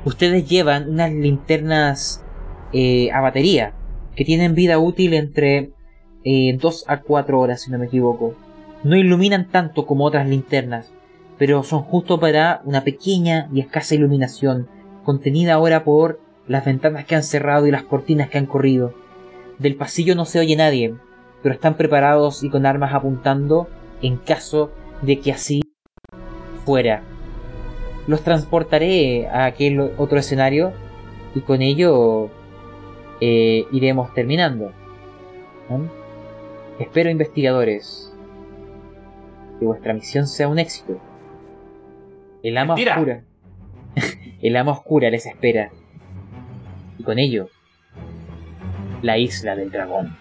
Ustedes 0.05 0.48
llevan 0.48 0.88
unas 0.88 1.12
linternas 1.12 2.24
eh, 2.72 3.10
a 3.12 3.20
batería 3.20 3.74
que 4.19 4.24
tienen 4.24 4.57
vida 4.57 4.81
útil 4.81 5.15
entre 5.15 5.70
2 6.24 6.85
a 6.89 7.03
4 7.03 7.39
horas, 7.39 7.62
si 7.62 7.70
no 7.70 7.78
me 7.78 7.86
equivoco. 7.86 8.35
No 8.82 8.97
iluminan 8.97 9.49
tanto 9.49 9.86
como 9.86 10.05
otras 10.05 10.28
linternas, 10.28 10.90
pero 11.39 11.62
son 11.62 11.82
justo 11.82 12.19
para 12.19 12.61
una 12.65 12.82
pequeña 12.82 13.49
y 13.55 13.61
escasa 13.61 13.95
iluminación, 13.95 14.66
contenida 15.05 15.55
ahora 15.55 15.85
por 15.85 16.20
las 16.49 16.65
ventanas 16.65 17.05
que 17.05 17.15
han 17.15 17.23
cerrado 17.23 17.69
y 17.69 17.70
las 17.70 17.85
cortinas 17.85 18.28
que 18.28 18.39
han 18.39 18.47
corrido. 18.47 18.93
Del 19.61 19.77
pasillo 19.77 20.16
no 20.16 20.24
se 20.24 20.40
oye 20.40 20.57
nadie, 20.57 20.97
pero 21.40 21.55
están 21.55 21.77
preparados 21.77 22.43
y 22.43 22.51
con 22.51 22.66
armas 22.66 22.95
apuntando 22.95 23.69
en 24.03 24.16
caso 24.16 24.73
de 25.01 25.20
que 25.20 25.31
así 25.31 25.62
fuera 26.65 27.05
los 28.09 28.23
transportaré 28.23 29.28
a 29.28 29.45
aquel 29.45 29.78
otro 29.97 30.19
escenario 30.19 30.73
y 31.36 31.40
con 31.40 31.62
ello 31.62 32.31
eh, 33.20 33.66
iremos 33.73 34.12
terminando. 34.15 34.73
¿no? 35.69 35.89
Espero 36.78 37.11
investigadores 37.11 38.12
que 39.59 39.66
vuestra 39.66 39.93
misión 39.95 40.27
sea 40.27 40.49
un 40.49 40.59
éxito. 40.59 41.01
El 42.43 42.57
ama 42.57 42.74
Mentira. 42.74 42.95
oscura. 42.95 43.24
El 44.43 44.57
ama 44.57 44.73
oscura 44.73 45.11
les 45.11 45.27
espera. 45.27 45.70
Y 46.99 47.03
con 47.03 47.19
ello, 47.19 47.49
la 49.03 49.19
isla 49.19 49.57
del 49.57 49.70
dragón. 49.70 50.16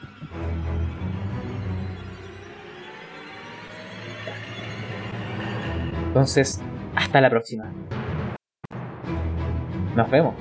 Entonces, 6.08 6.62
hasta 6.96 7.22
la 7.22 7.30
próxima. 7.30 7.72
Nos 9.96 10.10
vemos. 10.10 10.34